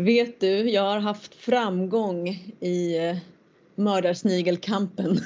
Vet 0.00 0.40
du, 0.40 0.70
jag 0.70 0.82
har 0.82 0.98
haft 0.98 1.34
framgång 1.34 2.28
i 2.60 2.98
eh, 2.98 3.16
mördarsnigelkampen. 3.74 5.20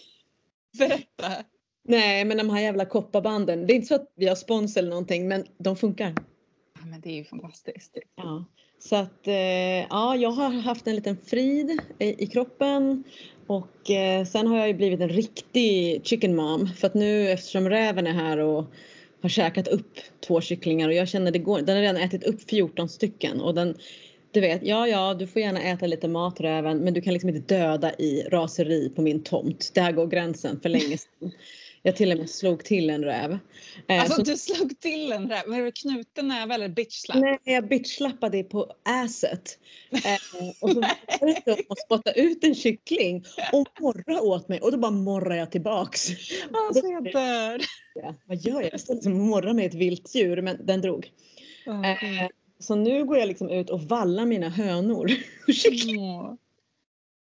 Berätta. 0.78 1.44
Nej, 1.88 2.24
men 2.24 2.36
de 2.36 2.50
här 2.50 2.60
jävla 2.60 2.84
kopparbanden. 2.84 3.66
Det 3.66 3.72
är 3.72 3.74
inte 3.74 3.86
så 3.86 3.94
att 3.94 4.12
vi 4.16 4.28
har 4.28 4.34
spons 4.34 4.76
eller 4.76 4.88
någonting, 4.88 5.28
men 5.28 5.44
de 5.58 5.76
funkar. 5.76 6.14
Ja, 6.80 6.86
men 6.86 7.00
det 7.00 7.10
är 7.10 7.14
ju 7.14 7.24
fantastiskt. 7.24 7.98
Ja. 8.16 8.44
Så 8.78 8.96
att 8.96 9.26
eh, 9.26 9.34
ja, 9.90 10.16
jag 10.16 10.30
har 10.30 10.50
haft 10.50 10.86
en 10.86 10.96
liten 10.96 11.16
frid 11.16 11.80
i, 11.98 12.26
kroppen 12.26 13.04
och 13.46 13.90
eh, 13.90 14.24
sen 14.24 14.46
har 14.46 14.58
jag 14.58 14.68
ju 14.68 14.74
blivit 14.74 15.00
en 15.00 15.08
riktig 15.08 16.00
chicken 16.06 16.36
mom 16.36 16.68
för 16.76 16.86
att 16.86 16.94
nu 16.94 17.30
eftersom 17.30 17.68
räven 17.68 18.06
är 18.06 18.12
här 18.12 18.38
och 18.38 18.64
har 19.22 19.28
käkat 19.28 19.68
upp 19.68 19.98
två 20.26 20.40
kycklingar 20.40 20.88
och 20.88 20.94
jag 20.94 21.08
känner 21.08 21.30
det 21.30 21.38
går, 21.38 21.60
den 21.60 21.76
har 21.76 21.82
redan 21.82 21.96
ätit 21.96 22.24
upp 22.24 22.50
14 22.50 22.88
stycken 22.88 23.40
och 23.40 23.54
den 23.54 23.74
du 24.32 24.40
vet, 24.40 24.62
ja 24.62 24.88
ja 24.88 25.14
du 25.14 25.26
får 25.26 25.42
gärna 25.42 25.62
äta 25.62 25.86
lite 25.86 26.08
mat 26.08 26.40
räven 26.40 26.78
men 26.78 26.94
du 26.94 27.00
kan 27.00 27.12
liksom 27.12 27.28
inte 27.28 27.54
döda 27.54 27.92
i 27.94 28.22
raseri 28.22 28.92
på 28.96 29.02
min 29.02 29.22
tomt. 29.22 29.70
Där 29.74 29.92
går 29.92 30.06
gränsen 30.06 30.60
för 30.60 30.68
länge 30.68 30.98
sedan. 30.98 31.32
Jag 31.84 31.96
till 31.96 32.12
och 32.12 32.18
med 32.18 32.30
slog 32.30 32.64
till 32.64 32.90
en 32.90 33.04
räv. 33.04 33.38
Eh, 33.88 34.00
alltså 34.00 34.16
så, 34.16 34.22
du 34.22 34.36
slog 34.36 34.80
till 34.80 35.12
en 35.12 35.28
räv? 35.28 35.42
Var 35.46 35.62
det 35.62 35.72
knuten 35.72 36.28
näve 36.28 36.54
eller 36.54 36.68
bitchslapp? 36.68 37.18
Nej, 37.20 37.38
jag 37.44 37.68
bitchslappade 37.68 38.42
på 38.42 38.72
asset. 38.82 39.58
Eh, 39.90 40.44
och 40.60 40.70
så 40.70 40.80
var 41.20 41.44
det 41.44 41.66
att 41.68 41.78
spotta 41.78 42.12
ut 42.12 42.44
en 42.44 42.54
kyckling 42.54 43.24
och 43.52 43.68
morra 43.80 44.20
åt 44.20 44.48
mig 44.48 44.60
och 44.60 44.72
då 44.72 44.78
bara 44.78 44.90
morrar 44.90 45.36
jag 45.36 45.50
tillbaks. 45.50 46.08
Alltså 46.52 46.86
jag 46.86 47.04
dör. 47.04 47.60
Ja, 47.94 48.14
vad 48.26 48.38
gör 48.38 48.60
jag? 48.62 48.72
Jag 48.72 48.80
står 48.80 48.94
liksom 48.94 49.12
och 49.12 49.18
morrar 49.18 49.52
med 49.52 49.66
ett 49.66 49.74
vilt 49.74 50.14
djur 50.14 50.42
men 50.42 50.66
den 50.66 50.80
drog. 50.80 51.10
Eh, 51.66 52.28
så 52.58 52.74
nu 52.74 53.04
går 53.04 53.18
jag 53.18 53.28
liksom 53.28 53.50
ut 53.50 53.70
och 53.70 53.82
vallar 53.82 54.26
mina 54.26 54.48
hönor. 54.48 55.10
Och 55.48 55.54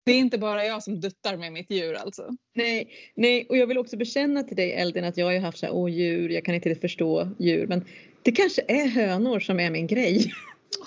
det 0.05 0.11
är 0.11 0.19
inte 0.19 0.37
bara 0.37 0.65
jag 0.65 0.83
som 0.83 0.99
duttar 0.99 1.37
med 1.37 1.53
mitt 1.53 1.71
djur 1.71 1.93
alltså? 1.93 2.29
Nej, 2.55 2.89
nej 3.15 3.45
och 3.49 3.57
jag 3.57 3.67
vill 3.67 3.77
också 3.77 3.97
bekänna 3.97 4.43
till 4.43 4.55
dig 4.55 4.73
Eldin 4.73 5.03
att 5.03 5.17
jag 5.17 5.25
har 5.25 5.33
ju 5.33 5.39
haft 5.39 5.57
så 5.57 5.65
här, 5.65 5.73
åh 5.73 5.91
djur, 5.91 6.29
jag 6.29 6.45
kan 6.45 6.55
inte 6.55 6.75
förstå 6.75 7.29
djur 7.39 7.67
men 7.67 7.85
det 8.23 8.31
kanske 8.31 8.61
är 8.67 8.87
hönor 8.87 9.39
som 9.39 9.59
är 9.59 9.69
min 9.69 9.87
grej. 9.87 10.31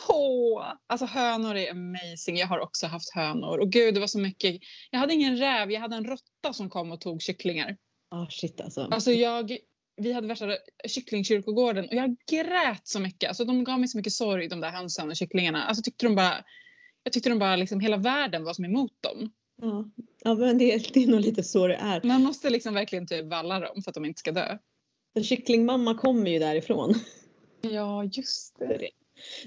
Åh, 0.08 0.64
alltså 0.86 1.06
hönor 1.06 1.56
är 1.56 1.70
amazing. 1.70 2.36
Jag 2.36 2.46
har 2.46 2.58
också 2.58 2.86
haft 2.86 3.14
hönor 3.14 3.58
och 3.58 3.72
gud 3.72 3.94
det 3.94 4.00
var 4.00 4.06
så 4.06 4.18
mycket. 4.18 4.60
Jag 4.90 4.98
hade 4.98 5.14
ingen 5.14 5.36
räv, 5.36 5.70
jag 5.70 5.80
hade 5.80 5.96
en 5.96 6.04
råtta 6.04 6.52
som 6.52 6.70
kom 6.70 6.92
och 6.92 7.00
tog 7.00 7.22
kycklingar. 7.22 7.76
Ah 8.10 8.22
oh, 8.22 8.28
shit 8.28 8.60
alltså. 8.60 8.80
Alltså 8.90 9.12
jag, 9.12 9.56
vi 9.96 10.12
hade 10.12 10.28
värsta 10.28 10.56
kycklingkyrkogården 10.88 11.84
och 11.84 11.94
jag 11.94 12.16
grät 12.30 12.80
så 12.88 13.00
mycket. 13.00 13.28
Alltså 13.28 13.44
de 13.44 13.64
gav 13.64 13.80
mig 13.80 13.88
så 13.88 13.96
mycket 13.96 14.12
sorg 14.12 14.48
de 14.48 14.60
där 14.60 14.70
hönsen 14.70 15.10
och 15.10 15.16
kycklingarna. 15.16 15.64
Alltså 15.64 15.82
tyckte 15.82 16.06
de 16.06 16.14
bara 16.14 16.44
jag 17.04 17.12
tyckte 17.12 17.28
de 17.28 17.38
bara 17.38 17.56
liksom 17.56 17.80
hela 17.80 17.96
världen 17.96 18.44
var 18.44 18.54
som 18.54 18.64
emot 18.64 18.92
dem. 19.00 19.30
Ja, 19.62 19.84
ja 20.24 20.34
men 20.34 20.58
det, 20.58 20.72
är, 20.72 20.86
det 20.92 21.02
är 21.02 21.06
nog 21.06 21.20
lite 21.20 21.42
så 21.42 21.66
det 21.66 21.74
är. 21.74 22.00
Man 22.04 22.22
måste 22.22 22.50
liksom 22.50 22.74
verkligen 22.74 23.06
typ 23.06 23.26
valla 23.26 23.60
dem 23.60 23.82
för 23.82 23.90
att 23.90 23.94
de 23.94 24.04
inte 24.04 24.20
ska 24.20 24.32
dö. 24.32 24.58
En 25.14 25.24
kycklingmamma 25.24 25.94
kommer 25.94 26.30
ju 26.30 26.38
därifrån. 26.38 26.94
Ja, 27.60 28.04
just 28.04 28.58
det. 28.58 28.88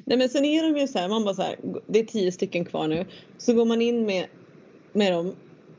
Nej 0.06 0.18
men 0.18 0.30
sen 0.30 0.46
är 0.46 0.64
de 0.64 0.80
ju 0.80 0.88
så 0.88 1.00
här, 1.00 1.10
man 1.10 1.24
bara 1.24 1.34
så 1.34 1.42
här, 1.42 1.60
det 1.88 2.00
är 2.00 2.06
tio 2.06 2.32
stycken 2.32 2.66
kvar 2.66 2.88
nu. 2.88 3.06
Så 3.38 3.54
går 3.54 3.66
man 3.66 3.82
in 3.82 4.06
med, 4.06 4.28
med 4.94 5.14
dem 5.14 5.36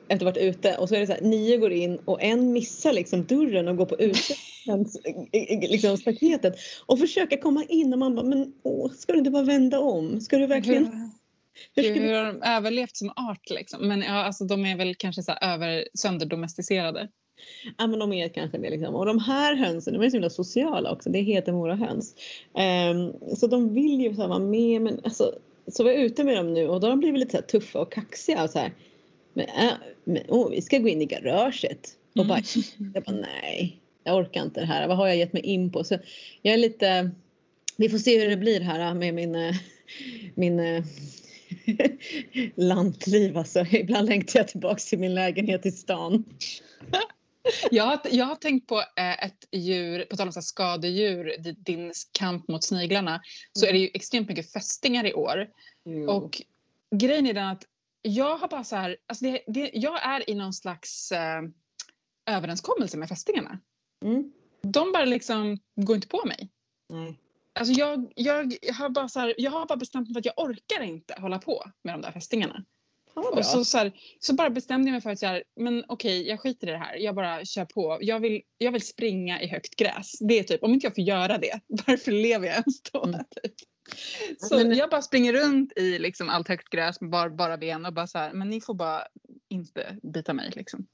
efter 0.08 0.26
att 0.26 0.36
ha 0.36 0.42
varit 0.42 0.56
ute 0.56 0.76
och 0.76 0.88
så 0.88 0.94
är 0.94 1.00
det 1.00 1.06
så 1.06 1.12
här, 1.12 1.20
nio 1.20 1.56
går 1.56 1.72
in 1.72 1.98
och 2.04 2.22
en 2.22 2.52
missar 2.52 2.92
liksom 2.92 3.24
dörren 3.24 3.68
och 3.68 3.76
går 3.76 3.86
på 3.86 3.96
utsidan, 3.96 4.86
liksom 5.70 5.96
staketet 5.96 6.56
och 6.86 6.98
försöker 6.98 7.36
komma 7.36 7.64
in 7.68 7.92
och 7.92 7.98
man 7.98 8.14
bara, 8.14 8.26
men 8.26 8.52
åh, 8.62 8.92
ska 8.92 9.12
du 9.12 9.18
inte 9.18 9.30
bara 9.30 9.42
vända 9.42 9.78
om? 9.80 10.20
Ska 10.20 10.38
du 10.38 10.46
verkligen? 10.46 11.10
Hur, 11.74 11.94
hur 11.94 12.12
har 12.12 12.24
de 12.24 12.42
överlevt 12.42 12.96
som 12.96 13.08
art 13.08 13.50
liksom? 13.50 13.88
Men 13.88 14.00
ja, 14.00 14.24
alltså, 14.24 14.44
de 14.44 14.66
är 14.66 14.76
väl 14.76 14.94
kanske 14.94 15.22
så 15.22 15.32
över 15.32 15.88
sönderdomesticerade. 15.94 17.08
Ja 17.78 17.86
men 17.86 17.98
de 17.98 18.12
är 18.12 18.28
kanske 18.28 18.58
det 18.58 18.70
liksom. 18.70 18.94
Och 18.94 19.06
de 19.06 19.18
här 19.18 19.54
hönsen 19.54 19.94
de 19.94 20.02
är 20.02 20.10
så 20.10 20.16
himla 20.16 20.30
sociala 20.30 20.92
också. 20.92 21.10
Det 21.10 21.20
heter 21.20 21.52
Mora 21.52 21.74
höns. 21.74 22.14
Um, 22.92 23.36
så 23.36 23.46
de 23.46 23.74
vill 23.74 24.00
ju 24.00 24.14
så 24.14 24.20
här 24.20 24.28
vara 24.28 24.38
med 24.38 24.82
men 24.82 25.00
alltså 25.04 25.38
så 25.66 25.84
var 25.84 25.90
jag 25.90 26.00
ute 26.00 26.24
med 26.24 26.36
dem 26.36 26.54
nu 26.54 26.68
och 26.68 26.80
då 26.80 26.86
har 26.86 26.90
de 26.90 27.00
blivit 27.00 27.20
lite 27.20 27.36
så 27.36 27.42
tuffa 27.42 27.80
och 27.80 27.92
kaxiga 27.92 28.44
och 28.44 28.50
så 28.50 28.58
här. 28.58 28.72
Men, 29.32 29.46
äh, 29.46 29.72
men 30.04 30.22
oh, 30.28 30.50
vi 30.50 30.62
ska 30.62 30.78
gå 30.78 30.88
in 30.88 31.02
i 31.02 31.06
garaget. 31.06 31.96
Och 32.18 32.26
bara, 32.26 32.38
mm. 32.78 32.92
jag 32.94 33.04
bara 33.04 33.16
nej, 33.16 33.80
jag 34.04 34.16
orkar 34.16 34.42
inte 34.42 34.60
det 34.60 34.66
här. 34.66 34.88
Vad 34.88 34.96
har 34.96 35.06
jag 35.06 35.16
gett 35.16 35.32
mig 35.32 35.42
in 35.42 35.72
på? 35.72 35.84
Så 35.84 35.98
jag 36.42 36.54
är 36.54 36.58
lite, 36.58 37.10
vi 37.76 37.88
får 37.88 37.98
se 37.98 38.20
hur 38.20 38.30
det 38.30 38.36
blir 38.36 38.60
här 38.60 38.94
med 38.94 39.14
min, 39.14 39.34
eh, 39.34 39.54
min 40.34 40.60
eh, 40.60 40.84
lantliv 42.54 43.38
alltså. 43.38 43.64
Ibland 43.70 44.08
längtar 44.08 44.40
jag 44.40 44.48
tillbaks 44.48 44.84
till 44.86 44.98
min 44.98 45.14
lägenhet 45.14 45.66
i 45.66 45.70
stan. 45.70 46.24
jag, 47.70 47.84
har, 47.84 48.00
jag 48.10 48.24
har 48.24 48.36
tänkt 48.36 48.66
på 48.66 48.78
eh, 48.78 49.24
ett 49.24 49.48
djur, 49.52 50.04
på 50.04 50.16
tal 50.16 50.26
om 50.26 50.32
så 50.32 50.42
skadedjur, 50.42 51.36
din 51.64 51.92
kamp 52.12 52.48
mot 52.48 52.64
sniglarna, 52.64 53.20
så 53.52 53.66
är 53.66 53.72
det 53.72 53.78
ju 53.78 53.90
extremt 53.94 54.28
mycket 54.28 54.52
fästingar 54.52 55.06
i 55.06 55.14
år. 55.14 55.46
Jo. 55.84 56.10
Och 56.10 56.42
grejen 56.90 57.26
är 57.26 57.34
den 57.34 57.48
att 57.48 57.64
jag 58.02 58.36
har 58.36 58.48
bara 58.48 58.64
så 58.64 58.76
här, 58.76 58.96
alltså 59.06 59.24
det, 59.24 59.42
det, 59.46 59.70
jag 59.74 60.06
är 60.06 60.30
i 60.30 60.34
någon 60.34 60.52
slags 60.52 61.12
eh, 61.12 61.42
överenskommelse 62.26 62.96
med 62.96 63.08
fästingarna. 63.08 63.60
Mm. 64.04 64.32
De 64.62 64.92
bara 64.92 65.04
liksom 65.04 65.58
går 65.76 65.96
inte 65.96 66.08
på 66.08 66.24
mig. 66.26 66.48
Nej. 66.88 67.18
Alltså 67.58 67.72
jag, 67.72 68.12
jag, 68.16 68.56
har 68.72 68.88
bara 68.88 69.08
så 69.08 69.20
här, 69.20 69.34
jag 69.38 69.50
har 69.50 69.66
bara 69.66 69.76
bestämt 69.76 70.08
mig 70.08 70.14
för 70.14 70.18
att 70.18 70.36
jag 70.36 70.38
orkar 70.38 70.82
inte 70.82 71.14
hålla 71.20 71.38
på 71.38 71.64
med 71.82 71.94
de 71.94 72.02
där 72.02 72.12
fästingarna. 72.12 72.64
Och 73.14 73.46
så, 73.46 73.64
så, 73.64 73.78
här, 73.78 73.92
så, 74.20 74.34
bara 74.34 74.50
bestämde 74.50 74.88
jag 74.88 74.92
mig 74.92 75.00
för 75.00 75.10
att 75.10 75.22
jag, 75.22 75.42
men 75.56 75.84
okej, 75.88 76.28
jag 76.28 76.40
skiter 76.40 76.66
i 76.66 76.70
det 76.70 76.78
här. 76.78 76.96
Jag 76.96 77.14
bara 77.14 77.44
kör 77.44 77.64
på. 77.64 77.98
Jag 78.00 78.20
vill, 78.20 78.42
jag 78.58 78.72
vill 78.72 78.86
springa 78.86 79.42
i 79.42 79.46
högt 79.46 79.76
gräs. 79.76 80.18
Det 80.20 80.38
är 80.38 80.42
typ, 80.42 80.62
om 80.62 80.74
inte 80.74 80.86
jag 80.86 80.94
får 80.94 81.04
göra 81.04 81.38
det, 81.38 81.60
varför 81.86 82.12
lever 82.12 82.46
jag 82.46 82.54
ens 82.54 82.82
då? 82.82 83.04
Mm. 83.04 83.20
Typ. 83.42 83.54
Så 84.38 84.56
men, 84.56 84.76
jag 84.76 84.90
bara 84.90 85.02
springer 85.02 85.32
runt 85.32 85.72
i 85.76 85.98
liksom 85.98 86.28
allt 86.28 86.48
högt 86.48 86.68
gräs 86.68 87.00
med 87.00 87.10
bara, 87.10 87.30
bara 87.30 87.56
ben 87.56 87.86
och 87.86 87.92
bara 87.92 88.06
så 88.06 88.18
här, 88.18 88.32
men 88.32 88.48
ni 88.48 88.60
får 88.60 88.74
bara 88.74 89.02
inte 89.48 89.98
bita 90.02 90.32
mig 90.34 90.52
liksom. 90.54 90.86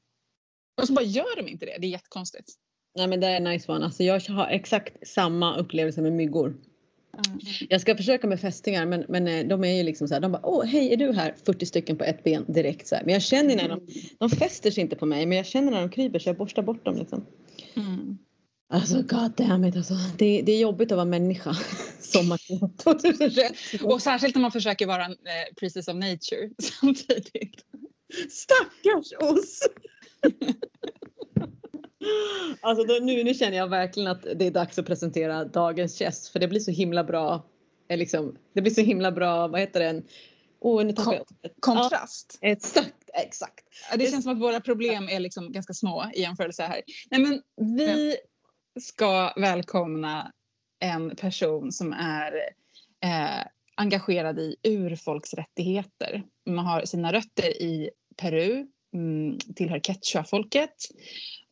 Och 0.80 0.86
så 0.86 0.92
bara 0.92 1.04
gör 1.04 1.36
de 1.36 1.48
inte 1.48 1.66
det. 1.66 1.76
Det 1.80 1.86
är 1.86 1.90
jättekonstigt. 1.90 2.54
Nej 2.96 3.06
men 3.06 3.20
det 3.20 3.26
är 3.26 3.40
nice 3.40 3.72
one. 3.72 3.84
Alltså 3.84 4.02
jag 4.02 4.20
har 4.20 4.46
exakt 4.46 5.08
samma 5.08 5.56
upplevelse 5.56 6.02
med 6.02 6.12
myggor. 6.12 6.46
Mm. 7.26 7.40
Jag 7.68 7.80
ska 7.80 7.96
försöka 7.96 8.26
med 8.26 8.40
fästingar 8.40 8.86
men, 8.86 9.04
men 9.08 9.28
eh, 9.28 9.46
de 9.46 9.64
är 9.64 9.76
ju 9.76 9.82
liksom 9.82 10.08
så 10.08 10.14
här, 10.14 10.20
de 10.20 10.32
bara 10.32 10.46
åh 10.46 10.64
hej 10.64 10.92
är 10.92 10.96
du 10.96 11.12
här? 11.12 11.34
40 11.46 11.66
stycken 11.66 11.96
på 11.96 12.04
ett 12.04 12.24
ben 12.24 12.44
direkt 12.48 12.86
så 12.86 12.94
här. 12.94 13.04
Men 13.04 13.12
jag 13.12 13.22
känner 13.22 13.56
när 13.56 13.68
de, 13.68 13.80
de 14.18 14.30
fäster 14.30 14.70
sig 14.70 14.82
inte 14.82 14.96
på 14.96 15.06
mig 15.06 15.26
men 15.26 15.36
jag 15.36 15.46
känner 15.46 15.70
när 15.70 15.80
de 15.80 15.90
kryper 15.90 16.18
så 16.18 16.28
jag 16.28 16.36
borstar 16.36 16.62
bort 16.62 16.84
dem 16.84 16.96
liksom. 16.96 17.26
Mm. 17.74 18.18
Alltså 18.68 19.02
god 19.02 19.32
damn 19.36 19.64
it 19.64 19.76
alltså. 19.76 19.94
Det, 20.18 20.42
det 20.42 20.52
är 20.52 20.58
jobbigt 20.58 20.92
att 20.92 20.96
vara 20.96 21.04
människa 21.04 21.56
sommar 22.00 22.40
2021. 22.82 23.52
Och 23.82 24.02
särskilt 24.02 24.34
när 24.34 24.42
man 24.42 24.52
försöker 24.52 24.86
vara 24.86 25.04
en 25.04 25.12
eh, 25.12 25.54
priestess 25.56 25.88
of 25.88 25.94
nature 25.94 26.50
samtidigt. 26.62 27.64
Stackars 28.30 29.12
oss! 29.20 29.60
Alltså 32.60 32.84
då, 32.84 32.94
nu, 33.02 33.24
nu 33.24 33.34
känner 33.34 33.56
jag 33.56 33.68
verkligen 33.68 34.10
att 34.10 34.22
det 34.22 34.46
är 34.46 34.50
dags 34.50 34.78
att 34.78 34.86
presentera 34.86 35.44
dagens 35.44 36.00
gäst 36.00 36.28
för 36.28 36.40
det 36.40 36.48
blir 36.48 36.60
så 36.60 36.70
himla 36.70 37.04
bra. 37.04 37.44
Eh, 37.88 37.98
liksom, 37.98 38.36
det 38.52 38.62
blir 38.62 38.72
så 38.72 38.80
himla 38.80 39.12
bra, 39.12 39.48
vad 39.48 39.60
heter 39.60 39.80
den? 39.80 40.04
Oh, 40.60 40.84
nu 40.84 40.92
Kon 40.92 41.18
kontrast. 41.60 42.38
Ja, 42.40 42.48
exakt, 42.48 43.10
exakt. 43.14 43.64
Ja, 43.90 43.96
det 43.96 44.10
känns 44.10 44.24
som 44.24 44.32
att 44.32 44.40
våra 44.40 44.60
problem 44.60 45.08
är 45.08 45.20
liksom 45.20 45.52
ganska 45.52 45.74
små 45.74 46.10
i 46.14 46.20
jämförelse 46.20 46.62
här. 46.62 46.82
Nej 47.10 47.20
men 47.20 47.42
vi 47.76 48.16
ska 48.80 49.32
välkomna 49.36 50.32
en 50.80 51.16
person 51.16 51.72
som 51.72 51.92
är 51.92 52.32
eh, 53.04 53.46
engagerad 53.76 54.38
i 54.38 54.56
urfolksrättigheter. 54.62 56.22
Man 56.46 56.66
har 56.66 56.84
sina 56.84 57.12
rötter 57.12 57.62
i 57.62 57.90
Peru, 58.16 58.66
mm, 58.94 59.38
tillhör 59.56 59.78
quechua-folket 59.78 60.74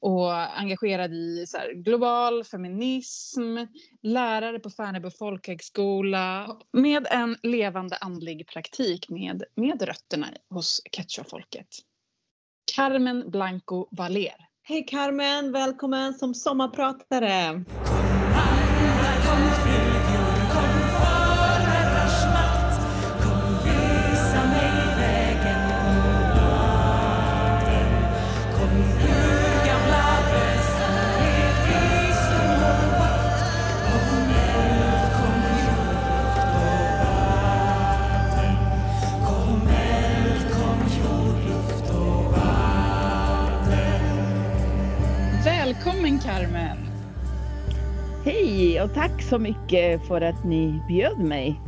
och 0.02 0.58
engagerad 0.58 1.12
i 1.12 1.44
så 1.46 1.58
här, 1.58 1.72
global 1.72 2.44
feminism, 2.44 3.56
lärare 4.02 4.58
på 4.58 4.70
Färnebo 4.70 5.10
folkhögskola 5.10 6.56
med 6.72 7.06
en 7.10 7.36
levande 7.42 7.96
andlig 7.96 8.46
praktik 8.48 9.08
med, 9.08 9.44
med 9.54 9.82
rötterna 9.82 10.26
hos 10.50 10.82
quechua-folket. 10.92 11.68
Carmen 12.76 13.30
Blanco 13.30 13.88
Valer. 13.90 14.36
Hej 14.62 14.86
Carmen, 14.86 15.52
välkommen 15.52 16.14
som 16.14 16.34
sommarpratare. 16.34 17.64
Välkommen 45.72 46.18
Carmen! 46.18 46.76
Hej 48.24 48.82
och 48.82 48.94
tack 48.94 49.22
så 49.22 49.38
mycket 49.38 50.06
för 50.06 50.20
att 50.20 50.44
ni 50.44 50.82
bjöd 50.88 51.18
mig. 51.18 51.60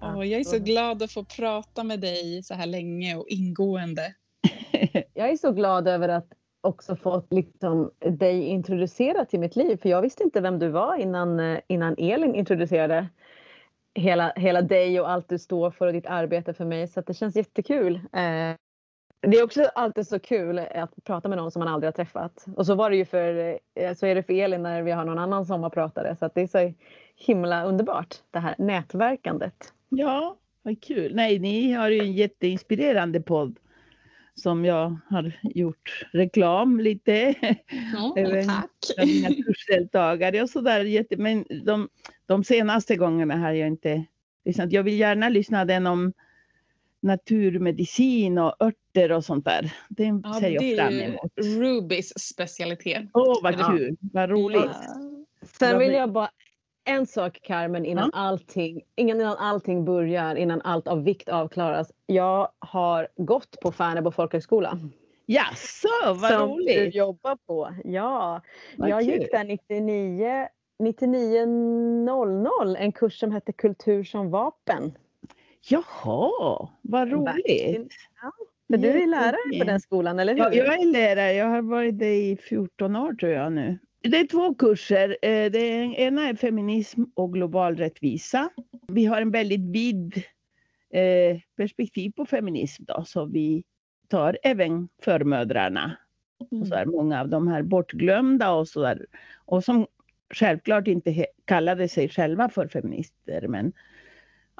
Oh, 0.00 0.26
jag 0.26 0.40
är 0.40 0.44
så 0.44 0.58
glad 0.58 1.02
att 1.02 1.12
få 1.12 1.24
prata 1.24 1.84
med 1.84 2.00
dig 2.00 2.42
så 2.42 2.54
här 2.54 2.66
länge 2.66 3.16
och 3.16 3.28
ingående. 3.28 4.14
jag 5.14 5.30
är 5.30 5.36
så 5.36 5.52
glad 5.52 5.88
över 5.88 6.08
att 6.08 6.26
också 6.60 6.96
fått 6.96 7.32
liksom 7.32 7.90
dig 7.98 8.42
introducerad 8.42 9.28
till 9.28 9.40
mitt 9.40 9.56
liv 9.56 9.76
för 9.76 9.88
jag 9.88 10.02
visste 10.02 10.22
inte 10.22 10.40
vem 10.40 10.58
du 10.58 10.68
var 10.68 10.96
innan, 10.96 11.40
eh, 11.40 11.58
innan 11.68 11.94
Elin 11.98 12.34
introducerade 12.34 13.08
hela, 13.94 14.32
hela 14.36 14.62
dig 14.62 15.00
och 15.00 15.10
allt 15.10 15.28
du 15.28 15.38
står 15.38 15.70
för 15.70 15.86
och 15.86 15.92
ditt 15.92 16.06
arbete 16.06 16.54
för 16.54 16.64
mig 16.64 16.88
så 16.88 17.00
att 17.00 17.06
det 17.06 17.14
känns 17.14 17.36
jättekul 17.36 17.94
eh, 18.12 18.56
det 19.22 19.36
är 19.36 19.44
också 19.44 19.64
alltid 19.74 20.06
så 20.06 20.18
kul 20.18 20.58
att 20.58 21.04
prata 21.04 21.28
med 21.28 21.38
någon 21.38 21.50
som 21.50 21.60
man 21.60 21.68
aldrig 21.68 21.86
har 21.86 21.92
träffat. 21.92 22.46
Och 22.56 22.66
så 22.66 22.74
var 22.74 22.90
det 22.90 22.96
ju 22.96 23.04
för, 23.04 23.58
eh, 23.74 23.94
så 23.94 24.06
är 24.06 24.14
det 24.14 24.22
för 24.22 24.32
Elin 24.32 24.62
när 24.62 24.82
vi 24.82 24.90
har 24.90 25.04
någon 25.04 25.18
annan 25.18 25.46
sommarpratare. 25.46 26.16
Så 26.16 26.24
att 26.24 26.34
det 26.34 26.40
är 26.40 26.46
så 26.46 26.72
himla 27.16 27.64
underbart 27.64 28.14
det 28.30 28.38
här 28.38 28.54
nätverkandet. 28.58 29.72
Ja, 29.88 30.36
vad 30.62 30.82
kul. 30.82 31.14
Nej, 31.14 31.38
ni 31.38 31.72
har 31.72 31.88
ju 31.88 32.00
en 32.00 32.12
jätteinspirerande 32.12 33.20
podd 33.20 33.58
som 34.34 34.64
jag 34.64 34.96
har 35.08 35.32
gjort 35.42 36.06
reklam 36.12 36.80
lite. 36.80 37.34
Ja, 37.92 38.14
tack. 38.46 38.70
Mina 39.06 39.28
kursdeltagare 39.28 40.42
och 40.42 40.50
sådär. 40.50 41.16
Men 41.16 41.44
de, 41.64 41.88
de 42.26 42.44
senaste 42.44 42.96
gångerna 42.96 43.36
har 43.36 43.52
jag 43.52 43.68
inte 43.68 44.04
lyssnat. 44.44 44.72
Jag 44.72 44.82
vill 44.82 44.98
gärna 44.98 45.28
lyssna 45.28 45.64
den 45.64 45.86
om 45.86 46.12
naturmedicin 47.00 48.38
och 48.38 48.54
örter 48.60 49.12
och 49.12 49.24
sånt 49.24 49.44
där. 49.44 49.72
Det 49.88 50.20
ja, 50.24 50.34
ser 50.40 50.48
jag 50.48 50.76
fram 50.76 51.00
emot. 51.00 51.32
Det 51.34 51.42
är 51.42 51.60
Rubys 51.60 52.18
specialitet. 52.18 53.10
Åh, 53.14 53.22
oh, 53.22 53.42
vad 53.42 53.54
kul. 53.54 53.96
Ja. 54.00 54.08
Vad 54.12 54.30
roligt. 54.30 54.64
Ja. 54.64 55.46
Sen 55.58 55.78
vill 55.78 55.92
jag 55.92 56.12
bara 56.12 56.30
en 56.84 57.06
sak 57.06 57.38
Carmen 57.42 57.84
innan, 57.84 58.10
ja. 58.12 58.18
allting, 58.18 58.82
innan 58.96 59.36
allting 59.36 59.84
börjar, 59.84 60.36
innan 60.36 60.62
allt 60.62 60.88
av 60.88 61.04
vikt 61.04 61.28
avklaras. 61.28 61.92
Jag 62.06 62.48
har 62.58 63.08
gått 63.16 63.60
på 63.60 63.72
Färnebo 63.72 64.10
folkhögskola. 64.10 64.78
Jaså, 65.26 65.88
vad 66.06 66.30
som 66.30 66.48
roligt! 66.48 66.74
Som 66.74 66.84
du 66.84 66.90
jobbar 66.90 67.36
på. 67.46 67.74
Ja, 67.84 68.42
vad 68.76 68.88
jag 68.88 69.00
kul. 69.00 69.10
gick 69.10 69.30
där 69.30 69.44
99 69.44 70.48
9900 70.78 72.78
en 72.78 72.92
kurs 72.92 73.18
som 73.18 73.32
hette 73.32 73.52
Kultur 73.52 74.04
som 74.04 74.30
vapen. 74.30 74.92
Jaha, 75.68 76.68
vad 76.82 77.10
roligt! 77.10 77.92
Ja, 78.22 78.32
för 78.70 78.76
du 78.76 78.88
är 78.88 79.06
lärare 79.06 79.58
på 79.58 79.64
den 79.64 79.80
skolan, 79.80 80.18
eller 80.18 80.32
hur? 80.32 80.40
Ja, 80.40 80.52
jag 80.52 80.80
är 80.80 80.92
lärare. 80.92 81.32
Jag 81.32 81.46
har 81.46 81.62
varit 81.62 81.98
det 81.98 82.14
i 82.14 82.36
14 82.36 82.96
år 82.96 83.14
tror 83.14 83.32
jag 83.32 83.52
nu. 83.52 83.78
Det 84.02 84.18
är 84.18 84.26
två 84.26 84.54
kurser. 84.54 85.16
Eh, 85.22 85.50
det 85.50 85.68
ena 85.98 86.28
är 86.28 86.34
feminism 86.34 87.02
och 87.14 87.32
global 87.32 87.76
rättvisa. 87.76 88.50
Vi 88.88 89.04
har 89.04 89.20
en 89.20 89.30
väldigt 89.30 89.60
vid 89.60 90.16
eh, 90.90 91.40
perspektiv 91.56 92.10
på 92.10 92.26
feminism 92.26 92.84
då, 92.86 93.04
så 93.06 93.24
vi 93.24 93.64
tar 94.08 94.38
även 94.42 94.88
förmödrarna. 95.02 95.96
Och 96.38 96.66
så 96.66 96.74
är 96.74 96.82
mm. 96.82 96.94
många 96.94 97.20
av 97.20 97.28
de 97.28 97.48
här 97.48 97.62
bortglömda 97.62 98.50
och 98.50 98.68
så 98.68 98.82
där. 98.82 99.06
Och 99.44 99.64
som 99.64 99.86
självklart 100.34 100.88
inte 100.88 101.26
kallade 101.44 101.88
sig 101.88 102.08
själva 102.08 102.48
för 102.48 102.68
feminister, 102.68 103.48
men 103.48 103.72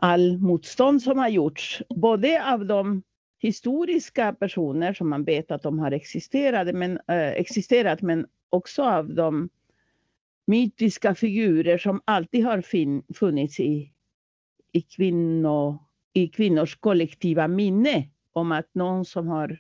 all 0.01 0.39
motstånd 0.39 1.03
som 1.03 1.19
har 1.19 1.29
gjorts, 1.29 1.83
både 1.89 2.53
av 2.53 2.67
de 2.67 3.03
historiska 3.39 4.33
personer 4.33 4.93
som 4.95 5.09
man 5.09 5.25
vet 5.25 5.51
att 5.51 5.63
de 5.63 5.79
har 5.79 5.91
existerat, 5.93 6.75
men, 6.75 7.01
äh, 7.09 7.29
existerat, 7.29 8.03
men 8.03 8.27
också 8.51 8.83
av 8.83 9.15
de 9.15 9.49
mytiska 10.47 11.15
figurer 11.15 11.79
som 11.79 12.01
alltid 12.05 12.45
har 12.45 12.61
fin, 12.61 13.03
funnits 13.15 13.61
i, 13.61 13.93
i, 14.73 14.81
kvinno, 14.81 15.79
i 16.13 16.29
kvinnors 16.29 16.77
kollektiva 16.77 17.49
minne 17.49 18.09
om 18.33 18.53
att 18.53 18.75
någon 18.75 19.05
som 19.05 19.29
har 19.29 19.59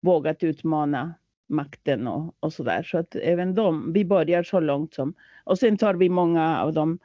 vågat 0.00 0.42
utmana 0.42 1.14
makten 1.46 2.08
och, 2.08 2.34
och 2.40 2.52
där. 2.64 2.82
Så 2.82 2.98
att 2.98 3.14
även 3.14 3.54
de, 3.54 3.92
vi 3.92 4.04
börjar 4.04 4.42
så 4.42 4.60
långt 4.60 4.94
som... 4.94 5.14
Och 5.44 5.58
sen 5.58 5.76
tar 5.76 5.94
vi 5.94 6.08
många 6.08 6.60
av 6.60 6.72
de 6.72 6.98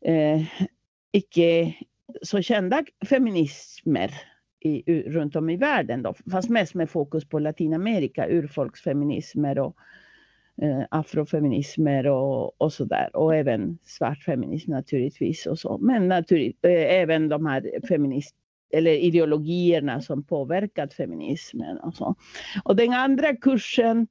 eh, 0.00 0.42
icke 1.12 1.74
så 2.22 2.42
kända 2.42 2.84
feminismer 3.08 4.10
i, 4.60 5.02
runt 5.02 5.36
om 5.36 5.50
i 5.50 5.56
världen. 5.56 6.02
Då. 6.02 6.14
Fast 6.30 6.50
mest 6.50 6.74
med 6.74 6.90
fokus 6.90 7.24
på 7.24 7.38
Latinamerika, 7.38 8.28
urfolksfeminismer 8.28 9.58
och 9.58 9.76
eh, 10.62 10.84
afrofeminismer 10.90 12.06
och, 12.06 12.62
och 12.62 12.72
där. 12.88 13.16
Och 13.16 13.34
även 13.34 13.78
svart 13.84 14.22
feminism 14.22 14.70
naturligtvis. 14.70 15.46
Och 15.46 15.58
så. 15.58 15.78
Men 15.78 16.08
naturligt, 16.08 16.64
eh, 16.64 16.72
även 16.72 17.28
de 17.28 17.46
här 17.46 17.80
feminist 17.88 18.34
eller 18.70 18.92
ideologierna 18.92 20.00
som 20.00 20.22
påverkat 20.22 20.94
feminismen. 20.94 21.78
Och, 21.78 21.94
så. 21.94 22.14
och 22.64 22.76
den 22.76 22.92
andra 22.92 23.36
kursen 23.36 24.06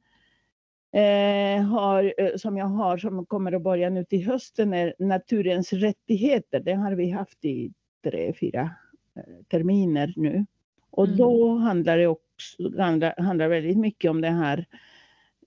eh, 0.95 1.62
har, 1.62 2.13
eh, 2.18 2.36
som 2.36 2.57
jag 2.57 2.65
har 2.65 2.97
som 2.97 3.25
kommer 3.25 3.51
att 3.51 3.62
börja 3.62 3.89
nu 3.89 4.03
till 4.03 4.25
hösten 4.25 4.74
är 4.74 4.94
naturens 5.00 5.74
rättigheter. 5.74 6.59
Den 6.59 6.80
har 6.80 6.92
vi 6.92 7.09
haft 7.09 7.45
i 7.45 7.74
tre, 8.03 8.33
fyra 8.39 8.71
eh, 9.15 9.45
terminer 9.50 10.13
nu. 10.15 10.45
Och 10.92 11.06
mm. 11.06 11.18
då 11.18 11.57
handlar 11.57 11.97
det 11.97 12.07
också 12.07 12.77
handlar, 12.77 13.21
handlar 13.21 13.47
väldigt 13.47 13.77
mycket 13.77 14.12
om 14.12 14.21
den 14.21 14.33
här 14.33 14.65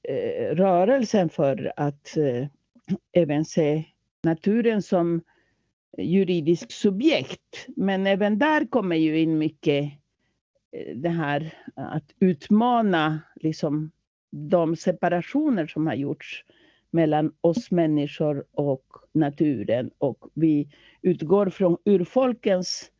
eh, 0.02 0.54
rörelsen 0.54 1.28
för 1.28 1.72
att 1.76 2.16
eh, 2.16 2.46
även 3.12 3.44
se 3.44 3.84
naturen 4.22 4.82
som 4.82 5.22
juridisk 5.98 6.72
subjekt. 6.72 7.66
Men 7.76 8.06
även 8.06 8.38
där 8.38 8.66
kommer 8.66 8.96
ju 8.96 9.20
in 9.20 9.38
mycket 9.38 9.84
eh, 10.72 10.96
det 10.96 11.08
här 11.08 11.54
att 11.74 12.14
utmana 12.20 13.20
liksom 13.34 13.90
de 14.30 14.76
separationer 14.76 15.66
som 15.66 15.86
har 15.86 15.94
gjorts 15.94 16.44
mellan 16.90 17.32
oss 17.40 17.70
människor 17.70 18.44
och 18.52 18.84
naturen. 19.12 19.90
Och 19.98 20.30
vi 20.34 20.68
utgår 21.02 21.50
från 21.50 21.76
urfolkens 21.84 22.90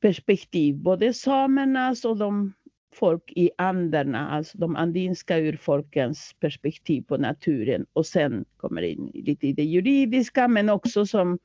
perspektiv, 0.00 0.76
både 0.76 1.14
samernas 1.14 2.04
och 2.04 2.16
de 2.16 2.52
folk 2.92 3.32
i 3.36 3.50
Anderna, 3.58 4.30
alltså 4.30 4.58
de 4.58 4.76
andinska 4.76 5.38
urfolkens 5.38 6.36
perspektiv 6.40 7.02
på 7.02 7.16
naturen. 7.16 7.86
Och 7.92 8.06
sen 8.06 8.44
kommer 8.56 8.82
in 8.82 9.10
lite 9.14 9.46
i 9.46 9.52
det 9.52 9.64
juridiska, 9.64 10.48
men 10.48 10.68
också 10.68 11.06
som 11.06 11.38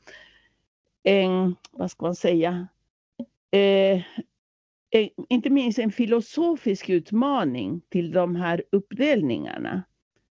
en, 1.04 1.56
vad 1.72 1.92
ska 1.92 2.06
man 2.06 2.16
säga, 2.16 2.68
eh, 3.52 4.02
inte 5.30 5.50
minst 5.50 5.80
en 5.80 5.92
filosofisk 5.92 6.90
utmaning 6.90 7.82
till 7.90 8.12
de 8.12 8.36
här 8.36 8.64
uppdelningarna 8.72 9.84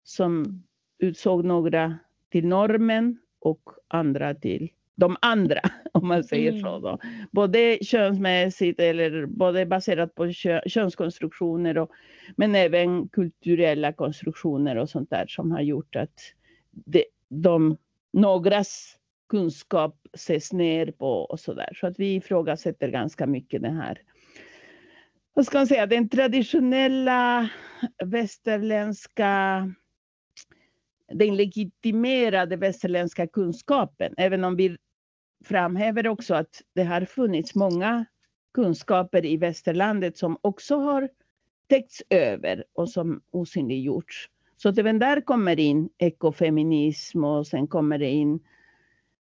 som 0.04 0.64
utsåg 1.00 1.46
några 1.46 1.98
till 2.30 2.48
normen 2.48 3.18
och 3.40 3.62
andra 3.88 4.36
till 4.36 4.70
de 4.98 5.18
andra, 5.22 5.60
om 5.92 6.08
man 6.08 6.24
säger 6.24 6.50
mm. 6.52 6.62
så. 6.62 6.80
Då. 6.80 7.00
Både 7.32 7.78
könsmässigt 7.82 8.80
eller 8.80 9.26
både 9.26 9.66
baserat 9.66 10.16
på 10.16 10.34
kö, 10.34 10.62
könskonstruktioner 10.66 11.78
och, 11.78 11.92
men 12.36 12.56
även 12.56 13.10
kulturella 13.10 13.94
konstruktioner 13.94 14.76
och 14.76 14.90
sånt 14.90 15.10
där 15.10 15.26
som 15.28 15.52
har 15.52 15.62
gjort 15.62 15.96
att 15.96 16.20
det, 16.72 17.04
de, 17.30 17.78
någras 18.14 18.98
kunskap 19.30 19.96
ses 20.14 20.54
ner 20.54 20.92
på 20.92 21.12
och 21.12 21.40
så 21.40 21.54
där. 21.54 21.70
Så 21.76 21.88
att 21.88 22.00
vi 22.00 22.16
ifrågasätter 22.16 22.90
ganska 22.90 23.28
mycket 23.28 23.62
det 23.62 23.70
här 23.70 24.02
vad 25.38 25.46
ska 25.46 25.58
man 25.58 25.68
säga, 25.68 25.86
den 25.86 26.10
traditionella 26.10 27.50
västerländska 28.06 29.72
den 31.14 31.36
legitimerade 31.36 32.56
västerländska 32.56 33.28
kunskapen, 33.28 34.14
även 34.18 34.44
om 34.44 34.56
vi 34.56 34.78
framhäver 35.46 36.08
också 36.08 36.36
att 36.36 36.62
det 36.76 36.84
har 36.84 37.06
funnits 37.06 37.56
många 37.56 38.06
kunskaper 38.54 39.26
i 39.26 39.38
västerlandet 39.38 40.18
som 40.18 40.38
också 40.42 40.76
har 40.76 41.10
täckts 41.70 42.04
över 42.10 42.64
och 42.74 42.90
som 42.90 43.22
osynliggjorts. 43.32 44.30
Så 44.56 44.70
att 44.70 44.78
även 44.78 45.00
där 45.00 45.22
kommer 45.22 45.60
in 45.60 45.90
ekofeminism 45.98 47.24
och 47.24 47.48
sen 47.48 47.68
kommer 47.68 47.98
det 47.98 48.10
in 48.10 48.40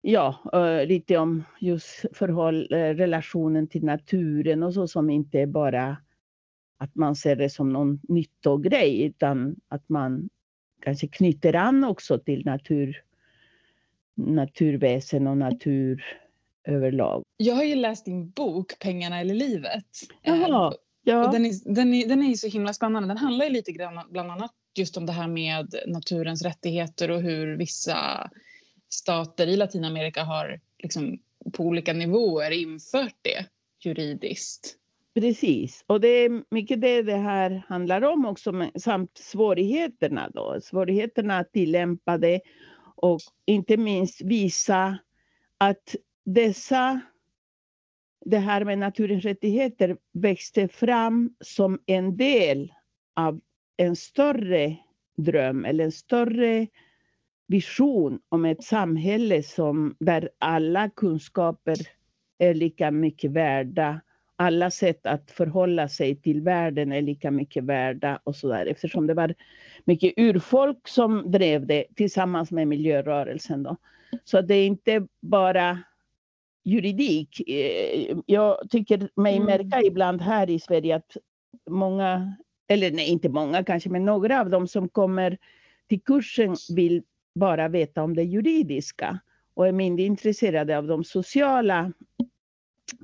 ja, 0.02 0.50
uh, 0.54 0.86
lite 0.86 1.16
om 1.16 1.44
just 1.60 2.04
förhåll, 2.12 2.68
uh, 2.72 2.76
relationen 2.76 3.66
till 3.66 3.84
naturen 3.84 4.62
och 4.62 4.74
så 4.74 4.88
som 4.88 5.10
inte 5.10 5.46
bara 5.46 5.96
att 6.78 6.94
man 6.94 7.16
ser 7.16 7.36
det 7.36 7.50
som 7.50 7.72
någon 7.72 8.00
nyttogrej 8.08 9.02
utan 9.02 9.56
att 9.68 9.88
man 9.88 10.28
kanske 10.82 11.08
knyter 11.08 11.56
an 11.56 11.84
också 11.84 12.18
till 12.18 12.44
natur, 12.44 13.02
naturväsen 14.14 15.26
och 15.26 15.36
natur 15.36 16.04
överlag. 16.64 17.22
Jag 17.36 17.54
har 17.54 17.64
ju 17.64 17.74
läst 17.74 18.04
din 18.04 18.30
bok 18.30 18.78
Pengarna 18.78 19.20
eller 19.20 19.34
livet. 19.34 19.84
Jaha, 20.22 20.74
ja. 21.02 21.26
Och 21.26 21.32
den, 21.32 21.46
är, 21.46 21.74
den, 21.74 21.94
är, 21.94 22.08
den 22.08 22.22
är 22.22 22.34
så 22.34 22.48
himla 22.48 22.72
spännande. 22.72 23.08
Den 23.08 23.16
handlar 23.16 23.46
ju 23.46 23.52
lite 23.52 23.72
grann 23.72 24.00
bland 24.10 24.30
annat 24.30 24.52
just 24.74 24.96
om 24.96 25.06
det 25.06 25.12
här 25.12 25.28
med 25.28 25.74
naturens 25.86 26.42
rättigheter 26.42 27.10
och 27.10 27.22
hur 27.22 27.56
vissa 27.56 28.30
stater 28.90 29.46
i 29.46 29.56
Latinamerika 29.56 30.22
har 30.22 30.60
liksom 30.78 31.18
på 31.52 31.64
olika 31.64 31.92
nivåer 31.92 32.50
infört 32.50 33.16
det 33.22 33.46
juridiskt. 33.84 34.76
Precis, 35.14 35.84
och 35.86 36.00
det 36.00 36.08
är 36.08 36.44
mycket 36.50 36.80
det 36.80 37.02
det 37.02 37.16
här 37.16 37.62
handlar 37.68 38.02
om 38.02 38.26
också, 38.26 38.70
samt 38.74 39.18
svårigheterna 39.18 40.30
då. 40.34 40.60
Svårigheterna 40.62 41.38
att 41.38 41.52
tillämpa 41.52 42.18
det 42.18 42.40
och 42.96 43.20
inte 43.44 43.76
minst 43.76 44.20
visa 44.20 44.98
att 45.58 45.96
dessa, 46.24 47.00
det 48.24 48.38
här 48.38 48.64
med 48.64 48.78
naturens 48.78 49.24
rättigheter 49.24 49.96
växte 50.12 50.68
fram 50.68 51.34
som 51.40 51.78
en 51.86 52.16
del 52.16 52.72
av 53.16 53.40
en 53.76 53.96
större 53.96 54.76
dröm 55.16 55.64
eller 55.64 55.84
en 55.84 55.92
större 55.92 56.66
vision 57.50 58.20
om 58.28 58.44
ett 58.44 58.64
samhälle 58.64 59.42
som, 59.42 59.96
där 59.98 60.30
alla 60.38 60.90
kunskaper 60.90 61.76
är 62.38 62.54
lika 62.54 62.90
mycket 62.90 63.30
värda. 63.30 64.00
Alla 64.36 64.70
sätt 64.70 65.06
att 65.06 65.30
förhålla 65.30 65.88
sig 65.88 66.16
till 66.16 66.42
världen 66.42 66.92
är 66.92 67.02
lika 67.02 67.30
mycket 67.30 67.64
värda 67.64 68.20
och 68.24 68.36
så 68.36 68.48
där. 68.48 68.66
Eftersom 68.66 69.06
det 69.06 69.14
var 69.14 69.34
mycket 69.84 70.12
urfolk 70.16 70.88
som 70.88 71.30
drev 71.30 71.66
det 71.66 71.84
tillsammans 71.96 72.50
med 72.50 72.68
miljörörelsen. 72.68 73.62
Då. 73.62 73.76
Så 74.24 74.40
det 74.40 74.54
är 74.54 74.66
inte 74.66 75.06
bara 75.22 75.78
juridik. 76.64 77.48
Eh, 77.48 78.18
jag 78.26 78.70
tycker 78.70 79.08
mig 79.14 79.36
mm. 79.36 79.46
märka 79.46 79.82
ibland 79.86 80.20
här 80.22 80.50
i 80.50 80.60
Sverige 80.60 80.96
att 80.96 81.16
många, 81.70 82.34
eller 82.68 82.90
nej 82.90 83.08
inte 83.08 83.28
många 83.28 83.64
kanske, 83.64 83.90
men 83.90 84.04
några 84.04 84.40
av 84.40 84.50
dem 84.50 84.68
som 84.68 84.88
kommer 84.88 85.38
till 85.88 86.00
kursen 86.02 86.56
vill 86.76 87.02
bara 87.40 87.68
veta 87.68 88.02
om 88.02 88.16
det 88.16 88.22
juridiska 88.22 89.20
och 89.54 89.68
är 89.68 89.72
mindre 89.72 90.04
intresserade 90.04 90.78
av 90.78 90.86
de 90.86 91.04
sociala 91.04 91.92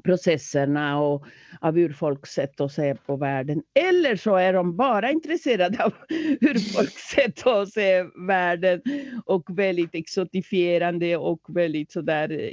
processerna 0.04 1.00
och 1.00 1.26
av 1.60 1.78
urfolks 1.78 2.30
sätt 2.30 2.60
att 2.60 2.72
se 2.72 2.94
på 2.94 3.16
världen. 3.16 3.62
Eller 3.74 4.16
så 4.16 4.36
är 4.36 4.52
de 4.52 4.76
bara 4.76 5.10
intresserade 5.10 5.84
av 5.84 5.92
urfolks 6.40 7.02
sätt 7.02 7.46
att 7.46 7.68
se 7.72 8.04
världen 8.28 8.82
och 9.24 9.58
väldigt 9.58 9.94
exotifierande 9.94 11.16
och 11.16 11.40
väldigt 11.48 11.92
sådär 11.92 12.52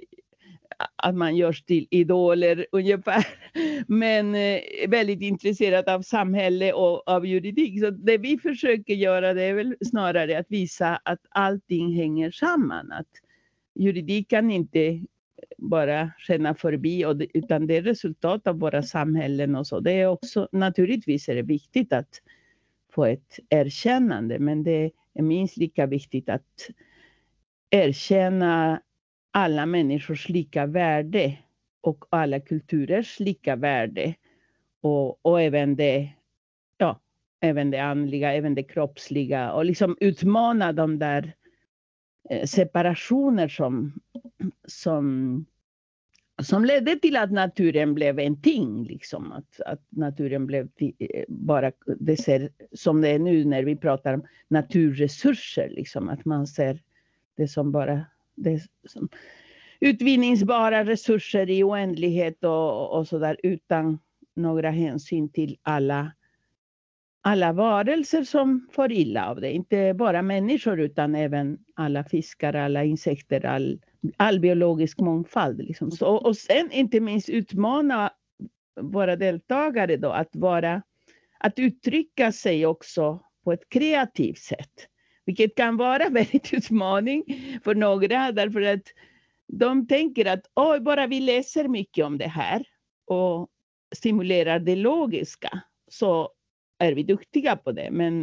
att 1.03 1.15
man 1.15 1.36
görs 1.36 1.63
till 1.63 1.88
idoler 1.89 2.65
ungefär. 2.72 3.27
Men 3.88 4.36
eh, 4.36 4.60
väldigt 4.88 5.22
intresserad 5.22 5.89
av 5.89 6.01
samhälle 6.01 6.74
och 6.74 7.07
av 7.07 7.25
juridik. 7.25 7.79
Så 7.79 7.89
det 7.89 8.17
vi 8.17 8.38
försöker 8.38 8.93
göra 8.93 9.33
det 9.33 9.43
är 9.43 9.53
väl 9.53 9.75
snarare 9.86 10.39
att 10.39 10.45
visa 10.50 10.95
att 11.05 11.19
allting 11.29 11.95
hänger 11.95 12.31
samman. 12.31 12.91
Att 12.91 13.07
juridik 13.75 14.29
kan 14.29 14.51
inte 14.51 15.05
bara 15.57 16.12
skena 16.17 16.55
förbi 16.55 17.05
och 17.05 17.17
det, 17.17 17.27
utan 17.33 17.67
det 17.67 17.77
är 17.77 17.81
resultat 17.81 18.48
av 18.48 18.60
våra 18.60 18.83
samhällen 18.83 19.55
och 19.55 19.67
så. 19.67 19.79
Det 19.79 19.91
är 19.91 20.07
också 20.07 20.48
naturligtvis 20.51 21.29
är 21.29 21.36
det 21.36 21.41
viktigt 21.41 21.93
att 21.93 22.22
få 22.93 23.05
ett 23.05 23.39
erkännande 23.50 24.39
men 24.39 24.63
det 24.63 24.91
är 25.13 25.24
minst 25.24 25.57
lika 25.57 25.86
viktigt 25.86 26.29
att 26.29 26.69
erkänna 27.69 28.81
alla 29.34 29.66
människors 29.66 30.30
lika 30.30 30.66
värde 30.66 31.38
och 31.82 32.06
alla 32.10 32.40
kulturers 32.40 33.20
lika 33.20 33.56
värde. 33.56 34.16
Och, 34.82 35.25
och 35.25 35.42
även, 35.42 35.75
det, 35.75 36.10
ja, 36.78 37.00
även 37.40 37.72
det 37.72 37.80
andliga, 37.80 38.34
även 38.34 38.56
det 38.56 38.63
kroppsliga 38.63 39.54
och 39.54 39.66
liksom 39.66 39.98
utmana 40.00 40.74
de 40.74 41.00
där 41.00 41.34
eh, 42.30 42.46
separationer 42.46 43.48
som, 43.48 43.94
som, 44.68 45.46
som 46.42 46.66
ledde 46.66 47.00
till 47.00 47.18
att 47.18 47.32
naturen 47.32 47.94
blev 47.94 48.20
en 48.20 48.42
ting. 48.42 48.84
Liksom. 48.84 49.32
Att, 49.32 49.62
att 49.62 49.82
naturen 49.90 50.46
blev 50.46 50.70
eh, 50.80 51.24
bara, 51.28 51.72
det 52.00 52.18
ser 52.18 52.50
som 52.72 53.02
det 53.02 53.10
är 53.10 53.20
nu 53.20 53.46
när 53.46 53.63
vi 53.63 53.75
pratar 53.75 54.13
om 54.13 54.24
naturresurser, 54.48 55.70
liksom, 55.70 56.10
att 56.10 56.25
man 56.25 56.48
ser 56.48 56.80
det 57.38 57.48
som 57.48 57.72
bara 57.72 58.06
som 58.88 59.10
utvinningsbara 59.80 60.86
resurser 60.86 61.50
i 61.50 61.63
oändlighet 61.63 62.44
och, 62.44 62.98
och 62.98 63.08
så 63.08 63.20
där 63.20 63.38
utan 63.44 64.00
några 64.36 64.72
hänsyn 64.72 65.30
till 65.30 65.58
alla, 65.62 66.12
alla 67.22 67.54
varelser 67.54 68.24
som 68.24 68.68
får 68.72 68.92
illa 68.92 69.30
av 69.30 69.42
det. 69.42 69.52
Inte 69.52 69.94
bara 69.94 70.22
människor 70.22 70.80
utan 70.80 71.16
även 71.16 71.58
alla 71.75 72.04
fiskar, 72.04 72.54
alla 72.54 72.84
insekter, 72.84 73.46
all, 73.46 73.82
all 74.18 74.40
biologisk 74.40 75.00
mångfald. 75.00 75.58
Liksom. 75.58 75.92
Så, 75.92 76.08
och 76.08 76.38
sen 76.38 76.72
inte 76.72 77.00
minst 77.00 77.30
utmana 77.30 78.12
våra 78.82 79.16
deltagare 79.16 79.98
då 79.98 80.10
att 80.10 80.36
vara 80.36 80.82
att 81.40 81.60
uttrycka 81.60 82.32
sig 82.32 82.66
också 82.66 83.20
på 83.44 83.52
ett 83.54 83.70
kreativt 83.70 84.38
sätt. 84.38 84.88
Vilket 85.25 85.56
kan 85.56 85.77
vara 85.77 86.10
väldigt 86.12 86.53
utmaning 86.53 87.24
för 87.63 87.75
några 87.75 88.32
därför 88.32 88.62
att 88.62 88.84
de 89.48 89.88
tänker 89.88 90.25
att 90.25 90.51
oj, 90.56 90.80
bara 90.80 91.08
vi 91.08 91.20
läser 91.20 91.68
mycket 91.68 92.06
om 92.06 92.18
det 92.18 92.27
här 92.27 92.65
och 93.06 93.50
stimulerar 93.96 94.60
det 94.60 94.75
logiska 94.75 95.62
så 95.88 96.32
är 96.80 96.94
vi 96.94 97.03
duktiga 97.03 97.56
på 97.56 97.72
det. 97.72 97.92
Men 97.92 98.22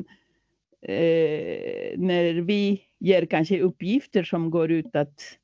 eh, 0.83 1.99
när 1.99 2.35
vi 2.35 2.83
ger 3.01 3.27
kanske 3.27 3.61
uppgifter 3.61 4.23
som 4.23 4.51
går 4.51 4.71
ut 4.71 4.97
att 4.97 5.39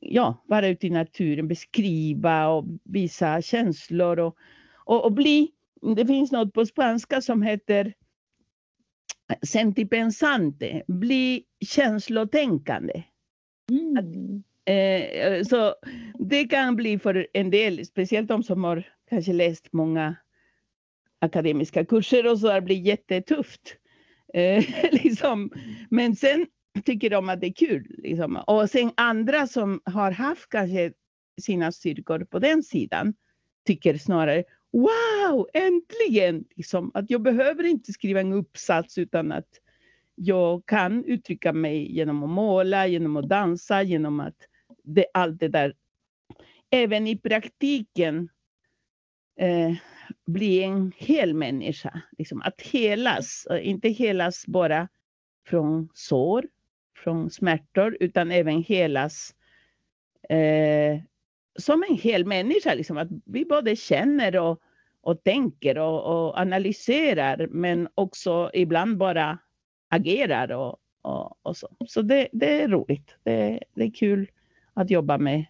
ja, 0.00 0.44
vara 0.46 0.68
ute 0.68 0.86
i 0.86 0.90
naturen, 0.90 1.48
beskriva 1.48 2.48
och 2.48 2.64
visa 2.84 3.42
känslor 3.42 4.18
och, 4.18 4.36
och, 4.84 5.04
och 5.04 5.12
bli, 5.12 5.52
det 5.96 6.06
finns 6.06 6.32
något 6.32 6.52
på 6.52 6.66
spanska 6.66 7.20
som 7.20 7.42
heter 7.42 7.94
sentipensante, 9.42 10.82
bli 10.86 11.44
känslotänkande. 11.60 13.02
Mm. 13.70 13.96
Att, 13.96 14.44
eh, 14.70 15.42
så 15.42 15.74
det 16.18 16.44
kan 16.44 16.76
bli 16.76 16.98
för 16.98 17.26
en 17.32 17.50
del, 17.50 17.86
speciellt 17.86 18.28
de 18.28 18.42
som 18.42 18.64
har 18.64 18.88
kanske 19.10 19.32
läst 19.32 19.72
många 19.72 20.16
akademiska 21.18 21.84
kurser 21.84 22.30
och 22.30 22.38
så 22.38 22.46
där, 22.46 22.60
blir 22.60 22.80
jättetufft. 22.80 23.76
Eh, 24.34 24.64
liksom. 24.92 25.50
Men 25.90 26.16
sen 26.16 26.46
tycker 26.84 27.10
de 27.10 27.28
att 27.28 27.40
det 27.40 27.46
är 27.46 27.52
kul. 27.52 27.94
Liksom. 27.98 28.36
Och 28.36 28.70
sen 28.70 28.90
andra 28.96 29.46
som 29.46 29.80
har 29.84 30.10
haft 30.10 30.48
kanske 30.48 30.92
sina 31.40 31.72
styrkor 31.72 32.24
på 32.24 32.38
den 32.38 32.62
sidan 32.62 33.14
tycker 33.66 33.98
snarare 33.98 34.44
wow, 34.76 35.48
äntligen! 35.52 36.44
Liksom, 36.56 36.90
att 36.94 37.10
jag 37.10 37.22
behöver 37.22 37.64
inte 37.64 37.92
skriva 37.92 38.20
en 38.20 38.32
uppsats 38.32 38.98
utan 38.98 39.32
att 39.32 39.48
jag 40.14 40.66
kan 40.66 41.04
uttrycka 41.04 41.52
mig 41.52 41.96
genom 41.96 42.22
att 42.22 42.30
måla, 42.30 42.86
genom 42.86 43.16
att 43.16 43.28
dansa, 43.28 43.82
genom 43.82 44.20
att 44.20 44.36
det, 44.84 45.06
allt 45.14 45.40
det 45.40 45.48
där. 45.48 45.74
Även 46.70 47.06
i 47.06 47.18
praktiken 47.18 48.28
eh, 49.40 49.74
bli 50.26 50.62
en 50.62 50.92
hel 50.96 51.34
människa. 51.34 52.02
Liksom, 52.18 52.42
att 52.42 52.60
helas, 52.60 53.46
eh, 53.50 53.68
inte 53.68 53.88
helas 53.88 54.46
bara 54.46 54.88
från 55.46 55.88
sår, 55.94 56.44
från 56.96 57.30
smärtor, 57.30 57.96
utan 58.00 58.30
även 58.30 58.62
helas 58.62 59.34
eh, 60.28 61.00
som 61.58 61.84
en 61.88 61.96
hel 61.96 62.24
människa. 62.24 62.74
Liksom, 62.74 62.96
att 62.98 63.08
vi 63.24 63.44
både 63.44 63.76
känner 63.76 64.36
och, 64.36 64.60
och 65.00 65.24
tänker 65.24 65.78
och, 65.78 66.26
och, 66.28 66.38
analyserar 66.38 67.46
men 67.50 67.88
också 67.94 68.50
ibland 68.54 68.96
bara 68.96 69.38
agerar 69.88 70.52
och, 70.52 70.76
och, 71.02 71.38
och 71.42 71.56
så. 71.56 71.68
Så 71.86 72.02
det, 72.02 72.28
det 72.32 72.62
är 72.62 72.68
roligt. 72.68 73.14
Det, 73.22 73.60
det 73.74 73.84
är 73.84 73.90
kul 73.90 74.30
att 74.74 74.90
jobba 74.90 75.18
med 75.18 75.44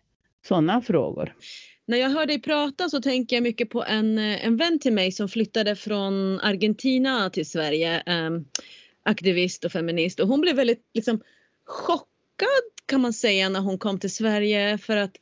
sådana 0.49 0.83
frågor. 0.83 1.35
När 1.87 1.99
jag 1.99 2.11
hör 2.11 2.27
dig 2.27 2.43
prata 2.43 2.89
så 2.89 3.03
tänker 3.03 3.37
jag 3.37 3.43
mycket 3.43 3.71
på 3.71 3.85
en, 3.85 4.19
en 4.19 4.57
vän 4.57 4.79
till 4.79 4.93
mig 4.93 5.13
som 5.13 5.29
flyttade 5.29 5.77
från 5.77 6.41
Argentina 6.41 7.31
till 7.31 7.47
Sverige. 7.47 8.03
Eh, 8.07 8.31
aktivist 9.07 9.65
och 9.65 9.73
feminist 9.73 10.21
och 10.21 10.29
hon 10.29 10.41
blev 10.41 10.57
väldigt 10.57 10.83
liksom, 10.95 11.21
chockad 11.65 12.67
kan 12.87 13.01
man 13.01 13.13
säga 13.13 13.49
när 13.49 13.61
hon 13.61 13.79
kom 13.79 13.99
till 13.99 14.15
Sverige 14.15 14.79
för 14.79 14.97
att 14.97 15.17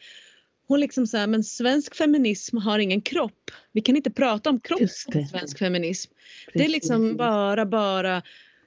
hon 0.67 0.81
liksom 0.81 1.07
säger 1.07 1.27
men 1.27 1.45
svensk 1.45 1.95
feminism 1.95 2.57
har 2.57 2.79
ingen 2.79 3.01
kropp. 3.01 3.51
Vi 3.73 3.81
kan 3.81 3.97
inte 3.97 4.11
prata 4.11 4.51
om 4.51 4.61
kropp 4.61 4.81
i 4.81 4.89
svensk 5.29 5.59
feminism. 5.59 6.13
Precis. 6.13 6.53
Det 6.55 6.65
är 6.65 6.69
liksom 6.69 7.17
bara, 7.17 7.67
bara 7.67 8.23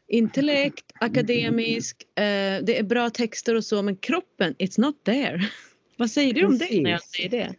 intellekt, 0.07 0.85
akademisk, 0.99 2.03
eh, 2.15 2.63
det 2.63 2.79
är 2.79 2.83
bra 2.83 3.09
texter 3.09 3.55
och 3.55 3.63
så 3.63 3.81
men 3.81 3.97
kroppen, 3.97 4.55
it's 4.55 4.81
not 4.81 5.03
there. 5.03 5.41
Vad 5.97 6.11
säger 6.11 6.33
du 6.33 6.45
om 6.45 6.57
det 6.57 6.81
när 6.81 6.91
jag 6.91 7.03
säger 7.03 7.29
det? 7.29 7.55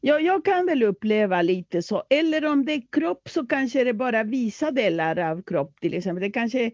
Ja, 0.00 0.20
jag 0.20 0.44
kan 0.44 0.66
väl 0.66 0.82
uppleva 0.82 1.42
lite 1.42 1.82
så. 1.82 2.02
Eller 2.10 2.44
om 2.44 2.64
det 2.64 2.72
är 2.72 2.82
kropp 2.92 3.28
så 3.28 3.46
kanske 3.46 3.84
det 3.84 3.94
bara 3.94 4.22
vissa 4.22 4.70
delar 4.70 5.18
av 5.18 5.42
kropp 5.42 5.80
till 5.80 5.94
exempel. 5.94 6.22
Det 6.22 6.30
kanske, 6.30 6.70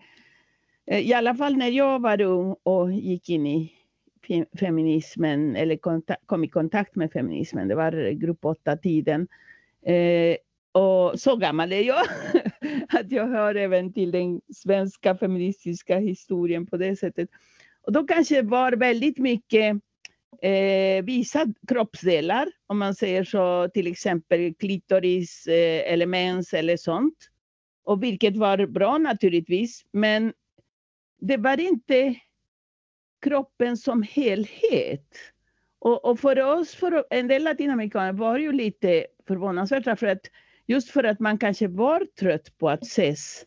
eh, 0.90 0.99
i 0.99 1.14
alla 1.14 1.35
fall 1.35 1.57
när 1.57 1.69
jag 1.69 2.02
var 2.02 2.21
ung 2.21 2.57
och 2.62 2.93
gick 2.93 3.28
in 3.28 3.47
i 3.47 3.78
feminismen 4.59 5.57
eller 5.57 5.79
kom 6.27 6.45
i 6.45 6.49
kontakt 6.49 6.95
med 6.95 7.13
feminismen. 7.13 7.69
Det 7.69 7.75
var 7.75 8.11
grupp 8.11 8.43
8-tiden. 8.43 9.29
Eh, 9.83 10.37
och 10.73 11.21
så 11.21 11.37
gammal 11.37 11.73
är 11.73 11.83
jag 11.83 12.07
att 12.89 13.13
jag 13.13 13.27
hör 13.27 13.55
även 13.55 13.93
till 13.93 14.11
den 14.11 14.41
svenska 14.55 15.17
feministiska 15.17 15.99
historien 15.99 16.67
på 16.67 16.77
det 16.77 16.97
sättet. 16.97 17.29
Och 17.83 17.93
då 17.93 18.07
kanske 18.07 18.43
var 18.43 18.73
väldigt 18.73 19.19
mycket 19.19 19.77
eh, 20.43 21.05
visa 21.05 21.47
kroppsdelar, 21.69 22.49
om 22.67 22.79
man 22.79 22.95
säger 22.95 23.25
så, 23.25 23.69
till 23.75 23.87
exempel 23.87 24.55
klitoris, 24.55 25.47
eh, 25.47 26.07
mens 26.07 26.55
eller 26.55 26.77
sånt. 26.77 27.17
Och 27.85 28.03
vilket 28.03 28.37
var 28.37 28.67
bra 28.67 28.99
naturligtvis, 28.99 29.85
men 29.93 30.33
det 31.21 31.37
var 31.37 31.61
inte 31.61 32.15
kroppen 33.23 33.77
som 33.77 34.03
helhet. 34.03 35.15
Och, 35.79 36.05
och, 36.05 36.21
för 36.21 36.41
oss, 36.41 36.75
för 36.75 37.05
en 37.11 37.29
del 37.29 37.45
latinamerikaner 37.45 38.13
var 38.13 38.39
ju 38.39 38.53
lite 38.53 39.07
förvånansvärt 39.27 39.99
för 39.99 40.07
att 40.07 40.21
just 40.67 40.91
för 40.91 41.05
att 41.05 41.21
man 41.21 41.39
kanske 41.39 41.69
var 41.69 42.07
trött 42.21 42.59
på 42.59 42.71
att 42.71 42.83
ses 42.83 43.45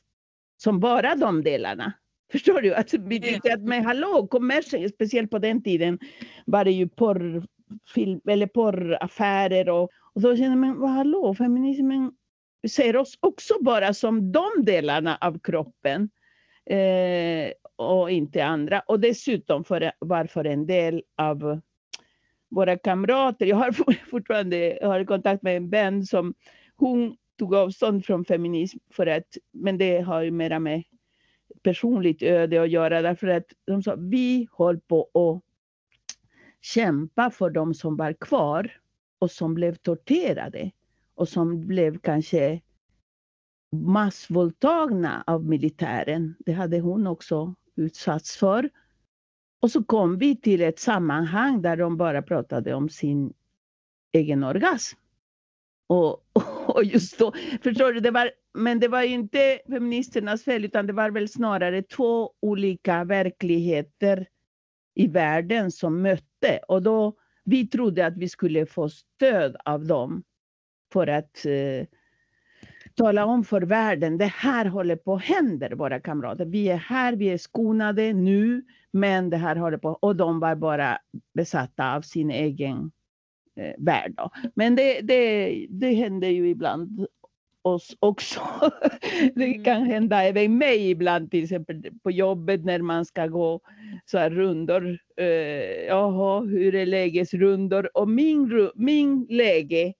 som 0.58 0.80
bara 0.80 1.16
de 1.16 1.44
delarna. 1.44 1.94
Förstår 2.32 2.62
du? 2.62 2.75
Att 2.75 2.94
vi 2.94 3.22
tyckte 3.22 3.54
att 3.54 3.62
men 3.62 3.86
hallå, 3.86 4.28
kommersen, 4.28 4.90
speciellt 4.90 5.32
på 5.32 5.40
den 5.40 5.63
tiden 5.63 6.00
var 6.46 6.66
det 6.66 6.72
ju 6.72 6.90
porrfilm 6.90 8.22
eller 8.28 8.48
porraffärer 8.48 9.70
och, 9.70 9.90
och 10.13 10.22
då 10.22 10.38
kände 10.38 10.56
man, 10.56 10.90
hallå, 10.90 11.36
feminismen 11.36 12.12
ser 12.70 12.98
oss 12.98 13.18
också 13.20 13.54
bara 13.62 13.94
som 13.94 14.32
de 14.32 14.50
delarna 14.63 15.18
av 15.22 15.40
kroppen. 15.40 16.10
Eh, 16.65 17.51
och 17.75 18.12
inte 18.12 18.46
andra. 18.46 18.80
Och 18.80 19.00
dessutom 19.00 19.63
för, 19.63 19.91
varför 20.00 20.46
en 20.46 20.65
del 20.65 21.03
av 21.18 21.62
våra 22.50 22.77
kamrater. 22.77 23.46
Jag 23.46 23.56
har 23.56 23.72
fortfarande 24.10 24.58
jag 24.58 24.88
har 24.88 25.03
kontakt 25.03 25.44
med 25.44 25.58
en 25.58 25.70
vän 25.70 26.06
som 26.06 26.34
hon 26.75 27.18
tog 27.39 27.56
avstånd 27.56 28.06
från 28.06 28.25
feminism 28.25 28.77
för 28.94 29.08
att, 29.08 29.38
men 29.51 29.77
det 29.77 30.01
har 30.01 30.22
ju 30.22 30.32
mera 30.32 30.60
med 30.60 30.84
personligt 31.63 32.22
öde 32.22 32.62
att 32.62 32.70
göra 32.70 33.01
därför 33.01 33.27
att 33.27 33.46
de 33.65 33.84
sa 33.84 33.96
vi 33.98 34.48
håller 34.51 34.80
på 34.80 35.10
att 35.13 35.44
kämpa 36.62 37.32
för 37.32 37.50
de 37.50 37.74
som 37.74 37.98
var 37.98 38.13
kvar 38.13 38.72
och 39.20 39.32
som 39.32 39.53
blev 39.53 39.75
torterade 39.75 40.72
och 41.15 41.30
som 41.30 41.68
blev 41.68 42.00
kanske 42.00 42.62
massvåldtagna 43.72 45.24
av 45.28 45.46
militären. 45.46 46.36
Det 46.40 46.51
hade 46.51 46.80
hon 46.80 47.08
också 47.08 47.56
utsatts 47.75 48.38
för. 48.38 48.70
Och 49.62 49.72
så 49.72 49.84
kom 49.84 50.18
vi 50.18 50.36
till 50.36 50.62
ett 50.62 50.80
sammanhang 50.80 51.62
där 51.62 51.78
de 51.78 51.98
bara 51.98 52.22
pratade 52.22 52.74
om 52.74 52.90
sin 52.90 53.34
egen 54.12 54.44
orgasm. 54.44 54.98
Och, 55.88 56.25
och 56.68 56.84
just 56.84 57.20
då, 57.20 57.34
förstår 57.63 57.94
du, 57.94 58.00
det 58.00 58.12
var, 58.12 58.32
men 58.54 58.80
det 58.80 58.88
var 58.88 59.01
inte 59.01 59.60
feministernas 59.68 60.44
fel 60.44 60.66
utan 60.66 60.88
det 60.88 60.94
var 60.94 61.12
väl 61.12 61.30
snarare 61.30 61.84
två 61.84 62.34
olika 62.40 63.04
verkligheter 63.04 64.28
i 64.96 65.08
världen 65.08 65.72
som 65.72 66.01
mötte. 66.01 66.60
Och 66.68 66.82
då, 66.82 67.13
vi 67.44 67.68
trodde 67.68 68.06
att 68.06 68.18
vi 68.18 68.30
skulle 68.30 68.66
få 68.66 68.90
stöd 68.90 69.56
av 69.66 69.86
dem 69.86 70.24
för 70.94 71.08
att 71.08 71.46
eh, 71.46 71.88
tala 73.01 73.25
om 73.25 73.43
för 73.43 73.62
världen, 73.62 74.17
det 74.17 74.26
här 74.26 74.65
håller 74.65 74.95
på 74.95 75.13
att 75.13 75.23
hända 75.23 75.76
våra 75.76 75.99
kamrater. 75.99 76.45
Vi 76.45 76.69
är 76.69 76.78
här, 76.78 77.13
vi 77.13 77.30
är 77.30 77.38
skonade 77.38 78.13
nu, 78.13 78.63
men 78.91 79.30
det 79.30 79.38
här 79.38 79.56
håller 79.56 79.78
på. 79.78 79.89
Och 79.89 80.15
de 80.15 80.39
var 80.39 80.56
bara 80.56 80.97
besatta 81.34 81.95
av 81.95 82.02
sin 82.02 82.32
egen 82.32 82.91
eh, 83.56 83.73
värld. 83.78 84.13
Då. 84.17 84.30
Men 84.56 84.76
det, 84.76 85.02
det, 85.02 85.67
det 85.69 85.93
händer 85.93 86.28
ju 86.28 86.49
ibland 86.49 87.08
oss 87.62 87.95
också. 87.99 88.41
det 89.36 89.45
mm. 89.45 89.63
kan 89.63 89.82
hända 89.82 90.23
även 90.23 90.58
mig 90.58 90.89
ibland, 90.89 91.32
till 91.32 91.43
exempel 91.43 91.84
på 92.04 92.12
jobbet 92.12 92.65
när 92.65 92.80
man 92.80 93.06
ska 93.06 93.28
gå 93.28 93.60
så 94.06 94.17
här 94.17 94.30
rundor. 94.30 94.99
Uh, 95.21 95.28
jaha, 95.88 96.41
hur 96.41 96.76
är 96.76 96.86
lägesrundor? 96.86 97.97
Och 97.97 98.10
min, 98.10 98.69
min 98.76 99.28
läge 99.30 99.93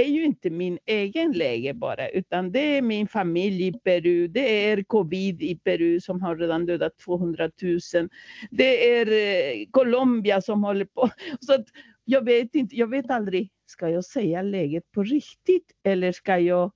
är 0.00 0.04
ju 0.04 0.24
inte 0.24 0.50
min 0.50 0.78
egen 0.86 1.32
läge 1.32 1.74
bara, 1.74 2.08
utan 2.08 2.52
det 2.52 2.76
är 2.76 2.82
min 2.82 3.08
familj 3.08 3.66
i 3.66 3.72
Peru, 3.72 4.28
det 4.28 4.70
är 4.70 4.82
covid 4.82 5.42
i 5.42 5.56
Peru 5.56 6.00
som 6.00 6.22
har 6.22 6.36
redan 6.36 6.66
dödat 6.66 6.98
200 6.98 7.50
000. 7.62 8.08
Det 8.50 8.96
är 8.96 9.06
eh, 9.06 9.66
Colombia 9.70 10.40
som 10.40 10.64
håller 10.64 10.84
på. 10.84 11.10
Så 11.40 11.54
att 11.54 11.66
jag 12.04 12.24
vet 12.24 12.54
inte, 12.54 12.76
jag 12.76 12.90
vet 12.90 13.10
aldrig, 13.10 13.50
ska 13.66 13.88
jag 13.88 14.04
säga 14.04 14.42
läget 14.42 14.92
på 14.92 15.02
riktigt 15.02 15.72
eller 15.84 16.12
ska 16.12 16.38
jag 16.38 16.72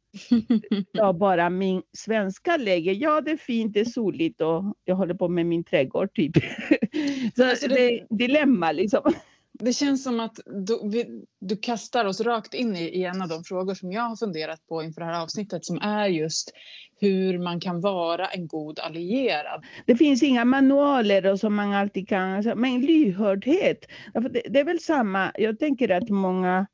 ta 0.97 1.13
bara 1.13 1.51
min 1.51 1.83
svenska 1.97 2.57
läge? 2.57 2.93
Ja, 2.93 3.21
det 3.21 3.31
är 3.31 3.37
fint, 3.37 3.75
det 3.75 3.81
är 3.81 3.85
soligt 3.85 4.41
och 4.41 4.65
jag 4.85 4.95
håller 4.95 5.15
på 5.15 5.29
med 5.29 5.47
min 5.47 5.65
trädgård 5.65 6.15
typ. 6.15 6.33
Så 7.37 7.51
alltså 7.51 7.69
det, 7.69 7.75
det 7.75 8.01
är 8.01 8.07
dilemma 8.11 8.73
liksom. 8.73 9.13
Det 9.61 9.73
känns 9.73 10.03
som 10.03 10.21
att 10.21 10.41
du, 10.47 10.81
vi, 10.89 11.25
du, 11.41 11.57
kastar 11.57 12.05
oss 12.05 12.21
rakt 12.21 12.55
in 12.55 12.77
i, 12.77 12.83
i, 12.83 13.05
en 13.05 13.23
av 13.23 13.29
de 13.29 13.45
frågor 13.45 13.75
som 13.75 13.93
jag 13.93 14.03
har 14.03 14.17
funderat 14.17 14.67
på 14.67 14.83
inför 14.83 15.01
det 15.01 15.07
här 15.07 15.23
avsnittet 15.23 15.65
som 15.65 15.79
är 15.79 16.07
just 16.07 16.53
hur 17.01 17.39
man 17.39 17.61
kan 17.61 17.81
vara 17.81 18.27
en 18.27 18.49
god 18.49 18.79
allierad. 18.79 19.65
Det 19.87 19.97
finns 19.97 20.23
inga 20.23 20.45
manualer 20.45 21.37
som 21.37 21.55
man 21.55 21.73
alltid 21.73 22.09
kan, 22.09 22.31
alltså, 22.31 22.55
men 22.55 22.81
lyhördhet. 22.81 23.87
Det, 24.15 24.43
det 24.51 24.61
är 24.61 24.65
väl 24.65 24.81
samma, 24.81 25.33
jag 25.35 25.59
tänker 25.59 25.89
att 25.89 26.09
många 26.09 26.67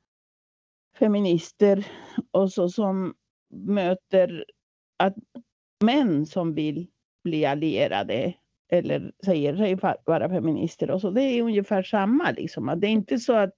feminister 0.99 1.87
och 2.31 2.53
så 2.53 2.69
som 2.69 3.15
möter 3.55 4.45
att 4.97 5.15
män 5.85 6.27
som 6.27 6.55
vill 6.55 6.87
bli 7.25 7.47
allierade 7.47 8.35
eller 8.69 9.13
säger 9.25 9.57
sig 9.57 9.79
vara 10.05 10.29
feminister. 10.29 10.91
Och 10.91 11.01
så. 11.01 11.11
Det 11.11 11.23
är 11.23 11.43
ungefär 11.43 11.83
samma. 11.83 12.31
Liksom. 12.31 12.75
Det 12.77 12.87
är 12.87 12.91
inte 12.91 13.19
så 13.19 13.33
att 13.33 13.55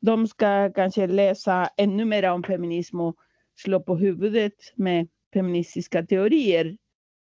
de 0.00 0.26
ska 0.26 0.72
kanske 0.72 1.06
läsa 1.06 1.68
ännu 1.76 2.04
mer 2.04 2.30
om 2.30 2.42
feminism 2.42 3.00
och 3.00 3.16
slå 3.56 3.80
på 3.80 3.96
huvudet 3.96 4.72
med 4.74 5.08
feministiska 5.34 6.02
teorier 6.02 6.76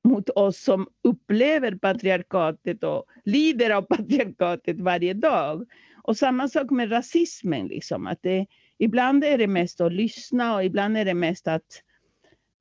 mot 0.03 0.29
oss 0.29 0.63
som 0.63 0.87
upplever 1.03 1.75
patriarkatet 1.75 2.83
och 2.83 3.05
lider 3.23 3.69
av 3.69 3.81
patriarkatet 3.81 4.79
varje 4.79 5.13
dag. 5.13 5.65
Och 6.03 6.17
samma 6.17 6.47
sak 6.47 6.71
med 6.71 6.91
rasismen. 6.91 7.67
Liksom, 7.67 8.07
att 8.07 8.19
det, 8.21 8.45
ibland 8.77 9.23
är 9.23 9.37
det 9.37 9.47
mest 9.47 9.81
att 9.81 9.93
lyssna 9.93 10.55
och 10.55 10.63
ibland 10.63 10.97
är 10.97 11.05
det 11.05 11.13
mest 11.13 11.47
att, 11.47 11.81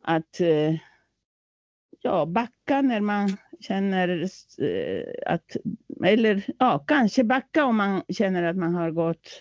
att 0.02 0.40
eh, 0.40 0.74
ja, 2.04 2.26
backa 2.26 2.82
när 2.82 3.00
man 3.00 3.36
känner 3.60 4.22
eh, 4.58 5.32
att, 5.32 5.56
eller 6.04 6.42
ja, 6.58 6.78
kanske 6.78 7.24
backa 7.24 7.64
om 7.64 7.76
man 7.76 8.02
känner 8.08 8.42
att 8.42 8.56
man 8.56 8.74
har 8.74 8.90
gått 8.90 9.38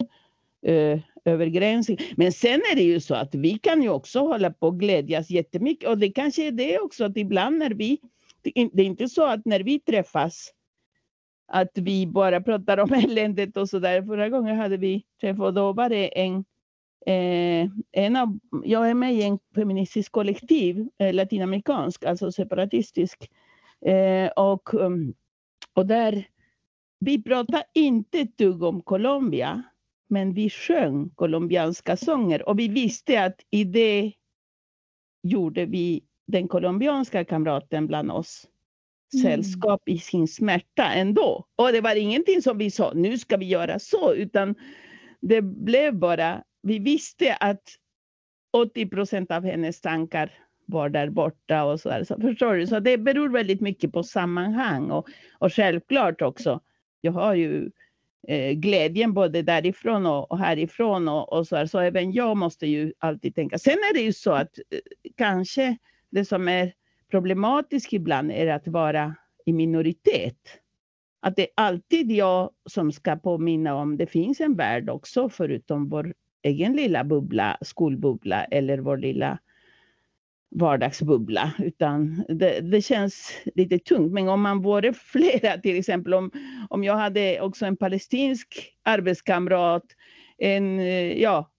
eh, 0.66 1.00
över 1.26 1.46
gränsen. 1.46 1.98
Men 2.16 2.32
sen 2.32 2.62
är 2.72 2.76
det 2.76 2.84
ju 2.84 3.00
så 3.00 3.16
att 3.16 3.36
vi 3.36 3.58
kan 3.58 3.82
ju 3.82 3.90
också 3.90 4.20
hålla 4.20 4.52
på 4.52 4.68
och 4.68 4.80
glädjas 4.80 5.30
jättemycket 5.30 5.90
och 5.90 5.98
det 5.98 6.10
kanske 6.10 6.48
är 6.48 6.52
det 6.52 6.80
också 6.80 7.06
att 7.06 7.18
ibland 7.18 7.58
när 7.58 7.72
vi, 7.72 8.00
det 8.42 8.60
är 8.60 8.86
inte 8.86 9.08
så 9.08 9.26
att 9.26 9.46
när 9.46 9.60
vi 9.60 9.80
träffas 9.80 10.54
att 11.48 11.72
vi 11.74 12.08
bara 12.08 12.42
pratar 12.42 12.78
om 12.78 12.94
eländet 13.04 13.58
och 13.58 13.70
så 13.70 13.80
där. 13.80 14.02
Förra 14.02 14.30
gången 14.30 14.56
hade 14.56 14.78
vi 14.78 15.06
träffat 15.22 15.46
och 15.46 15.54
då 15.54 15.74
var 15.74 15.90
det 15.90 16.20
en 16.20 16.46
Eh, 17.06 17.70
en 17.92 18.16
av, 18.16 18.40
jag 18.64 18.90
är 18.90 18.94
med 18.94 19.14
i 19.14 19.24
en 19.24 19.40
feministisk 19.56 20.12
kollektiv, 20.12 20.88
eh, 20.98 21.14
latinamerikansk, 21.14 22.04
alltså 22.04 22.32
separatistisk. 22.32 23.30
Eh, 23.86 24.28
och, 24.28 24.74
um, 24.74 25.14
och 25.74 25.86
där, 25.86 26.28
vi 27.00 27.24
pratar 27.24 27.64
inte 27.74 28.20
ett 28.20 28.38
dugg 28.38 28.64
om 28.64 28.82
Colombia, 28.82 29.64
men 30.10 30.34
vi 30.34 30.50
sjöng 30.50 31.10
colombianska 31.10 31.98
sånger 31.98 32.50
och 32.50 32.60
vi 32.60 32.68
visste 32.68 33.24
att 33.24 33.36
i 33.52 33.64
det 33.64 34.12
gjorde 35.24 35.66
vi 35.66 36.04
den 36.28 36.48
colombianska 36.48 37.26
kamraten 37.26 37.88
bland 37.88 38.12
oss 38.12 38.48
mm. 39.14 39.24
sällskap 39.24 39.90
i 39.90 39.98
sin 39.98 40.28
smärta 40.28 40.84
ändå. 40.84 41.46
Och 41.56 41.72
det 41.72 41.82
var 41.82 41.96
ingenting 41.96 42.42
som 42.42 42.58
vi 42.58 42.72
sa, 42.72 42.92
nu 42.96 43.18
ska 43.18 43.38
vi 43.38 43.46
göra 43.46 43.80
så, 43.80 44.14
utan 44.14 44.56
det 45.22 45.42
blev 45.42 45.96
bara 45.96 46.44
vi 46.64 46.80
visste 46.80 47.36
att 47.36 47.62
80 48.52 48.86
procent 48.86 49.32
av 49.32 49.44
hennes 49.44 49.82
tankar 49.82 50.32
var 50.66 50.90
där 50.90 51.10
borta 51.10 51.64
och 51.64 51.80
så 51.80 51.90
där. 51.90 52.04
Så 52.04 52.20
förstår 52.20 52.54
du? 52.54 52.68
Så 52.68 52.80
det 52.80 52.98
beror 52.98 53.30
väldigt 53.30 53.62
mycket 53.62 53.92
på 53.92 54.04
sammanhang 54.04 54.92
och, 54.92 55.08
och 55.40 55.54
självklart 55.54 56.22
också. 56.22 56.62
Jag 57.02 57.12
har 57.12 57.34
ju 57.34 57.72
eh, 58.28 58.52
glädjen 58.52 59.14
både 59.14 59.42
därifrån 59.42 60.06
och, 60.06 60.32
och 60.32 60.40
härifrån 60.40 61.08
och, 61.08 61.34
och 61.34 61.48
så 61.48 61.56
där. 61.56 61.66
Så 61.66 61.80
även 61.80 62.12
jag 62.12 62.38
måste 62.38 62.68
ju 62.68 62.94
alltid 63.00 63.36
tänka. 63.36 63.58
Sen 63.58 63.74
är 63.74 63.94
det 63.94 64.02
ju 64.02 64.14
så 64.14 64.32
att 64.32 64.58
eh, 64.58 64.80
kanske 65.18 65.78
det 66.10 66.26
som 66.26 66.48
är 66.48 66.74
problematiskt 67.12 67.94
ibland 67.94 68.32
är 68.32 68.48
att 68.48 68.68
vara 68.68 69.16
i 69.46 69.54
minoritet. 69.54 70.60
att 71.22 71.36
det 71.36 71.42
är 71.42 71.50
alltid 71.56 72.12
jag 72.12 72.50
som 72.66 72.92
ska 72.92 73.16
påminna 73.16 73.76
om 73.76 73.98
det 73.98 74.08
finns 74.08 74.42
en 74.42 74.56
värld 74.56 74.90
också 74.90 75.30
förutom 75.30 75.90
vår 75.90 76.14
egen 76.44 76.74
lilla 76.74 77.04
bubbla, 77.04 77.58
skolbubbla 77.62 78.46
eller 78.46 78.78
vår 78.78 78.98
lilla 78.98 79.40
vardagsbubbla. 80.56 81.54
Utan 81.60 82.26
det, 82.30 82.60
det, 82.60 82.82
känns 82.82 83.32
lite 83.56 83.80
tungt. 83.80 84.14
Men 84.14 84.30
om 84.30 84.42
man 84.42 84.62
vore 84.62 84.94
flera, 85.12 85.58
till 85.58 85.80
exempel 85.80 86.14
om, 86.14 86.32
om 86.70 86.84
jag 86.84 86.96
hade 86.96 87.42
också 87.42 87.66
en 87.66 87.78
palestinsk 87.78 88.74
arbetskamrat, 88.84 89.84
en, 90.38 90.80
eh, 90.80 91.22
ja, 91.22 91.52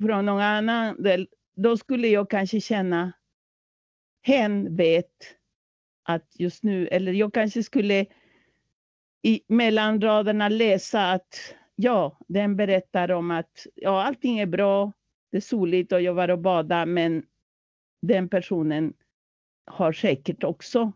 från 0.00 0.26
någon 0.26 0.42
annan 0.42 1.02
del, 1.02 1.28
då 1.56 1.76
skulle 1.76 2.08
jag 2.08 2.30
kanske 2.30 2.60
känna, 2.60 3.12
hen 4.22 4.76
vet 4.76 5.12
att 6.02 6.26
just 6.38 6.62
nu, 6.62 6.86
eller 6.86 7.12
jag 7.12 7.34
kanske 7.34 7.62
skulle 7.62 8.06
i 9.22 9.40
mellan 9.48 10.00
raderna 10.00 10.48
läsa 10.48 11.12
att 11.12 11.54
ja, 11.76 12.18
den 12.28 12.56
berättar 12.56 13.10
om 13.10 13.30
att 13.30 13.66
ja, 13.74 14.02
allting 14.02 14.38
är 14.38 14.46
bra, 14.46 14.92
det 15.30 15.36
är 15.36 15.40
soligt 15.40 15.92
och 15.92 16.02
jag 16.02 16.14
var 16.14 16.28
och 16.28 16.38
badade, 16.38 16.86
men 16.86 17.22
den 18.02 18.28
personen 18.28 18.92
har 19.66 19.92
säkert 19.92 20.44
också 20.44 20.92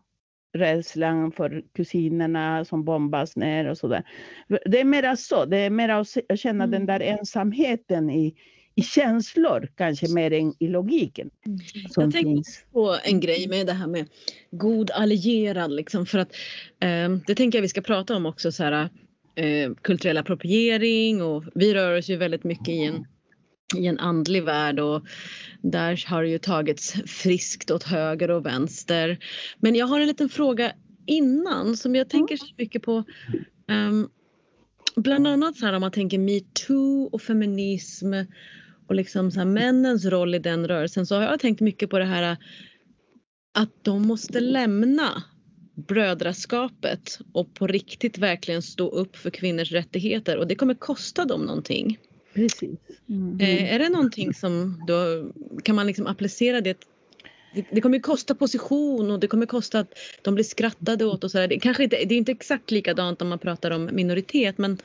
rädslan 0.53 1.31
för 1.31 1.63
kusinerna 1.73 2.65
som 2.65 2.83
bombas 2.83 3.35
ner 3.35 3.69
och 3.69 3.77
sådär. 3.77 4.03
Det 4.65 4.79
är 4.79 4.83
mera 4.83 5.15
så, 5.15 5.45
det 5.45 5.57
är 5.57 5.69
mera 5.69 5.99
att 6.29 6.39
känna 6.39 6.63
mm. 6.63 6.71
den 6.71 6.85
där 6.85 6.99
ensamheten 6.99 8.09
i, 8.09 8.35
i 8.75 8.81
känslor 8.81 9.69
kanske 9.75 10.13
mer 10.13 10.33
än 10.33 10.53
i 10.59 10.67
logiken. 10.67 11.29
Mm. 11.45 11.59
Jag 11.95 12.11
tänkte 12.11 12.51
på 12.71 12.97
en 13.03 13.19
grej 13.19 13.47
med 13.47 13.67
det 13.67 13.73
här 13.73 13.87
med 13.87 14.09
god 14.51 14.91
allierad 14.91 15.71
liksom 15.71 16.05
för 16.05 16.19
att 16.19 16.35
eh, 16.79 17.09
det 17.27 17.35
tänker 17.35 17.57
jag 17.57 17.61
vi 17.61 17.69
ska 17.69 17.81
prata 17.81 18.15
om 18.15 18.25
också 18.25 18.51
så 18.51 18.63
här 18.63 18.89
eh, 19.35 19.71
kulturell 19.81 20.17
appropriering 20.17 21.21
och 21.21 21.43
vi 21.55 21.73
rör 21.73 21.97
oss 21.97 22.09
ju 22.09 22.17
väldigt 22.17 22.43
mycket 22.43 22.69
i 22.69 22.83
en 22.83 23.05
i 23.77 23.87
en 23.87 23.99
andlig 23.99 24.43
värld 24.43 24.79
och 24.79 25.05
där 25.61 26.05
har 26.07 26.23
det 26.23 26.29
ju 26.29 26.37
tagits 26.37 26.93
friskt 27.05 27.71
åt 27.71 27.83
höger 27.83 28.31
och 28.31 28.45
vänster. 28.45 29.17
Men 29.59 29.75
jag 29.75 29.87
har 29.87 29.99
en 29.99 30.07
liten 30.07 30.29
fråga 30.29 30.71
innan 31.05 31.77
som 31.77 31.95
jag 31.95 32.09
tänker 32.09 32.37
så 32.37 32.53
mycket 32.57 32.81
på. 32.81 33.03
Um, 33.67 34.09
bland 34.95 35.27
annat 35.27 35.57
så 35.57 35.65
här 35.65 35.73
om 35.73 35.81
man 35.81 35.91
tänker 35.91 36.17
metoo 36.17 37.09
och 37.11 37.21
feminism 37.21 38.13
och 38.87 38.95
liksom 38.95 39.31
så 39.31 39.39
här, 39.39 39.45
männens 39.45 40.05
roll 40.05 40.35
i 40.35 40.39
den 40.39 40.67
rörelsen 40.67 41.05
så 41.05 41.15
har 41.15 41.21
jag 41.21 41.39
tänkt 41.39 41.61
mycket 41.61 41.89
på 41.89 41.99
det 41.99 42.05
här 42.05 42.37
att 43.53 43.83
de 43.83 44.07
måste 44.07 44.39
lämna 44.39 45.23
brödraskapet 45.87 47.19
och 47.33 47.53
på 47.53 47.67
riktigt 47.67 48.17
verkligen 48.17 48.61
stå 48.61 48.89
upp 48.89 49.15
för 49.15 49.29
kvinnors 49.29 49.71
rättigheter 49.71 50.37
och 50.37 50.47
det 50.47 50.55
kommer 50.55 50.73
kosta 50.73 51.25
dem 51.25 51.41
någonting. 51.41 51.97
Precis. 52.33 52.79
Mm. 53.09 53.39
Eh, 53.39 53.73
är 53.73 53.79
det 53.79 53.89
någonting 53.89 54.33
som 54.33 54.83
då 54.87 55.31
kan 55.63 55.75
man 55.75 55.87
liksom 55.87 56.07
applicera 56.07 56.61
det 56.61 56.77
det, 57.71 57.81
kommer 57.81 57.99
kosta 57.99 58.35
position 58.35 59.11
och 59.11 59.19
det 59.19 59.27
kommer 59.27 59.45
kosta 59.45 59.79
att 59.79 59.93
de 60.21 60.35
blir 60.35 60.43
skrattade 60.43 61.05
åt 61.05 61.23
och 61.23 61.31
så 61.31 61.47
Det, 61.47 61.59
kanske 61.59 61.83
inte, 61.83 61.95
det 62.05 62.15
är 62.15 62.17
inte 62.17 62.31
exakt 62.31 62.71
likadant 62.71 63.21
om 63.21 63.29
man 63.29 63.39
pratar 63.39 63.71
om 63.71 63.89
minoritet 63.91 64.57
men, 64.57 64.77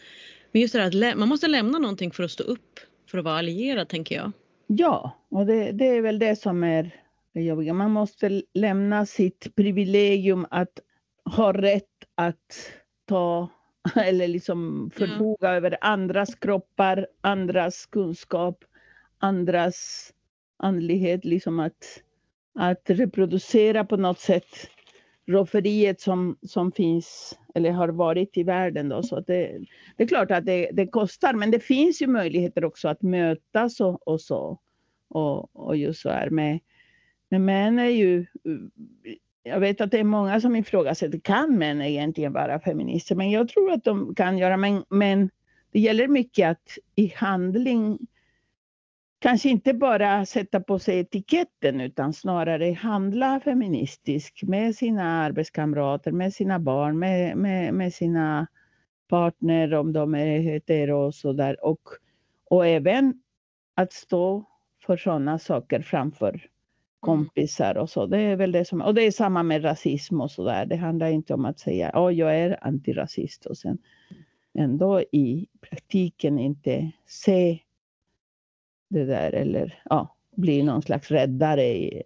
men 0.53 0.63
just 0.63 0.75
det 0.75 0.81
här 0.81 1.11
att 1.11 1.19
man 1.19 1.29
måste 1.29 1.49
lämna 1.49 1.79
någonting 1.79 2.11
för 2.11 2.23
att 2.23 2.31
stå 2.31 2.45
upp 2.45 2.81
för 3.11 3.19
att 3.19 3.25
vara 3.25 3.39
allierad 3.39 3.89
tänker 3.89 4.15
jag. 4.15 4.33
Ja, 4.67 5.17
och 5.31 5.47
det, 5.47 5.73
det 5.73 5.87
är 5.87 6.01
väl 6.01 6.19
det 6.19 6.37
som 6.37 6.65
är 6.65 6.91
det 7.35 7.43
jobbiga. 7.43 7.75
Man 7.75 7.91
måste 7.91 8.43
lämna 8.55 9.07
sitt 9.07 9.57
privilegium 9.57 10.47
att 10.51 10.81
ha 11.27 11.53
rätt 11.53 12.05
att 12.15 12.73
ta 13.05 13.49
eller 13.97 14.29
liksom 14.29 14.91
förfoga 14.95 15.49
mm. 15.49 15.57
över 15.57 15.79
andras 15.81 16.35
kroppar, 16.35 17.07
andras 17.21 17.87
kunskap, 17.87 18.65
andras 19.19 20.13
andlighet, 20.57 21.25
liksom 21.25 21.61
att, 21.61 22.03
att 22.55 22.91
reproducera 22.91 23.85
på 23.85 23.97
något 23.97 24.21
sätt 24.21 24.71
rofferiet 25.27 26.01
som, 26.01 26.39
som 26.43 26.73
finns 26.73 27.39
eller 27.55 27.71
har 27.71 27.89
varit 27.89 28.37
i 28.37 28.43
världen. 28.43 28.89
Då. 28.89 29.03
Så 29.03 29.21
det, 29.21 29.59
det 29.97 30.03
är 30.03 30.09
klart 30.09 30.31
att 30.31 30.47
det, 30.47 30.71
det, 30.73 30.87
kostar, 30.87 31.35
men 31.35 31.51
det 31.51 31.61
finns 31.61 32.03
ju 32.03 32.07
möjligheter 32.07 32.65
också 32.65 32.89
att 32.89 33.03
mötas 33.03 33.81
och, 33.81 34.09
och 34.09 34.21
så. 34.21 34.59
Och, 35.09 35.57
och 35.57 35.77
just 35.77 36.01
så 36.01 36.11
här 36.11 36.31
med, 36.31 36.61
med 37.29 37.41
män 37.41 37.79
är 37.79 37.89
ju 37.89 38.27
jag 39.47 39.61
vet 39.61 39.81
att 39.81 39.91
det 39.91 39.99
är 40.01 40.05
många 40.05 40.41
som 40.41 40.57
ifrågasätter, 40.57 41.19
kan 41.19 41.59
män 41.59 41.83
egentligen 41.83 42.33
vara 42.33 42.61
feminister? 42.61 43.15
Men 43.15 43.31
jag 43.31 43.49
tror 43.49 43.73
att 43.73 43.85
de 43.85 44.15
kan 44.15 44.39
göra, 44.39 44.57
men, 44.57 44.85
men 44.89 45.31
det 45.73 45.81
gäller 45.81 46.09
mycket 46.09 46.49
att 46.51 46.79
i 46.95 47.13
handling 47.17 47.99
kanske 49.19 49.49
inte 49.49 49.75
bara 49.75 50.27
sätta 50.27 50.61
på 50.61 50.79
sig 50.79 50.99
etiketten 50.99 51.81
utan 51.81 52.13
snarare 52.13 52.73
handla 52.73 53.41
feministiskt 53.41 54.43
med 54.43 54.77
sina 54.77 55.03
arbetskamrater, 55.03 56.13
med 56.13 56.35
sina 56.35 56.59
barn, 56.59 56.99
med, 56.99 57.37
med, 57.37 57.75
med 57.75 57.95
sina 57.95 58.47
partner 59.09 59.75
om 59.75 59.93
de 59.93 60.15
är 60.15 60.41
hetero 60.41 61.07
och 61.07 61.15
sådär. 61.15 61.65
Och, 61.65 61.81
och 62.51 62.67
även 62.67 63.23
att 63.75 63.93
stå 63.93 64.45
för 64.87 64.97
sådana 64.97 65.39
saker 65.39 65.81
framför 65.81 66.49
kompisar 67.01 67.77
och 67.77 67.91
så. 67.91 68.07
Det 68.07 68.21
är 68.21 68.37
väl 68.37 68.53
det 68.53 68.65
som, 68.65 68.83
och 68.83 68.95
det 68.95 69.03
är 69.03 69.11
samma 69.11 69.43
med 69.43 69.65
rasism 69.65 70.21
och 70.21 70.31
så 70.31 70.45
där. 70.45 70.67
Det 70.67 70.77
handlar 70.77 71.09
inte 71.09 71.35
om 71.35 71.45
att 71.45 71.59
säga 71.59 71.89
att 71.89 71.97
oh, 71.97 72.15
jag 72.15 72.37
är 72.37 72.65
antirasist 72.65 73.47
och 73.47 73.59
sen 73.59 73.79
ändå 74.55 75.01
i 75.01 75.47
praktiken 75.61 76.39
inte 76.39 76.91
se 77.07 77.59
det 78.89 79.05
där 79.05 79.33
eller 79.33 79.83
ja, 79.85 80.17
bli 80.37 80.63
någon 80.63 80.83
slags 80.83 81.11
räddare 81.11 82.03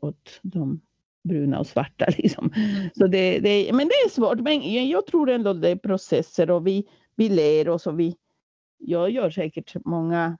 åt 0.00 0.40
de 0.42 0.80
bruna 1.22 1.58
och 1.58 1.66
svarta. 1.66 2.06
Liksom. 2.18 2.52
Mm. 2.56 2.90
Så 2.94 3.06
det, 3.06 3.38
det, 3.38 3.72
men 3.72 3.88
det 3.88 3.94
är 3.94 4.10
svårt. 4.10 4.40
Men 4.40 4.88
jag 4.88 5.06
tror 5.06 5.30
ändå 5.30 5.52
det 5.52 5.68
är 5.68 5.76
processer 5.76 6.50
och 6.50 6.66
vi, 6.66 6.88
vi 7.14 7.28
lär 7.28 7.68
oss 7.68 7.86
och 7.86 8.00
vi, 8.00 8.16
jag 8.78 9.10
gör 9.10 9.30
säkert 9.30 9.74
många, 9.84 10.38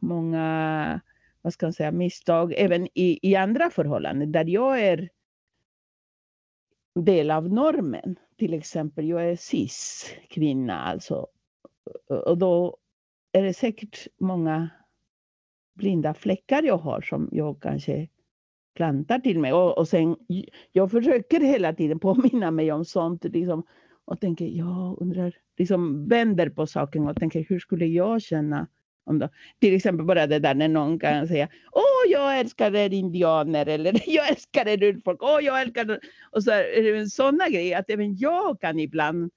många 0.00 1.00
vad 1.42 1.52
ska 1.52 1.66
man 1.66 1.72
säga, 1.72 1.92
misstag 1.92 2.54
även 2.56 2.88
i, 2.94 3.18
i 3.30 3.36
andra 3.36 3.70
förhållanden 3.70 4.32
där 4.32 4.44
jag 4.44 4.80
är 4.80 5.08
del 6.94 7.30
av 7.30 7.48
normen. 7.48 8.16
Till 8.38 8.54
exempel, 8.54 9.08
jag 9.08 9.30
är 9.30 9.36
cis-kvinna 9.36 10.78
alltså. 10.78 11.26
Och 12.08 12.38
då 12.38 12.76
är 13.32 13.42
det 13.42 13.54
säkert 13.54 14.06
många 14.20 14.70
blinda 15.74 16.14
fläckar 16.14 16.62
jag 16.62 16.78
har 16.78 17.00
som 17.00 17.28
jag 17.32 17.62
kanske 17.62 18.08
plantar 18.74 19.18
till 19.18 19.38
mig. 19.38 19.52
Och, 19.52 19.78
och 19.78 19.88
sen, 19.88 20.16
jag 20.72 20.90
försöker 20.90 21.40
hela 21.40 21.72
tiden 21.72 21.98
påminna 21.98 22.50
mig 22.50 22.72
om 22.72 22.84
sånt 22.84 23.24
liksom, 23.24 23.66
och 24.04 24.20
tänker, 24.20 24.46
jag 24.46 24.96
undrar, 25.00 25.36
liksom 25.56 26.08
vänder 26.08 26.48
på 26.48 26.66
saken 26.66 27.08
och 27.08 27.16
tänker, 27.16 27.46
hur 27.48 27.58
skulle 27.58 27.86
jag 27.86 28.22
känna 28.22 28.66
om 29.04 29.18
då, 29.18 29.28
till 29.60 29.74
exempel 29.74 30.06
bara 30.06 30.26
det 30.26 30.38
där 30.38 30.54
när 30.54 30.68
någon 30.68 30.98
kan 30.98 31.28
säga 31.28 31.48
Åh, 31.72 32.10
jag 32.10 32.38
älskar 32.38 32.74
er 32.74 32.92
indianer 32.92 33.66
eller 33.66 34.02
jag 34.06 34.28
älskar 34.28 34.68
er 34.68 34.82
urfolk. 34.82 35.22
Åh, 35.22 35.38
jag 35.42 35.60
älskar 35.60 35.90
er. 35.90 36.00
Och 36.30 36.44
så 36.44 36.50
är 36.50 36.92
det 36.92 37.06
sådana 37.10 37.48
grejer 37.48 37.78
att 37.78 37.90
även 37.90 38.16
jag 38.16 38.60
kan 38.60 38.78
ibland, 38.78 39.30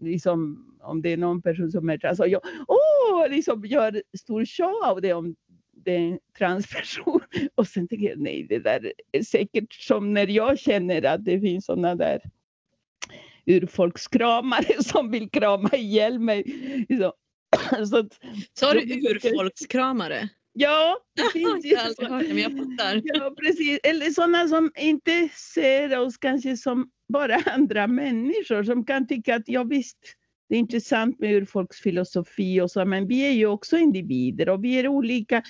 liksom, 0.00 0.66
om 0.80 1.02
det 1.02 1.12
är 1.12 1.16
någon 1.16 1.42
person 1.42 1.70
som 1.70 1.90
är 1.90 1.98
trans, 1.98 2.20
och 2.20 2.28
jag 2.28 2.40
åh, 2.68 3.28
liksom 3.30 3.64
gör 3.64 4.02
stor 4.18 4.44
show 4.44 4.90
av 4.90 5.00
det 5.00 5.12
om 5.12 5.34
det 5.84 5.96
är 5.96 5.98
en 5.98 6.18
transperson. 6.38 7.20
Och 7.54 7.66
sen 7.66 7.88
tänker 7.88 8.08
jag, 8.08 8.18
nej, 8.18 8.46
det 8.48 8.58
där 8.58 8.92
är 9.12 9.22
säkert 9.22 9.72
som 9.72 10.14
när 10.14 10.26
jag 10.26 10.58
känner 10.58 11.02
att 11.04 11.24
det 11.24 11.40
finns 11.40 11.64
sådana 11.64 11.94
där 11.94 12.20
urfolkskramare 13.46 14.82
som 14.82 15.10
vill 15.10 15.30
krama 15.30 15.70
ihjäl 15.72 16.18
mig. 16.18 16.42
Liksom. 16.88 17.12
så 17.88 17.98
att, 17.98 18.18
Sa 18.54 18.72
du 18.72 18.80
urfolkskramare? 18.80 20.28
Ja, 20.52 20.98
det 21.14 21.40
jag 21.40 22.10
men 22.10 22.38
jag 22.38 22.52
fattar. 22.52 23.00
Ja, 23.04 23.34
precis. 23.40 23.80
Eller 23.82 24.10
sådana 24.10 24.48
som 24.48 24.70
inte 24.76 25.28
ser 25.54 25.98
oss 25.98 26.16
kanske 26.16 26.56
som 26.56 26.90
bara 27.08 27.36
andra 27.36 27.86
människor 27.86 28.64
som 28.64 28.84
kan 28.84 29.06
tycka 29.06 29.34
att 29.34 29.48
ja 29.48 29.64
visst, 29.64 29.98
det 30.48 30.54
är 30.54 30.58
intressant 30.58 31.18
med 31.18 31.34
urfolksfilosofi 31.34 32.60
och 32.60 32.70
så, 32.70 32.84
men 32.84 33.06
vi 33.06 33.28
är 33.28 33.32
ju 33.32 33.46
också 33.46 33.78
individer 33.78 34.48
och 34.48 34.64
vi 34.64 34.78
är 34.78 34.88
olika. 34.88 35.42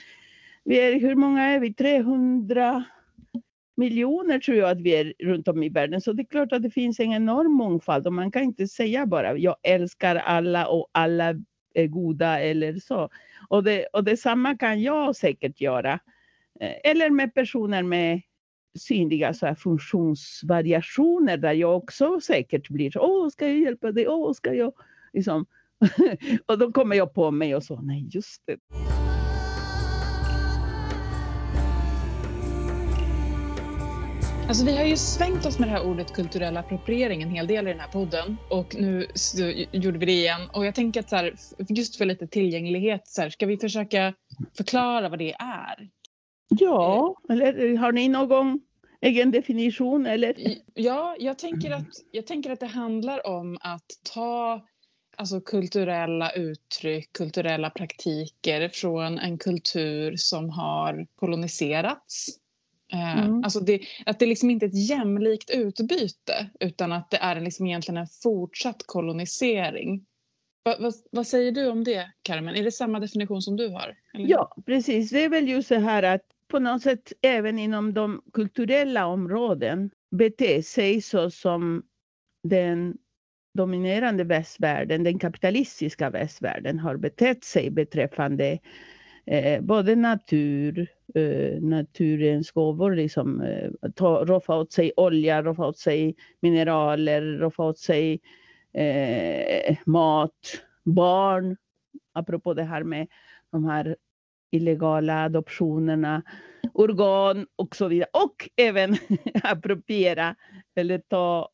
Vi 0.64 0.80
är, 0.80 1.00
hur 1.00 1.14
många 1.14 1.42
är 1.42 1.60
vi? 1.60 1.74
300 1.74 2.84
miljoner 3.76 4.38
tror 4.38 4.56
jag 4.56 4.70
att 4.70 4.80
vi 4.80 4.96
är 4.96 5.14
runt 5.18 5.48
om 5.48 5.62
i 5.62 5.68
världen. 5.68 6.00
Så 6.00 6.12
det 6.12 6.22
är 6.22 6.26
klart 6.26 6.52
att 6.52 6.62
det 6.62 6.70
finns 6.70 7.00
en 7.00 7.12
enorm 7.12 7.52
mångfald 7.52 8.06
och 8.06 8.12
man 8.12 8.30
kan 8.30 8.42
inte 8.42 8.68
säga 8.68 9.06
bara 9.06 9.38
jag 9.38 9.56
älskar 9.62 10.16
alla 10.16 10.66
och 10.66 10.90
alla 10.92 11.34
är 11.74 11.86
goda 11.86 12.40
eller 12.40 12.78
så. 12.78 13.08
Och, 13.48 13.64
det, 13.64 13.86
och 13.86 14.04
detsamma 14.04 14.56
kan 14.56 14.82
jag 14.82 15.16
säkert 15.16 15.60
göra. 15.60 15.92
Eh, 16.60 16.90
eller 16.90 17.10
med 17.10 17.34
personer 17.34 17.82
med 17.82 18.20
synliga 18.78 19.34
så 19.34 19.46
här 19.46 19.54
funktionsvariationer 19.54 21.36
där 21.36 21.52
jag 21.52 21.76
också 21.76 22.20
säkert 22.20 22.68
blir 22.68 22.90
så, 22.90 23.00
åh, 23.00 23.28
ska 23.28 23.48
jag 23.48 23.58
hjälpa 23.58 23.92
dig, 23.92 24.08
åh, 24.08 24.32
ska 24.32 24.54
jag, 24.54 24.72
liksom. 25.12 25.46
och 26.46 26.58
då 26.58 26.72
kommer 26.72 26.96
jag 26.96 27.14
på 27.14 27.30
mig 27.30 27.56
och 27.56 27.64
så, 27.64 27.80
nej 27.80 28.08
just 28.12 28.42
det. 28.46 28.56
Alltså 34.52 34.64
vi 34.64 34.76
har 34.76 34.84
ju 34.84 34.96
svängt 34.96 35.46
oss 35.46 35.58
med 35.58 35.68
det 35.68 35.72
här 35.72 35.82
ordet 35.82 36.12
kulturell 36.12 36.56
appropriering 36.56 37.22
en 37.22 37.30
hel 37.30 37.46
del 37.46 37.66
i 37.66 37.70
den 37.70 37.80
här 37.80 37.88
podden 37.88 38.38
och 38.48 38.74
nu 38.74 39.06
gjorde 39.72 39.98
vi 39.98 40.06
det 40.06 40.12
igen. 40.12 40.40
Och 40.52 40.66
jag 40.66 40.74
tänker 40.74 41.00
att 41.00 41.08
så 41.08 41.16
här, 41.16 41.34
just 41.68 41.96
för 41.96 42.04
lite 42.04 42.26
tillgänglighet, 42.26 43.08
så 43.08 43.22
här, 43.22 43.30
ska 43.30 43.46
vi 43.46 43.58
försöka 43.58 44.14
förklara 44.56 45.08
vad 45.08 45.18
det 45.18 45.34
är? 45.38 45.90
Ja, 46.48 47.16
eller 47.28 47.76
har 47.76 47.92
ni 47.92 48.08
någon 48.08 48.60
egen 49.00 49.30
definition? 49.30 50.06
Eller? 50.06 50.34
Ja, 50.74 51.16
jag 51.18 51.38
tänker, 51.38 51.70
att, 51.70 51.88
jag 52.10 52.26
tänker 52.26 52.50
att 52.50 52.60
det 52.60 52.66
handlar 52.66 53.26
om 53.26 53.58
att 53.60 53.86
ta 54.14 54.66
alltså 55.16 55.40
kulturella 55.40 56.30
uttryck, 56.32 57.12
kulturella 57.12 57.70
praktiker 57.70 58.68
från 58.68 59.18
en 59.18 59.38
kultur 59.38 60.16
som 60.16 60.50
har 60.50 61.06
koloniserats 61.14 62.41
mm. 62.92 63.44
Alltså 63.44 63.60
det, 63.60 63.80
att 64.06 64.18
det 64.18 64.26
liksom 64.26 64.50
inte 64.50 64.66
är 64.66 64.68
ett 64.68 64.88
jämlikt 64.88 65.50
utbyte 65.50 66.50
utan 66.60 66.92
att 66.92 67.10
det 67.10 67.16
är 67.16 67.40
liksom 67.40 67.66
egentligen 67.66 67.98
en 67.98 68.06
fortsatt 68.22 68.82
kolonisering. 68.86 70.06
Va, 70.64 70.76
va, 70.80 70.92
vad 71.10 71.26
säger 71.26 71.52
du 71.52 71.70
om 71.70 71.84
det, 71.84 72.12
Carmen? 72.22 72.54
Är 72.56 72.64
det 72.64 72.72
samma 72.72 73.00
definition 73.00 73.42
som 73.42 73.56
du 73.56 73.68
har? 73.68 73.96
Eller? 74.14 74.28
Ja, 74.28 74.56
precis. 74.66 75.10
Det 75.10 75.24
är 75.24 75.28
väl 75.28 75.48
just 75.48 75.68
så 75.68 75.78
här 75.78 76.02
att 76.02 76.22
på 76.48 76.58
något 76.58 76.82
sätt 76.82 77.12
även 77.22 77.58
inom 77.58 77.94
de 77.94 78.22
kulturella 78.32 79.06
områden 79.06 79.90
bete 80.10 80.62
sig 80.62 81.02
så 81.02 81.30
som 81.30 81.82
den 82.42 82.96
dominerande 83.54 84.24
västvärlden, 84.24 85.04
den 85.04 85.18
kapitalistiska 85.18 86.10
västvärlden 86.10 86.78
har 86.78 86.96
betett 86.96 87.44
sig 87.44 87.70
beträffande 87.70 88.58
eh, 89.26 89.60
både 89.60 89.96
natur, 89.96 90.88
eh, 91.14 91.62
naturens 91.62 92.50
gåvor, 92.50 92.94
liksom, 92.94 93.40
eh, 93.40 93.70
ta, 93.94 94.24
roffa 94.24 94.56
åt 94.56 94.72
sig 94.72 94.92
olja, 94.96 95.42
roffa 95.42 95.66
åt 95.66 95.78
sig 95.78 96.14
mineraler, 96.40 97.22
roffa 97.22 97.62
åt 97.62 97.78
sig 97.78 98.20
eh, 98.72 99.76
mat, 99.86 100.62
barn. 100.84 101.56
Apropå 102.12 102.54
det 102.54 102.62
här 102.62 102.82
med 102.82 103.06
de 103.50 103.64
här 103.64 103.96
illegala 104.50 105.24
adoptionerna, 105.24 106.22
organ 106.74 107.46
och 107.56 107.76
så 107.76 107.88
vidare. 107.88 108.10
Och 108.12 108.48
även 108.56 108.96
appropriera 109.42 110.36
eller 110.74 110.98
ta 110.98 111.48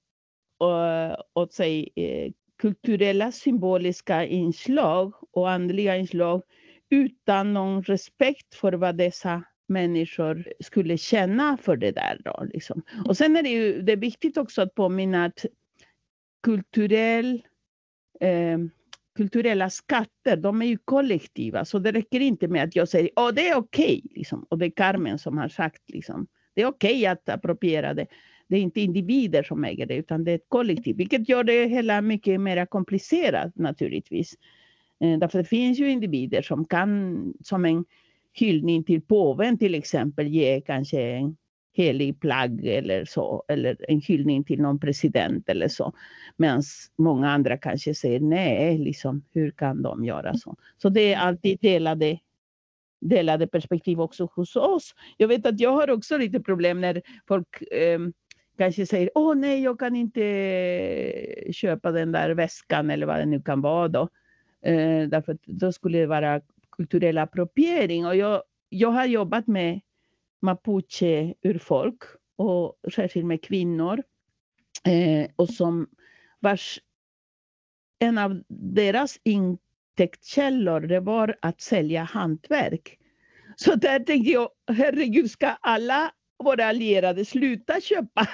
uh, 0.64 1.16
åt 1.34 1.52
sig 1.52 1.88
eh, 1.96 2.32
kulturella 2.58 3.32
symboliska 3.32 4.26
inslag 4.26 5.14
och 5.32 5.50
andliga 5.50 5.96
inslag 5.96 6.42
utan 6.90 7.54
någon 7.54 7.82
respekt 7.82 8.54
för 8.54 8.72
vad 8.72 8.96
dessa 8.96 9.42
människor 9.68 10.52
skulle 10.60 10.98
känna 10.98 11.56
för 11.56 11.76
det 11.76 11.90
där. 11.90 12.20
Då, 12.24 12.46
liksom. 12.52 12.82
Och 13.04 13.16
sen 13.16 13.36
är 13.36 13.42
det 13.42 13.48
ju 13.48 13.82
det 13.82 13.92
är 13.92 13.96
viktigt 13.96 14.36
också 14.36 14.62
att 14.62 14.74
påminna 14.74 15.24
att 15.24 15.44
kulturell, 16.42 17.42
eh, 18.20 18.58
kulturella 19.16 19.70
skatter, 19.70 20.36
de 20.36 20.62
är 20.62 20.66
ju 20.66 20.78
kollektiva, 20.84 21.64
så 21.64 21.78
det 21.78 21.92
räcker 21.92 22.20
inte 22.20 22.48
med 22.48 22.64
att 22.64 22.76
jag 22.76 22.88
säger 22.88 23.10
att 23.14 23.36
det 23.36 23.48
är 23.48 23.56
okej, 23.56 23.84
okay, 23.84 24.02
liksom. 24.14 24.46
och 24.48 24.58
det 24.58 24.66
är 24.66 24.70
Carmen 24.70 25.18
som 25.18 25.38
har 25.38 25.48
sagt 25.48 25.82
liksom. 25.86 26.26
det 26.54 26.62
är 26.62 26.66
okej 26.66 26.96
okay 26.96 27.06
att 27.06 27.28
appropriera 27.28 27.94
det. 27.94 28.06
Det 28.48 28.56
är 28.56 28.60
inte 28.60 28.80
individer 28.80 29.42
som 29.42 29.64
äger 29.64 29.86
det, 29.86 29.94
utan 29.94 30.24
det 30.24 30.30
är 30.30 30.34
ett 30.34 30.48
kollektiv, 30.48 30.96
vilket 30.96 31.28
gör 31.28 31.44
det 31.44 31.66
hela 31.66 32.00
mycket 32.00 32.40
mer 32.40 32.66
komplicerat 32.66 33.56
naturligtvis. 33.56 34.34
Eh, 35.00 35.18
därför 35.18 35.38
det 35.38 35.44
finns 35.44 35.78
ju 35.78 35.90
individer 35.90 36.42
som 36.42 36.64
kan, 36.64 37.34
som 37.44 37.64
en 37.64 37.84
hyllning 38.32 38.84
till 38.84 39.02
påven 39.02 39.58
till 39.58 39.74
exempel, 39.74 40.26
ge 40.26 40.60
kanske 40.60 41.02
en 41.02 41.36
helig 41.72 42.20
plagg 42.20 42.66
eller 42.66 43.04
så, 43.04 43.44
eller 43.48 43.76
en 43.88 44.00
hyllning 44.00 44.44
till 44.44 44.62
någon 44.62 44.80
president 44.80 45.48
eller 45.48 45.68
så. 45.68 45.92
Medan 46.36 46.62
många 46.98 47.30
andra 47.30 47.58
kanske 47.58 47.94
säger 47.94 48.20
nej, 48.20 48.78
liksom, 48.78 49.24
hur 49.32 49.50
kan 49.50 49.82
de 49.82 50.04
göra 50.04 50.34
så? 50.34 50.56
Så 50.82 50.88
det 50.88 51.12
är 51.12 51.18
alltid 51.18 51.58
delade, 51.60 52.18
delade 53.00 53.46
perspektiv 53.46 54.00
också 54.00 54.28
hos 54.34 54.56
oss. 54.56 54.94
Jag 55.16 55.28
vet 55.28 55.46
att 55.46 55.60
jag 55.60 55.72
har 55.72 55.90
också 55.90 56.18
lite 56.18 56.40
problem 56.40 56.80
när 56.80 57.02
folk 57.28 57.62
eh, 57.62 58.00
kanske 58.58 58.86
säger 58.86 59.10
åh 59.14 59.34
nej, 59.34 59.62
jag 59.62 59.78
kan 59.78 59.96
inte 59.96 60.20
köpa 61.52 61.92
den 61.92 62.12
där 62.12 62.30
väskan 62.30 62.90
eller 62.90 63.06
vad 63.06 63.18
det 63.18 63.26
nu 63.26 63.42
kan 63.42 63.60
vara 63.60 63.88
då. 63.88 64.08
Eh, 64.62 65.08
därför 65.08 65.32
att 65.32 65.42
då 65.42 65.72
skulle 65.72 65.98
det 65.98 66.06
vara 66.06 66.40
kulturell 66.72 67.18
appropriering. 67.18 68.06
Och 68.06 68.16
jag, 68.16 68.42
jag 68.68 68.90
har 68.90 69.06
jobbat 69.06 69.46
med 69.46 69.80
mapuche-urfolk 70.40 72.02
och 72.36 72.78
särskilt 72.94 73.26
med 73.26 73.42
kvinnor. 73.42 74.02
Eh, 74.86 75.30
och 75.36 75.48
som 75.48 75.88
vars, 76.40 76.80
en 77.98 78.18
av 78.18 78.42
deras 78.48 79.20
intäktskällor 79.24 80.80
det 80.80 81.00
var 81.00 81.36
att 81.42 81.60
sälja 81.60 82.02
hantverk. 82.02 82.98
Så 83.56 83.74
där 83.74 84.00
tänkte 84.00 84.30
jag, 84.30 84.48
herregud, 84.72 85.30
ska 85.30 85.46
alla 85.46 86.12
våra 86.44 86.64
allierade 86.64 87.24
sluta 87.24 87.80
köpa 87.80 88.26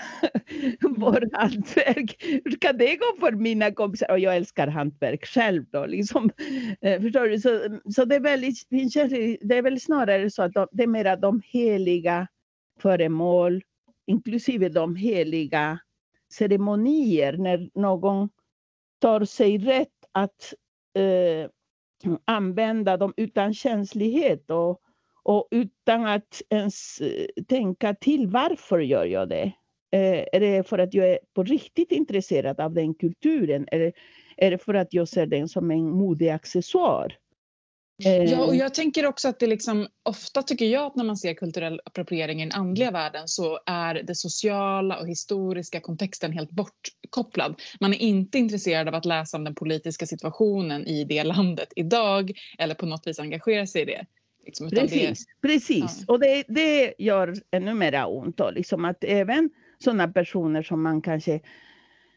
vårt 0.97 1.33
hantverk. 1.33 2.17
Hur 2.45 2.51
ska 2.51 2.73
det 2.73 2.97
gå 2.97 3.17
för 3.21 3.33
mina 3.33 3.71
kompisar? 3.71 4.11
Och 4.11 4.19
jag 4.19 4.37
älskar 4.37 4.67
hantverk 4.67 5.27
själv 5.27 5.65
då. 5.71 5.87
Liksom. 5.87 6.31
Eh, 6.81 7.03
förstår 7.03 7.29
du? 7.29 7.41
Så, 7.41 7.81
så 7.95 8.05
det, 8.05 8.15
är 8.15 8.21
väldigt, 8.21 8.67
det 9.41 9.57
är 9.57 9.63
väl 9.63 9.81
snarare 9.81 10.31
så 10.31 10.43
att 10.43 10.53
de, 10.53 10.67
det 10.73 10.83
är 10.83 10.87
mera 10.87 11.17
de 11.17 11.43
heliga 11.45 12.29
föremål, 12.81 13.63
inklusive 14.07 14.69
de 14.69 14.97
heliga 14.97 15.79
ceremonier 16.33 17.37
när 17.37 17.71
någon 17.75 18.29
tar 18.99 19.25
sig 19.25 19.59
rätt 19.59 19.89
att 20.13 20.55
eh, 20.95 21.51
använda 22.25 22.97
dem 22.97 23.15
utan 23.17 23.55
känslighet 23.55 24.51
och 24.51 24.81
och 25.25 25.49
utan 25.51 26.07
att 26.07 26.43
ens 26.51 27.01
eh, 27.01 27.27
tänka 27.49 27.95
till 27.95 28.27
varför 28.27 28.79
gör 28.79 29.05
jag 29.05 29.29
det? 29.29 29.53
Eh, 29.93 30.25
är 30.33 30.41
det 30.41 30.69
för 30.69 30.79
att 30.79 30.95
jag 30.95 31.11
är 31.11 31.19
på 31.35 31.43
riktigt 31.43 31.93
intresserad 31.93 32.61
av 32.61 32.75
den 32.75 32.95
kulturen? 32.95 33.67
Eller 33.73 33.93
är 34.37 34.51
det 34.51 34.59
för 34.59 34.75
att 34.75 34.95
jag 34.95 35.09
ser 35.09 35.27
den 35.27 35.49
som 35.49 35.71
en 35.71 35.91
modig 35.91 36.29
accessoar? 36.29 37.17
Ja, 37.97 38.45
och 38.45 38.55
eh. 38.55 38.59
jag 38.59 38.75
tänker 38.75 39.07
också 39.07 39.29
att 39.29 39.39
det 39.39 39.47
liksom, 39.47 39.89
ofta 40.03 40.43
tycker 40.43 40.67
jag 40.67 40.87
att 40.87 40.97
när 40.97 41.05
man 41.05 41.17
ser 41.17 41.35
kulturell 41.35 41.81
appropriering 41.85 42.43
i 42.43 42.45
den 42.45 42.61
andliga 42.61 42.91
världen 42.91 43.29
så 43.29 43.61
är 43.67 43.95
det 43.95 44.15
sociala 44.15 45.01
och 45.01 45.09
historiska 45.09 45.81
kontexten 45.81 46.33
helt 46.33 46.51
bortkopplad. 46.51 47.61
Man 47.81 47.95
är 47.95 47.99
inte 47.99 48.39
intresserad 48.39 48.89
av 48.89 48.95
att 48.95 49.05
läsa 49.05 49.37
om 49.37 49.45
den 49.45 49.55
politiska 49.55 50.07
situationen 50.07 50.87
i 50.87 51.05
det 51.05 51.25
landet 51.25 51.69
idag 51.77 52.33
eller 52.59 52.75
på 52.75 52.87
något 52.87 53.07
vis 53.07 53.19
engagera 53.19 53.67
sig 53.67 53.83
i 53.83 53.85
det. 53.85 54.07
Liksom, 54.47 54.71
precis, 54.71 55.27
det, 55.27 55.49
precis. 55.49 56.05
Ja. 56.07 56.13
och 56.13 56.21
det, 56.21 56.45
det 56.49 56.95
gör 56.99 57.35
ännu 57.51 57.75
mera 57.75 58.07
ont. 58.07 58.37
Då, 58.37 58.51
liksom 58.51 58.85
att 58.85 59.05
även 59.05 59.51
sådana 59.79 60.09
personer 60.09 60.63
som 60.63 60.83
man 60.83 61.03
kanske 61.03 61.41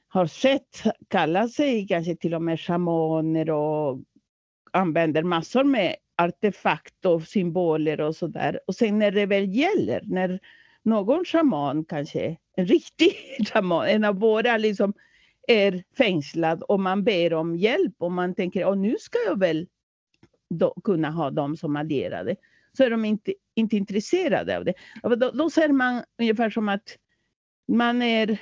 har 0.07 0.25
sett 0.25 0.83
kalla 1.07 1.47
sig 1.47 1.87
kanske 1.87 2.15
till 2.15 2.35
och 2.35 2.41
med 2.41 2.59
shamaner 2.59 3.49
och 3.49 3.99
använder 4.71 5.23
massor 5.23 5.63
med 5.63 5.95
artefakt 6.17 7.05
och 7.05 7.23
symboler 7.23 8.01
och 8.01 8.15
sådär. 8.15 8.59
Och 8.67 8.75
sen 8.75 8.99
när 8.99 9.11
det 9.11 9.25
väl 9.25 9.55
gäller, 9.55 10.01
när 10.03 10.39
någon 10.83 11.25
shaman 11.25 11.85
kanske, 11.85 12.37
en 12.55 12.65
riktig 12.65 13.11
shaman, 13.53 13.87
en 13.87 14.03
av 14.03 14.19
våra 14.19 14.57
liksom 14.57 14.93
är 15.47 15.83
fängslad 15.97 16.63
och 16.63 16.79
man 16.79 17.03
ber 17.03 17.33
om 17.33 17.55
hjälp 17.55 17.95
och 17.97 18.11
man 18.11 18.35
tänker, 18.35 18.75
nu 18.75 18.95
ska 18.99 19.17
jag 19.27 19.39
väl 19.39 19.67
då, 20.49 20.73
kunna 20.83 21.09
ha 21.09 21.29
dem 21.29 21.57
som 21.57 21.75
allierade. 21.75 22.35
Så 22.77 22.83
är 22.83 22.89
de 22.89 23.05
inte, 23.05 23.33
inte 23.55 23.77
intresserade 23.77 24.57
av 24.57 24.65
det. 24.65 24.73
Då, 25.03 25.31
då 25.31 25.49
ser 25.49 25.69
man 25.69 26.03
ungefär 26.19 26.49
som 26.49 26.69
att 26.69 26.97
man 27.67 28.01
är 28.01 28.39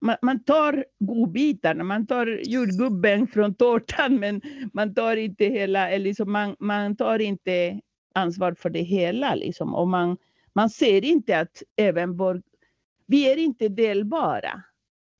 man, 0.00 0.16
man 0.22 0.44
tar 0.44 0.84
godbitarna, 0.98 1.84
man 1.84 2.06
tar 2.06 2.40
jordgubben 2.44 3.26
från 3.26 3.54
tårtan 3.54 4.16
men 4.20 4.40
man 4.72 4.94
tar 4.94 5.16
inte 5.16 5.44
hela, 5.44 5.90
eller 5.90 6.04
liksom 6.04 6.32
man, 6.32 6.56
man 6.58 6.96
tar 6.96 7.18
inte 7.18 7.80
ansvar 8.14 8.54
för 8.58 8.70
det 8.70 8.82
hela. 8.82 9.34
Liksom. 9.34 9.74
Och 9.74 9.88
man, 9.88 10.16
man 10.52 10.70
ser 10.70 11.04
inte 11.04 11.40
att 11.40 11.62
även 11.76 12.16
vår, 12.16 12.42
vi 13.06 13.32
är 13.32 13.36
inte 13.36 13.68
delbara. 13.68 14.62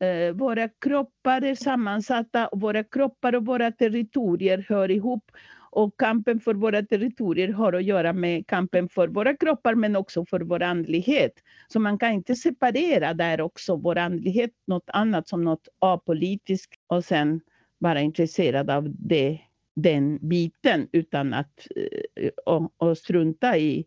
Eh, 0.00 0.34
våra 0.34 0.68
kroppar 0.68 1.42
är 1.42 1.54
sammansatta 1.54 2.48
och 2.48 2.60
våra 2.60 2.84
kroppar 2.84 3.34
och 3.34 3.46
våra 3.46 3.72
territorier 3.72 4.66
hör 4.68 4.90
ihop. 4.90 5.30
Och 5.70 5.94
kampen 5.98 6.40
för 6.40 6.54
våra 6.54 6.82
territorier 6.82 7.48
har 7.48 7.72
att 7.72 7.84
göra 7.84 8.12
med 8.12 8.46
kampen 8.46 8.88
för 8.88 9.08
våra 9.08 9.36
kroppar 9.36 9.74
men 9.74 9.96
också 9.96 10.24
för 10.24 10.40
vår 10.40 10.62
andlighet. 10.62 11.32
Så 11.68 11.80
man 11.80 11.98
kan 11.98 12.12
inte 12.12 12.34
separera 12.34 13.14
där 13.14 13.40
också 13.40 13.76
vår 13.76 13.98
andlighet, 13.98 14.50
något 14.66 14.90
annat 14.92 15.28
som 15.28 15.44
något 15.44 15.68
apolitiskt 15.78 16.80
och 16.86 17.04
sen 17.04 17.40
vara 17.78 18.00
intresserad 18.00 18.70
av 18.70 18.94
det, 18.98 19.40
den 19.76 20.18
biten 20.28 20.88
utan 20.92 21.34
att 21.34 21.66
eh, 22.16 22.30
och, 22.46 22.72
och 22.76 22.98
strunta 22.98 23.58
i, 23.58 23.86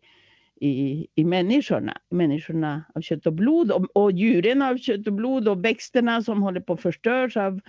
i, 0.60 1.06
i 1.14 1.24
människorna. 1.24 1.98
Människorna 2.10 2.84
av 2.94 3.00
kött 3.00 3.26
och 3.26 3.32
blod 3.32 3.72
och, 3.72 3.86
och 3.96 4.12
djuren 4.12 4.62
av 4.62 4.78
kött 4.78 5.06
och 5.06 5.12
blod 5.12 5.48
och 5.48 5.64
växterna 5.64 6.22
som 6.22 6.42
håller 6.42 6.60
på 6.60 6.72
att 6.72 6.80
förstöras 6.82 7.36
av 7.36 7.60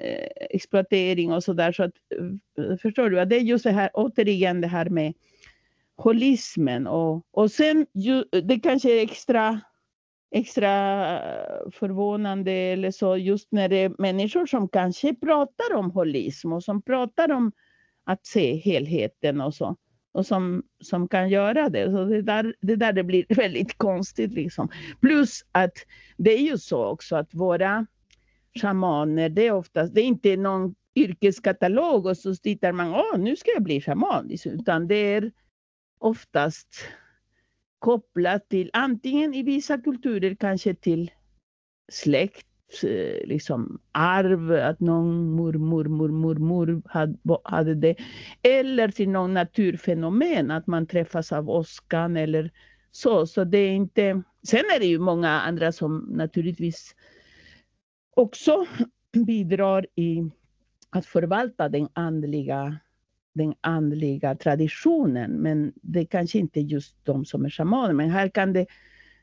Eh, 0.00 0.28
exploatering 0.50 1.32
och 1.32 1.44
sådär. 1.44 1.72
Så 1.72 1.82
att, 1.82 1.92
eh, 2.58 2.76
förstår 2.76 3.10
du? 3.10 3.24
Det 3.24 3.36
är 3.36 3.40
just 3.40 3.64
det 3.64 3.70
här, 3.70 3.90
återigen 3.94 4.60
det 4.60 4.68
här 4.68 4.88
med 4.88 5.14
holismen 5.96 6.86
och, 6.86 7.26
och 7.30 7.50
sen 7.50 7.86
ju, 7.94 8.24
det 8.42 8.60
kanske 8.60 8.98
är 8.98 9.02
extra 9.02 9.60
extra 10.30 10.70
förvånande 11.72 12.52
eller 12.52 12.90
så 12.90 13.16
just 13.16 13.52
när 13.52 13.68
det 13.68 13.76
är 13.76 13.94
människor 13.98 14.46
som 14.46 14.68
kanske 14.68 15.14
pratar 15.14 15.74
om 15.74 15.90
holism 15.90 16.52
och 16.52 16.64
som 16.64 16.82
pratar 16.82 17.32
om 17.32 17.52
att 18.04 18.26
se 18.26 18.56
helheten 18.56 19.40
och 19.40 19.54
så 19.54 19.76
och 20.12 20.26
som, 20.26 20.62
som 20.84 21.08
kan 21.08 21.28
göra 21.28 21.68
det. 21.68 21.90
Så 21.90 22.04
det 22.04 22.22
där, 22.22 22.54
det 22.60 22.76
där 22.76 22.92
det 22.92 23.04
blir 23.04 23.24
väldigt 23.36 23.78
konstigt. 23.78 24.32
Liksom. 24.32 24.68
Plus 25.00 25.44
att 25.52 25.74
det 26.16 26.32
är 26.32 26.42
ju 26.42 26.58
så 26.58 26.84
också 26.84 27.16
att 27.16 27.34
våra 27.34 27.86
shamaner, 28.54 29.28
det 29.28 29.46
är 29.46 29.52
oftast, 29.52 29.94
det 29.94 30.00
är 30.00 30.04
inte 30.04 30.36
någon 30.36 30.74
yrkeskatalog 30.94 32.06
och 32.06 32.16
så 32.16 32.34
tittar 32.34 32.72
man, 32.72 32.94
åh 32.94 33.18
nu 33.18 33.36
ska 33.36 33.50
jag 33.50 33.62
bli 33.62 33.80
shaman, 33.80 34.30
utan 34.44 34.88
det 34.88 34.94
är 34.94 35.32
oftast 35.98 36.68
kopplat 37.78 38.48
till 38.48 38.70
antingen 38.72 39.34
i 39.34 39.42
vissa 39.42 39.78
kulturer 39.78 40.34
kanske 40.34 40.74
till 40.74 41.10
släkt, 41.92 42.46
eh, 42.82 43.28
liksom 43.28 43.78
arv, 43.92 44.52
att 44.52 44.80
någon 44.80 45.30
mormor, 45.30 45.84
mormor, 45.84 46.34
mormor 46.38 46.82
hade, 46.86 47.18
hade 47.44 47.74
det. 47.74 47.96
Eller 48.42 48.88
till 48.88 49.08
någon 49.08 49.34
naturfenomen, 49.34 50.50
att 50.50 50.66
man 50.66 50.86
träffas 50.86 51.32
av 51.32 51.50
åskan 51.50 52.16
eller 52.16 52.50
så. 52.90 53.26
Så 53.26 53.44
det 53.44 53.58
är 53.58 53.70
inte... 53.70 54.22
Sen 54.42 54.64
är 54.76 54.80
det 54.80 54.86
ju 54.86 54.98
många 54.98 55.28
andra 55.28 55.72
som 55.72 55.98
naturligtvis 55.98 56.94
också 58.16 58.66
bidrar 59.26 59.86
i 59.94 60.30
att 60.90 61.06
förvalta 61.06 61.68
den 61.68 61.88
andliga 61.92 62.78
den 63.32 63.54
andliga 63.60 64.34
traditionen. 64.34 65.30
Men 65.30 65.72
det 65.74 66.00
är 66.00 66.04
kanske 66.04 66.38
inte 66.38 66.60
just 66.60 66.96
de 67.04 67.24
som 67.24 67.44
är 67.44 67.50
shamaner. 67.50 67.94
Men 67.94 68.10
här 68.10 68.28
kan 68.28 68.52
det 68.52 68.66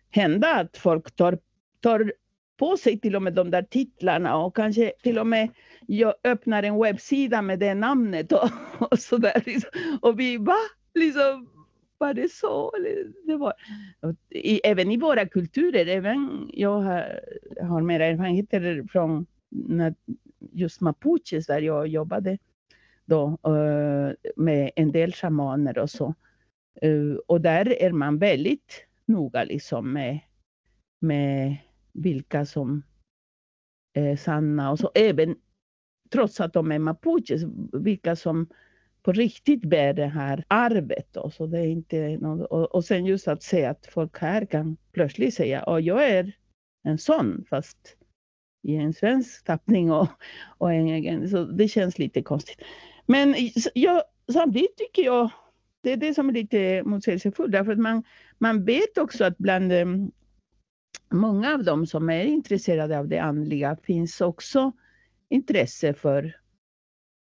hända 0.09 0.55
att 0.55 0.77
folk 0.77 1.15
tar, 1.15 1.39
tar 1.79 2.13
på 2.57 2.77
sig 2.77 2.99
till 2.99 3.15
och 3.15 3.21
med 3.21 3.33
de 3.33 3.51
där 3.51 3.63
titlarna 3.63 4.37
och 4.37 4.55
kanske 4.55 4.91
till 5.03 5.19
och 5.19 5.27
med 5.27 5.49
jag 5.87 6.13
öppnar 6.23 6.63
en 6.63 6.81
webbsida 6.81 7.41
med 7.41 7.59
det 7.59 7.73
namnet 7.73 8.31
och, 8.31 8.49
och 8.91 8.99
sådär. 8.99 9.43
Liksom. 9.45 9.69
Och 10.01 10.19
vi, 10.19 10.37
va? 10.37 10.57
Liksom, 10.93 11.49
var 11.97 12.13
det 12.13 12.31
så? 12.31 12.71
Det 13.25 13.37
var, 13.37 13.53
i, 14.29 14.61
även 14.63 14.91
i 14.91 14.97
våra 14.97 15.27
kulturer, 15.27 15.85
även 15.85 16.49
jag 16.53 16.81
har, 16.81 17.21
har 17.61 17.81
mera 17.81 18.05
erfarenheter 18.05 18.87
från 18.91 19.25
just 20.51 20.81
mapuches 20.81 21.47
där 21.47 21.61
jag 21.61 21.87
jobbade 21.87 22.37
då, 23.05 23.37
eh, 23.43 24.31
med 24.35 24.71
en 24.75 24.91
del 24.91 25.13
shamaner 25.13 25.77
och 25.77 25.89
så. 25.89 26.13
Eh, 26.81 27.15
och 27.27 27.41
där 27.41 27.81
är 27.81 27.91
man 27.91 28.17
väldigt 28.17 28.85
noga 29.05 29.43
liksom 29.43 29.93
med, 29.93 30.19
med 30.99 31.57
vilka 31.93 32.45
som 32.45 32.83
är 33.93 34.15
sanna 34.15 34.71
och 34.71 34.79
så. 34.79 34.91
Även 34.95 35.35
trots 36.09 36.39
att 36.39 36.53
de 36.53 36.71
är 36.71 36.79
mapuches, 36.79 37.41
vilka 37.73 38.15
som 38.15 38.47
på 39.07 39.13
riktigt 39.13 39.61
bär 39.61 39.93
det 39.93 40.05
här 40.05 40.43
arvet. 40.47 41.07
Då. 41.11 41.29
Så 41.29 41.45
det 41.45 41.59
är 41.59 41.67
inte 41.67 42.17
någon, 42.17 42.41
och, 42.41 42.75
och 42.75 42.85
sen 42.85 43.05
just 43.05 43.27
att 43.27 43.43
se 43.43 43.65
att 43.65 43.87
folk 43.91 44.19
här 44.19 44.45
kan 44.45 44.77
plötsligt 44.91 45.33
säga 45.33 45.61
att 45.61 45.83
jag 45.83 46.09
är 46.09 46.35
en 46.83 46.97
sån 46.97 47.45
fast 47.49 47.95
i 48.63 48.75
en 48.75 48.93
svensk 48.93 49.43
tappning 49.43 49.91
och, 49.91 50.07
och 50.57 50.73
en 50.73 50.87
egen. 50.87 51.29
Så 51.29 51.43
det 51.43 51.67
känns 51.67 51.99
lite 51.99 52.21
konstigt. 52.21 52.61
Men 53.05 53.35
jag, 53.73 54.01
samtidigt 54.33 54.77
tycker 54.77 55.03
jag 55.03 55.29
det 55.81 55.91
är 55.91 55.97
det 55.97 56.13
som 56.13 56.29
är 56.29 56.33
lite 56.33 56.83
motsägelsefullt 56.83 57.51
därför 57.51 57.71
att 57.71 57.79
man, 57.79 58.03
man 58.37 58.65
vet 58.65 58.97
också 58.97 59.23
att 59.23 59.37
bland 59.37 59.71
um, 59.71 60.11
många 61.11 61.53
av 61.53 61.63
dem 61.63 61.85
som 61.85 62.09
är 62.09 62.23
intresserade 62.23 62.99
av 62.99 63.07
det 63.07 63.19
andliga 63.19 63.77
finns 63.83 64.21
också 64.21 64.71
intresse 65.29 65.93
för, 65.93 66.35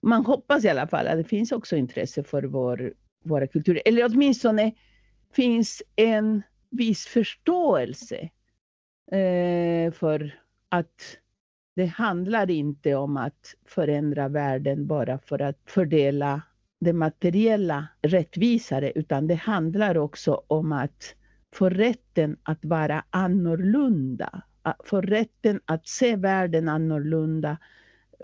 man 0.04 0.26
hoppas 0.26 0.66
i 0.66 0.70
alla 0.70 0.88
fall 0.88 1.08
att 1.08 1.18
det 1.18 1.24
finns 1.24 1.52
också 1.52 1.76
intresse 1.76 2.24
för 2.24 2.44
vår, 2.44 2.94
våra 3.24 3.48
kulturer. 3.48 3.82
Eller 3.86 4.06
åtminstone 4.06 4.72
finns 5.32 5.84
en 5.96 6.42
viss 6.70 7.06
förståelse 7.06 8.30
eh, 9.12 9.92
för 9.92 10.40
att 10.70 11.18
det 11.76 11.86
handlar 11.86 12.50
inte 12.50 12.96
om 12.96 13.18
att 13.18 13.56
förändra 13.66 14.28
världen 14.28 14.88
bara 14.88 15.20
för 15.20 15.42
att 15.42 15.60
fördela 15.66 16.42
det 16.80 16.94
materiella 16.94 17.88
rättvisare, 18.02 18.92
utan 18.96 19.28
det 19.28 19.36
handlar 19.36 19.98
också 19.98 20.44
om 20.48 20.72
att 20.72 21.16
få 21.56 21.70
rätten 21.70 22.38
att 22.44 22.66
vara 22.66 23.06
annorlunda, 23.10 24.42
få 24.84 25.02
rätten 25.02 25.62
att 25.66 25.88
se 25.88 26.16
världen 26.16 26.70
annorlunda, 26.70 27.58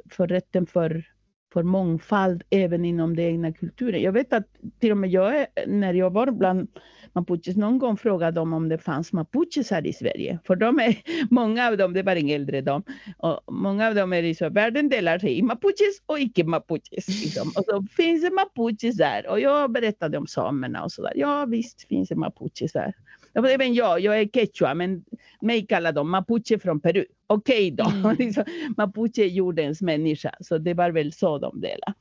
få 0.09 0.25
rätten 0.25 0.65
för, 0.65 1.07
för 1.53 1.63
mångfald 1.63 2.43
även 2.49 2.85
inom 2.85 3.15
den 3.15 3.25
egna 3.25 3.53
kulturen. 3.53 4.01
Jag 4.01 4.11
vet 4.11 4.33
att 4.33 4.47
till 4.79 4.91
och 4.91 4.97
med 4.97 5.09
jag, 5.09 5.45
när 5.67 5.93
jag 5.93 6.13
var 6.13 6.31
bland 6.31 6.67
mapuches. 7.13 7.57
Någon 7.57 7.79
gång 7.79 7.97
frågade 7.97 8.31
de 8.31 8.53
om 8.53 8.69
det 8.69 8.77
fanns 8.77 9.13
mapuches 9.13 9.71
här 9.71 9.87
i 9.87 9.93
Sverige. 9.93 10.39
För 10.43 10.55
de 10.55 10.79
är, 10.79 10.97
många 11.29 11.67
av 11.67 11.77
dem, 11.77 11.93
det 11.93 12.03
var 12.03 12.15
en 12.15 12.29
äldre 12.29 12.61
dam, 12.61 12.83
och 13.17 13.39
många 13.53 13.87
av 13.87 13.95
dem 13.95 14.13
är 14.13 14.23
i 14.23 14.35
så 14.35 14.49
världen 14.49 14.89
delar 14.89 15.19
sig 15.19 15.37
i 15.37 15.41
mapuches 15.41 16.01
och 16.05 16.19
icke 16.19 16.43
mapuches. 16.43 17.07
Liksom. 17.07 17.51
Och 17.55 17.65
så 17.65 17.85
finns 17.91 18.21
det 18.21 18.31
mapuches 18.31 18.97
där. 18.97 19.27
Och 19.29 19.39
jag 19.39 19.71
berättade 19.71 20.17
om 20.17 20.27
samerna 20.27 20.83
och 20.83 20.91
sådär. 20.91 21.13
Ja 21.15 21.45
visst 21.45 21.87
finns 21.87 22.09
det 22.09 22.15
mapuches 22.15 22.71
där. 22.71 22.93
Även 23.33 23.73
jag, 23.73 23.99
jag 23.99 24.19
är 24.19 24.27
quechua, 24.27 24.73
men 24.73 25.05
mig 25.41 25.65
kallar 25.65 25.91
de 25.91 26.11
mapuche 26.11 26.59
från 26.59 26.79
Peru. 26.81 27.05
Okej 27.27 27.71
okay 27.71 27.71
då, 27.71 27.89
mm. 27.89 28.15
Liksom, 28.19 28.43
mapuche 28.77 29.21
är 29.21 29.27
jordens 29.27 29.81
människa, 29.81 30.31
så 30.39 30.57
det 30.57 30.73
var 30.73 30.91
väl 30.91 31.13
så 31.13 31.37
de 31.37 31.61
delade. 31.61 31.93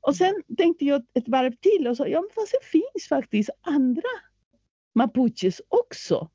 Och 0.00 0.16
sen 0.16 0.42
tänkte 0.56 0.84
jag 0.84 1.02
ett 1.14 1.28
varv 1.28 1.52
till 1.60 1.88
och 1.88 1.96
sa, 1.96 2.06
ja 2.06 2.20
men 2.20 2.30
fast 2.34 2.52
det 2.52 2.66
finns 2.66 3.08
faktiskt 3.08 3.50
andra 3.60 4.10
mapuches 4.94 5.60
också. 5.68 6.30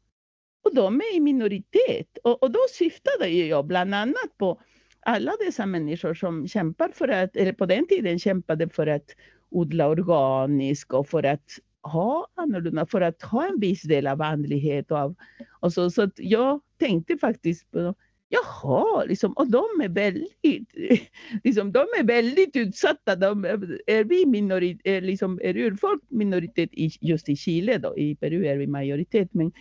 Och 0.64 0.76
de 0.76 1.02
är 1.02 1.16
i 1.16 1.20
minoritet. 1.20 2.18
Och, 2.24 2.44
och 2.44 2.52
då 2.52 2.60
syftade 2.72 3.30
jag 3.30 3.66
bland 3.66 3.96
annat 3.96 4.38
på 4.38 4.62
alla 5.00 5.32
dessa 5.46 5.66
människor 5.66 6.14
som 6.14 6.48
kämpar 6.48 6.90
för 6.94 7.08
att, 7.08 7.36
eller 7.36 7.54
på 7.54 7.66
den 7.66 7.88
tiden 7.88 8.20
kämpade 8.20 8.70
för 8.70 8.88
att 8.88 9.16
odla 9.50 9.88
organiskt 9.88 10.94
och 10.94 11.08
för 11.08 11.24
att 11.24 11.60
ha 11.86 12.28
annorlunda, 12.36 12.86
för 12.86 13.02
att 13.02 13.22
ha 13.22 13.48
en 13.48 13.60
viss 13.60 13.82
del 13.82 14.08
av 14.08 14.22
andlighet. 14.22 14.92
Och, 14.92 14.98
av, 14.98 15.16
och 15.60 15.74
så, 15.74 15.92
så 15.92 16.02
att 16.02 16.14
jag 16.16 16.62
tänkte 16.80 17.18
faktiskt 17.18 17.72
på 17.72 17.96
Jaha, 18.30 19.06
liksom, 19.06 19.34
och 19.34 19.52
de 19.52 19.66
är 19.84 19.90
väldigt, 19.90 20.74
liksom, 21.44 21.72
de 21.72 21.80
är 21.80 22.04
väldigt 22.04 22.56
utsatta. 22.56 23.16
De, 23.16 23.46
är 23.88 24.04
vi 24.04 24.26
minoritet, 24.26 24.82
är, 24.84 25.02
liksom, 25.02 25.40
är 25.44 25.58
urfolk 25.58 26.02
minoritet 26.10 26.70
i, 26.74 26.92
just 27.02 27.30
i 27.30 27.36
Chile 27.36 27.78
då, 27.78 27.98
i 27.98 28.16
Peru 28.16 28.46
är 28.46 28.58
vi 28.58 28.68
majoritet, 28.68 29.34
men 29.34 29.52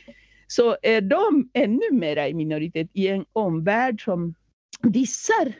så 0.46 0.76
är 0.82 1.00
de 1.00 1.50
ännu 1.52 1.90
mera 1.92 2.28
i 2.28 2.34
minoritet 2.34 2.90
i 2.92 3.08
en 3.08 3.24
omvärld 3.32 4.04
som 4.04 4.34
dissar 4.82 5.52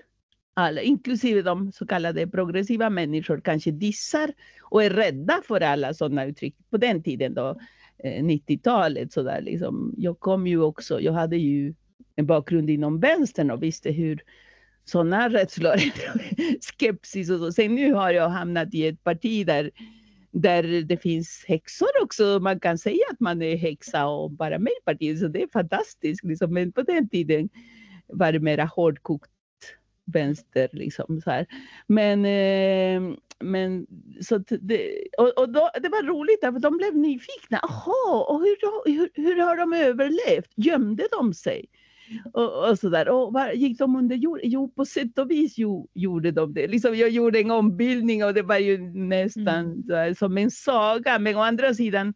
alla, 0.54 0.80
inklusive 0.80 1.42
de 1.42 1.72
så 1.72 1.86
kallade 1.86 2.26
progressiva 2.26 2.90
människor, 2.90 3.40
kanske 3.40 3.70
dissar 3.70 4.32
och 4.62 4.84
är 4.84 4.90
rädda 4.90 5.42
för 5.46 5.60
alla 5.60 5.94
sådana 5.94 6.24
uttryck. 6.24 6.54
På 6.70 6.76
den 6.76 7.02
tiden 7.02 7.34
då, 7.34 7.60
eh, 8.04 8.24
90-talet, 8.24 9.12
så 9.12 9.22
där, 9.22 9.40
liksom. 9.40 9.94
jag 9.96 10.20
kom 10.20 10.46
ju 10.46 10.60
också, 10.60 11.00
jag 11.00 11.12
hade 11.12 11.36
ju 11.36 11.74
en 12.16 12.26
bakgrund 12.26 12.70
inom 12.70 13.00
vänstern 13.00 13.50
och 13.50 13.62
visste 13.62 13.90
hur 13.90 14.22
sådana 14.84 15.28
rädslor, 15.28 15.76
skepsis 16.60 17.30
och 17.30 17.38
så. 17.38 17.52
Sen 17.52 17.74
nu 17.74 17.92
har 17.92 18.10
jag 18.10 18.28
hamnat 18.28 18.74
i 18.74 18.86
ett 18.86 19.04
parti 19.04 19.46
där, 19.46 19.70
där 20.30 20.82
det 20.82 20.96
finns 20.96 21.44
häxor 21.48 22.02
också. 22.02 22.38
Man 22.42 22.60
kan 22.60 22.78
säga 22.78 23.04
att 23.12 23.20
man 23.20 23.42
är 23.42 23.56
häxa 23.56 24.06
och 24.06 24.30
bara 24.30 24.58
med 24.58 24.70
i 24.70 24.84
partiet, 24.84 25.18
så 25.18 25.28
det 25.28 25.42
är 25.42 25.48
fantastiskt. 25.52 26.24
Liksom. 26.24 26.54
Men 26.54 26.72
på 26.72 26.82
den 26.82 27.08
tiden 27.08 27.48
var 28.06 28.32
det 28.32 28.40
mera 28.40 28.64
hårdkokt 28.64 29.30
vänster 30.04 30.68
liksom 30.72 31.20
så 31.20 31.30
här. 31.30 31.46
Men, 31.86 32.24
eh, 32.24 33.16
men 33.40 33.86
så 34.20 34.38
det, 34.38 35.04
och, 35.18 35.38
och 35.38 35.48
då, 35.48 35.70
det 35.82 35.88
var 35.88 36.02
roligt 36.02 36.40
för 36.40 36.58
de 36.60 36.76
blev 36.76 36.96
nyfikna. 36.96 37.60
Jaha, 37.62 38.24
och 38.28 38.40
hur, 38.40 38.90
hur, 38.90 39.10
hur 39.14 39.36
har 39.36 39.56
de 39.56 39.72
överlevt? 39.72 40.50
Gömde 40.56 41.08
de 41.10 41.34
sig? 41.34 41.66
och, 42.32 42.68
och 42.68 42.78
sådär. 42.78 43.08
Och 43.08 43.32
var, 43.32 43.52
gick 43.52 43.78
de 43.78 43.96
under 43.96 44.16
jord? 44.16 44.40
Jo, 44.42 44.68
på 44.68 44.84
sätt 44.84 45.18
och 45.18 45.30
vis 45.30 45.58
jo, 45.58 45.88
gjorde 45.94 46.30
de 46.30 46.54
det. 46.54 46.66
Liksom, 46.66 46.96
jag 46.96 47.10
gjorde 47.10 47.40
en 47.40 47.50
ombildning 47.50 48.24
och 48.24 48.34
det 48.34 48.42
var 48.42 48.58
ju 48.58 48.78
nästan 48.94 49.64
mm. 49.64 49.86
där, 49.86 50.14
som 50.14 50.38
en 50.38 50.50
saga. 50.50 51.18
Men 51.18 51.36
å 51.36 51.40
andra 51.40 51.74
sidan, 51.74 52.14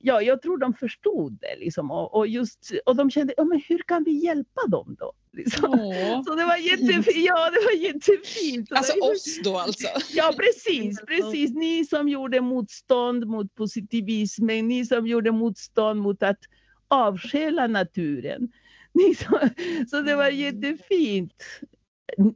ja, 0.00 0.22
jag 0.22 0.42
tror 0.42 0.58
de 0.58 0.74
förstod 0.74 1.38
det. 1.40 1.56
Liksom, 1.58 1.90
och, 1.90 2.14
och, 2.14 2.26
just, 2.26 2.72
och 2.86 2.96
de 2.96 3.10
kände, 3.10 3.34
ja, 3.36 3.44
men 3.44 3.62
hur 3.68 3.78
kan 3.78 4.04
vi 4.04 4.24
hjälpa 4.24 4.66
dem 4.68 4.96
då? 4.98 5.12
Liksom. 5.32 5.70
Så 6.26 6.34
det 6.34 6.44
var 6.44 6.56
jättefint. 6.56 7.16
Ja, 7.16 7.50
det 7.50 7.60
var 7.64 7.84
jättefint. 7.86 8.72
Alltså 8.72 9.00
var, 9.00 9.12
oss 9.12 9.40
då 9.44 9.58
alltså? 9.58 9.88
Ja, 10.14 10.34
precis, 10.36 11.00
precis. 11.00 11.54
Ni 11.54 11.84
som 11.84 12.08
gjorde 12.08 12.40
motstånd 12.40 13.26
mot 13.26 13.54
positivismen, 13.54 14.68
ni 14.68 14.86
som 14.86 15.06
gjorde 15.06 15.32
motstånd 15.32 16.00
mot 16.00 16.22
att 16.22 16.40
avskäla 16.88 17.66
naturen. 17.66 18.52
Så 19.90 20.00
det 20.00 20.16
var 20.16 20.28
jättefint. 20.28 21.32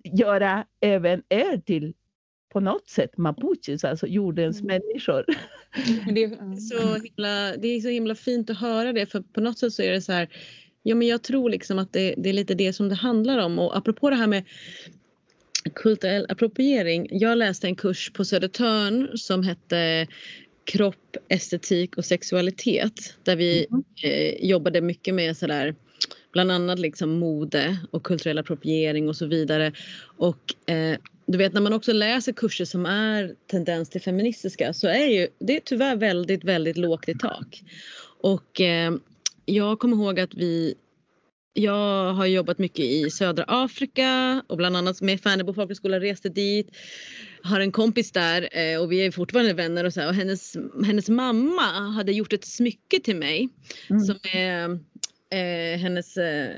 Göra 0.05 0.67
även 0.81 1.23
er 1.29 1.59
till 1.59 1.95
på 2.55 2.61
något 2.61 2.89
sätt 2.89 3.17
mapuches, 3.17 3.85
alltså 3.85 4.07
jordens 4.07 4.61
mm. 4.61 4.67
människor. 4.67 5.25
Det 6.15 6.25
är, 6.25 6.57
så 6.61 6.95
himla, 6.95 7.57
det 7.57 7.69
är 7.69 7.81
så 7.81 7.89
himla 7.89 8.15
fint 8.15 8.51
att 8.51 8.59
höra 8.59 8.93
det 8.93 9.07
för 9.07 9.21
på 9.21 9.41
något 9.41 9.59
sätt 9.59 9.73
så 9.73 9.83
är 9.83 9.93
det 9.93 10.03
så 10.03 10.13
här 10.13 10.29
Ja 10.83 10.95
men 10.95 11.09
jag 11.09 11.23
tror 11.23 11.51
liksom 11.51 11.79
att 11.79 11.93
det, 11.93 12.15
det 12.19 12.29
är 12.29 12.33
lite 12.33 12.55
det 12.55 12.73
som 12.73 12.89
det 12.89 12.95
handlar 12.95 13.39
om 13.39 13.59
och 13.59 13.77
apropå 13.77 14.11
det 14.11 14.17
här 14.17 14.27
med 14.27 14.45
kulturell 15.75 16.27
appropriering. 16.29 17.09
Jag 17.11 17.39
läste 17.39 17.67
en 17.67 17.77
kurs 17.77 18.13
på 18.13 18.25
Södertörn 18.25 19.19
som 19.19 19.43
hette 19.43 20.07
kropp, 20.65 21.17
estetik 21.29 21.97
och 21.97 22.05
sexualitet 22.05 23.17
där 23.23 23.37
vi 23.37 23.67
mm. 23.71 23.85
eh, 24.03 24.49
jobbade 24.49 24.81
mycket 24.81 25.15
med 25.15 25.37
sådär 25.37 25.75
bland 26.33 26.53
annat 26.53 26.79
liksom 26.79 27.11
mode 27.11 27.79
och 27.91 28.03
kulturell 28.03 28.39
appropriering 28.39 29.09
och 29.09 29.17
så 29.17 29.27
vidare. 29.27 29.73
Och 30.17 30.71
eh, 30.71 30.99
du 31.27 31.39
vet 31.39 31.53
när 31.53 31.61
man 31.61 31.73
också 31.73 31.93
läser 31.93 32.33
kurser 32.33 32.65
som 32.65 32.87
är 32.87 33.35
tendens 33.51 33.89
till 33.89 34.01
feministiska 34.01 34.73
så 34.73 34.89
är 34.89 35.07
ju 35.07 35.29
det 35.39 35.57
är 35.57 35.61
tyvärr 35.61 35.97
väldigt, 35.97 36.45
väldigt 36.45 36.77
lågt 36.77 37.09
i 37.09 37.15
tak. 37.15 37.63
Och 38.21 38.61
eh, 38.61 38.95
jag 39.45 39.79
kommer 39.79 39.97
ihåg 39.97 40.21
att 40.21 40.35
vi 40.35 40.75
jag 41.57 42.13
har 42.13 42.27
jobbat 42.27 42.59
mycket 42.59 42.85
i 42.85 43.11
södra 43.11 43.45
Afrika 43.49 44.43
och 44.47 44.57
bland 44.57 44.77
annat 44.77 45.01
med 45.01 45.21
Färnebo 45.21 45.55
folkhögskola 45.55 46.01
reste 46.01 46.29
dit. 46.29 46.69
Har 47.43 47.61
en 47.61 47.73
kompis 47.73 48.13
där 48.13 48.49
eh, 48.59 48.81
och 48.81 48.93
vi 48.93 49.07
är 49.07 49.11
fortfarande 49.11 49.53
vänner 49.53 49.85
och 49.85 49.93
så 49.93 50.01
här, 50.01 50.09
och 50.09 50.15
hennes, 50.15 50.57
hennes 50.87 51.09
mamma 51.09 51.91
hade 51.97 52.13
gjort 52.13 52.33
ett 52.33 52.45
smycke 52.45 53.01
till 53.01 53.17
mig 53.17 53.49
mm. 53.91 54.03
som 54.03 54.17
är 54.33 54.79
Eh, 55.35 55.79
hennes 55.79 56.17
eh, 56.17 56.51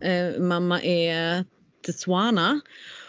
eh, 0.00 0.40
mamma 0.40 0.82
är 0.82 1.44
Tswana. 1.82 2.60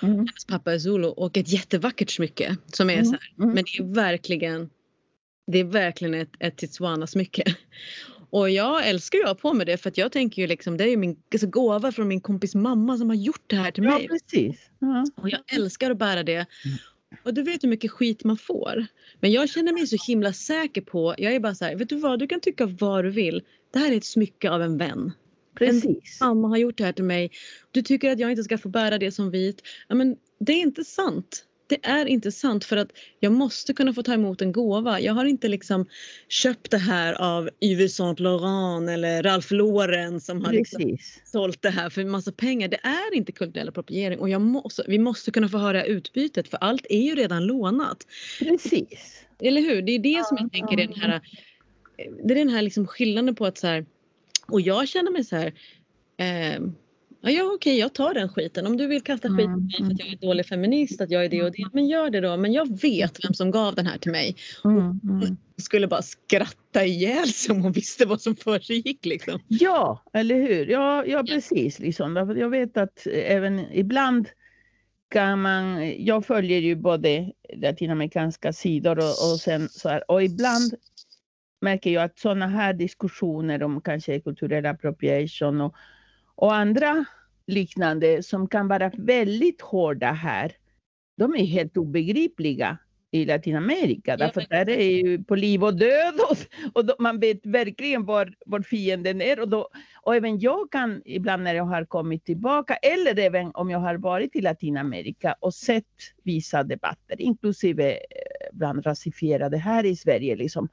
Mm. 0.01 0.15
Hennes 0.15 0.45
pappa 0.45 0.73
är 0.73 0.79
Zulu 0.79 1.07
och 1.07 1.37
ett 1.37 1.49
jättevackert 1.49 2.09
smycke 2.11 2.57
som 2.73 2.89
är 2.89 2.93
mm. 2.93 3.05
så 3.05 3.11
här, 3.11 3.33
mm. 3.37 3.53
men 3.53 3.63
det 3.63 3.83
är 3.83 3.93
verkligen 3.93 4.69
det 5.51 5.59
är 5.59 5.63
verkligen 5.63 6.13
ett, 6.13 6.31
ett 6.39 6.57
Titswana-smycke. 6.57 7.55
Och 8.29 8.49
jag 8.49 8.87
älskar 8.87 9.17
ju 9.17 9.23
att 9.23 9.29
ha 9.29 9.35
på 9.35 9.53
mig 9.53 9.65
det 9.65 9.77
för 9.77 9.89
att 9.89 9.97
jag 9.97 10.11
tänker 10.11 10.41
ju 10.41 10.47
liksom 10.47 10.77
det 10.77 10.83
är 10.83 10.87
ju 10.87 10.97
min 10.97 11.17
alltså, 11.33 11.47
gåva 11.47 11.91
från 11.91 12.07
min 12.07 12.21
kompis 12.21 12.55
mamma 12.55 12.97
som 12.97 13.09
har 13.09 13.15
gjort 13.15 13.43
det 13.47 13.55
här 13.55 13.71
till 13.71 13.83
mig. 13.83 14.07
Ja 14.09 14.17
precis. 14.17 14.69
Ja. 14.79 15.05
Och 15.15 15.29
jag 15.29 15.53
älskar 15.53 15.91
att 15.91 15.97
bära 15.97 16.23
det. 16.23 16.33
Mm. 16.35 16.77
Och 17.23 17.33
du 17.33 17.43
vet 17.43 17.63
hur 17.63 17.69
mycket 17.69 17.91
skit 17.91 18.23
man 18.23 18.37
får. 18.37 18.85
Men 19.19 19.31
jag 19.31 19.49
känner 19.49 19.73
mig 19.73 19.87
så 19.87 19.97
himla 20.07 20.33
säker 20.33 20.81
på, 20.81 21.15
jag 21.17 21.35
är 21.35 21.39
bara 21.39 21.55
så 21.55 21.65
här, 21.65 21.75
vet 21.75 21.89
du 21.89 21.95
vad, 21.95 22.19
du 22.19 22.27
kan 22.27 22.39
tycka 22.39 22.65
vad 22.65 23.03
du 23.03 23.09
vill. 23.09 23.41
Det 23.71 23.79
här 23.79 23.91
är 23.91 23.97
ett 23.97 24.05
smycke 24.05 24.49
av 24.49 24.61
en 24.61 24.77
vän. 24.77 25.11
Precis. 25.59 26.21
En 26.21 26.27
mamma 26.27 26.47
har 26.47 26.57
gjort 26.57 26.77
det 26.77 26.83
här 26.83 26.93
till 26.93 27.03
mig. 27.03 27.31
Du 27.71 27.81
tycker 27.81 28.11
att 28.11 28.19
jag 28.19 28.31
inte 28.31 28.43
ska 28.43 28.57
få 28.57 28.69
bära 28.69 28.97
det 28.97 29.11
som 29.11 29.31
vit. 29.31 29.61
Ja, 29.87 29.95
men 29.95 30.15
det 30.39 30.53
är 30.53 30.61
inte 30.61 30.83
sant 30.83 31.45
det 31.69 31.79
är 31.83 32.05
inte 32.05 32.31
sant 32.31 32.65
för 32.65 32.77
att 32.77 32.91
jag 33.19 33.31
måste 33.31 33.73
kunna 33.73 33.93
få 33.93 34.03
ta 34.03 34.13
emot 34.13 34.41
en 34.41 34.51
gåva. 34.51 34.99
Jag 34.99 35.13
har 35.13 35.25
inte 35.25 35.47
liksom 35.47 35.85
köpt 36.27 36.71
det 36.71 36.77
här 36.77 37.13
av 37.13 37.49
Yves 37.61 37.95
Saint 37.95 38.19
Laurent 38.19 38.89
eller 38.89 39.23
Ralph 39.23 39.53
Lauren 39.53 40.21
som 40.21 40.45
har 40.45 40.53
liksom 40.53 40.97
sålt 41.25 41.61
det 41.61 41.69
här 41.69 41.89
för 41.89 42.01
en 42.01 42.09
massa 42.09 42.31
pengar. 42.31 42.67
Det 42.67 42.79
är 42.83 43.15
inte 43.15 43.31
kulturell 43.31 43.69
appropriering 43.69 44.19
och 44.19 44.41
måste, 44.41 44.83
vi 44.87 44.99
måste 44.99 45.31
kunna 45.31 45.49
få 45.49 45.57
höra 45.57 45.85
utbytet 45.85 46.47
för 46.47 46.57
allt 46.57 46.85
är 46.89 47.01
ju 47.01 47.15
redan 47.15 47.45
lånat. 47.45 48.07
Precis. 48.39 49.23
Eller 49.39 49.61
hur? 49.61 49.81
Det 49.81 49.91
är 49.91 49.99
det 49.99 50.25
som 50.25 50.37
jag 50.39 50.51
tänker 50.51 50.79
är 50.79 50.87
den 50.87 51.01
här, 51.01 51.21
det 52.23 52.33
är 52.33 52.37
den 52.37 52.49
här 52.49 52.61
liksom 52.61 52.87
skillnaden 52.87 53.35
på 53.35 53.45
att 53.45 53.57
så 53.57 53.67
här, 53.67 53.85
och 54.51 54.61
jag 54.61 54.87
känner 54.87 55.11
mig 55.11 55.23
så 55.23 55.35
här 55.35 55.53
eh, 56.17 56.59
ja, 57.21 57.29
ja 57.29 57.51
okej 57.55 57.79
jag 57.79 57.93
tar 57.93 58.13
den 58.13 58.29
skiten. 58.29 58.67
Om 58.67 58.77
du 58.77 58.87
vill 58.87 59.01
kasta 59.01 59.27
skit 59.27 59.45
på 59.45 59.59
mig 59.59 59.75
för 59.77 59.93
att 59.93 59.99
jag 59.99 60.07
är 60.07 60.17
dålig 60.27 60.45
feminist, 60.45 61.01
att 61.01 61.11
jag 61.11 61.25
är 61.25 61.29
det 61.29 61.43
och 61.43 61.51
det, 61.51 61.69
men 61.73 61.87
gör 61.87 62.09
det 62.09 62.21
då. 62.21 62.37
Men 62.37 62.53
jag 62.53 62.81
vet 62.81 63.25
vem 63.25 63.33
som 63.33 63.51
gav 63.51 63.75
den 63.75 63.87
här 63.87 63.97
till 63.97 64.11
mig. 64.11 64.35
Mm, 64.63 64.99
mm. 65.03 65.37
skulle 65.57 65.87
bara 65.87 66.01
skratta 66.01 66.85
ihjäl 66.85 67.27
sig 67.27 67.55
om 67.55 67.61
hon 67.61 67.71
visste 67.71 68.05
vad 68.05 68.21
som 68.21 68.35
försiggick. 68.35 69.05
Liksom. 69.05 69.39
Ja, 69.47 70.03
eller 70.13 70.35
hur. 70.35 70.67
Ja, 70.67 71.05
ja 71.05 71.23
precis. 71.23 71.79
Liksom. 71.79 72.15
Jag 72.37 72.49
vet 72.49 72.77
att 72.77 73.07
även 73.07 73.59
ibland 73.73 74.27
kan 75.09 75.41
man, 75.41 75.93
jag 76.05 76.25
följer 76.25 76.59
ju 76.59 76.75
både 76.75 77.31
latinamerikanska 77.55 78.53
sidor 78.53 78.97
och, 78.97 79.31
och 79.31 79.39
sen 79.39 79.69
så 79.69 79.89
här, 79.89 80.11
och 80.11 80.23
ibland 80.23 80.73
märker 81.61 81.89
jag 81.89 82.03
att 82.03 82.19
sådana 82.19 82.47
här 82.47 82.73
diskussioner 82.73 83.63
om 83.63 83.81
kanske 83.81 84.19
kulturell 84.19 84.65
appropriation 84.65 85.61
och 85.61 85.75
och 86.41 86.55
andra 86.55 87.05
liknande 87.47 88.23
som 88.23 88.47
kan 88.47 88.67
vara 88.67 88.91
väldigt 88.97 89.61
hårda 89.61 90.11
här, 90.11 90.51
de 91.17 91.35
är 91.35 91.45
helt 91.45 91.77
obegripliga 91.77 92.77
i 93.11 93.25
Latinamerika. 93.25 94.17
Därför 94.17 94.45
där 94.49 94.69
är 94.69 94.91
ju 94.91 95.23
på 95.23 95.35
liv 95.35 95.63
och 95.63 95.73
död 95.73 96.13
och, 96.29 96.37
och 96.73 96.85
då, 96.85 96.95
man 96.99 97.19
vet 97.19 97.45
verkligen 97.45 98.05
var, 98.05 98.33
var 98.45 98.61
fienden 98.61 99.21
är. 99.21 99.39
Och, 99.39 99.49
då, 99.49 99.69
och 100.01 100.15
även 100.15 100.39
jag 100.39 100.71
kan 100.71 101.01
ibland 101.05 101.43
när 101.43 101.55
jag 101.55 101.63
har 101.63 101.85
kommit 101.85 102.25
tillbaka 102.25 102.75
eller 102.75 103.19
även 103.19 103.51
om 103.53 103.69
jag 103.69 103.79
har 103.79 103.95
varit 103.95 104.35
i 104.35 104.41
Latinamerika 104.41 105.35
och 105.39 105.53
sett 105.53 105.85
vissa 106.23 106.63
debatter, 106.63 107.21
inklusive 107.21 107.91
eh, 107.91 107.97
bland 108.53 108.85
rasifierade 108.85 109.57
här 109.57 109.85
i 109.85 109.95
Sverige, 109.95 110.35
liksom, 110.35 110.69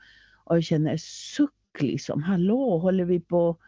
och 0.47 0.57
jag 0.57 0.65
känner 0.65 0.97
suck 0.97 1.53
liksom, 1.81 2.23
hallå, 2.23 2.79
håller 2.79 3.05
vi 3.05 3.21
på 3.21 3.59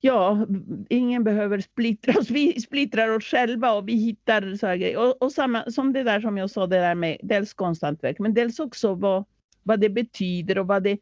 ja, 0.00 0.46
ingen 0.88 1.24
behöver 1.24 1.60
splittra 1.60 2.18
oss. 2.20 2.30
Vi 2.30 2.60
splittrar 2.60 3.08
oss 3.16 3.24
själva 3.24 3.72
och 3.72 3.88
vi 3.88 3.94
hittar 3.94 4.56
så 4.56 4.66
här 4.66 4.76
grejer. 4.76 4.98
Och, 4.98 5.22
och 5.22 5.32
samma, 5.32 5.70
som 5.70 5.92
det 5.92 6.02
där 6.02 6.20
som 6.20 6.38
jag 6.38 6.50
sa, 6.50 6.66
det 6.66 6.78
där 6.78 6.94
med 6.94 7.18
dels 7.22 7.54
konsthantverk, 7.54 8.18
men 8.18 8.34
dels 8.34 8.58
också 8.60 8.94
vad, 8.94 9.24
vad 9.62 9.80
det 9.80 9.90
betyder 9.90 10.58
och 10.58 10.66
vad 10.66 10.82
det, 10.82 10.98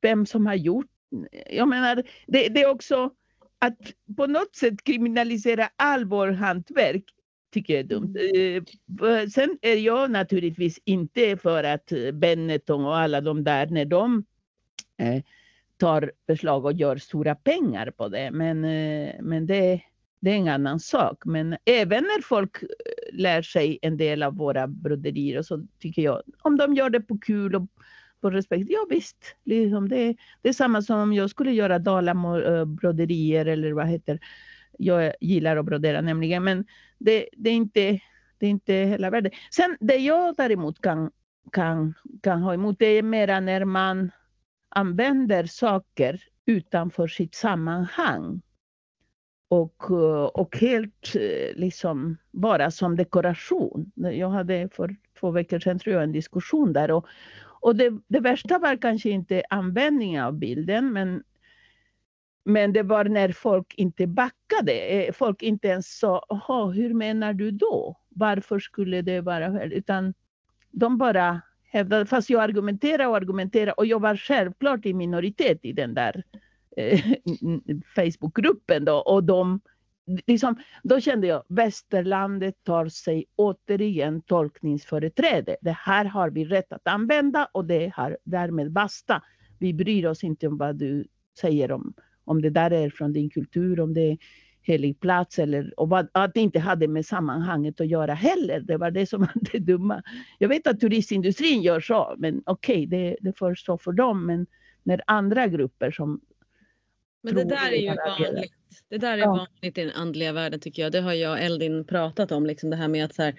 vem 0.00 0.26
som 0.26 0.46
har 0.46 0.54
gjort. 0.54 0.86
Jag 1.50 1.68
menar, 1.68 2.02
det, 2.26 2.48
det 2.48 2.62
är 2.62 2.70
också 2.70 3.10
att 3.58 3.78
på 4.16 4.26
något 4.26 4.56
sätt 4.56 4.84
kriminalisera 4.84 5.68
all 5.76 6.04
vår 6.04 6.28
hantverk 6.28 7.04
tycker 7.50 7.74
jag 7.74 7.80
är 7.80 7.84
dumt. 7.84 8.16
Mm. 8.34 8.64
Eh, 9.02 9.28
sen 9.28 9.58
är 9.62 9.74
jag 9.76 10.10
naturligtvis 10.10 10.78
inte 10.84 11.36
för 11.36 11.64
att 11.64 11.92
Benetton 12.12 12.86
och 12.86 12.96
alla 12.96 13.20
de 13.20 13.44
där, 13.44 13.66
när 13.66 13.84
de 13.84 14.24
eh, 14.96 15.22
tar 15.76 16.12
beslag 16.26 16.64
och 16.64 16.72
gör 16.72 16.96
stora 16.96 17.34
pengar 17.34 17.90
på 17.90 18.08
det. 18.08 18.30
Men, 18.30 18.64
eh, 18.64 19.14
men 19.20 19.46
det, 19.46 19.80
det 20.20 20.30
är 20.30 20.36
en 20.36 20.48
annan 20.48 20.80
sak. 20.80 21.24
Men 21.24 21.56
även 21.64 22.04
när 22.04 22.22
folk 22.22 22.62
eh, 22.62 22.68
lär 23.12 23.42
sig 23.42 23.78
en 23.82 23.96
del 23.96 24.22
av 24.22 24.36
våra 24.36 24.66
broderier 24.66 25.42
så 25.42 25.66
tycker 25.78 26.02
jag, 26.02 26.22
om 26.38 26.56
de 26.56 26.74
gör 26.74 26.90
det 26.90 27.00
på 27.00 27.18
kul 27.18 27.54
och 27.54 27.68
på 28.20 28.30
respekt, 28.30 28.66
ja 28.68 28.86
visst. 28.90 29.36
Liksom 29.44 29.88
det, 29.88 30.16
det 30.42 30.48
är 30.48 30.52
samma 30.52 30.82
som 30.82 30.98
om 30.98 31.12
jag 31.12 31.30
skulle 31.30 31.52
göra 31.52 31.78
dalabroderier 31.78 33.46
eller 33.46 33.72
vad 33.72 33.86
heter 33.86 34.20
jag 34.78 35.12
gillar 35.20 35.56
att 35.56 35.64
brodera 35.64 36.00
nämligen, 36.00 36.44
men 36.44 36.64
det, 36.98 37.28
det 37.36 37.50
är 37.50 37.54
inte 37.54 38.00
det 38.38 38.46
är 38.46 38.50
inte 38.50 38.72
hela 38.72 39.10
världen. 39.10 39.32
Sen 39.50 39.76
det 39.80 39.96
jag 39.96 40.36
däremot 40.36 40.80
kan, 40.80 41.10
kan, 41.52 41.94
kan 42.22 42.42
ha 42.42 42.54
emot, 42.54 42.78
det 42.78 42.86
är 42.86 43.02
mera 43.02 43.40
när 43.40 43.64
man 43.64 44.10
använder 44.68 45.44
saker 45.44 46.22
utanför 46.46 47.08
sitt 47.08 47.34
sammanhang. 47.34 48.42
Och, 49.48 49.90
och 50.40 50.56
helt 50.56 51.14
eh, 51.14 51.56
liksom 51.56 52.16
bara 52.30 52.70
som 52.70 52.96
dekoration. 52.96 53.92
Jag 53.94 54.30
hade 54.30 54.68
för 54.72 54.96
två 55.20 55.30
veckor 55.30 55.58
sedan 55.58 55.78
tror 55.78 55.94
jag 55.94 56.04
en 56.04 56.12
diskussion 56.12 56.72
där. 56.72 56.90
Och, 56.90 57.06
och 57.60 57.76
det, 57.76 57.92
det 58.08 58.20
värsta 58.20 58.58
var 58.58 58.76
kanske 58.76 59.10
inte 59.10 59.42
användningen 59.50 60.24
av 60.24 60.34
bilden 60.34 60.92
men 60.92 61.22
men 62.48 62.72
det 62.72 62.82
var 62.82 63.04
när 63.04 63.32
folk 63.32 63.74
inte 63.74 64.06
backade. 64.06 64.72
Eh, 64.72 65.12
folk 65.12 65.42
inte 65.42 65.68
ens 65.68 65.98
sa, 65.98 66.26
hur 66.74 66.94
menar 66.94 67.32
du 67.32 67.50
då? 67.50 67.96
Varför 68.08 68.58
skulle 68.58 69.02
det 69.02 69.20
vara 69.20 69.58
fel? 69.58 69.72
Utan 69.72 70.14
de 70.70 70.98
bara 70.98 71.40
hävdade, 71.64 72.06
fast 72.06 72.30
jag 72.30 72.42
argumenterade 72.42 73.06
och 73.06 73.16
argumenterade 73.16 73.72
och 73.72 73.86
jag 73.86 74.00
var 74.00 74.16
självklart 74.16 74.86
i 74.86 74.94
minoritet 74.94 75.58
i 75.62 75.72
den 75.72 75.94
där 75.94 76.24
eh, 76.76 77.00
Facebookgruppen 77.94 78.84
då 78.84 78.96
och 78.96 79.24
de 79.24 79.60
liksom, 80.26 80.56
då 80.82 81.00
kände 81.00 81.26
jag 81.26 81.42
västerlandet 81.48 82.54
tar 82.64 82.88
sig 82.88 83.24
återigen 83.36 84.22
tolkningsföreträde. 84.22 85.56
Det 85.60 85.76
här 85.76 86.04
har 86.04 86.30
vi 86.30 86.44
rätt 86.44 86.72
att 86.72 86.86
använda 86.86 87.48
och 87.52 87.64
det 87.64 87.92
har 87.94 88.18
därmed 88.24 88.72
basta. 88.72 89.22
Vi 89.58 89.74
bryr 89.74 90.06
oss 90.06 90.24
inte 90.24 90.46
om 90.46 90.58
vad 90.58 90.76
du 90.76 91.06
säger 91.40 91.72
om, 91.72 91.94
om 92.26 92.42
det 92.42 92.50
där 92.50 92.70
är 92.70 92.90
från 92.90 93.12
din 93.12 93.30
kultur, 93.30 93.80
om 93.80 93.94
det 93.94 94.10
är 94.10 94.18
helig 94.62 95.00
plats 95.00 95.38
eller 95.38 95.80
och 95.80 95.88
vad, 95.88 96.08
att 96.12 96.34
det 96.34 96.40
inte 96.40 96.58
hade 96.58 96.88
med 96.88 97.06
sammanhanget 97.06 97.80
att 97.80 97.88
göra 97.88 98.14
heller. 98.14 98.60
Det 98.60 98.76
var 98.76 98.90
det 98.90 99.06
som 99.06 99.20
var 99.34 99.52
det 99.52 99.58
dumma. 99.58 100.02
Jag 100.38 100.48
vet 100.48 100.66
att 100.66 100.80
turistindustrin 100.80 101.62
gör 101.62 101.80
så, 101.80 102.14
men 102.18 102.42
okej, 102.46 102.74
okay, 102.74 102.86
det, 102.86 103.16
det 103.20 103.38
får 103.38 103.54
stå 103.54 103.78
för 103.78 103.92
dem. 103.92 104.26
Men 104.26 104.46
när 104.82 105.00
andra 105.06 105.46
grupper 105.46 105.90
som 105.90 106.20
men 107.22 107.34
det 107.34 107.44
där 107.44 107.72
är 107.72 107.76
ju 107.76 107.94
vanligt. 107.94 108.52
Det 108.88 108.98
där 108.98 109.12
är 109.12 109.18
ja. 109.18 109.28
vanligt 109.28 109.78
i 109.78 109.84
den 109.84 109.90
andliga 109.90 110.32
världen 110.32 110.60
tycker 110.60 110.82
jag. 110.82 110.92
Det 110.92 111.00
har 111.00 111.12
jag 111.12 111.32
och 111.32 111.38
Eldin 111.38 111.84
pratat 111.84 112.32
om. 112.32 112.46
Liksom 112.46 112.70
det 112.70 112.76
här 112.76 112.88
med 112.88 113.04
att 113.04 113.14
så 113.14 113.22
här, 113.22 113.34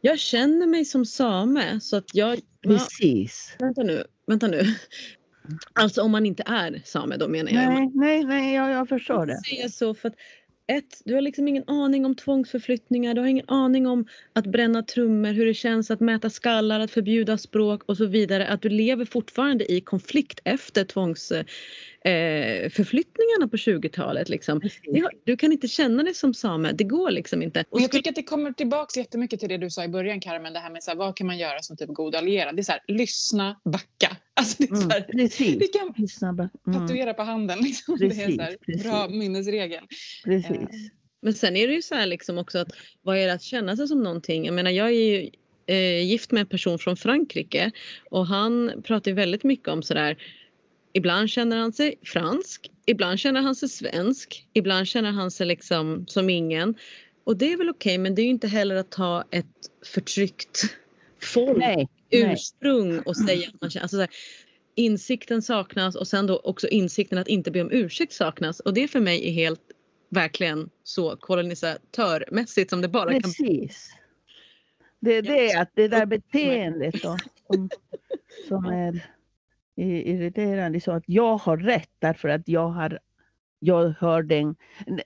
jag 0.00 0.18
känner 0.18 0.66
mig 0.66 0.84
som 0.84 1.04
same 1.04 1.80
så 1.80 1.96
att 1.96 2.14
jag... 2.14 2.38
Precis. 2.62 3.56
Ja, 3.58 3.66
vänta 3.66 3.82
nu, 3.82 4.04
vänta 4.26 4.46
nu. 4.46 4.62
Alltså 5.72 6.02
om 6.02 6.10
man 6.10 6.26
inte 6.26 6.42
är 6.46 6.82
same 6.84 7.16
då 7.16 7.28
menar 7.28 7.50
jag. 7.50 7.72
Nej, 7.72 7.90
nej, 7.94 8.24
nej 8.24 8.54
jag, 8.54 8.70
jag 8.70 8.88
förstår 8.88 9.26
det. 9.26 9.40
Säga 9.44 9.68
så 9.68 9.94
för 9.94 10.08
att 10.08 10.14
ett, 10.66 11.02
du 11.04 11.14
har 11.14 11.20
liksom 11.20 11.48
ingen 11.48 11.64
aning 11.66 12.06
om 12.06 12.14
tvångsförflyttningar, 12.14 13.14
du 13.14 13.20
har 13.20 13.28
ingen 13.28 13.48
aning 13.48 13.86
om 13.86 14.06
att 14.32 14.46
bränna 14.46 14.82
trummor, 14.82 15.32
hur 15.32 15.46
det 15.46 15.54
känns 15.54 15.90
att 15.90 16.00
mäta 16.00 16.30
skallar, 16.30 16.80
att 16.80 16.90
förbjuda 16.90 17.38
språk 17.38 17.82
och 17.86 17.96
så 17.96 18.06
vidare. 18.06 18.48
Att 18.48 18.62
du 18.62 18.68
lever 18.68 19.04
fortfarande 19.04 19.72
i 19.72 19.80
konflikt 19.80 20.40
efter 20.44 20.84
tvångs 20.84 21.32
eh, 22.04 22.70
förflyttningarna 22.70 23.48
på 23.50 23.56
20-talet. 23.56 24.28
Liksom. 24.28 24.60
Du 25.24 25.36
kan 25.36 25.52
inte 25.52 25.68
känna 25.68 26.02
dig 26.02 26.14
som 26.14 26.34
same, 26.34 26.72
det 26.72 26.84
går 26.84 27.10
liksom 27.10 27.42
inte. 27.42 27.64
Och 27.70 27.80
jag 27.80 27.92
tycker 27.92 28.10
att 28.10 28.16
det 28.16 28.22
kommer 28.22 28.52
tillbaka 28.52 29.00
jättemycket 29.00 29.40
till 29.40 29.48
det 29.48 29.56
du 29.56 29.70
sa 29.70 29.84
i 29.84 29.88
början 29.88 30.20
Carmen, 30.20 30.52
det 30.52 30.58
här 30.58 30.70
med 30.70 30.82
så 30.82 30.90
här, 30.90 30.98
vad 30.98 31.16
kan 31.16 31.26
man 31.26 31.38
göra 31.38 31.62
som 31.62 31.76
typ 31.76 31.88
god 31.88 32.14
allierad? 32.14 32.56
Det 32.56 32.60
är 32.60 32.64
så 32.64 32.72
här, 32.72 32.82
lyssna, 32.88 33.60
backa. 33.64 34.16
Alltså 34.34 34.56
det 34.58 34.70
är 34.70 34.76
så 34.76 34.88
här, 34.88 35.06
mm, 35.12 35.58
vi 35.58 35.68
kan 35.68 35.94
mm. 36.66 36.88
tatuera 36.88 37.14
på 37.14 37.22
handen. 37.22 37.58
Liksom. 37.58 37.98
Precis, 37.98 38.18
det 38.18 38.24
är 38.24 38.36
så 38.36 38.42
här, 38.42 38.82
bra 38.82 39.08
minnesregel. 39.08 39.84
Precis. 40.24 40.50
Eh. 40.50 40.66
Men 41.22 41.34
sen 41.34 41.56
är 41.56 41.68
det 41.68 41.74
ju 41.74 41.82
så 41.82 41.94
här 41.94 42.06
liksom 42.06 42.38
också 42.38 42.58
att 42.58 42.68
vad 43.02 43.18
är 43.18 43.26
det 43.26 43.32
att 43.32 43.42
känna 43.42 43.76
sig 43.76 43.88
som 43.88 44.02
någonting? 44.02 44.44
Jag 44.44 44.54
menar 44.54 44.70
jag 44.70 44.86
är 44.86 44.90
ju 44.90 45.30
eh, 45.66 46.06
gift 46.06 46.32
med 46.32 46.40
en 46.40 46.46
person 46.46 46.78
från 46.78 46.96
Frankrike 46.96 47.70
och 48.10 48.26
han 48.26 48.82
pratar 48.84 49.10
ju 49.10 49.14
väldigt 49.14 49.44
mycket 49.44 49.68
om 49.68 49.82
sådär 49.82 50.16
Ibland 50.92 51.30
känner 51.30 51.56
han 51.56 51.72
sig 51.72 51.94
fransk, 52.02 52.70
ibland 52.86 53.18
känner 53.18 53.40
han 53.40 53.54
sig 53.54 53.68
svensk, 53.68 54.46
ibland 54.52 54.86
känner 54.86 55.10
han 55.10 55.30
sig 55.30 55.46
liksom 55.46 56.04
som 56.06 56.30
ingen. 56.30 56.74
Och 57.24 57.36
det 57.36 57.52
är 57.52 57.56
väl 57.56 57.70
okej, 57.70 57.90
okay, 57.90 57.98
men 57.98 58.14
det 58.14 58.22
är 58.22 58.24
ju 58.24 58.30
inte 58.30 58.48
heller 58.48 58.74
att 58.74 58.90
ta 58.90 59.24
ett 59.30 59.46
förtryckt 59.84 60.76
folk, 61.22 61.58
nej, 61.58 61.88
ursprung 62.10 62.98
och 62.98 63.16
säga 63.16 63.48
att 63.48 63.60
man 63.60 63.70
känner... 63.70 63.84
Alltså 63.84 63.98
här, 63.98 64.08
insikten 64.74 65.42
saknas 65.42 65.96
och 65.96 66.08
sen 66.08 66.26
då 66.26 66.38
också 66.38 66.68
insikten 66.68 67.18
att 67.18 67.28
inte 67.28 67.50
be 67.50 67.60
om 67.60 67.70
ursäkt 67.72 68.12
saknas. 68.12 68.60
Och 68.60 68.74
det 68.74 68.88
för 68.88 69.00
mig 69.00 69.28
är 69.28 69.32
helt 69.32 69.60
verkligen 70.08 70.70
så 70.84 71.16
kolonisatörmässigt 71.16 72.70
som 72.70 72.80
det 72.80 72.88
bara 72.88 73.10
Precis. 73.10 73.36
kan 73.36 73.46
bli. 73.46 73.70
Det 75.00 75.16
är 75.16 75.22
det 75.22 75.54
att 75.60 75.70
det 75.74 75.88
där 75.88 76.06
beteendet 76.06 77.02
då, 77.02 77.16
som, 77.46 77.70
som 78.48 78.64
är 78.64 79.06
irriterande 79.80 80.80
så 80.80 80.92
att 80.92 81.04
jag 81.06 81.36
har 81.36 81.56
rätt 81.56 81.90
därför 81.98 82.28
att 82.28 82.48
jag 82.48 82.68
har 82.68 82.98
jag 83.58 83.94
hör 83.98 84.22
den 84.22 84.56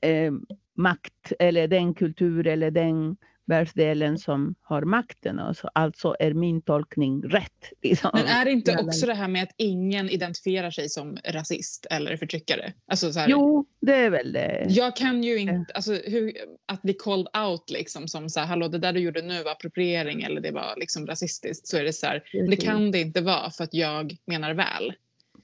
eh, 0.03 0.33
makt 0.77 1.33
eller 1.39 1.68
den 1.68 1.95
kultur 1.95 2.47
eller 2.47 2.70
den 2.70 3.16
världsdelen 3.47 4.18
som 4.18 4.55
har 4.62 4.82
makten. 4.82 5.38
Alltså, 5.38 5.70
alltså 5.74 6.16
är 6.18 6.34
min 6.34 6.62
tolkning 6.62 7.22
rätt. 7.22 7.72
Liksom. 7.82 8.11
Men 8.14 8.26
är 8.26 8.45
det 8.45 8.51
inte 8.51 8.76
också 8.78 9.07
det 9.07 9.14
här 9.14 9.28
med 9.28 9.42
att 9.42 9.55
ingen 9.57 10.11
identifierar 10.11 10.70
sig 10.70 10.88
som 10.88 11.18
rasist 11.24 11.86
eller 11.90 12.16
förtryckare? 12.16 12.72
Alltså 12.86 13.12
så 13.12 13.20
här, 13.20 13.28
jo, 13.28 13.66
det 13.80 13.95
är 13.95 14.11
väl 14.11 14.32
det. 14.32 14.66
Jag 14.68 14.97
kan 14.97 15.24
ju 15.24 15.38
inte, 15.38 15.72
alltså 15.74 15.95
hur, 15.95 16.32
att 16.66 16.82
bli 16.82 16.95
called 16.95 17.26
out 17.47 17.70
liksom 17.70 18.09
som 18.09 18.28
så 18.28 18.40
här, 18.40 18.47
hallå 18.47 18.68
det 18.68 18.78
där 18.78 18.92
du 18.92 19.01
gjorde 19.01 19.22
nu 19.22 19.42
var 19.42 19.53
appropriering 19.53 20.22
eller 20.22 20.40
det 20.40 20.51
var 20.51 20.74
liksom 20.76 21.07
rasistiskt 21.07 21.66
så 21.66 21.76
är 21.76 21.84
det 21.84 21.92
så 21.92 22.07
här, 22.07 22.22
det 22.51 22.57
kan 22.57 22.90
det 22.90 23.01
inte 23.01 23.20
vara 23.20 23.51
för 23.51 23.64
att 23.64 23.74
jag 23.74 24.16
menar 24.26 24.55
väl. 24.55 24.92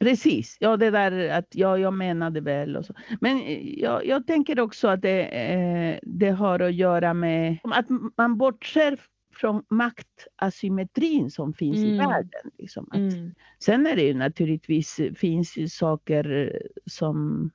Precis, 0.00 0.56
ja 0.60 0.76
det 0.76 0.90
där 0.90 1.28
att 1.28 1.54
ja, 1.54 1.78
jag 1.78 1.94
menade 1.94 2.40
väl 2.40 2.76
och 2.76 2.84
så. 2.84 2.94
Men 3.20 3.36
eh, 3.36 3.80
jag, 3.80 4.06
jag 4.06 4.26
tänker 4.26 4.60
också 4.60 4.88
att 4.88 5.02
det, 5.02 5.24
eh, 5.24 5.98
det 6.02 6.30
har 6.30 6.60
att 6.60 6.74
göra 6.74 7.14
med 7.14 7.58
att 7.62 7.86
man 8.16 8.38
bortser 8.38 9.00
från 9.34 9.62
maktasymmetrin 9.70 11.30
som 11.30 11.54
finns 11.54 11.76
mm. 11.76 11.94
i 11.94 11.98
världen. 11.98 12.50
Liksom. 12.58 12.88
Att, 12.90 12.96
mm. 12.96 13.34
Sen 13.58 13.86
är 13.86 13.96
det 13.96 14.02
ju 14.02 14.14
naturligtvis 14.14 15.00
finns 15.16 15.56
ju 15.56 15.68
saker 15.68 16.52
som 16.86 17.50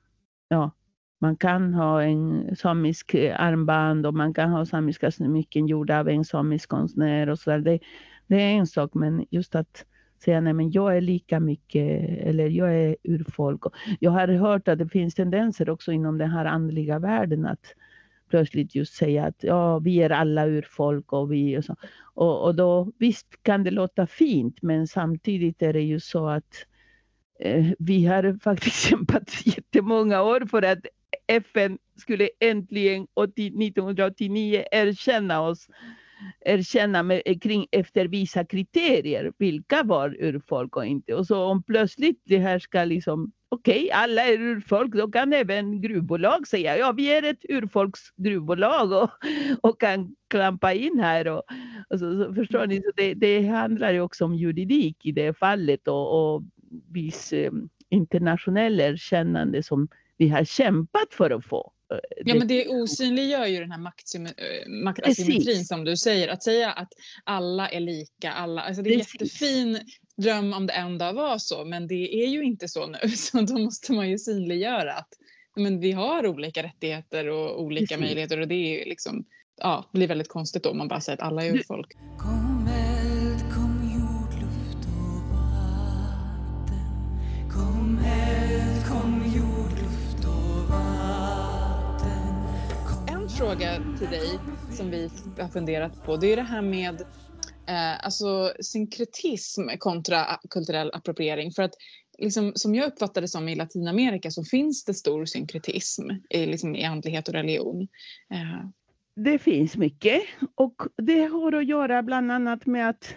ja, 0.48 0.70
man 1.20 1.36
kan 1.36 1.74
ha 1.74 2.02
en 2.02 2.56
samisk 2.56 3.14
armband 3.14 4.06
och 4.06 4.14
man 4.14 4.34
kan 4.34 4.50
ha 4.50 4.66
samiska 4.66 5.10
smycken 5.10 5.66
gjorda 5.66 6.00
av 6.00 6.08
en 6.08 6.24
samisk 6.24 6.68
konstnär 6.68 7.28
och 7.28 7.38
så 7.38 7.50
där. 7.50 7.58
Det, 7.58 7.78
det 8.26 8.36
är 8.36 8.50
en 8.50 8.66
sak 8.66 8.94
men 8.94 9.26
just 9.30 9.54
att 9.54 9.84
säga 10.24 10.40
nej 10.40 10.52
men 10.52 10.70
jag 10.70 10.96
är 10.96 11.00
lika 11.00 11.40
mycket 11.40 12.08
eller 12.18 12.48
jag 12.48 12.74
är 12.74 12.96
urfolk. 13.02 13.62
Jag 14.00 14.10
har 14.10 14.28
hört 14.28 14.68
att 14.68 14.78
det 14.78 14.88
finns 14.88 15.14
tendenser 15.14 15.70
också 15.70 15.92
inom 15.92 16.18
den 16.18 16.30
här 16.30 16.44
andliga 16.44 16.98
världen 16.98 17.46
att 17.46 17.74
plötsligt 18.30 18.74
just 18.74 18.94
säga 18.94 19.24
att 19.24 19.36
ja, 19.40 19.78
vi 19.78 20.02
är 20.02 20.10
alla 20.10 20.46
urfolk 20.46 21.12
och 21.12 21.32
vi 21.32 21.58
och 21.58 21.64
så. 21.64 21.76
Och, 22.14 22.44
och 22.44 22.54
då 22.54 22.92
visst 22.98 23.42
kan 23.42 23.64
det 23.64 23.70
låta 23.70 24.06
fint 24.06 24.62
men 24.62 24.86
samtidigt 24.86 25.62
är 25.62 25.72
det 25.72 25.82
ju 25.82 26.00
så 26.00 26.28
att 26.28 26.66
eh, 27.40 27.66
vi 27.78 28.06
har 28.06 28.38
faktiskt 28.42 28.88
kämpat 28.88 29.46
jättemånga 29.46 30.22
år 30.22 30.46
för 30.50 30.62
att 30.62 30.86
FN 31.26 31.78
skulle 31.96 32.28
äntligen 32.40 33.02
1989 33.02 34.64
erkänna 34.70 35.40
oss 35.40 35.68
erkänna 36.40 37.02
med, 37.02 37.22
eh, 37.24 37.38
kring 37.38 37.66
efter 37.72 38.04
vissa 38.04 38.44
kriterier 38.44 39.32
vilka 39.38 39.82
var 39.82 40.16
urfolk 40.20 40.76
och 40.76 40.86
inte. 40.86 41.14
Och 41.14 41.26
så 41.26 41.44
om 41.44 41.62
plötsligt 41.62 42.22
det 42.24 42.38
här 42.38 42.58
ska 42.58 42.84
liksom 42.84 43.32
okej, 43.48 43.84
okay, 43.84 43.90
alla 43.90 44.22
är 44.22 44.40
urfolk, 44.40 44.94
då 44.94 45.08
kan 45.10 45.32
även 45.32 45.80
gruvbolag 45.80 46.46
säga 46.46 46.78
ja, 46.78 46.92
vi 46.92 47.12
är 47.12 47.22
ett 47.22 47.44
urfolksgruvbolag 47.48 48.92
och, 48.92 49.10
och 49.60 49.80
kan 49.80 50.16
klampa 50.28 50.72
in 50.72 50.98
här. 50.98 51.28
Och, 51.28 51.42
och 51.90 51.98
så, 51.98 52.24
så, 52.24 52.34
förstår 52.34 52.66
ni, 52.66 52.82
så 52.82 52.90
det, 52.96 53.14
det 53.14 53.46
handlar 53.46 53.92
ju 53.92 54.00
också 54.00 54.24
om 54.24 54.34
juridik 54.34 55.06
i 55.06 55.12
det 55.12 55.38
fallet 55.38 55.88
och, 55.88 56.34
och 56.34 56.42
viss 56.92 57.32
eh, 57.32 57.52
internationell 57.88 58.80
erkännande 58.80 59.62
som 59.62 59.88
vi 60.16 60.28
har 60.28 60.44
kämpat 60.44 61.14
för 61.14 61.30
att 61.30 61.44
få. 61.44 61.72
Ja 62.24 62.34
men 62.34 62.48
det 62.48 62.68
osynliggör 62.68 63.46
ju 63.46 63.60
den 63.60 63.70
här 63.70 63.78
eh, 63.78 64.68
maktasymmetrin 64.84 65.64
som 65.64 65.84
du 65.84 65.96
säger. 65.96 66.28
Att 66.28 66.42
säga 66.42 66.72
att 66.72 66.92
alla 67.24 67.68
är 67.68 67.80
lika, 67.80 68.32
alla, 68.32 68.62
alltså 68.62 68.82
det 68.82 68.90
är 68.90 68.92
en 68.92 68.98
jättefin 68.98 69.80
dröm 70.16 70.52
om 70.52 70.66
det 70.66 70.72
en 70.72 70.98
dag 70.98 71.12
var 71.12 71.38
så 71.38 71.64
men 71.64 71.86
det 71.86 72.24
är 72.24 72.26
ju 72.26 72.42
inte 72.44 72.68
så 72.68 72.86
nu 72.86 73.08
så 73.16 73.40
då 73.40 73.58
måste 73.58 73.92
man 73.92 74.10
ju 74.10 74.18
synliggöra 74.18 74.92
att 74.92 75.08
men 75.56 75.80
vi 75.80 75.92
har 75.92 76.26
olika 76.26 76.62
rättigheter 76.62 77.28
och 77.28 77.62
olika 77.62 77.86
Precis. 77.86 78.00
möjligheter 78.00 78.40
och 78.40 78.48
det 78.48 78.54
är 78.54 78.84
liksom, 78.84 79.24
ja, 79.56 79.90
blir 79.92 80.08
väldigt 80.08 80.28
konstigt 80.28 80.62
då 80.62 80.70
om 80.70 80.78
man 80.78 80.88
bara 80.88 81.00
säger 81.00 81.18
att 81.18 81.28
alla 81.28 81.44
är 81.44 81.54
urfolk. 81.54 81.92
Kom 82.18 82.45
fråga 93.36 93.80
till 93.98 94.08
dig 94.08 94.38
som 94.76 94.90
vi 94.90 95.10
har 95.38 95.48
funderat 95.48 96.02
på 96.02 96.16
det 96.16 96.32
är 96.32 96.36
det 96.36 96.42
här 96.42 96.62
med 96.62 97.00
eh, 97.68 98.04
alltså 98.04 98.52
synkretism 98.60 99.68
kontra 99.78 100.24
kulturell 100.50 100.90
appropriering. 100.94 101.52
För 101.52 101.62
att 101.62 101.74
liksom, 102.18 102.52
som 102.54 102.74
jag 102.74 102.86
uppfattar 102.86 103.20
det 103.20 103.28
som 103.28 103.48
i 103.48 103.54
Latinamerika 103.54 104.30
så 104.30 104.44
finns 104.44 104.84
det 104.84 104.94
stor 104.94 105.24
synkretism 105.24 106.10
i, 106.30 106.46
liksom, 106.46 106.76
i 106.76 106.84
andlighet 106.84 107.28
och 107.28 107.34
religion. 107.34 107.88
Eh. 108.30 108.68
Det 109.16 109.38
finns 109.38 109.76
mycket 109.76 110.22
och 110.54 110.82
det 110.96 111.24
har 111.24 111.52
att 111.52 111.66
göra 111.66 112.02
bland 112.02 112.32
annat 112.32 112.66
med 112.66 112.88
att 112.88 113.14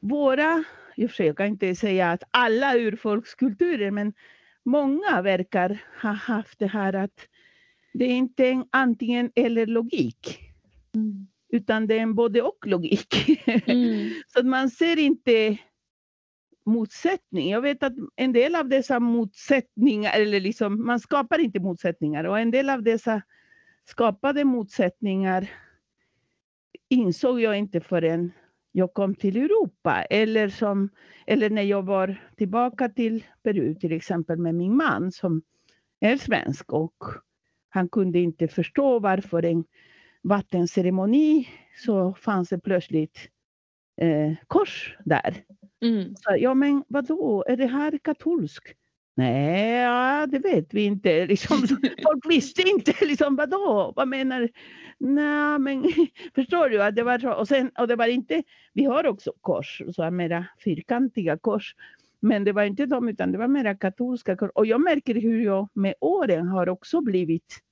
våra, 0.00 0.64
jag 0.96 1.10
försöker 1.10 1.44
inte 1.44 1.74
säga 1.74 2.10
att 2.10 2.22
alla 2.30 2.74
urfolkskulturer, 2.76 3.90
men 3.90 4.12
många 4.64 5.22
verkar 5.22 5.82
ha 6.02 6.12
haft 6.12 6.58
det 6.58 6.66
här 6.66 6.92
att 6.92 7.26
det 7.98 8.04
är 8.04 8.16
inte 8.16 8.48
en 8.48 8.64
antingen 8.70 9.30
eller 9.34 9.66
logik. 9.66 10.40
Mm. 10.94 11.26
Utan 11.48 11.86
det 11.86 11.98
är 11.98 12.00
en 12.00 12.14
både 12.14 12.42
och 12.42 12.66
logik. 12.66 13.14
Mm. 13.66 14.10
Så 14.26 14.40
att 14.40 14.46
man 14.46 14.70
ser 14.70 14.98
inte 14.98 15.58
motsättning. 16.66 17.50
Jag 17.50 17.60
vet 17.60 17.82
att 17.82 17.92
en 18.16 18.32
del 18.32 18.54
av 18.54 18.68
dessa 18.68 19.00
motsättningar, 19.00 20.20
eller 20.20 20.40
liksom, 20.40 20.86
man 20.86 21.00
skapar 21.00 21.38
inte 21.38 21.60
motsättningar 21.60 22.24
och 22.24 22.38
en 22.38 22.50
del 22.50 22.70
av 22.70 22.82
dessa 22.82 23.22
skapade 23.84 24.44
motsättningar 24.44 25.50
insåg 26.88 27.40
jag 27.40 27.58
inte 27.58 27.80
förrän 27.80 28.32
jag 28.72 28.94
kom 28.94 29.14
till 29.14 29.36
Europa 29.36 30.02
eller, 30.02 30.48
som, 30.48 30.88
eller 31.26 31.50
när 31.50 31.62
jag 31.62 31.82
var 31.82 32.16
tillbaka 32.36 32.88
till 32.88 33.24
Peru 33.42 33.74
till 33.74 33.92
exempel 33.92 34.38
med 34.38 34.54
min 34.54 34.76
man 34.76 35.12
som 35.12 35.42
är 36.00 36.16
svensk 36.16 36.72
och 36.72 37.04
han 37.78 37.88
kunde 37.88 38.18
inte 38.18 38.48
förstå 38.48 38.98
varför 38.98 39.44
en 39.44 39.64
vattenceremoni 40.22 41.48
så 41.84 42.14
fanns 42.14 42.48
det 42.48 42.58
plötsligt 42.58 43.18
eh, 44.00 44.34
kors 44.46 44.96
där. 45.04 45.44
Mm. 45.82 46.14
Så, 46.16 46.36
ja 46.38 46.54
men 46.54 46.84
vadå, 46.88 47.44
är 47.48 47.56
det 47.56 47.66
här 47.66 47.98
katolsk? 47.98 48.74
Nej, 49.16 49.80
ja, 49.80 50.26
det 50.26 50.38
vet 50.38 50.74
vi 50.74 50.84
inte. 50.84 51.26
Liksom, 51.32 51.56
folk 52.02 52.26
visste 52.28 52.62
inte. 52.62 52.92
Liksom, 53.00 53.36
vadå? 53.36 53.92
Vad 53.96 54.08
menar? 54.08 54.48
Nej, 54.98 55.58
men 55.58 55.84
förstår 56.34 56.68
du? 56.68 56.82
Att 56.82 56.96
det 56.96 57.02
var 57.02 57.18
så. 57.18 57.32
Och, 57.32 57.48
sen, 57.48 57.70
och 57.78 57.88
det 57.88 57.96
var 57.96 58.06
inte, 58.06 58.42
vi 58.72 58.84
har 58.84 59.06
också 59.06 59.32
kors, 59.40 59.82
så 59.94 60.02
här 60.02 60.10
mera 60.10 60.46
fyrkantiga 60.64 61.38
kors. 61.38 61.74
Men 62.20 62.44
det 62.44 62.52
var 62.52 62.62
inte 62.62 62.86
de, 62.86 63.08
utan 63.08 63.32
det 63.32 63.38
var 63.38 63.48
mera 63.48 63.74
katolska 63.74 64.36
kors. 64.36 64.50
Och 64.54 64.66
jag 64.66 64.80
märker 64.80 65.14
hur 65.14 65.44
jag 65.44 65.68
med 65.72 65.94
åren 66.00 66.48
har 66.48 66.68
också 66.68 67.00
blivit 67.00 67.62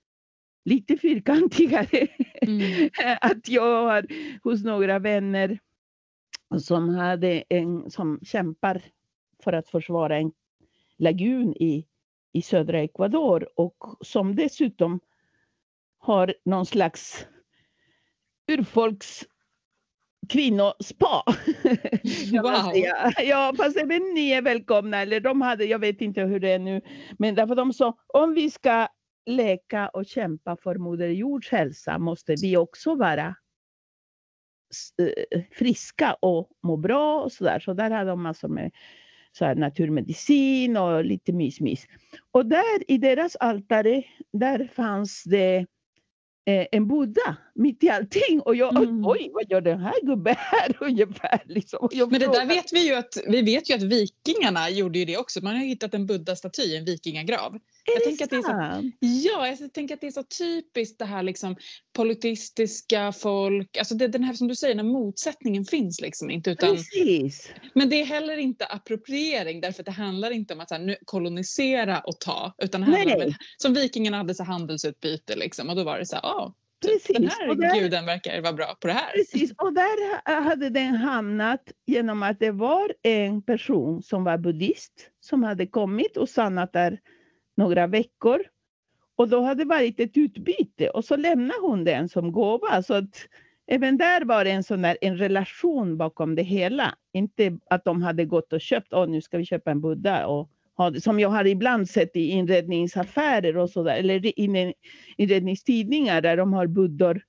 lite 0.67 0.97
fyrkantigare. 0.97 2.07
Mm. 2.43 2.91
att 3.21 3.49
jag 3.49 3.83
har 3.83 4.07
hos 4.43 4.65
några 4.65 4.99
vänner 4.99 5.59
som, 6.59 6.89
hade 6.89 7.45
en, 7.49 7.91
som 7.91 8.21
kämpar 8.23 8.83
för 9.45 9.53
att 9.53 9.69
försvara 9.69 10.17
en 10.17 10.33
lagun 10.99 11.55
i, 11.55 11.87
i 12.33 12.43
södra 12.43 12.81
Ecuador 12.81 13.49
och 13.57 13.77
som 14.01 14.37
dessutom 14.37 15.01
har 15.99 16.35
någon 16.45 16.67
slags 16.67 17.27
urfolks 18.49 19.25
kvinnospa. 20.29 21.23
Wow. 22.33 22.73
Ja, 23.25 23.55
fast 23.57 23.77
även 23.77 24.03
ni 24.15 24.31
är 24.31 24.43
välkomna. 24.43 25.03
Eller 25.03 25.21
de 25.21 25.41
hade, 25.41 25.65
jag 25.65 25.79
vet 25.79 26.01
inte 26.01 26.21
hur 26.21 26.41
det 26.41 26.53
är 26.53 26.59
nu. 26.59 26.81
Men 27.19 27.35
därför 27.35 27.55
de 27.55 27.73
sa, 27.73 27.99
om 28.07 28.35
vi 28.35 28.51
ska 28.51 28.89
leka 29.27 29.89
och 29.89 30.07
kämpa 30.07 30.57
för 30.57 30.75
Moder 30.75 31.09
Jords 31.09 31.51
hälsa 31.51 31.99
måste 31.99 32.35
vi 32.43 32.57
också 32.57 32.95
vara 32.95 33.37
eh, 35.03 35.43
friska 35.51 36.15
och 36.15 36.51
må 36.63 36.77
bra 36.77 37.23
och 37.23 37.33
sådär. 37.33 37.61
Så 37.61 37.75
där 37.75 37.91
hade 37.91 38.11
de 38.11 38.23
massor 38.23 38.49
med 38.49 38.71
så 39.33 39.55
naturmedicin 39.55 40.77
och 40.77 41.05
lite 41.05 41.33
mys-mys. 41.33 41.87
Och 42.31 42.47
där 42.47 42.91
i 42.91 42.99
deras 42.99 43.37
altare, 43.37 44.03
där 44.33 44.71
fanns 44.75 45.25
det 45.25 45.57
eh, 46.47 46.67
en 46.73 46.89
Buddha 46.89 47.37
mitt 47.55 47.85
i 47.85 47.89
allting. 47.91 48.41
Och 48.41 48.57
jag, 48.57 48.77
Mm. 48.83 49.07
oj, 49.07 49.31
vad 49.35 49.51
gör 49.51 49.61
den 49.61 49.81
här 49.81 49.95
gubben 50.03 50.35
här 50.39 50.77
ungefär? 50.81 51.41
Liksom. 51.45 51.89
Men 51.93 52.21
det 52.21 52.27
där 52.27 52.47
vet 52.47 52.73
vi 52.73 52.87
ju 52.89 52.95
att, 52.95 53.15
vi 53.27 53.43
vet 53.43 53.71
ju 53.71 53.75
att 53.75 53.83
vikingarna 53.83 54.71
gjorde 54.71 54.99
ju 54.99 55.05
det 55.05 55.17
också. 55.17 55.41
Man 55.45 55.57
har 55.57 55.65
hittat 55.65 55.95
en 55.95 56.07
buddha-staty 56.07 56.63
i 56.63 56.77
en 56.77 56.85
vikingagrav. 56.85 57.59
Jag 57.95 58.05
tänker 58.05 58.25
att 58.25 58.31
det 58.31 58.37
är 58.37 58.43
så-? 58.43 58.91
Ja, 59.01 59.49
jag 59.61 59.73
tänker 59.73 59.95
att 59.95 60.01
det 60.01 60.07
är 60.07 60.11
så 60.11 60.23
typiskt 60.23 60.99
det 60.99 61.05
här 61.05 61.23
liksom 61.23 61.57
politistiska 61.97 63.13
folk, 63.13 63.77
alltså 63.77 63.95
det, 63.95 64.09
den 64.09 64.25
här 64.25 64.35
som 64.35 64.49
du 64.49 64.55
säger, 64.57 64.75
när 64.75 64.83
motsättningen 64.83 65.65
finns 65.65 66.01
liksom 66.01 66.31
inte 66.31 66.51
utan 66.51 66.71
Precis. 66.77 67.51
Men 67.75 67.89
det 67.89 68.01
är 68.01 68.05
heller 68.05 68.37
inte 68.37 68.67
appropriering 68.67 69.61
därför 69.61 69.83
att 69.83 69.87
det 69.87 69.93
handlar 69.93 70.31
inte 70.31 70.55
om 70.55 70.61
att 70.61 70.69
så 70.69 70.75
här, 70.75 70.83
nu, 70.83 70.97
kolonisera 71.05 72.01
och 72.01 72.21
ta 72.21 72.55
utan 72.63 72.81
det 72.81 72.87
handlar 72.87 73.27
om 73.27 73.35
som 73.57 73.75
vikingarna 73.75 74.17
hade 74.17 74.35
så 74.35 74.45
handelsutbyte 74.45 75.37
liksom 75.37 75.69
och 75.71 75.77
då 75.77 75.85
var 75.85 75.99
det 75.99 76.07
så 76.07 76.15
här, 76.17 76.23
ja, 76.23 76.55
Precis. 76.87 77.17
den 77.17 77.29
här 77.29 77.49
Och 77.49 77.57
där- 77.57 77.81
guden 77.81 78.07
verkar 78.07 78.41
vara 78.43 78.53
bra 78.53 78.77
på 78.81 78.87
det 78.87 78.93
här. 78.93 79.13
Precis, 79.13 79.53
och 79.59 79.73
där 79.75 80.15
ha- 80.35 80.41
hade 80.41 80.71
den 80.71 80.95
hamnat 80.97 81.63
genom 81.87 82.23
att 82.23 82.41
det 82.41 82.51
var 82.51 82.93
en 83.03 83.43
person 83.43 84.03
som 84.03 84.25
var 84.25 84.39
buddhist 84.39 84.93
som 85.21 85.43
hade 85.43 85.67
kommit 85.67 86.17
och 86.17 86.29
stannat 86.29 86.73
där 86.73 86.99
några 87.57 87.87
veckor. 87.87 88.43
Och 89.17 89.29
då 89.29 89.41
hade 89.41 89.65
det 89.65 89.69
varit 89.69 90.01
ett 90.01 90.17
utbyte 90.17 90.89
och 90.89 91.05
så 91.05 91.17
lämnade 91.17 91.61
hon 91.61 91.85
den 91.85 92.09
som 92.09 92.33
gåva. 92.33 92.83
Så 92.83 92.95
att 92.95 93.29
även 93.67 93.97
där 93.97 94.25
var 94.25 94.45
det 94.45 94.51
en 94.51 94.65
sån 94.65 94.83
där 94.83 94.97
en 95.01 95.17
relation 95.19 95.97
bakom 95.97 96.35
det 96.35 96.43
hela. 96.43 96.95
Inte 97.13 97.59
att 97.71 97.85
de 97.85 98.03
hade 98.03 98.25
gått 98.25 98.53
och 98.53 98.61
köpt, 98.61 98.93
åh 98.93 99.07
nu 99.07 99.23
ska 99.23 99.39
vi 99.39 99.45
köpa 99.45 99.71
en 99.71 99.81
Buddha 99.81 100.27
och 100.27 100.51
ha 100.77 100.91
det, 100.91 101.01
som 101.01 101.21
jag 101.21 101.29
har 101.29 101.47
ibland 101.47 101.89
sett 101.89 102.17
i 102.17 102.29
inredningsaffärer 102.29 103.57
och 103.57 103.71
sådär, 103.71 103.97
eller 103.97 104.33
inredningstidningar 105.17 106.21
där 106.21 106.37
de 106.37 106.53
har 106.53 106.67
buddor 106.67 107.23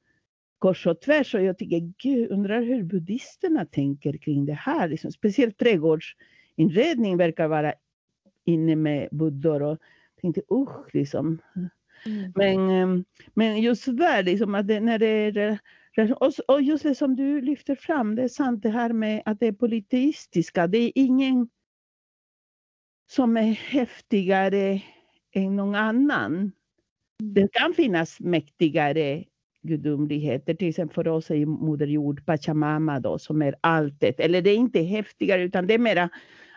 kors 0.60 0.88
och 0.88 1.02
tvärs. 1.02 1.36
Och 1.36 1.44
jag 1.44 1.58
tycker, 1.58 1.94
gud, 1.98 2.32
undrar 2.32 2.62
hur 2.62 2.84
buddhisterna 2.84 3.66
tänker 3.66 4.18
kring 4.18 4.46
det 4.46 4.54
här. 4.54 4.88
Liksom, 4.88 5.12
speciellt 5.12 5.58
trädgårdsinredning 5.58 7.18
verkar 7.18 7.48
vara 7.48 7.74
inne 8.46 8.76
med 8.76 9.10
buddor. 9.12 9.62
Och 9.62 9.78
tänkte, 10.22 10.42
usch, 10.52 10.94
liksom. 10.94 11.42
Mm. 12.06 12.32
Men, 12.36 12.70
ehm, 12.70 13.06
men 13.34 13.62
just 13.62 13.86
där, 13.86 14.24
liksom, 14.24 14.56
att 14.56 14.68
det, 14.68 14.80
när 14.80 15.00
det 15.00 15.08
är 15.08 15.60
och, 16.48 16.62
just 16.62 16.84
det 16.84 16.96
som 16.96 17.16
du 17.16 17.42
lyfter 17.42 17.76
fram, 17.76 18.16
det 18.16 18.24
är 18.24 18.28
sant 18.28 18.64
det 18.64 18.70
här 18.70 18.94
med 18.94 19.22
att 19.26 19.40
det 19.40 19.48
är 19.48 19.52
politeistiska. 19.52 20.68
Det 20.68 20.78
är 20.78 20.92
ingen 20.96 21.50
som 23.12 23.38
är 23.38 23.52
häftigare 23.52 24.82
än 25.34 25.56
någon 25.56 25.76
annan. 25.76 26.52
Det 27.24 27.52
kan 27.52 27.74
finnas 27.74 28.20
mäktigare 28.20 29.24
gudomligheter, 29.62 30.54
till 30.54 30.70
exempel 30.70 30.96
för 30.96 31.08
oss 31.08 31.32
är 31.32 31.46
Moder 31.46 31.88
Jord, 31.88 32.26
Pachamama 32.26 33.00
då, 33.00 33.20
som 33.20 33.42
är 33.42 33.56
alltet. 33.62 34.20
Eller 34.20 34.42
det 34.42 34.50
är 34.50 34.56
inte 34.56 34.82
häftigare 34.82 35.44
utan 35.44 35.68
det 35.68 35.74
är 35.74 35.80
mera 35.80 36.10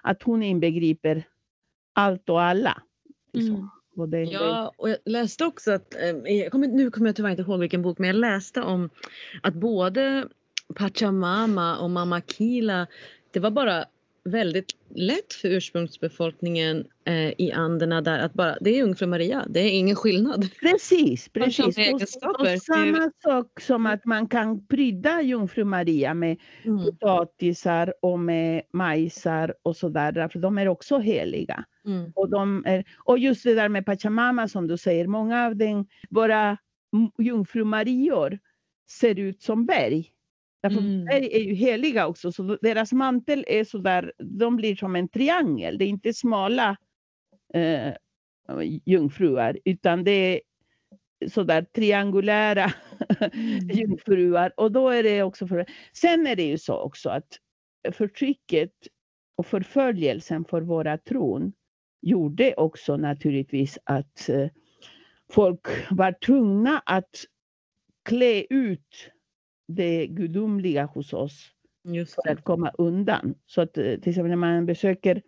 att 0.03 0.23
hon 0.23 0.43
inbegriper 0.43 1.23
allt 1.93 2.29
och 2.29 2.43
alla. 2.43 2.83
Liksom. 3.33 3.55
Mm. 3.55 3.69
Och 3.97 4.09
det, 4.09 4.23
Ja, 4.23 4.73
och 4.77 4.91
jag 4.91 4.99
läste 5.05 5.45
också 5.45 5.73
att, 5.73 5.95
eh, 5.95 6.35
jag 6.37 6.53
kommer, 6.53 6.67
nu 6.69 6.91
kommer 6.91 7.09
jag 7.09 7.17
tyvärr 7.17 7.31
inte 7.31 7.43
ihåg 7.43 7.61
vilken 7.61 7.83
bok, 7.83 7.99
men 7.99 8.07
jag 8.07 8.17
läste 8.17 8.63
om 8.63 8.91
att 9.43 9.55
både 9.55 10.29
Pachamama 10.75 11.79
och 11.79 11.91
Mama 11.91 12.21
Kila, 12.21 12.87
det 13.31 13.41
var 13.41 13.51
bara 13.51 13.85
väldigt 14.25 14.67
lätt 14.95 15.33
för 15.33 15.49
ursprungsbefolkningen 15.49 16.85
eh, 17.05 17.41
i 17.41 17.53
Anderna 17.55 18.01
där 18.01 18.19
att 18.19 18.35
bara, 18.35 18.57
det 18.61 18.71
är 18.71 18.79
Jungfru 18.79 19.07
Maria, 19.07 19.47
det 19.49 19.61
är 19.61 19.71
ingen 19.71 19.97
skillnad. 19.97 20.49
Precis, 20.61 21.29
precis. 21.29 21.77
Och, 22.23 22.41
och 22.41 22.63
samma 22.63 23.11
sak 23.23 23.61
som 23.61 23.87
att 23.87 24.05
man 24.05 24.29
kan 24.29 24.67
prydda 24.67 25.23
Jungfru 25.23 25.65
Maria 25.65 26.15
med 26.15 26.37
Mm. 26.65 26.85
potatisar 26.85 27.95
och 28.03 28.19
med 28.19 28.63
majsar 28.73 29.55
och 29.63 29.77
sådär, 29.77 30.13
därför 30.13 30.39
de 30.39 30.59
är 30.59 30.69
också 30.69 30.99
heliga. 30.99 31.65
Mm. 31.87 32.13
Och, 32.15 32.31
de 32.31 32.65
är, 32.67 32.85
och 33.05 33.19
just 33.19 33.45
det 33.45 33.55
där 33.55 33.69
med 33.69 33.87
Pachamama 33.87 34.49
som 34.49 34.67
du 34.67 34.77
säger, 34.77 35.07
många 35.07 35.47
av 35.47 35.57
den, 35.57 35.87
våra 36.11 36.59
Jungfru 37.19 37.65
Marior 37.65 38.39
ser 38.91 39.19
ut 39.19 39.43
som 39.43 39.67
berg. 39.67 40.13
Därför 40.63 40.79
Mm. 40.79 41.05
berg 41.05 41.29
är 41.33 41.41
ju 41.41 41.55
heliga 41.55 42.07
också, 42.07 42.33
så 42.33 42.43
deras 42.63 42.93
mantel 42.93 43.45
är 43.49 43.65
sådär, 43.65 44.13
de 44.19 44.57
blir 44.57 44.77
som 44.77 44.97
en 44.97 45.09
triangel. 45.09 45.79
Det 45.79 45.85
är 45.85 45.89
inte 45.89 46.15
smala 46.15 46.77
eh, 47.55 47.93
jungfruar, 48.87 49.59
utan 49.65 50.05
det 50.05 50.11
är 50.13 50.41
sådär 51.29 51.63
triangulära 51.63 52.73
Mm. 53.35 53.69
jungfruar. 53.69 54.53
Och 54.57 54.73
då 54.73 54.89
är 54.89 55.03
det 55.03 55.23
också 55.23 55.47
för... 55.47 55.67
Sen 55.93 56.27
är 56.27 56.37
det 56.37 56.43
ju 56.47 56.59
så 56.59 56.77
också 56.81 57.11
att 57.11 57.39
förtrycket 57.93 58.73
och 59.37 59.47
förföljelsen 59.47 60.45
för 60.45 60.61
våra 60.63 60.99
tron 60.99 61.53
gjorde 62.03 62.55
också 62.55 62.97
naturligtvis 62.97 63.79
att 63.85 64.29
eh, 64.29 64.49
folk 65.33 65.61
var 65.91 66.13
tvungna 66.27 66.83
att 66.87 67.25
klä 68.09 68.45
ut 68.51 69.11
det 69.71 70.07
gudomliga 70.07 70.85
hos 70.85 71.13
oss 71.13 71.51
för 72.25 72.33
att 72.33 72.45
komma 72.45 72.71
undan. 72.79 73.35
Så 73.47 73.61
att 73.61 73.79
eh, 73.79 73.85
till 73.85 74.11
exempel 74.11 74.29
när 74.29 74.37
man 74.37 74.67
besöker 74.67 75.23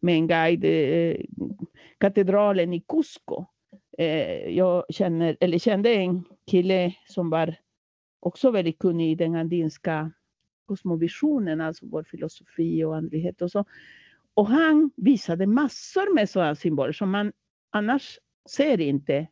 med 0.00 0.14
en 0.14 0.26
guide 0.26 0.64
eh, 0.64 1.16
katedralen 1.98 2.72
i 2.72 2.80
Cusco. 2.80 3.44
Eh, 3.98 4.48
jag 4.48 4.84
känner, 4.90 5.36
eller 5.40 5.58
kände 5.58 5.94
en 5.94 6.24
kille 6.50 6.94
som 7.06 7.30
var 7.30 7.54
också 8.20 8.50
väldigt 8.50 8.78
kunnig 8.78 9.12
i 9.12 9.14
den 9.14 9.34
andinska 9.34 10.12
kosmovisionen, 10.66 11.60
alltså 11.60 11.86
vår 11.86 12.02
filosofi 12.02 12.84
och 12.84 12.96
andlighet 12.96 13.42
och 13.42 13.50
så. 13.50 13.64
och 14.34 14.46
han 14.46 14.90
visade 14.96 15.46
massor 15.46 16.14
med 16.14 16.30
sådana 16.30 16.54
symboler 16.54 16.92
som 16.92 17.10
man 17.10 17.32
annars 17.70 18.18
ser 18.50 18.80
inte 18.80 19.26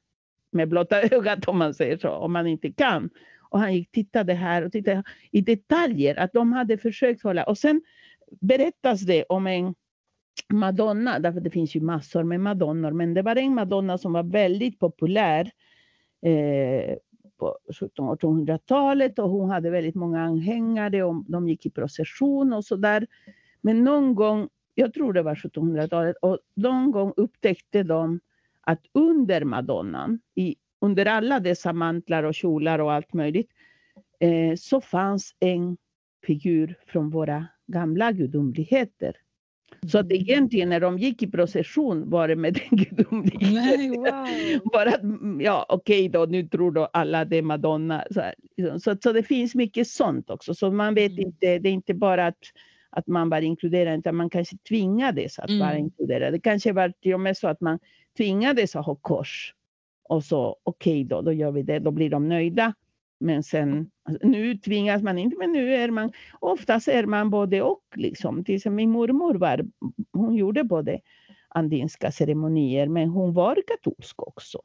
med 0.50 0.68
blotta 0.68 1.02
ögat 1.10 1.48
om 1.48 1.58
man 1.58 1.74
säger 1.74 1.96
så, 1.96 2.10
om 2.10 2.32
man 2.32 2.46
inte 2.46 2.72
kan. 2.72 3.10
Och 3.48 3.60
han 3.60 3.74
gick 3.74 3.90
tittade 3.90 4.34
här 4.34 4.64
och 4.64 4.72
tittade 4.72 5.02
i 5.30 5.40
detaljer 5.40 6.18
att 6.18 6.32
de 6.32 6.52
hade 6.52 6.78
försökt 6.78 7.22
hålla. 7.22 7.44
Och 7.44 7.58
sen 7.58 7.82
berättas 8.40 9.00
det 9.00 9.24
om 9.24 9.46
en 9.46 9.74
Madonna, 10.52 11.18
därför 11.18 11.40
det 11.40 11.50
finns 11.50 11.76
ju 11.76 11.80
massor 11.80 12.22
med 12.22 12.40
madonnor, 12.40 12.90
men 12.90 13.14
det 13.14 13.22
var 13.22 13.36
en 13.36 13.54
Madonna 13.54 13.98
som 13.98 14.12
var 14.12 14.22
väldigt 14.22 14.78
populär 14.78 15.50
eh, 16.22 16.96
på 17.38 17.58
1700-1800-talet 17.80 19.18
och 19.18 19.30
hon 19.30 19.50
hade 19.50 19.70
väldigt 19.70 19.94
många 19.94 20.22
anhängare 20.22 21.02
och 21.02 21.24
de 21.28 21.48
gick 21.48 21.66
i 21.66 21.70
procession 21.70 22.52
och 22.52 22.64
sådär. 22.64 23.06
Men 23.60 23.84
någon 23.84 24.14
gång, 24.14 24.48
jag 24.74 24.94
tror 24.94 25.12
det 25.12 25.22
var 25.22 25.34
1700-talet, 25.34 26.16
och 26.22 26.38
någon 26.54 26.90
gång 26.90 27.12
upptäckte 27.16 27.82
de 27.82 28.20
att 28.60 28.80
under 28.92 29.44
Madonnan, 29.44 30.20
i, 30.34 30.56
under 30.80 31.06
alla 31.06 31.40
dessa 31.40 31.72
mantlar 31.72 32.22
och 32.22 32.34
kjolar 32.34 32.78
och 32.78 32.92
allt 32.92 33.12
möjligt, 33.12 33.50
eh, 34.20 34.54
så 34.56 34.80
fanns 34.80 35.34
en 35.40 35.76
figur 36.26 36.78
från 36.86 37.10
våra 37.10 37.46
gamla 37.66 38.12
gudomligheter. 38.12 39.16
Så 39.86 39.98
att 39.98 40.12
egentligen 40.12 40.68
när 40.68 40.80
de 40.80 40.98
gick 40.98 41.22
i 41.22 41.30
procession 41.30 42.10
var 42.10 42.28
det 42.28 42.36
med 42.36 42.54
den 42.54 42.78
gudomligheten. 42.84 43.90
Wow. 43.90 44.70
Bara 44.72 44.88
att, 44.88 45.00
ja 45.40 45.66
okej 45.68 45.98
okay 45.98 46.08
då, 46.08 46.26
nu 46.26 46.48
tror 46.48 46.72
då 46.72 46.84
alla 46.84 47.24
det 47.24 47.36
är 47.36 47.42
Madonna. 47.42 48.04
Så, 48.10 48.22
liksom. 48.56 48.80
så, 48.80 48.96
så, 49.02 49.12
det 49.12 49.22
finns 49.22 49.54
mycket 49.54 49.88
sånt 49.88 50.30
också. 50.30 50.54
Så 50.54 50.70
man 50.70 50.94
vet 50.94 51.12
mm. 51.12 51.26
inte, 51.26 51.58
det 51.58 51.68
är 51.68 51.72
inte 51.72 51.94
bara 51.94 52.26
att, 52.26 52.38
att 52.90 53.06
man 53.06 53.28
var 53.28 53.40
inkluderad, 53.40 53.98
utan 53.98 54.16
man 54.16 54.30
kanske 54.30 54.56
tvingades 54.68 55.38
att 55.38 55.48
mm. 55.48 55.60
vara 55.60 55.78
inkluderad. 55.78 56.32
Det 56.32 56.40
kanske 56.40 56.72
var 56.72 56.92
till 57.02 57.14
och 57.14 57.20
med 57.20 57.36
så 57.36 57.48
att 57.48 57.60
man 57.60 57.78
tvingades 58.16 58.76
att 58.76 58.86
ha 58.86 58.94
kors. 58.94 59.54
Och 60.08 60.24
så 60.24 60.56
okej 60.62 60.92
okay 60.92 61.04
då, 61.04 61.22
då 61.22 61.32
gör 61.32 61.52
vi 61.52 61.62
det, 61.62 61.78
då 61.78 61.90
blir 61.90 62.10
de 62.10 62.28
nöjda. 62.28 62.74
Men 63.20 63.42
sen, 63.42 63.90
alltså, 64.04 64.26
nu 64.26 64.58
tvingas 64.58 65.02
man 65.02 65.18
inte, 65.18 65.36
men 65.36 65.52
nu 65.52 65.74
är 65.74 65.90
man, 65.90 66.12
oftast 66.40 66.88
är 66.88 67.06
man 67.06 67.30
både 67.30 67.62
och. 67.62 67.82
Liksom. 67.94 68.44
Till 68.44 68.54
exempel 68.54 68.76
min 68.76 68.90
mormor 68.90 69.34
var, 69.34 69.64
hon 70.12 70.34
gjorde 70.34 70.64
både 70.64 71.00
andinska 71.48 72.12
ceremonier, 72.12 72.88
men 72.88 73.08
hon 73.08 73.34
var 73.34 73.58
katolsk 73.66 74.22
också. 74.22 74.60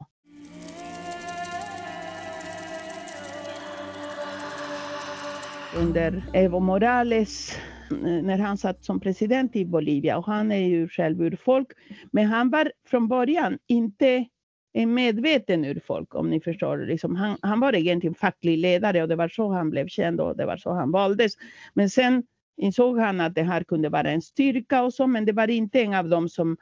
Under 5.76 6.22
Evo 6.32 6.60
Morales, 6.60 7.58
när 8.00 8.38
han 8.38 8.58
satt 8.58 8.84
som 8.84 9.00
president 9.00 9.56
i 9.56 9.64
Bolivia, 9.64 10.18
och 10.18 10.26
han 10.26 10.52
är 10.52 10.68
ju 10.68 10.88
själv 10.88 11.22
urfolk, 11.22 11.68
men 12.10 12.26
han 12.26 12.50
var 12.50 12.72
från 12.86 13.08
början 13.08 13.58
inte 13.66 14.24
en 14.72 14.94
medveten 14.94 15.64
urfolk 15.64 16.14
om 16.14 16.30
ni 16.30 16.40
förstår. 16.40 16.78
Liksom, 16.78 17.16
han, 17.16 17.38
han 17.42 17.60
var 17.60 17.74
egentligen 17.74 18.14
facklig 18.14 18.58
ledare 18.58 19.02
och 19.02 19.08
det 19.08 19.16
var 19.16 19.28
så 19.28 19.48
han 19.48 19.70
blev 19.70 19.88
känd 19.88 20.20
och 20.20 20.36
det 20.36 20.46
var 20.46 20.56
så 20.56 20.72
han 20.72 20.90
valdes. 20.90 21.32
Men 21.74 21.90
sen 21.90 22.22
insåg 22.56 22.98
han 22.98 23.20
att 23.20 23.34
det 23.34 23.42
här 23.42 23.64
kunde 23.64 23.88
vara 23.88 24.10
en 24.10 24.22
styrka 24.22 24.82
och 24.82 24.94
så, 24.94 25.06
men 25.06 25.24
det 25.24 25.32
var 25.32 25.50
inte 25.50 25.82
en 25.82 25.94
av 25.94 26.08
dem 26.08 26.28
som 26.28 26.56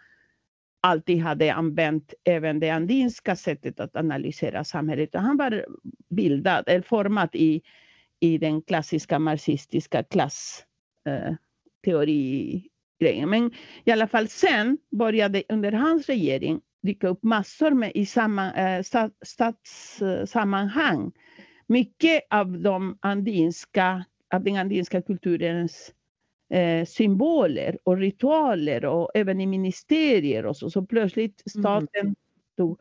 alltid 0.81 1.21
hade 1.21 1.55
använt 1.55 2.15
även 2.25 2.61
det 2.61 2.71
andinska 2.71 3.37
sättet 3.37 3.81
att 3.81 3.97
analysera 3.97 4.65
samhället. 4.65 5.15
Han 5.15 5.37
var 5.37 5.67
bildad, 6.09 6.65
eller 6.67 6.83
formad 6.83 7.29
i, 7.33 7.63
i 8.21 8.39
den 8.39 8.63
klassiska 8.63 9.19
marxistiska 9.19 10.03
klassteori. 10.03 12.69
Eh, 13.01 13.27
men 13.27 13.53
i 13.85 13.91
alla 13.91 14.07
fall 14.07 14.29
sen 14.29 14.79
började 14.91 15.43
under 15.49 15.73
hans 15.73 16.07
regering 16.07 16.61
dyka 16.83 17.09
upp 17.09 17.23
massor 17.23 17.71
med 17.71 17.93
i 17.95 18.07
samma, 18.07 18.53
eh, 18.53 18.85
stadssammanhang. 19.23 21.13
Mycket 21.67 22.23
av, 22.31 22.61
de 22.61 22.99
andinska, 23.01 24.05
av 24.35 24.45
den 24.45 24.57
andinska 24.57 25.03
kulturens 25.03 25.93
eh, 26.51 26.87
symboler 26.87 27.79
och 27.85 27.97
ritualer 27.97 28.85
och 28.85 29.11
även 29.15 29.41
i 29.41 29.47
ministerier 29.47 30.47
och 30.47 30.57
så. 30.57 30.71
Så 30.71 30.87
plötsligt 30.87 31.43
mm. 31.55 31.63
staten 31.63 32.07
mm. 32.07 32.15
tog 32.57 32.81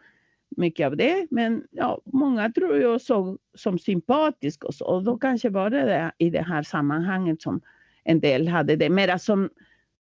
mycket 0.58 0.86
av 0.86 0.98
det. 0.98 1.28
Men 1.32 1.64
ja, 1.72 2.02
många 2.06 2.52
tror 2.52 2.78
jag 2.78 3.02
såg 3.02 3.38
som 3.54 3.80
sympatisk 3.80 4.64
och 4.64 4.74
så. 4.74 4.86
Och 4.86 5.04
då 5.04 5.18
kanske 5.18 5.50
var 5.50 5.70
det, 5.70 5.86
det 5.86 6.12
i 6.18 6.30
det 6.30 6.42
här 6.42 6.64
sammanhanget 6.64 7.42
som 7.42 7.62
en 8.04 8.20
del 8.20 8.48
hade 8.48 8.76
det 8.76 8.90
mera 8.90 9.20
som 9.20 9.50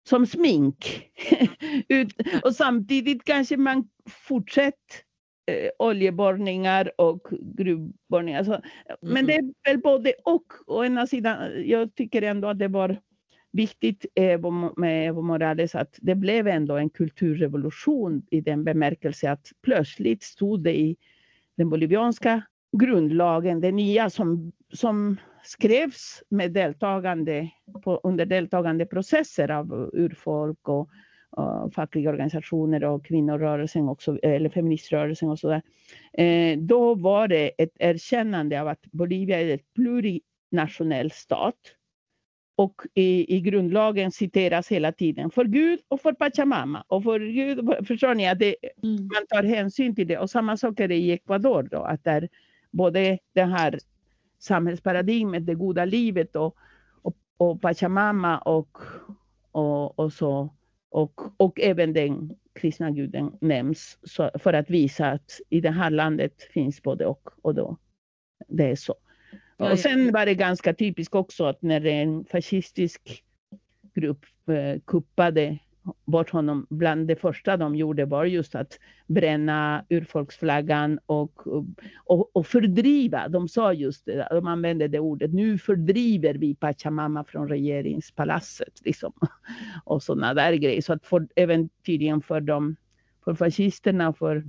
som 0.08 0.26
smink. 0.26 1.10
och 2.44 2.54
samtidigt 2.54 3.24
kanske 3.24 3.56
man 3.56 3.88
fortsätter 4.10 4.96
eh, 5.46 5.70
oljeborrningar 5.78 7.00
och 7.00 7.28
gruvborrningar. 7.30 8.44
Så, 8.44 8.60
men 9.00 9.16
mm. 9.16 9.26
det 9.26 9.34
är 9.34 9.72
väl 9.72 9.80
både 9.80 10.12
och. 10.24 10.52
Å 10.66 10.84
ena 10.84 11.06
sidan, 11.06 11.68
jag 11.68 11.94
tycker 11.94 12.22
ändå 12.22 12.48
att 12.48 12.58
det 12.58 12.68
var 12.68 13.00
viktigt 13.52 14.06
med 14.76 15.08
Evo 15.08 15.22
Morales 15.22 15.74
att 15.74 15.98
det 16.00 16.14
blev 16.14 16.48
ändå 16.48 16.76
en 16.76 16.90
kulturrevolution 16.90 18.22
i 18.30 18.40
den 18.40 18.64
bemärkelse 18.64 19.30
att 19.30 19.52
plötsligt 19.62 20.22
stod 20.22 20.62
det 20.62 20.78
i 20.78 20.96
den 21.56 21.70
bolivianska 21.70 22.42
grundlagen, 22.78 23.60
det 23.60 23.72
nya 23.72 24.10
som, 24.10 24.52
som 24.72 25.16
skrevs 25.42 26.22
med 26.28 26.52
deltagande 26.52 27.50
på, 27.84 28.00
under 28.02 28.26
deltagande 28.26 28.86
processer 28.86 29.50
av 29.50 29.90
urfolk 29.92 30.68
och, 30.68 30.88
och 31.30 31.74
fackliga 31.74 32.10
organisationer 32.10 32.84
och 32.84 33.04
kvinnorörelsen 33.04 33.88
också, 33.88 34.18
eller 34.22 34.48
feministrörelsen 34.48 35.28
och 35.28 35.38
sådär. 35.38 35.62
Eh, 36.12 36.58
då 36.58 36.94
var 36.94 37.28
det 37.28 37.62
ett 37.62 37.76
erkännande 37.78 38.60
av 38.60 38.68
att 38.68 38.82
Bolivia 38.82 39.40
är 39.40 39.54
ett 39.54 39.74
plurinationell 39.74 41.10
stat. 41.10 41.58
Och 42.56 42.82
i, 42.94 43.36
i 43.36 43.40
grundlagen 43.40 44.12
citeras 44.12 44.68
hela 44.68 44.92
tiden 44.92 45.30
för 45.30 45.44
Gud 45.44 45.80
och 45.88 46.00
för 46.00 46.12
Pachamama. 46.12 46.84
Och 46.88 47.02
för 47.02 47.20
Gud, 47.20 47.86
förstår 47.86 48.14
ni 48.14 48.28
att 48.28 48.38
det, 48.38 48.56
mm. 48.82 48.96
man 48.96 49.26
tar 49.28 49.42
hänsyn 49.42 49.94
till 49.94 50.06
det. 50.06 50.18
Och 50.18 50.30
samma 50.30 50.56
sak 50.56 50.80
är 50.80 50.88
det 50.88 50.96
i 50.96 51.12
Ecuador 51.12 51.62
då, 51.62 51.82
att 51.82 52.04
där 52.04 52.28
både 52.70 53.18
det 53.34 53.44
här 53.44 53.78
samhällsparadigmet, 54.42 55.46
det 55.46 55.54
goda 55.54 55.84
livet 55.84 56.36
och, 56.36 56.56
och, 57.02 57.16
och 57.36 57.60
Pachamama 57.60 58.38
och, 58.38 58.78
och, 59.52 59.98
och, 59.98 60.12
så, 60.12 60.54
och, 60.90 61.20
och 61.36 61.60
även 61.60 61.92
den 61.92 62.34
kristna 62.52 62.90
guden 62.90 63.32
nämns 63.40 63.98
så, 64.02 64.30
för 64.34 64.52
att 64.52 64.70
visa 64.70 65.10
att 65.10 65.40
i 65.50 65.60
det 65.60 65.70
här 65.70 65.90
landet 65.90 66.42
finns 66.42 66.82
både 66.82 67.06
och. 67.06 67.28
och 67.42 67.54
då, 67.54 67.76
det 68.48 68.70
är 68.70 68.76
så. 68.76 68.94
Och 69.56 69.78
sen 69.78 70.12
var 70.12 70.26
det 70.26 70.34
ganska 70.34 70.74
typiskt 70.74 71.14
också 71.14 71.44
att 71.44 71.62
när 71.62 71.86
en 71.86 72.24
fascistisk 72.24 73.24
grupp 73.94 74.24
eh, 74.48 74.80
kuppade 74.86 75.58
bort 76.12 76.30
honom. 76.30 76.66
Bland 76.70 77.08
det 77.08 77.16
första 77.16 77.56
de 77.56 77.76
gjorde 77.76 78.04
var 78.04 78.24
just 78.24 78.54
att 78.54 78.78
bränna 79.06 79.84
urfolksflaggan 79.88 80.98
och, 81.06 81.46
och, 82.04 82.36
och 82.36 82.46
fördriva. 82.46 83.28
De 83.28 83.48
sa 83.48 83.72
just 83.72 84.04
det, 84.06 84.28
de 84.30 84.46
använde 84.46 84.88
det 84.88 84.98
ordet. 84.98 85.32
Nu 85.32 85.58
fördriver 85.58 86.34
vi 86.34 86.54
Pachamama 86.54 87.24
från 87.24 87.48
regeringspalatset. 87.48 88.80
Liksom. 88.84 89.12
Och 89.84 90.02
sådana 90.02 90.34
där 90.34 90.52
grejer. 90.52 90.82
Så 90.82 90.92
att 90.92 91.06
för, 91.06 91.28
även 91.36 91.68
tydligen 91.86 92.22
för, 92.22 92.40
dem, 92.40 92.76
för 93.24 93.34
fascisterna 93.34 94.08
och 94.08 94.18
för 94.18 94.44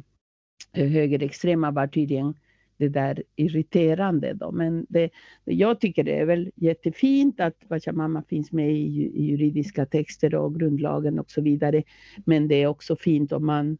eh, 0.73 0.87
högerextrema 0.87 1.71
var 1.71 1.87
tydligen 1.87 2.35
det 2.83 2.89
där 2.89 3.23
irriterande. 3.35 4.33
Då. 4.33 4.51
Men 4.51 4.85
det, 4.89 5.09
jag 5.43 5.79
tycker 5.79 6.03
det 6.03 6.19
är 6.19 6.25
väl 6.25 6.51
jättefint 6.55 7.39
att 7.39 7.69
Pachamama 7.69 8.23
finns 8.23 8.51
med 8.51 8.71
i, 8.71 9.11
i 9.13 9.25
juridiska 9.25 9.85
texter 9.85 10.35
och 10.35 10.59
grundlagen 10.59 11.19
och 11.19 11.31
så 11.31 11.41
vidare. 11.41 11.83
Men 12.25 12.47
det 12.47 12.55
är 12.55 12.67
också 12.67 12.95
fint 12.95 13.31
om 13.31 13.45
man 13.45 13.77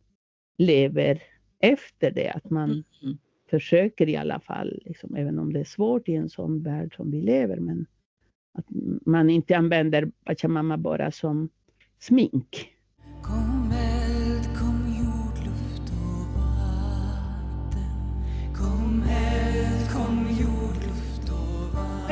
lever 0.57 1.21
efter 1.59 2.11
det, 2.11 2.29
att 2.29 2.49
man 2.49 2.69
mm. 2.71 3.17
försöker 3.49 4.09
i 4.09 4.15
alla 4.15 4.39
fall, 4.39 4.81
liksom, 4.85 5.15
även 5.15 5.39
om 5.39 5.53
det 5.53 5.59
är 5.59 5.63
svårt 5.63 6.09
i 6.09 6.15
en 6.15 6.29
sån 6.29 6.63
värld 6.63 6.95
som 6.95 7.11
vi 7.11 7.21
lever. 7.21 7.57
Men 7.57 7.85
att 8.53 8.65
man 9.05 9.29
inte 9.29 9.57
använder 9.57 10.11
Pachamama 10.23 10.77
bara 10.77 11.11
som 11.11 11.49
smink. 11.99 12.69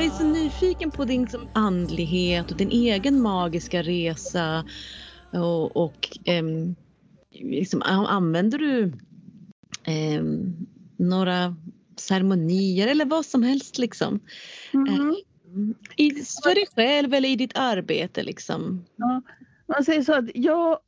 Jag 0.01 0.07
är 0.07 0.11
så 0.11 0.23
nyfiken 0.23 0.91
på 0.91 1.05
din 1.05 1.21
liksom, 1.21 1.49
andlighet 1.53 2.51
och 2.51 2.57
din 2.57 2.69
egen 2.69 3.21
magiska 3.21 3.81
resa. 3.81 4.65
Och, 5.33 5.77
och 5.77 6.17
um, 6.27 6.75
liksom, 7.31 7.81
använder 7.81 8.57
du 8.57 8.93
um, 10.17 10.67
några 10.97 11.55
ceremonier 11.97 12.87
eller 12.87 13.05
vad 13.05 13.25
som 13.25 13.43
helst 13.43 13.77
liksom? 13.77 14.19
Mm. 14.73 15.15
I, 15.95 16.11
för 16.43 16.55
dig 16.55 16.65
själv 16.75 17.13
eller 17.13 17.29
i 17.29 17.35
ditt 17.35 17.57
arbete 17.57 18.23
liksom? 18.23 18.85
Ja. 18.95 19.21
Man 19.67 19.83
säger 19.83 20.01
så 20.01 20.13
att 20.13 20.29
jag 20.35 20.79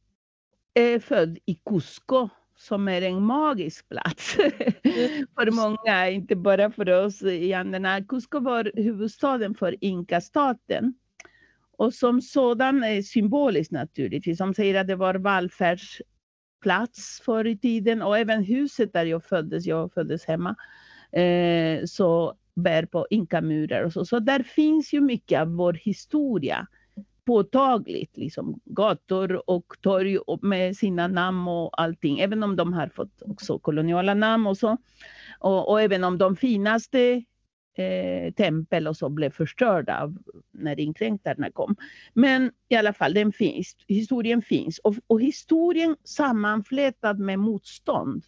är 0.74 1.00
född 1.00 1.38
i 1.46 1.56
Cusco 1.56 2.30
som 2.64 2.88
är 2.88 3.02
en 3.02 3.24
magisk 3.24 3.90
plats 3.90 4.38
mm. 4.40 5.28
för 5.36 5.52
många, 5.52 6.10
inte 6.10 6.36
bara 6.36 6.72
för 6.72 7.06
oss 7.06 7.22
i 7.22 7.54
Anderna. 7.54 8.04
Cusco 8.04 8.40
var 8.40 8.72
huvudstaden 8.76 9.56
för 9.56 9.76
Inka-staten. 9.82 10.94
Och 11.78 11.94
som 11.94 12.22
sådan 12.22 12.84
är 12.84 13.02
symboliskt 13.02 13.72
naturligtvis. 13.72 14.38
De 14.38 14.54
säger 14.54 14.82
att 14.82 14.88
det 14.88 14.96
var 14.96 15.16
välfärdsplats 15.16 17.22
förr 17.26 17.48
i 17.48 17.58
tiden 17.58 18.02
och 18.02 18.18
även 18.18 18.44
huset 18.44 18.94
där 18.94 19.06
jag 19.06 19.24
föddes, 19.24 19.66
jag 19.66 19.94
föddes 19.94 20.26
hemma, 20.26 20.56
eh, 21.12 21.86
så 21.86 22.38
bär 22.56 22.86
på 22.86 23.08
inkamurar 23.10 23.84
och 23.84 23.94
så. 23.94 24.06
Så 24.06 24.20
där 24.20 24.44
finns 24.44 24.94
ju 24.94 25.02
mycket 25.02 25.42
av 25.42 25.48
vår 25.48 25.74
historia 25.74 26.68
påtagligt. 27.26 28.18
Liksom, 28.18 28.60
gator 28.66 29.50
och 29.50 29.74
torg 29.82 30.18
med 30.42 30.78
sina 30.78 31.08
namn 31.08 31.48
och 31.48 31.82
allting. 31.82 32.20
Även 32.20 32.44
om 32.44 32.56
de 32.56 32.74
har 32.74 32.88
fått 32.88 33.22
också 33.22 33.60
koloniala 33.60 34.14
namn 34.14 34.48
och 34.48 34.58
så. 34.58 34.78
Och, 35.40 35.70
och 35.70 35.82
även 35.82 36.04
om 36.04 36.18
de 36.18 36.36
finaste 36.36 37.24
eh, 37.78 38.34
tempel 38.34 38.88
och 38.88 38.98
så 38.98 39.10
blev 39.10 39.30
förstörda 39.30 40.02
av, 40.02 40.18
när 40.52 40.80
inkräktarna 40.80 41.52
kom. 41.52 41.76
Men 42.14 42.52
i 42.70 42.76
alla 42.76 42.94
fall, 42.94 43.14
den 43.14 43.32
finns, 43.32 43.76
historien 43.88 44.42
finns. 44.42 44.80
Och, 44.80 44.96
och 45.08 45.22
historien 45.22 45.96
sammanflätad 46.04 47.20
med 47.20 47.40
motstånd. 47.40 48.24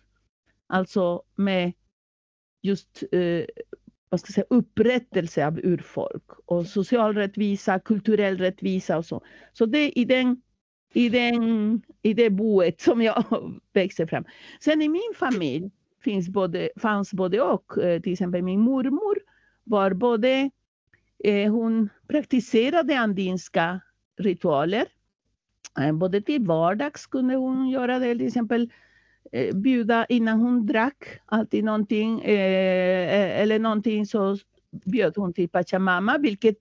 Alltså 0.67 1.23
med 1.35 1.73
just 2.61 3.03
eh, 3.11 3.45
vad 4.09 4.19
ska 4.19 4.27
jag 4.27 4.33
säga, 4.33 4.45
upprättelse 4.49 5.47
av 5.47 5.59
urfolk 5.59 6.23
och 6.45 6.67
social 6.67 7.15
rättvisa, 7.15 7.79
kulturell 7.79 8.37
rättvisa 8.37 8.97
och 8.97 9.05
så. 9.05 9.21
Så 9.53 9.65
det 9.65 9.77
är 9.77 9.97
i, 9.97 10.05
den, 10.05 10.41
i, 10.93 11.09
den, 11.09 11.81
i 12.01 12.13
det 12.13 12.29
boet 12.29 12.81
som 12.81 13.01
jag 13.01 13.23
växte 13.73 14.07
fram. 14.07 14.25
Sen 14.59 14.81
i 14.81 14.89
min 14.89 15.13
familj 15.15 15.71
finns 16.03 16.29
både, 16.29 16.69
fanns 16.75 17.13
både 17.13 17.41
och. 17.41 17.77
Eh, 17.77 18.01
till 18.01 18.13
exempel 18.13 18.41
min 18.41 18.59
mormor 18.59 19.17
var 19.63 19.93
både, 19.93 20.49
eh, 21.23 21.51
hon 21.51 21.89
praktiserade 22.07 22.99
andinska 22.99 23.81
ritualer. 24.17 24.85
Eh, 25.79 25.91
både 25.91 26.21
till 26.21 26.45
vardags 26.45 27.05
kunde 27.05 27.35
hon 27.35 27.69
göra 27.69 27.99
det, 27.99 28.15
till 28.15 28.27
exempel 28.27 28.69
Eh, 29.31 29.55
bjuda 29.55 30.05
innan 30.09 30.39
hon 30.39 30.65
drack 30.65 31.05
alltid 31.25 31.63
någonting 31.63 32.21
eh, 32.21 33.11
eh, 33.19 33.41
eller 33.41 33.59
någonting 33.59 34.05
så 34.05 34.37
bjöd 34.85 35.13
hon 35.15 35.33
till 35.33 35.49
Pachamama 35.49 36.17
vilket 36.17 36.57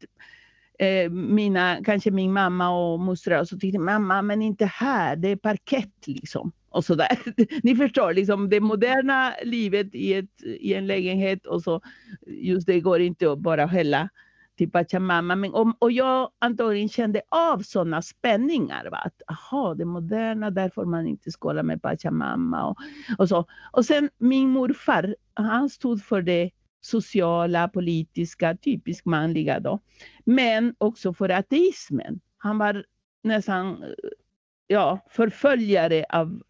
eh, 0.78 1.10
mina, 1.10 1.78
kanske 1.84 2.10
min 2.10 2.32
mamma 2.32 2.70
och 2.70 3.00
mostrar 3.00 3.40
och 3.40 3.48
så 3.48 3.58
tyckte 3.58 3.78
mamma 3.78 4.22
men 4.22 4.42
inte 4.42 4.66
här, 4.66 5.16
det 5.16 5.28
är 5.28 5.36
parkett 5.36 6.06
liksom. 6.06 6.52
Och 6.68 6.84
så 6.84 6.94
där. 6.94 7.18
Ni 7.62 7.76
förstår, 7.76 8.14
liksom 8.14 8.50
det 8.50 8.60
moderna 8.60 9.34
livet 9.44 9.94
i, 9.94 10.14
ett, 10.14 10.42
i 10.42 10.74
en 10.74 10.86
lägenhet 10.86 11.46
och 11.46 11.62
så 11.62 11.80
just 12.26 12.66
det 12.66 12.80
går 12.80 13.00
inte 13.00 13.32
att 13.32 13.38
bara 13.38 13.66
hälla 13.66 14.08
till 14.56 14.70
Pachamama. 14.70 15.36
Men 15.36 15.54
om, 15.54 15.76
och 15.78 15.92
jag 15.92 16.30
antagligen 16.38 16.88
kände 16.88 17.22
av 17.28 17.58
sådana 17.58 18.02
spänningar. 18.02 18.90
Va? 18.90 18.96
Att 18.96 19.22
aha, 19.26 19.74
det 19.74 19.84
moderna, 19.84 20.50
där 20.50 20.70
får 20.70 20.84
man 20.84 21.06
inte 21.06 21.30
skåla 21.30 21.62
med 21.62 21.82
Pachamama. 21.82 22.66
Och, 22.66 22.76
och, 23.18 23.28
så. 23.28 23.46
och 23.72 23.84
sen 23.84 24.10
min 24.18 24.50
morfar, 24.50 25.16
han 25.34 25.70
stod 25.70 26.02
för 26.02 26.22
det 26.22 26.50
sociala, 26.80 27.68
politiska, 27.68 28.56
typiskt 28.56 29.06
manliga 29.06 29.60
då. 29.60 29.78
Men 30.24 30.74
också 30.78 31.14
för 31.14 31.28
ateismen. 31.28 32.20
Han 32.38 32.58
var 32.58 32.84
nästan 33.22 33.84
ja, 34.66 35.06
förföljare 35.10 36.04
av 36.08 36.42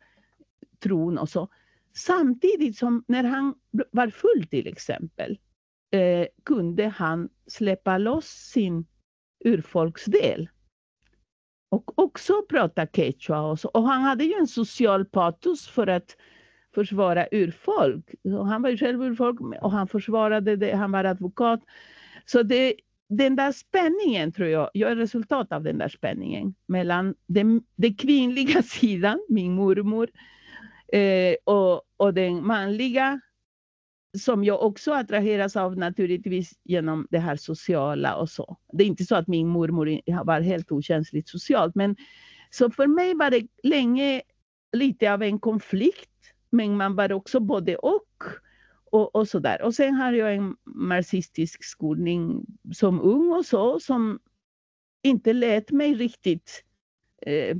tron 0.82 1.18
och 1.18 1.28
så. 1.28 1.48
Samtidigt 1.96 2.78
som 2.78 3.04
när 3.08 3.24
han 3.24 3.54
var 3.90 4.08
full 4.08 4.46
till 4.50 4.66
exempel 4.66 5.38
eh, 5.94 6.26
kunde 6.44 6.88
han 6.88 7.28
släppa 7.46 7.98
loss 7.98 8.26
sin 8.26 8.86
urfolksdel. 9.44 10.48
Och 11.70 11.98
också 11.98 12.42
prata 12.48 12.86
quechua. 12.86 13.40
Och, 13.40 13.60
så. 13.60 13.68
och 13.68 13.82
han 13.82 14.02
hade 14.02 14.24
ju 14.24 14.34
en 14.34 14.46
social 14.46 15.04
patos 15.04 15.68
för 15.68 15.86
att 15.86 16.16
försvara 16.74 17.26
urfolk. 17.32 18.14
Och 18.24 18.46
han 18.46 18.62
var 18.62 18.70
ju 18.70 18.76
själv 18.76 19.02
urfolk 19.02 19.40
och 19.62 19.72
han 19.72 19.88
försvarade 19.88 20.56
det, 20.56 20.76
han 20.76 20.92
var 20.92 21.04
advokat. 21.04 21.60
Så 22.24 22.42
det, 22.42 22.74
den 23.08 23.36
där 23.36 23.52
spänningen 23.52 24.32
tror 24.32 24.48
jag, 24.48 24.70
jag 24.72 24.90
är 24.90 24.96
resultat 24.96 25.52
av 25.52 25.62
den 25.62 25.78
där 25.78 25.88
spänningen 25.88 26.54
mellan 26.66 27.14
den, 27.26 27.62
den 27.76 27.94
kvinnliga 27.94 28.62
sidan, 28.80 29.26
min 29.28 29.54
mormor, 29.54 30.10
eh, 30.92 31.34
och, 31.44 31.82
och 31.96 32.14
den 32.14 32.46
manliga 32.46 33.20
som 34.14 34.44
jag 34.44 34.62
också 34.62 34.92
attraheras 34.92 35.56
av 35.56 35.76
naturligtvis 35.78 36.52
genom 36.64 37.06
det 37.10 37.18
här 37.18 37.36
sociala 37.36 38.16
och 38.16 38.30
så. 38.30 38.56
Det 38.72 38.84
är 38.84 38.88
inte 38.88 39.04
så 39.04 39.16
att 39.16 39.28
min 39.28 39.48
mormor 39.48 40.24
var 40.24 40.40
helt 40.40 40.72
okänsligt 40.72 41.28
socialt, 41.28 41.74
men 41.74 41.96
så 42.50 42.70
för 42.70 42.86
mig 42.86 43.14
var 43.14 43.30
det 43.30 43.46
länge 43.62 44.22
lite 44.72 45.12
av 45.12 45.22
en 45.22 45.38
konflikt, 45.38 46.10
men 46.50 46.76
man 46.76 46.96
var 46.96 47.12
också 47.12 47.40
både 47.40 47.76
och. 47.76 48.24
Och, 48.84 49.14
och 49.14 49.28
så 49.28 49.38
där. 49.38 49.62
Och 49.62 49.74
sen 49.74 49.94
har 49.94 50.12
jag 50.12 50.34
en 50.34 50.56
marxistisk 50.64 51.64
skolning 51.64 52.46
som 52.72 53.00
ung 53.00 53.32
och 53.32 53.46
så, 53.46 53.80
som 53.80 54.18
inte 55.02 55.32
lät 55.32 55.70
mig 55.70 55.94
riktigt 55.94 56.64
eh, 57.26 57.56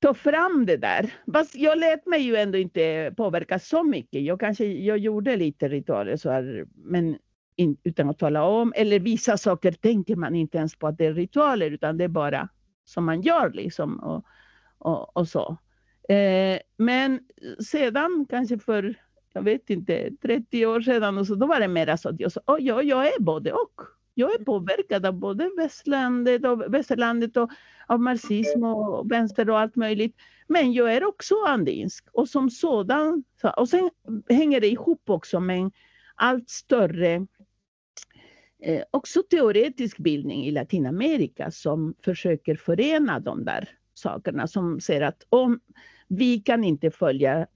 ta 0.00 0.14
fram 0.14 0.66
det 0.66 0.76
där. 0.76 1.14
Fast 1.32 1.54
jag 1.54 1.78
lät 1.78 2.06
mig 2.06 2.20
ju 2.20 2.36
ändå 2.36 2.58
inte 2.58 3.14
påverka 3.16 3.58
så 3.58 3.82
mycket. 3.82 4.22
Jag 4.22 4.40
kanske 4.40 4.64
jag 4.64 4.98
gjorde 4.98 5.36
lite 5.36 5.68
ritualer 5.68 6.16
så 6.16 6.30
här, 6.30 6.66
men 6.74 7.18
in, 7.56 7.76
utan 7.84 8.10
att 8.10 8.18
tala 8.18 8.42
om. 8.44 8.72
Eller 8.76 9.00
vissa 9.00 9.36
saker 9.36 9.72
tänker 9.72 10.16
man 10.16 10.34
inte 10.34 10.58
ens 10.58 10.76
på 10.76 10.86
att 10.86 10.98
det 10.98 11.06
är 11.06 11.14
ritualer 11.14 11.70
utan 11.70 11.96
det 11.96 12.04
är 12.04 12.08
bara 12.08 12.48
som 12.84 13.04
man 13.04 13.22
gör 13.22 13.50
liksom 13.50 14.00
och, 14.00 14.24
och, 14.78 15.16
och 15.16 15.28
så. 15.28 15.56
Eh, 16.08 16.58
men 16.76 17.20
sedan 17.70 18.26
kanske 18.30 18.58
för, 18.58 18.94
jag 19.32 19.42
vet 19.42 19.70
inte, 19.70 20.10
30 20.22 20.66
år 20.66 20.80
sedan 20.80 21.18
och 21.18 21.26
så 21.26 21.34
då 21.34 21.46
var 21.46 21.60
det 21.60 21.68
mera 21.68 21.96
så 21.96 22.08
att 22.08 22.20
jag 22.20 22.32
sa, 22.32 22.40
oh, 22.46 22.62
ja, 22.62 22.82
jag 22.82 23.06
är 23.06 23.20
både 23.20 23.52
och. 23.52 23.99
Jag 24.14 24.40
är 24.40 24.44
påverkad 24.44 25.06
av 25.06 25.14
både 25.14 25.50
västlandet 25.56 26.44
och, 26.44 26.74
västerlandet 26.74 27.36
och 27.36 27.50
av 27.86 28.00
marxism 28.00 28.64
och 28.64 29.12
vänster 29.12 29.50
och 29.50 29.58
allt 29.58 29.76
möjligt. 29.76 30.16
Men 30.48 30.72
jag 30.72 30.94
är 30.94 31.04
också 31.04 31.34
andinsk 31.46 32.04
och 32.12 32.28
som 32.28 32.50
sådan. 32.50 33.24
Och 33.56 33.68
sen 33.68 33.90
hänger 34.28 34.60
det 34.60 34.68
ihop 34.68 35.10
också 35.10 35.40
med 35.40 35.58
en 35.58 35.72
allt 36.14 36.48
större 36.48 37.26
eh, 38.62 38.82
också 38.90 39.22
teoretisk 39.22 39.98
bildning 39.98 40.46
i 40.46 40.50
Latinamerika 40.50 41.50
som 41.50 41.94
försöker 42.04 42.54
förena 42.54 43.20
de 43.20 43.44
där 43.44 43.68
sakerna 43.94 44.46
som 44.46 44.80
säger 44.80 45.00
att 45.00 45.26
om 45.28 45.60
vi 46.08 46.40
kan 46.40 46.64
inte 46.64 46.90
följa 46.90 47.46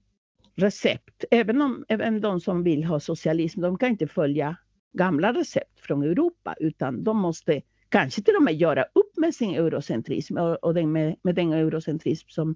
recept, 0.55 1.25
även 1.31 1.61
om 1.61 1.85
även 1.87 2.21
de 2.21 2.39
som 2.39 2.63
vill 2.63 2.83
ha 2.83 2.99
socialism, 2.99 3.61
de 3.61 3.77
kan 3.77 3.89
inte 3.89 4.07
följa 4.07 4.57
gamla 4.97 5.33
recept 5.33 5.79
från 5.79 6.03
Europa 6.03 6.55
utan 6.59 7.03
de 7.03 7.17
måste 7.17 7.61
kanske 7.89 8.21
till 8.21 8.35
och 8.35 8.43
med 8.43 8.55
göra 8.55 8.83
upp 8.93 9.17
med 9.17 9.35
sin 9.35 9.55
eurocentrism 9.55 10.37
och, 10.37 10.63
och 10.63 10.73
den 10.73 10.91
med, 10.91 11.15
med 11.21 11.35
den 11.35 11.53
eurocentrism 11.53 12.27
som 12.29 12.55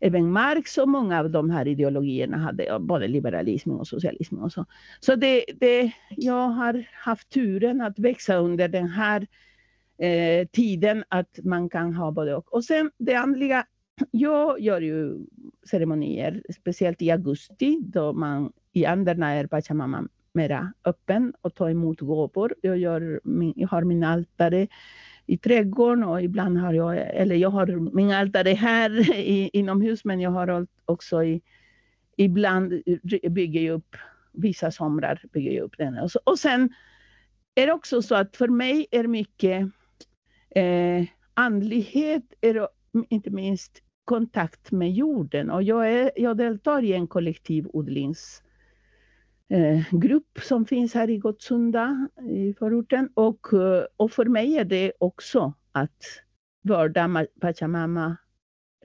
även 0.00 0.32
Marx 0.32 0.78
och 0.78 0.88
många 0.88 1.18
av 1.18 1.30
de 1.30 1.50
här 1.50 1.68
ideologierna 1.68 2.36
hade, 2.36 2.78
både 2.80 3.08
liberalismen 3.08 3.76
och 3.76 3.88
socialismen 3.88 4.42
och 4.42 4.52
så. 4.52 4.66
Så 5.00 5.14
det, 5.16 5.44
det, 5.60 5.92
jag 6.16 6.48
har 6.48 6.86
haft 6.92 7.30
turen 7.30 7.80
att 7.80 7.98
växa 7.98 8.36
under 8.36 8.68
den 8.68 8.88
här 8.88 9.26
eh, 9.98 10.46
tiden 10.46 11.04
att 11.08 11.38
man 11.42 11.68
kan 11.68 11.94
ha 11.94 12.10
både 12.10 12.34
och. 12.34 12.52
Och 12.52 12.64
sen 12.64 12.90
det 12.98 13.14
andliga, 13.14 13.66
jag 14.10 14.60
gör 14.60 14.80
ju 14.80 15.26
ceremonier, 15.70 16.42
speciellt 16.60 17.02
i 17.02 17.10
augusti 17.10 17.78
då 17.80 18.12
man 18.12 18.52
i 18.72 18.86
anderna 18.86 19.30
är 19.30 19.46
Pachamama 19.46 20.08
mera 20.32 20.72
öppen 20.84 21.34
och 21.40 21.54
ta 21.54 21.70
emot 21.70 22.00
gåvor. 22.00 22.54
Jag, 22.62 22.78
gör 22.78 23.20
min, 23.24 23.52
jag 23.56 23.68
har 23.68 23.84
min 23.84 24.04
altare 24.04 24.68
i 25.26 25.38
trädgården 25.38 26.04
och 26.04 26.22
ibland 26.22 26.58
har 26.58 26.72
jag, 26.72 26.96
eller 26.96 27.36
jag 27.36 27.50
har 27.50 27.94
min 27.94 28.10
altare 28.10 28.50
här 28.50 29.16
i, 29.16 29.50
inomhus 29.52 30.04
men 30.04 30.20
jag 30.20 30.30
har 30.30 30.66
också 30.84 31.24
i, 31.24 31.42
ibland 32.16 32.82
bygger 33.30 33.60
jag 33.60 33.74
upp, 33.74 33.96
vissa 34.32 34.70
somrar 34.70 35.22
bygger 35.32 35.52
jag 35.52 35.64
upp 35.64 35.78
den. 35.78 35.98
Och, 35.98 36.10
så, 36.10 36.20
och 36.24 36.38
sen 36.38 36.74
är 37.54 37.66
det 37.66 37.72
också 37.72 38.02
så 38.02 38.14
att 38.14 38.36
för 38.36 38.48
mig 38.48 38.86
är 38.90 39.06
mycket 39.06 39.68
eh, 40.50 41.04
andlighet, 41.34 42.22
är 42.40 42.68
inte 43.08 43.30
minst 43.30 43.82
kontakt 44.04 44.70
med 44.70 44.92
jorden 44.92 45.50
och 45.50 45.62
jag, 45.62 45.92
är, 45.92 46.10
jag 46.16 46.36
deltar 46.36 46.82
i 46.82 46.92
en 46.92 47.06
kollektivodlings 47.06 48.42
eh, 48.42 48.47
Eh, 49.50 49.80
grupp 49.92 50.38
som 50.42 50.66
finns 50.66 50.94
här 50.94 51.10
i 51.10 51.18
Gottsunda 51.18 52.08
i 52.30 52.54
förorten. 52.58 53.08
Och, 53.14 53.52
eh, 53.52 53.84
och 53.96 54.12
för 54.12 54.24
mig 54.24 54.58
är 54.58 54.64
det 54.64 54.92
också 54.98 55.54
att 55.72 56.02
vörda 56.62 57.26
Pachamama 57.40 58.16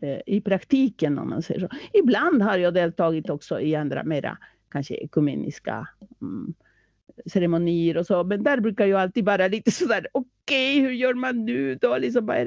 eh, 0.01 0.20
i 0.26 0.41
praktiken 0.41 1.20
om 1.20 1.30
man 1.30 1.41
säger 1.41 1.59
så. 1.59 1.70
Ibland 1.93 2.41
har 2.41 2.57
jag 2.57 2.74
deltagit 2.74 3.30
också 3.30 3.59
i 3.59 3.76
andra 3.76 4.03
mera 4.03 4.38
kanske 4.72 4.95
ekumeniska 4.95 5.88
mm, 6.22 6.53
ceremonier 7.26 7.97
och 7.97 8.05
så, 8.05 8.24
men 8.24 8.43
där 8.43 8.59
brukar 8.59 8.86
jag 8.86 9.01
alltid 9.01 9.26
vara 9.26 9.47
lite 9.47 9.72
sådär, 9.72 10.07
okej, 10.11 10.28
okay, 10.45 10.82
hur 10.82 10.91
gör 10.91 11.14
man 11.14 11.45
nu 11.45 11.76
då? 11.76 11.97
Liksom 11.97 12.26
bara, 12.26 12.39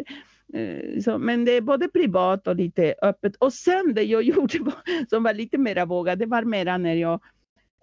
eh, 0.52 1.00
så, 1.04 1.18
men 1.18 1.44
det 1.44 1.52
är 1.52 1.60
både 1.60 1.88
privat 1.88 2.46
och 2.46 2.56
lite 2.56 2.94
öppet. 3.02 3.36
Och 3.36 3.52
sen 3.52 3.94
det 3.94 4.02
jag 4.02 4.22
gjorde 4.22 4.58
som 5.10 5.22
var 5.22 5.34
lite 5.34 5.58
mera 5.58 5.84
vågat, 5.84 6.18
det 6.18 6.26
var 6.26 6.42
mera 6.42 6.78
när 6.78 6.94
jag 6.94 7.20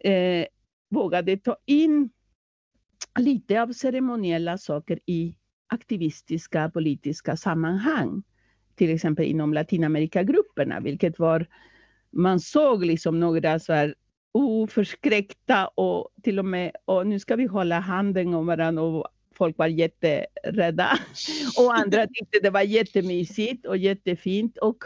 eh, 0.03 0.45
vågade 0.89 1.37
ta 1.37 1.57
in 1.65 2.09
lite 3.19 3.61
av 3.61 3.73
ceremoniella 3.73 4.57
saker 4.57 4.99
i 5.05 5.35
aktivistiska 5.67 6.69
politiska 6.69 7.37
sammanhang. 7.37 8.23
Till 8.75 8.89
exempel 8.89 9.25
inom 9.25 9.53
Latinamerikagrupperna, 9.53 10.79
vilket 10.79 11.19
var 11.19 11.47
man 12.11 12.39
såg 12.39 12.85
liksom 12.85 13.19
några 13.19 13.59
så 13.59 13.73
här 13.73 13.95
oförskräckta 14.31 15.67
och 15.67 16.09
till 16.23 16.39
och 16.39 16.45
med, 16.45 16.71
och 16.85 17.07
nu 17.07 17.19
ska 17.19 17.35
vi 17.35 17.45
hålla 17.45 17.79
handen 17.79 18.33
om 18.33 18.45
varandra 18.45 18.83
och 18.83 19.07
folk 19.35 19.57
var 19.57 19.67
jätterädda. 19.67 20.99
Och 21.57 21.75
andra 21.75 22.07
tyckte 22.07 22.39
det 22.41 22.49
var 22.49 22.61
jättemysigt 22.61 23.65
och 23.65 23.77
jättefint. 23.77 24.57
Och 24.57 24.83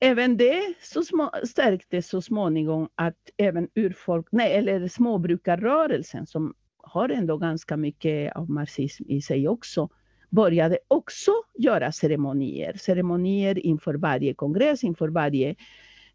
även 0.00 0.36
det 0.36 0.74
så 0.82 1.02
små, 1.02 1.30
stärktes 1.44 2.08
så 2.08 2.22
småningom 2.22 2.88
att 2.94 3.30
även 3.36 3.68
urfolk, 3.74 4.26
nej, 4.32 4.52
eller 4.52 4.88
småbrukarrörelsen 4.88 6.26
som 6.26 6.54
har 6.76 7.08
ändå 7.08 7.36
ganska 7.36 7.76
mycket 7.76 8.36
av 8.36 8.50
marxism 8.50 9.04
i 9.08 9.22
sig 9.22 9.48
också, 9.48 9.88
började 10.30 10.78
också 10.88 11.32
göra 11.58 11.92
ceremonier. 11.92 12.76
Ceremonier 12.76 13.58
inför 13.58 13.94
varje 13.94 14.34
kongress, 14.34 14.84
inför 14.84 15.08
varje 15.08 15.54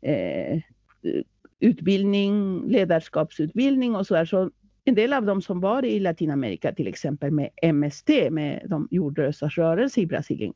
eh, 0.02 0.62
utbildning, 1.60 2.64
ledarskapsutbildning 2.68 3.96
och 3.96 4.08
så 4.08 4.14
där. 4.14 4.26
Så 4.26 4.52
en 4.86 4.96
del 4.96 5.14
av 5.14 5.26
dem 5.26 5.42
som 5.42 5.60
var 5.60 5.86
i 5.86 6.00
Latinamerika, 6.00 6.74
till 6.74 6.88
exempel 6.88 7.32
med 7.32 7.50
MST, 7.74 8.10
med 8.32 8.66
de 8.70 8.88
jordlösas 8.92 9.58
rörelse 9.58 10.02
i 10.02 10.06
Brasilien, 10.06 10.54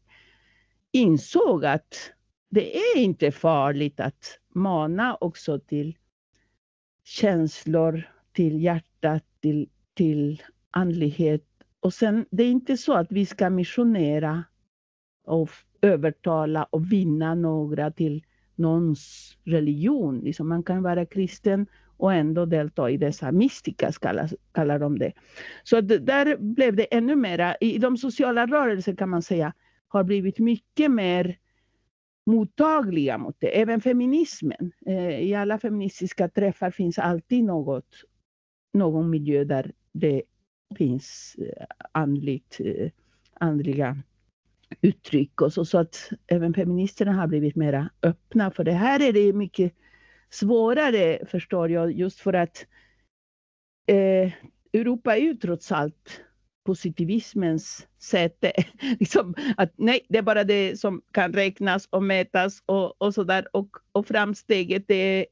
insåg 0.92 1.66
att 1.66 2.12
det 2.50 2.78
är 2.78 2.98
inte 2.98 3.32
farligt 3.32 4.00
att 4.00 4.40
mana 4.54 5.16
också 5.16 5.60
till 5.60 5.98
känslor, 7.04 8.10
till 8.32 8.64
hjärtat, 8.64 9.24
till, 9.42 9.70
till 9.94 10.42
andlighet. 10.72 11.46
Och 11.80 11.94
sen, 11.94 12.26
det 12.32 12.44
är 12.44 12.52
inte 12.52 12.78
så 12.78 12.94
att 12.94 13.12
vi 13.12 13.26
ska 13.26 13.50
missionera 13.50 14.44
och 15.26 15.50
övertala 15.82 16.64
och 16.64 16.92
vinna 16.92 17.36
några 17.36 17.92
till 17.92 18.24
någons 18.56 19.38
religion. 19.44 20.20
Liksom 20.20 20.50
man 20.50 20.64
kan 20.64 20.84
vara 20.84 21.06
kristen 21.06 21.68
och 21.98 22.14
ändå 22.14 22.46
delta 22.46 22.90
i 22.90 22.98
dessa 22.98 23.32
mystika, 23.32 23.92
kallar, 23.92 24.30
kallar 24.52 24.80
de 24.80 25.00
det. 25.00 25.14
Så 25.64 25.82
där 25.82 26.38
blev 26.38 26.76
det 26.76 26.96
ännu 26.96 27.16
mera, 27.16 27.56
i 27.56 27.78
de 27.78 27.98
sociala 27.98 28.46
rörelserna 28.46 28.98
kan 28.98 29.10
man 29.10 29.22
säga, 29.22 29.54
har 29.88 30.04
blivit 30.04 30.40
mycket 30.40 30.92
mer 30.92 31.38
mottagliga 32.28 33.18
mot 33.18 33.36
det. 33.40 33.62
Även 33.62 33.82
feminismen. 33.82 34.72
Eh, 34.86 35.20
I 35.20 35.36
alla 35.36 35.60
feministiska 35.60 36.30
träffar 36.30 36.72
finns 36.72 37.00
alltid 37.00 37.44
något, 37.44 38.04
någon 38.74 39.10
miljö 39.10 39.44
där 39.44 39.72
det 39.94 40.24
finns 40.78 41.36
eh, 41.40 41.66
andligt, 41.92 42.58
eh, 42.60 42.90
andliga 43.34 43.98
uttryck 44.82 45.42
och 45.42 45.54
så, 45.54 45.66
så 45.66 45.78
att 45.78 46.10
även 46.28 46.54
feministerna 46.54 47.14
har 47.14 47.28
blivit 47.28 47.56
mera 47.56 47.90
öppna 48.04 48.52
för 48.52 48.64
det. 48.64 48.72
Här 48.72 49.00
är 49.02 49.14
det 49.14 49.34
mycket 49.34 49.74
svårare 50.30 51.26
förstår 51.26 51.72
jag 51.72 51.92
just 51.92 52.20
för 52.20 52.34
att 52.34 52.66
eh, 53.88 54.32
Europa 54.74 55.16
är 55.16 55.22
ju 55.22 55.34
trots 55.34 55.72
allt 55.72 56.22
positivismens 56.68 57.88
säte. 58.00 58.52
liksom 59.00 59.36
att 59.58 59.72
nej, 59.76 60.06
det 60.10 60.18
är 60.18 60.22
bara 60.22 60.44
det 60.44 60.80
som 60.80 61.02
kan 61.12 61.34
räknas 61.34 61.88
och 61.90 62.04
mätas 62.04 62.64
och, 62.66 63.02
och 63.02 63.14
sådär. 63.14 63.48
Och, 63.54 63.70
och 63.92 64.08
framsteget 64.08 64.88
det 64.88 64.96
är, 64.96 65.26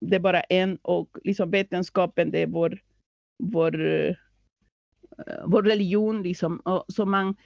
det 0.00 0.16
är 0.16 0.20
bara 0.20 0.40
en 0.40 0.76
och 0.82 1.18
liksom 1.24 1.50
vetenskapen 1.50 2.30
det 2.30 2.42
är 2.42 2.46
vår, 2.46 2.78
vår, 3.38 3.80
eh, 3.86 4.14
vår 5.44 5.62
religion. 5.62 6.22
Liksom. 6.22 6.56
Och, 6.58 6.84
så 6.88 7.06
man 7.06 7.36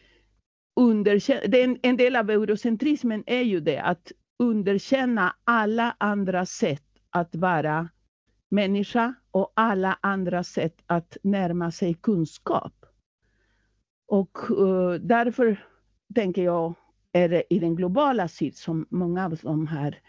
underkänner, 0.80 1.54
en, 1.54 1.78
en 1.82 1.96
del 1.96 2.16
av 2.16 2.30
eurocentrismen 2.30 3.24
är 3.26 3.42
ju 3.42 3.60
det 3.60 3.78
att 3.78 4.12
underkänna 4.38 5.36
alla 5.44 5.96
andra 5.98 6.46
sätt 6.46 6.84
att 7.10 7.34
vara 7.34 7.88
människa 8.48 9.14
och 9.30 9.52
alla 9.54 9.98
andra 10.00 10.44
sätt 10.44 10.76
att 10.86 11.16
närma 11.22 11.70
sig 11.70 11.94
kunskap. 11.94 12.72
Och 14.06 14.50
uh, 14.50 14.94
därför 14.94 15.66
tänker 16.14 16.44
jag 16.44 16.74
är 17.12 17.28
det 17.28 17.42
i 17.50 17.58
den 17.58 17.76
globala 17.76 18.28
syd 18.28 18.56
som 18.56 18.86
många 18.90 19.24
av 19.24 19.38
de 19.42 19.66
här 19.66 20.00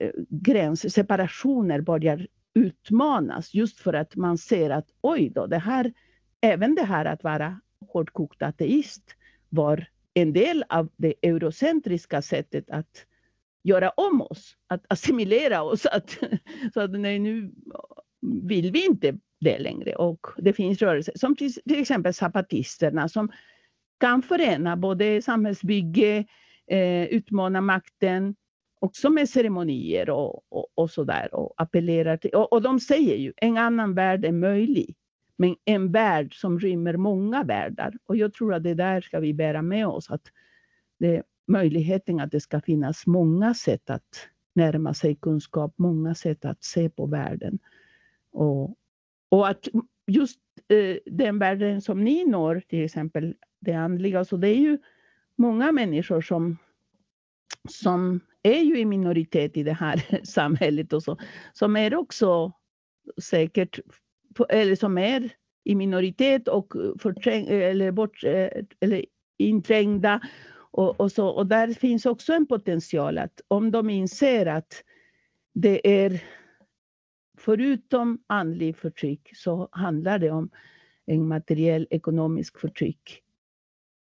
eh, 0.00 0.10
gränsseparationer 0.28 1.80
börjar 1.80 2.26
utmanas 2.54 3.54
just 3.54 3.80
för 3.80 3.92
att 3.92 4.16
man 4.16 4.38
ser 4.38 4.70
att 4.70 4.86
oj 5.00 5.30
då, 5.34 5.46
det 5.46 5.58
här, 5.58 5.92
även 6.40 6.74
det 6.74 6.84
här 6.84 7.04
att 7.04 7.24
vara 7.24 7.60
hårdkokt 7.92 8.42
ateist 8.42 9.02
var 9.48 9.86
en 10.14 10.32
del 10.32 10.64
av 10.68 10.88
det 10.96 11.14
eurocentriska 11.22 12.22
sättet 12.22 12.70
att 12.70 13.06
göra 13.62 13.90
om 13.90 14.22
oss, 14.22 14.56
att 14.66 14.84
assimilera 14.88 15.62
oss. 15.62 15.86
Att, 15.86 16.18
så 16.74 16.80
att 16.80 16.90
nej, 16.90 17.18
nu 17.18 17.52
vill 18.20 18.72
vi 18.72 18.86
inte 18.86 19.18
det 19.40 19.58
längre. 19.58 19.94
Och 19.94 20.26
det 20.36 20.52
finns 20.52 20.78
rörelser 20.78 21.12
som 21.16 21.36
till, 21.36 21.52
exempel 21.68 22.14
zapatisterna 22.14 23.08
som 23.08 23.32
kan 24.00 24.22
förena 24.22 24.76
både 24.76 25.22
samhällsbygge, 25.22 26.24
eh, 26.66 27.04
utmana 27.04 27.60
makten, 27.60 28.34
också 28.80 29.10
med 29.10 29.28
ceremonier 29.28 30.10
och, 30.10 30.52
och, 30.52 30.66
och 30.74 30.90
sådär 30.90 31.34
och 31.34 31.54
appellerar 31.56 32.16
till. 32.16 32.30
Och, 32.30 32.52
och 32.52 32.62
de 32.62 32.80
säger 32.80 33.16
ju 33.16 33.32
en 33.36 33.56
annan 33.56 33.94
värld 33.94 34.24
är 34.24 34.32
möjlig. 34.32 34.96
Men 35.36 35.56
en 35.64 35.92
värld 35.92 36.40
som 36.40 36.60
rymmer 36.60 36.96
många 36.96 37.44
världar. 37.44 37.94
Och 38.06 38.16
jag 38.16 38.34
tror 38.34 38.54
att 38.54 38.62
det 38.62 38.74
där 38.74 39.00
ska 39.00 39.20
vi 39.20 39.34
bära 39.34 39.62
med 39.62 39.86
oss. 39.86 40.10
Att 40.10 40.22
det, 40.98 41.22
möjligheten 41.46 42.20
att 42.20 42.30
det 42.30 42.40
ska 42.40 42.60
finnas 42.60 43.06
många 43.06 43.54
sätt 43.54 43.90
att 43.90 44.28
närma 44.54 44.94
sig 44.94 45.14
kunskap, 45.14 45.74
många 45.76 46.14
sätt 46.14 46.44
att 46.44 46.64
se 46.64 46.90
på 46.90 47.06
världen. 47.06 47.58
Och, 48.32 48.76
och 49.28 49.48
att 49.48 49.68
just 50.06 50.38
eh, 50.68 50.96
den 51.06 51.38
världen 51.38 51.82
som 51.82 52.04
ni 52.04 52.24
når, 52.24 52.62
till 52.68 52.84
exempel 52.84 53.34
det 53.60 53.72
andliga, 53.72 54.24
så 54.24 54.36
det 54.36 54.48
är 54.48 54.60
ju 54.60 54.78
många 55.36 55.72
människor 55.72 56.20
som, 56.20 56.56
som 57.68 58.20
är 58.42 58.60
ju 58.60 58.78
i 58.78 58.84
minoritet 58.84 59.56
i 59.56 59.62
det 59.62 59.72
här 59.72 60.20
samhället 60.24 60.92
och 60.92 61.02
så, 61.02 61.18
som 61.52 61.76
är 61.76 61.94
också 61.94 62.52
säkert, 63.22 63.80
eller 64.48 64.76
som 64.76 64.98
är 64.98 65.30
i 65.64 65.74
minoritet 65.74 66.48
och 66.48 66.72
förträng, 66.98 67.46
eller, 67.46 67.92
bort, 67.92 68.24
eh, 68.24 68.48
eller 68.80 69.04
inträngda 69.38 70.20
och, 70.70 71.00
och, 71.00 71.12
så, 71.12 71.28
och 71.28 71.46
där 71.46 71.74
finns 71.74 72.06
också 72.06 72.32
en 72.32 72.46
potential 72.46 73.18
att 73.18 73.40
om 73.48 73.70
de 73.70 73.90
inser 73.90 74.46
att 74.46 74.82
det 75.54 76.04
är 76.04 76.22
förutom 77.46 78.18
andlig 78.26 78.76
förtryck 78.76 79.30
så 79.36 79.68
handlar 79.72 80.18
det 80.18 80.30
om 80.30 80.50
en 81.06 81.28
materiell 81.28 81.86
ekonomisk 81.90 82.58
förtryck. 82.58 83.22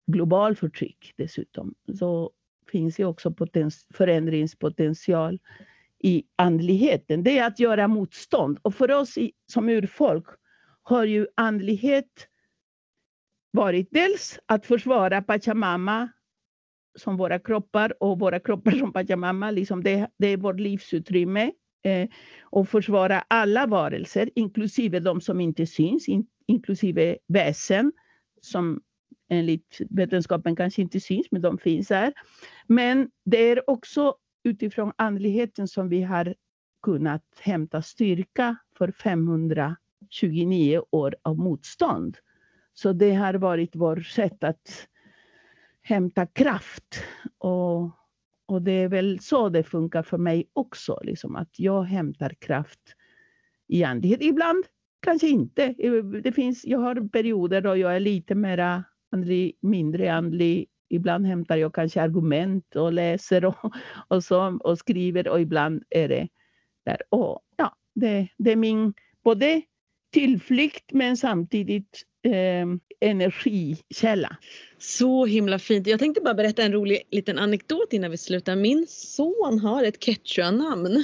Global 0.08 0.56
förtryck 0.56 1.14
dessutom. 1.18 1.76
Så 1.98 2.32
finns 2.72 2.96
det 2.96 3.06
också 3.06 3.34
förändringspotential 3.94 5.40
i 6.00 6.24
andligheten. 6.36 7.24
Det 7.24 7.38
är 7.38 7.48
att 7.48 7.60
göra 7.60 7.88
motstånd. 7.88 8.60
Och 8.62 8.76
för 8.76 8.92
oss 8.92 9.18
i, 9.18 9.32
som 9.46 9.70
urfolk 9.70 10.26
har 10.84 11.04
ju 11.04 11.28
andlighet 11.36 12.28
varit 13.52 13.88
dels 13.92 14.40
att 14.46 14.66
försvara 14.66 15.22
Pachamama 15.22 16.12
som 16.96 17.18
våra 17.18 17.40
kroppar 17.40 18.04
och 18.04 18.20
våra 18.20 18.40
kroppar 18.40 18.72
som 18.72 18.94
Pachamama, 18.94 19.52
liksom 19.52 19.84
det, 19.84 20.10
det 20.18 20.28
är 20.28 20.38
vårt 20.38 20.60
livsutrymme. 20.60 21.52
Eh, 21.84 22.10
och 22.44 22.70
försvara 22.70 23.24
alla 23.28 23.68
varelser, 23.68 24.30
inklusive 24.36 25.00
de 25.00 25.22
som 25.22 25.42
inte 25.42 25.66
syns, 25.66 26.08
in, 26.08 26.28
inklusive 26.48 27.18
väsen 27.28 27.92
som 28.42 28.82
enligt 29.30 29.82
vetenskapen 29.90 30.56
kanske 30.56 30.82
inte 30.82 31.00
syns, 31.00 31.28
men 31.32 31.42
de 31.42 31.58
finns 31.58 31.90
här. 31.90 32.14
Men 32.68 33.10
det 33.26 33.38
är 33.38 33.70
också 33.70 34.16
utifrån 34.44 34.92
andligheten 34.96 35.68
som 35.68 35.90
vi 35.90 36.02
har 36.02 36.36
kunnat 36.82 37.24
hämta 37.40 37.82
styrka 37.82 38.56
för 38.78 38.92
529 38.92 40.82
år 40.92 41.16
av 41.22 41.38
motstånd. 41.38 42.18
Så 42.74 42.94
det 42.94 43.14
har 43.14 43.34
varit 43.34 43.76
vårt 43.76 44.06
sätt 44.06 44.44
att 44.44 44.88
hämta 45.82 46.26
kraft. 46.26 47.04
Och, 47.38 47.90
och 48.46 48.62
det 48.62 48.72
är 48.72 48.88
väl 48.88 49.20
så 49.20 49.50
det 49.50 49.64
funkar 49.64 50.04
för 50.04 50.18
mig 50.18 50.50
också, 50.54 51.00
liksom 51.04 51.36
att 51.36 51.60
jag 51.60 51.84
hämtar 51.84 52.30
kraft 52.30 52.96
i 53.68 53.84
andlighet. 53.84 54.22
Ibland 54.22 54.66
kanske 55.02 55.28
inte. 55.28 55.74
Det 56.24 56.32
finns, 56.32 56.66
jag 56.66 56.80
har 56.80 57.10
perioder 57.10 57.62
då 57.62 57.78
jag 57.78 57.96
är 57.96 58.00
lite 58.00 58.36
mera 58.36 58.84
andlig, 59.12 59.58
mindre 59.62 60.14
andlig. 60.14 60.70
Ibland 60.90 61.26
hämtar 61.26 61.58
jag 61.58 61.74
kanske 61.74 62.02
argument 62.02 62.76
och 62.76 62.94
läser 62.94 63.46
och, 63.46 63.74
och, 64.08 64.24
så, 64.24 64.60
och 64.64 64.78
skriver 64.78 65.28
och 65.28 65.42
ibland 65.42 65.84
är 65.90 66.10
det 66.10 66.28
där. 66.86 66.98
Och, 67.10 67.42
ja, 67.58 67.76
det, 67.96 68.28
det 68.38 68.52
är 68.52 68.56
min 68.56 68.94
både 69.24 69.62
tillflykt 70.14 70.92
men 70.92 71.18
samtidigt 71.18 72.04
eh, 72.26 72.68
energikälla. 73.10 74.38
Så 74.78 75.26
himla 75.26 75.60
fint. 75.60 75.88
Jag 75.88 76.00
tänkte 76.00 76.22
bara 76.22 76.34
berätta 76.34 76.64
en 76.64 76.74
rolig 76.74 77.02
liten 77.12 77.40
anekdot 77.40 77.94
innan 77.94 78.12
vi 78.12 78.18
slutar. 78.18 78.56
Min 78.56 78.86
son 78.90 79.60
har 79.60 79.84
ett 79.84 80.00
Quechua-namn. 80.00 81.04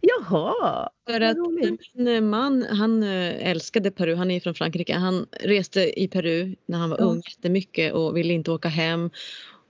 Jaha! 0.00 0.88
För 1.10 1.20
att 1.20 1.36
min 1.36 2.28
man, 2.28 2.62
han 2.62 3.02
eh, 3.02 3.50
älskade 3.50 3.90
Peru, 3.90 4.14
han 4.14 4.30
är 4.30 4.40
från 4.40 4.54
Frankrike. 4.54 4.94
Han 4.94 5.26
reste 5.40 6.00
i 6.00 6.08
Peru 6.08 6.54
när 6.66 6.78
han 6.78 6.90
var 6.90 6.98
ja. 6.98 7.04
ung 7.04 7.22
jättemycket 7.28 7.92
och 7.92 8.16
ville 8.16 8.32
inte 8.32 8.50
åka 8.50 8.68
hem. 8.68 9.10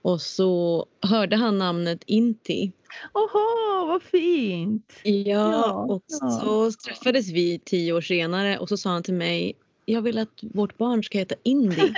Och 0.09 0.21
så 0.21 0.85
hörde 1.01 1.35
han 1.35 1.57
namnet 1.57 2.03
Inti. 2.05 2.71
Jaha, 3.13 3.85
vad 3.85 4.03
fint! 4.03 4.93
Ja, 5.03 5.11
ja 5.25 5.73
och 5.73 6.03
ja. 6.07 6.29
så 6.29 6.71
träffades 6.71 7.29
vi 7.29 7.59
tio 7.59 7.93
år 7.93 8.01
senare 8.01 8.57
och 8.57 8.69
så 8.69 8.77
sa 8.77 8.89
han 8.89 9.03
till 9.03 9.13
mig 9.13 9.55
jag 9.85 10.01
vill 10.01 10.17
att 10.17 10.39
vårt 10.41 10.77
barn 10.77 11.03
ska 11.03 11.17
heta 11.17 11.35
Indi. 11.43 11.81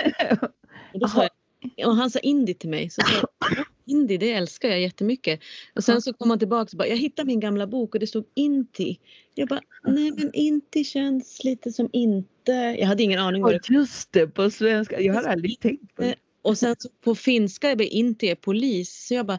och, 0.94 1.00
då 1.00 1.08
sa 1.08 1.28
jag, 1.76 1.88
och 1.88 1.96
han 1.96 2.10
sa 2.10 2.18
Indi 2.18 2.54
till 2.54 2.70
mig. 2.70 2.90
Så 2.90 3.00
sa 3.00 3.14
jag, 3.14 3.64
Indi, 3.86 4.16
det 4.16 4.32
älskar 4.32 4.68
jag 4.68 4.80
jättemycket. 4.80 5.40
Och 5.74 5.84
sen 5.84 6.02
så 6.02 6.12
kom 6.12 6.30
han 6.30 6.38
tillbaka 6.38 6.68
och 6.72 6.78
bara, 6.78 6.88
jag 6.88 6.96
hittade 6.96 7.26
min 7.26 7.40
gamla 7.40 7.66
bok 7.66 7.94
och 7.94 8.00
det 8.00 8.06
stod 8.06 8.24
Inti. 8.34 8.98
Jag 9.34 9.48
bara, 9.48 9.60
nej 9.84 10.12
men 10.12 10.34
Inti 10.34 10.84
känns 10.84 11.44
lite 11.44 11.72
som 11.72 11.88
inte. 11.92 12.52
Jag 12.52 12.86
hade 12.86 13.02
ingen 13.02 13.20
aning. 13.20 13.42
Det 13.42 13.68
Just 13.68 14.12
det, 14.12 14.26
på 14.26 14.50
svenska. 14.50 15.00
Jag 15.00 15.14
har 15.14 15.22
aldrig 15.22 15.60
tänkt 15.60 15.94
på 15.94 16.02
det. 16.02 16.14
Och 16.42 16.58
sen 16.58 16.76
på 17.04 17.14
finska 17.14 17.70
är 17.70 17.82
Inti 17.82 18.28
är 18.28 18.34
polis. 18.34 19.06
Så 19.06 19.14
jag 19.14 19.26
bara, 19.26 19.38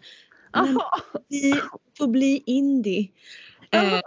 vi 1.29 1.53
får 1.97 2.07
bli 2.07 2.43
Indi. 2.45 3.11
Eh, 3.71 3.99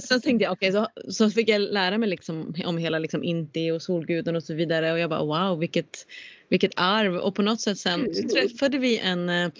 sen 0.00 0.20
tänkte 0.22 0.44
jag, 0.44 0.52
okej, 0.52 0.78
okay, 0.78 0.86
så, 1.04 1.12
så 1.12 1.30
fick 1.30 1.48
jag 1.48 1.60
lära 1.60 1.98
mig 1.98 2.08
liksom 2.08 2.54
om 2.64 2.78
hela 2.78 2.98
liksom 2.98 3.24
Inti 3.24 3.70
och 3.70 3.82
Solguden 3.82 4.36
och 4.36 4.42
så 4.42 4.54
vidare. 4.54 4.92
Och 4.92 4.98
jag 4.98 5.10
bara 5.10 5.24
wow 5.24 5.58
vilket, 5.58 6.06
vilket 6.48 6.72
arv. 6.76 7.16
Och 7.16 7.34
på 7.34 7.42
något 7.42 7.60
sätt 7.60 7.78
sen 7.78 8.14
så 8.14 8.28
träffade 8.28 8.78
vi 8.78 8.98
en 8.98 9.28
eh, 9.28 9.50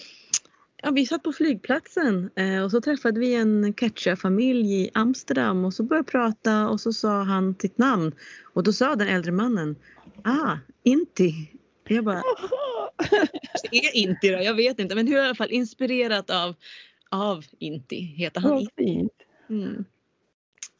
Ja, 0.82 0.90
vi 0.90 1.06
satt 1.06 1.22
på 1.22 1.32
flygplatsen 1.32 2.30
eh, 2.36 2.62
och 2.62 2.70
så 2.70 2.80
träffade 2.80 3.20
vi 3.20 3.34
en 3.34 3.74
Ketcha-familj 3.74 4.82
i 4.82 4.90
Amsterdam. 4.94 5.64
Och 5.64 5.74
så 5.74 5.82
började 5.82 6.00
jag 6.00 6.12
prata 6.12 6.68
och 6.68 6.80
så 6.80 6.92
sa 6.92 7.22
han 7.22 7.54
sitt 7.60 7.78
namn. 7.78 8.12
Och 8.54 8.62
då 8.62 8.72
sa 8.72 8.96
den 8.96 9.08
äldre 9.08 9.32
mannen 9.32 9.76
Ah, 10.24 10.56
Inti. 10.82 11.55
Jag 11.88 12.04
bara, 12.04 12.22
det 13.70 13.76
är 13.86 13.96
Inti 13.96 14.30
då, 14.30 14.42
jag 14.42 14.54
vet 14.54 14.78
inte 14.78 14.94
men 14.94 15.08
hur 15.08 15.16
i 15.16 15.20
alla 15.20 15.34
fall 15.34 15.50
inspirerat 15.50 16.30
av 16.30 16.54
av 17.08 17.44
Inti 17.58 18.00
heter 18.00 18.40
han. 18.40 18.50
Vad 18.50 18.68
fint. 18.78 19.12
Mm. 19.50 19.84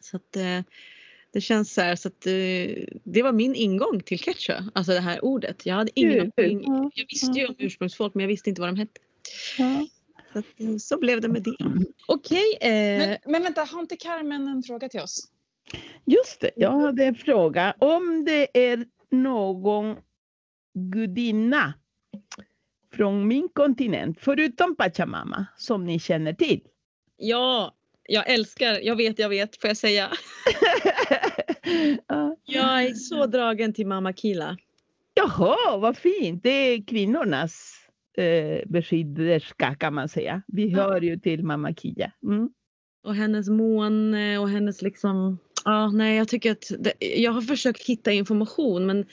Så 0.00 0.16
att 0.16 0.36
eh, 0.36 0.60
det 1.32 1.40
känns 1.40 1.74
så 1.74 1.80
här 1.80 1.96
så 1.96 2.08
att 2.08 2.26
eh, 2.26 2.32
det 3.04 3.22
var 3.22 3.32
min 3.32 3.54
ingång 3.54 4.00
till 4.00 4.20
Quechua, 4.20 4.64
alltså 4.74 4.92
det 4.92 5.00
här 5.00 5.24
ordet. 5.24 5.66
Jag 5.66 5.74
hade 5.74 5.90
ingen 5.94 6.32
aning. 6.36 6.92
Jag 6.94 7.06
visste 7.08 7.40
ju 7.40 7.46
om 7.46 7.54
ursprungsfolk 7.58 8.14
men 8.14 8.20
jag 8.20 8.28
visste 8.28 8.48
inte 8.48 8.60
vad 8.60 8.68
de 8.68 8.76
hette. 8.76 9.00
Ja. 9.58 9.86
Så, 10.32 10.38
att, 10.38 10.44
eh, 10.56 10.76
så 10.76 10.98
blev 10.98 11.20
det 11.20 11.28
med 11.28 11.42
det. 11.42 11.56
Okej. 12.06 12.56
Okay, 12.56 12.70
eh... 12.70 12.98
men, 12.98 13.18
men 13.32 13.42
vänta, 13.42 13.64
har 13.64 13.80
inte 13.80 13.96
Carmen 13.96 14.48
en 14.48 14.62
fråga 14.62 14.88
till 14.88 15.00
oss? 15.00 15.28
Just 16.04 16.40
det, 16.40 16.50
jag 16.56 16.70
hade 16.70 17.04
en 17.04 17.14
fråga. 17.14 17.74
Om 17.78 18.24
det 18.24 18.70
är 18.70 18.86
någon 19.10 19.96
gudinna 20.76 21.74
från 22.92 23.28
min 23.28 23.48
kontinent, 23.48 24.18
förutom 24.20 24.76
Pachamama, 24.76 25.46
som 25.56 25.84
ni 25.84 25.98
känner 25.98 26.32
till? 26.32 26.60
Ja, 27.16 27.74
jag 28.08 28.30
älskar, 28.30 28.80
jag 28.82 28.96
vet, 28.96 29.18
jag 29.18 29.28
vet, 29.28 29.60
får 29.60 29.68
jag 29.68 29.76
säga. 29.76 30.10
jag 32.44 32.84
är 32.84 32.94
så 32.94 33.26
dragen 33.26 33.72
till 33.72 33.86
Mama 33.86 34.12
Kila. 34.12 34.56
Jaha, 35.14 35.76
vad 35.78 35.96
fint. 35.96 36.42
Det 36.42 36.50
är 36.50 36.86
kvinnornas 36.86 37.72
eh, 38.16 38.60
beskydderska 38.66 39.74
kan 39.74 39.94
man 39.94 40.08
säga. 40.08 40.42
Vi 40.46 40.68
ja. 40.68 40.82
hör 40.82 41.00
ju 41.00 41.18
till 41.18 41.44
Mama 41.44 41.74
Kia. 41.74 42.12
Mm. 42.22 42.50
Och 43.04 43.14
hennes 43.14 43.48
måne 43.48 44.38
och 44.38 44.48
hennes 44.48 44.82
liksom, 44.82 45.38
ja 45.64 45.90
nej 45.90 46.16
jag 46.16 46.28
tycker 46.28 46.52
att, 46.52 46.70
det, 46.78 46.92
jag 47.00 47.32
har 47.32 47.42
försökt 47.42 47.82
hitta 47.82 48.12
information 48.12 48.86
men 48.86 49.06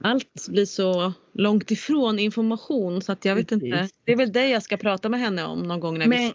allt 0.00 0.48
blir 0.48 0.64
så 0.64 1.12
långt 1.32 1.70
ifrån 1.70 2.18
information 2.18 3.02
så 3.02 3.12
att 3.12 3.24
jag 3.24 3.34
vet 3.34 3.52
inte. 3.52 3.88
Det 4.04 4.12
är 4.12 4.16
väl 4.16 4.32
det 4.32 4.48
jag 4.48 4.62
ska 4.62 4.76
prata 4.76 5.08
med 5.08 5.20
henne 5.20 5.44
om 5.44 5.62
någon 5.62 5.80
gång 5.80 5.98
när 5.98 6.06
Men, 6.06 6.18
vi 6.18 6.32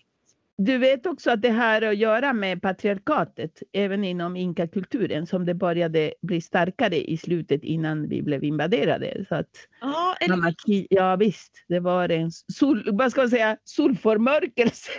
du 0.66 0.78
vet 0.78 1.06
också 1.06 1.32
att 1.32 1.42
det 1.42 1.50
har 1.50 1.82
att 1.82 1.98
göra 1.98 2.34
med 2.34 2.62
patriarkatet, 2.62 3.64
även 3.74 4.04
inom 4.04 4.36
inkakulturen, 4.36 5.28
som 5.28 5.46
det 5.46 5.54
började 5.54 6.14
bli 6.22 6.42
starkare 6.42 7.12
i 7.12 7.18
slutet 7.18 7.64
innan 7.64 8.10
vi 8.10 8.22
blev 8.22 8.44
invaderade. 8.44 9.26
Så 9.30 9.36
att 9.36 9.50
ja, 9.82 10.16
eller... 10.20 10.56
ja 10.90 11.16
visst, 11.16 11.66
det 11.68 11.80
var 11.80 12.10
en 12.10 12.32
sol, 12.32 12.90
vad 12.92 13.12
ska 13.12 13.22
man 13.22 13.30
säga, 13.30 13.58
solförmörkelse. 13.64 14.92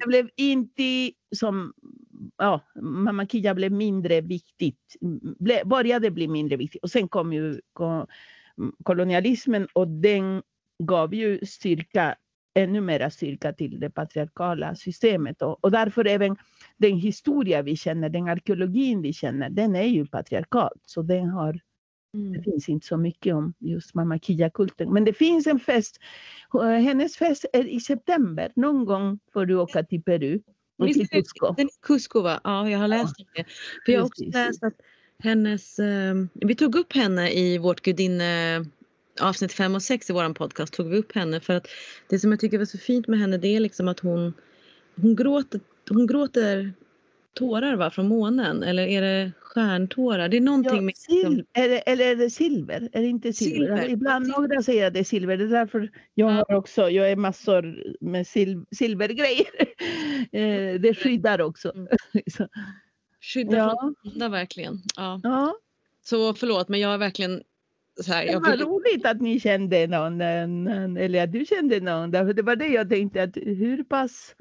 Det 0.00 0.06
blev 0.06 0.28
inte 0.36 1.10
som 1.36 1.72
ja, 2.38 2.60
Mamma 2.80 3.26
Kia 3.26 3.54
blev 3.54 3.72
mindre 3.72 4.20
viktigt, 4.20 4.96
ble, 5.38 5.62
började 5.64 6.10
bli 6.10 6.28
mindre 6.28 6.56
viktigt 6.56 6.82
och 6.82 6.90
sen 6.90 7.08
kom 7.08 7.32
ju 7.32 7.60
kolonialismen 8.84 9.68
och 9.72 9.88
den 9.88 10.42
gav 10.78 11.14
ju 11.14 11.46
styrka, 11.46 12.16
ännu 12.54 12.80
mera 12.80 13.10
styrka 13.10 13.52
till 13.52 13.80
det 13.80 13.90
patriarkala 13.90 14.74
systemet 14.74 15.42
och, 15.42 15.64
och 15.64 15.70
därför 15.70 16.06
även 16.06 16.36
den 16.76 16.96
historia 16.96 17.62
vi 17.62 17.76
känner, 17.76 18.08
den 18.08 18.28
arkeologin 18.28 19.02
vi 19.02 19.12
känner, 19.12 19.50
den 19.50 19.76
är 19.76 19.82
ju 19.86 20.06
patriarkal. 20.06 20.78
Så 20.86 21.02
den 21.02 21.28
har, 21.28 21.60
mm. 22.14 22.32
det 22.32 22.42
finns 22.42 22.68
inte 22.68 22.86
så 22.86 22.96
mycket 22.96 23.34
om 23.34 23.54
just 23.58 23.94
Mamma 23.94 24.18
Kia-kulten. 24.18 24.92
Men 24.92 25.04
det 25.04 25.12
finns 25.12 25.46
en 25.46 25.60
fest, 25.60 26.00
hennes 26.60 27.16
fest 27.16 27.44
är 27.52 27.68
i 27.68 27.80
september, 27.80 28.52
någon 28.56 28.84
gång 28.84 29.18
får 29.32 29.46
du 29.46 29.56
åka 29.56 29.82
till 29.82 30.02
Peru. 30.02 30.40
Och 30.78 30.92
till 30.92 31.08
Cusco. 31.08 31.54
Den 31.56 31.68
Cusco 31.82 32.20
va? 32.20 32.40
Ja, 32.44 32.70
jag 32.70 32.78
har 32.78 32.88
läst 32.88 33.14
ja. 33.18 33.24
det. 33.34 33.44
För 33.84 33.92
jag 33.92 34.00
har 34.00 34.06
också 34.06 34.24
läst 34.24 34.62
att 34.62 34.74
hennes, 35.18 35.78
eh, 35.78 36.14
vi 36.32 36.54
tog 36.54 36.74
upp 36.74 36.92
henne 36.92 37.30
i 37.32 37.58
vårt 37.58 37.80
gudinne 37.80 38.64
avsnitt 39.20 39.52
5 39.52 39.74
och 39.74 39.82
6 39.82 40.10
i 40.10 40.12
våran 40.12 40.34
podcast 40.34 40.72
tog 40.74 40.88
vi 40.88 40.96
upp 40.96 41.14
henne 41.14 41.40
för 41.40 41.54
att 41.54 41.68
det 42.08 42.18
som 42.18 42.30
jag 42.30 42.40
tycker 42.40 42.58
var 42.58 42.64
så 42.64 42.78
fint 42.78 43.08
med 43.08 43.18
henne 43.18 43.38
det 43.38 43.56
är 43.56 43.60
liksom 43.60 43.88
att 43.88 44.00
hon, 44.00 44.34
hon, 44.96 45.16
gråter, 45.16 45.60
hon 45.88 46.06
gråter 46.06 46.72
tårar 47.34 47.76
va, 47.76 47.90
från 47.90 48.08
månen 48.08 48.62
eller 48.62 48.86
är 48.86 49.02
det 49.02 49.32
stjärntårar? 49.40 50.28
Det 50.28 50.36
är 50.36 50.40
någonting 50.40 50.76
ja, 50.76 50.80
med... 50.80 50.96
Sil 51.04 51.34
eller, 51.52 51.82
eller 51.86 52.04
är 52.04 52.16
det 52.16 52.30
silver? 52.30 52.88
Är 52.92 53.00
det 53.00 53.08
inte 53.08 53.32
silver? 53.32 53.56
silver. 53.56 53.72
Alltså, 53.72 53.90
ibland 53.90 54.26
några 54.26 54.62
säger 54.62 54.86
att 54.86 54.94
det 54.94 55.00
är 55.00 55.04
silver. 55.04 55.36
Det 55.36 55.44
är 55.44 55.48
därför 55.48 55.90
jag 56.14 56.26
har 56.26 56.54
också, 56.54 56.90
jag 56.90 57.10
är 57.10 57.16
massor 57.16 57.94
med 58.00 58.26
sil 58.32 58.50
silvergrejer. 58.76 59.46
Det 60.78 60.94
skyddar 60.94 61.40
också. 61.40 61.72
Mm. 61.74 61.88
Skyddar 63.20 63.58
ja. 63.58 63.92
från 64.02 64.30
verkligen. 64.30 64.82
Ja. 64.96 65.20
ja. 65.22 65.54
Så 66.04 66.34
förlåt 66.34 66.68
men 66.68 66.80
jag 66.80 66.88
har 66.88 66.98
verkligen 66.98 67.42
här, 68.06 68.26
det 68.26 68.38
var 68.38 68.50
vill... 68.50 68.60
roligt 68.60 69.06
att 69.06 69.20
ni 69.20 69.40
kände 69.40 69.86
någon, 69.86 70.20
eller 70.96 71.24
att 71.24 71.32
du 71.32 71.44
kände 71.46 71.80
någon. 71.80 72.10
Därför 72.10 72.34
det 72.34 72.42
var 72.42 72.56
det 72.56 72.68
jag 72.68 72.88
tänkte 72.88 73.22
att 73.22 73.36
hur 73.36 73.84
pass 73.84 74.34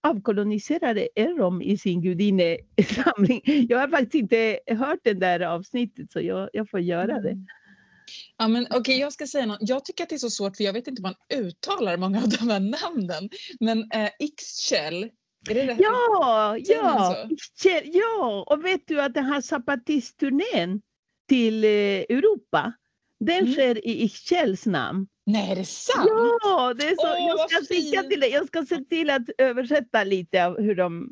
avkoloniserade 0.00 1.08
är 1.14 1.38
de 1.38 1.62
i 1.62 1.78
sin 1.78 2.02
gudinnesamling. 2.02 3.42
Jag 3.68 3.78
har 3.78 3.88
faktiskt 3.88 4.14
inte 4.14 4.58
hört 4.66 4.98
det 5.02 5.14
där 5.14 5.40
avsnittet 5.40 6.12
så 6.12 6.20
jag, 6.20 6.48
jag 6.52 6.70
får 6.70 6.80
göra 6.80 7.20
det. 7.20 7.30
Mm. 7.30 7.46
Ja, 8.36 8.48
men 8.48 8.66
okay, 8.72 8.98
jag 8.98 9.12
ska 9.12 9.26
säga 9.26 9.46
något. 9.46 9.58
Jag 9.60 9.84
tycker 9.84 10.02
att 10.02 10.08
det 10.08 10.16
är 10.16 10.18
så 10.18 10.30
svårt 10.30 10.56
för 10.56 10.64
jag 10.64 10.72
vet 10.72 10.86
inte 10.86 11.02
hur 11.02 11.08
man 11.08 11.44
uttalar 11.44 11.96
många 11.96 12.18
av 12.22 12.28
de 12.28 12.48
här 12.50 12.60
namnen. 12.60 13.30
Men 13.60 13.78
eh, 13.78 14.10
Ixchel, 14.18 15.02
är? 15.02 15.10
Ja, 15.78 16.56
ja, 16.58 17.28
ja, 17.84 18.44
och 18.46 18.64
vet 18.64 18.80
du 18.86 19.00
att 19.00 19.14
den 19.14 19.24
här 19.24 19.40
zapatistturnén 19.40 20.80
till 21.28 21.64
eh, 21.64 21.70
Europa, 21.70 22.72
den 23.20 23.38
mm. 23.38 23.52
sker 23.52 23.86
i 23.86 24.04
Ixchels 24.04 24.66
namn. 24.66 25.06
Nej, 25.26 25.52
är 25.52 25.56
det 25.56 25.64
sant? 25.64 26.08
Ja, 26.42 26.74
det 26.74 26.84
är 26.84 26.94
så. 26.96 27.08
Åh, 27.08 27.28
jag, 27.28 27.50
ska 27.50 27.74
skicka 27.74 28.02
till 28.02 28.20
dig. 28.20 28.30
jag 28.30 28.46
ska 28.46 28.64
se 28.64 28.84
till 28.84 29.10
att 29.10 29.22
översätta 29.38 30.04
lite 30.04 30.46
av 30.46 30.60
hur 30.60 30.74
de... 30.74 31.10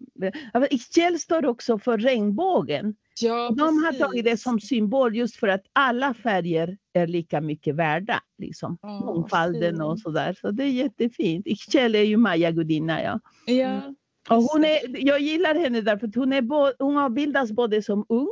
Ixchel 0.70 1.18
står 1.18 1.46
också 1.46 1.78
för 1.78 1.98
regnbågen. 1.98 2.94
Ja, 3.20 3.50
De 3.56 3.62
har 3.62 3.90
precis. 3.90 4.00
tagit 4.00 4.24
det 4.24 4.36
som 4.36 4.60
symbol 4.60 5.16
just 5.16 5.36
för 5.36 5.48
att 5.48 5.62
alla 5.72 6.14
färger 6.14 6.76
är 6.92 7.06
lika 7.06 7.40
mycket 7.40 7.74
värda. 7.74 8.20
Liksom. 8.38 8.78
Vad 8.82 9.04
Mångfalden 9.04 9.80
och 9.80 9.96
fint. 9.96 10.02
sådär. 10.02 10.36
Så 10.40 10.50
det 10.50 10.64
är 10.64 10.70
jättefint. 10.70 11.46
Ixchel 11.46 11.94
är 11.94 12.02
ju 12.02 12.16
Maya-gudinna. 12.16 13.02
Ja. 13.02 13.20
Ja. 13.46 13.94
Och 14.31 14.43
hon 14.43 14.65
är, 14.65 15.07
jag 15.07 15.20
gillar 15.20 15.55
henne 15.55 15.81
därför 15.81 16.07
att 16.07 16.15
hon, 16.15 16.32
är 16.32 16.43
bo, 16.43 16.73
hon 16.78 16.97
har 16.97 17.11
bildats 17.11 17.53
både 17.53 17.82
som 17.82 18.07
ung 18.09 18.28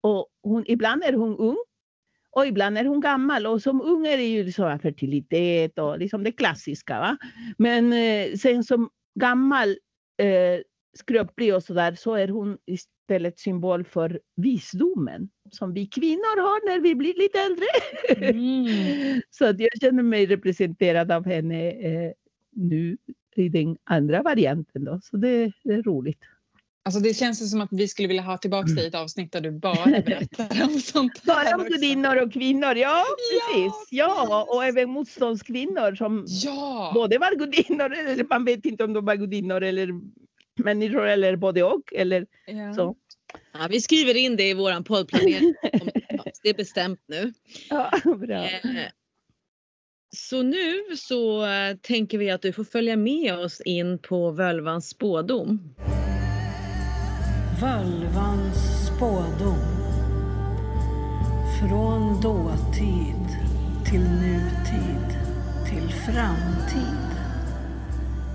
och 0.00 0.28
hon, 0.42 0.64
ibland 0.66 1.02
är 1.04 1.12
hon 1.12 1.36
ung 1.36 1.56
och 2.30 2.46
ibland 2.46 2.78
är 2.78 2.84
hon 2.84 3.00
gammal. 3.00 3.46
Och 3.46 3.62
som 3.62 3.80
ung 3.80 4.06
är 4.06 4.16
det 4.16 4.26
ju 4.26 4.52
så 4.52 4.64
här 4.64 4.78
fertilitet 4.78 5.78
och 5.78 5.98
liksom 5.98 6.24
det 6.24 6.32
klassiska. 6.32 7.00
Va? 7.00 7.16
Men 7.58 7.92
eh, 7.92 8.34
sen 8.36 8.64
som 8.64 8.90
gammal, 9.20 9.68
eh, 10.18 10.60
skröplig 10.98 11.54
och 11.54 11.62
sådär 11.62 11.94
så 11.94 12.14
är 12.14 12.28
hon 12.28 12.58
istället 12.66 13.38
symbol 13.38 13.84
för 13.84 14.20
visdomen 14.36 15.28
som 15.50 15.74
vi 15.74 15.86
kvinnor 15.86 16.40
har 16.40 16.66
när 16.68 16.80
vi 16.80 16.94
blir 16.94 17.14
lite 17.14 17.38
äldre. 17.38 17.66
Mm. 18.30 19.20
Så 19.30 19.44
att 19.44 19.60
jag 19.60 19.70
känner 19.80 20.02
mig 20.02 20.26
representerad 20.26 21.12
av 21.12 21.26
henne 21.26 21.70
eh, 21.70 22.12
nu 22.52 22.96
i 23.38 23.48
den 23.48 23.76
andra 23.84 24.22
varianten. 24.22 24.84
Då. 24.84 25.00
Så 25.02 25.16
det, 25.16 25.52
det 25.64 25.74
är 25.74 25.82
roligt. 25.82 26.20
Alltså 26.88 27.00
det 27.00 27.14
känns 27.14 27.50
som 27.50 27.60
att 27.60 27.68
vi 27.72 27.88
skulle 27.88 28.08
vilja 28.08 28.22
ha 28.22 28.38
tillbaka 28.38 28.72
dig 28.72 28.84
i 28.84 28.86
ett 28.86 28.94
avsnitt 28.94 29.32
där 29.32 29.40
du 29.40 29.50
bara 29.50 29.84
berättar 29.84 30.64
om 30.64 30.80
sånt 30.80 31.22
här 31.26 31.44
Bara 31.44 31.56
om 31.56 31.68
gudinnor 31.68 32.22
och 32.22 32.32
kvinnor, 32.32 32.76
ja 32.76 33.04
precis. 33.30 33.72
Ja, 33.90 34.46
och 34.48 34.64
även 34.64 34.90
motståndskvinnor 34.90 35.94
som 35.94 36.24
Ja! 36.28 36.90
både 36.94 37.18
var 37.18 37.34
gudinnor, 37.38 37.92
eller 37.92 38.24
man 38.30 38.44
vet 38.44 38.64
inte 38.64 38.84
om 38.84 38.92
de 38.92 39.04
var 39.04 39.14
gudinnor 39.14 39.62
eller 39.62 39.88
människor 40.56 41.06
eller 41.06 41.36
både 41.36 41.62
och. 41.62 41.92
Eller 41.92 42.26
ja. 42.46 42.74
så. 42.74 42.96
Ja, 43.52 43.66
vi 43.70 43.80
skriver 43.80 44.16
in 44.16 44.36
det 44.36 44.48
i 44.48 44.54
våran 44.54 44.84
poddplanering. 44.84 45.54
Det 46.42 46.48
är 46.48 46.54
bestämt 46.54 47.00
nu. 47.06 47.32
Ja, 47.70 47.90
bra. 48.04 48.48
Så 50.10 50.42
nu 50.42 50.96
så 50.96 51.46
eh, 51.46 51.76
tänker 51.76 52.18
vi 52.18 52.30
att 52.30 52.42
du 52.42 52.52
får 52.52 52.64
följa 52.64 52.96
med 52.96 53.38
oss 53.38 53.60
in 53.60 53.98
på 53.98 54.30
Völvans 54.30 54.88
spådom. 54.88 55.74
Völvans 57.60 58.86
spådom. 58.86 59.58
Från 61.60 62.20
dåtid 62.20 63.26
till 63.90 64.00
nutid 64.00 65.18
till 65.66 65.88
framtid. 65.88 67.08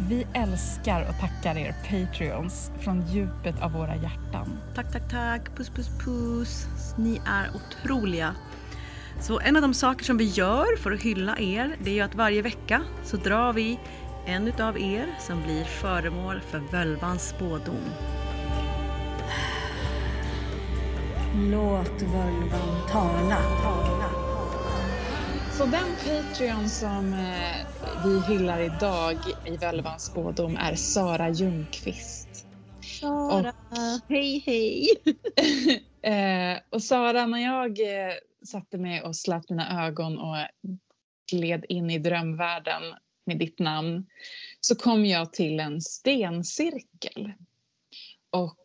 Vi 0.09 0.27
älskar 0.33 1.01
och 1.09 1.19
tackar 1.19 1.57
er 1.57 1.75
Patreons 1.89 2.71
från 2.79 3.07
djupet 3.07 3.61
av 3.61 3.71
våra 3.71 3.95
hjärtan. 3.95 4.59
Tack, 4.75 4.91
tack, 4.91 5.11
tack. 5.11 5.57
Puss, 5.57 5.69
puss, 5.69 5.89
puss. 6.05 6.65
Ni 6.97 7.21
är 7.27 7.49
otroliga. 7.55 8.35
Så 9.21 9.39
en 9.39 9.55
av 9.55 9.61
de 9.61 9.73
saker 9.73 10.05
som 10.05 10.17
vi 10.17 10.25
gör 10.25 10.77
för 10.77 10.91
att 10.91 11.01
hylla 11.01 11.39
er, 11.39 11.75
det 11.83 11.89
är 11.89 11.93
ju 11.93 12.01
att 12.01 12.15
varje 12.15 12.41
vecka 12.41 12.81
så 13.03 13.17
drar 13.17 13.53
vi 13.53 13.79
en 14.25 14.47
utav 14.47 14.77
er 14.77 15.15
som 15.19 15.43
blir 15.43 15.63
föremål 15.63 16.39
för 16.39 16.59
Völvans 16.59 17.29
spådom. 17.29 17.83
Låt 21.35 22.01
völvan 22.01 22.89
tala. 22.91 23.37
tala. 23.63 24.09
Så 25.51 25.65
den 25.65 25.95
Patreon 26.05 26.69
som 26.69 27.13
eh, 27.13 28.05
vi 28.05 28.33
hyllar 28.33 28.59
idag 28.59 29.17
i 29.45 29.57
Völvans 29.57 30.05
spådom 30.05 30.57
är 30.57 30.75
Sara 30.75 31.29
Ljungqvist. 31.29 32.45
Sara, 32.81 33.53
hej 34.09 34.43
hej! 34.45 34.87
Eh, 36.03 36.57
och 36.69 36.83
Sara, 36.83 37.25
när 37.25 37.39
jag 37.39 37.79
eh, 37.79 38.13
satte 38.43 38.77
mig 38.77 39.01
och 39.01 39.15
slöt 39.15 39.49
mina 39.49 39.85
ögon 39.87 40.17
och 40.17 40.35
gled 41.31 41.65
in 41.69 41.89
i 41.89 41.99
drömvärlden 41.99 42.83
med 43.25 43.39
ditt 43.39 43.59
namn 43.59 44.05
så 44.59 44.75
kom 44.75 45.05
jag 45.05 45.33
till 45.33 45.59
en 45.59 45.81
stencirkel. 45.81 47.33
Och 48.29 48.59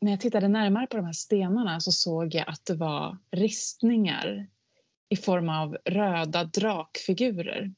när 0.00 0.10
jag 0.10 0.20
tittade 0.20 0.48
närmare 0.48 0.86
på 0.86 0.96
de 0.96 1.06
här 1.06 1.12
stenarna 1.12 1.80
så 1.80 1.92
såg 1.92 2.34
jag 2.34 2.48
att 2.48 2.66
det 2.66 2.74
var 2.74 3.18
ristningar 3.30 4.46
i 5.08 5.16
form 5.16 5.48
av 5.48 5.76
röda 5.84 6.44
drakfigurer. 6.44 7.74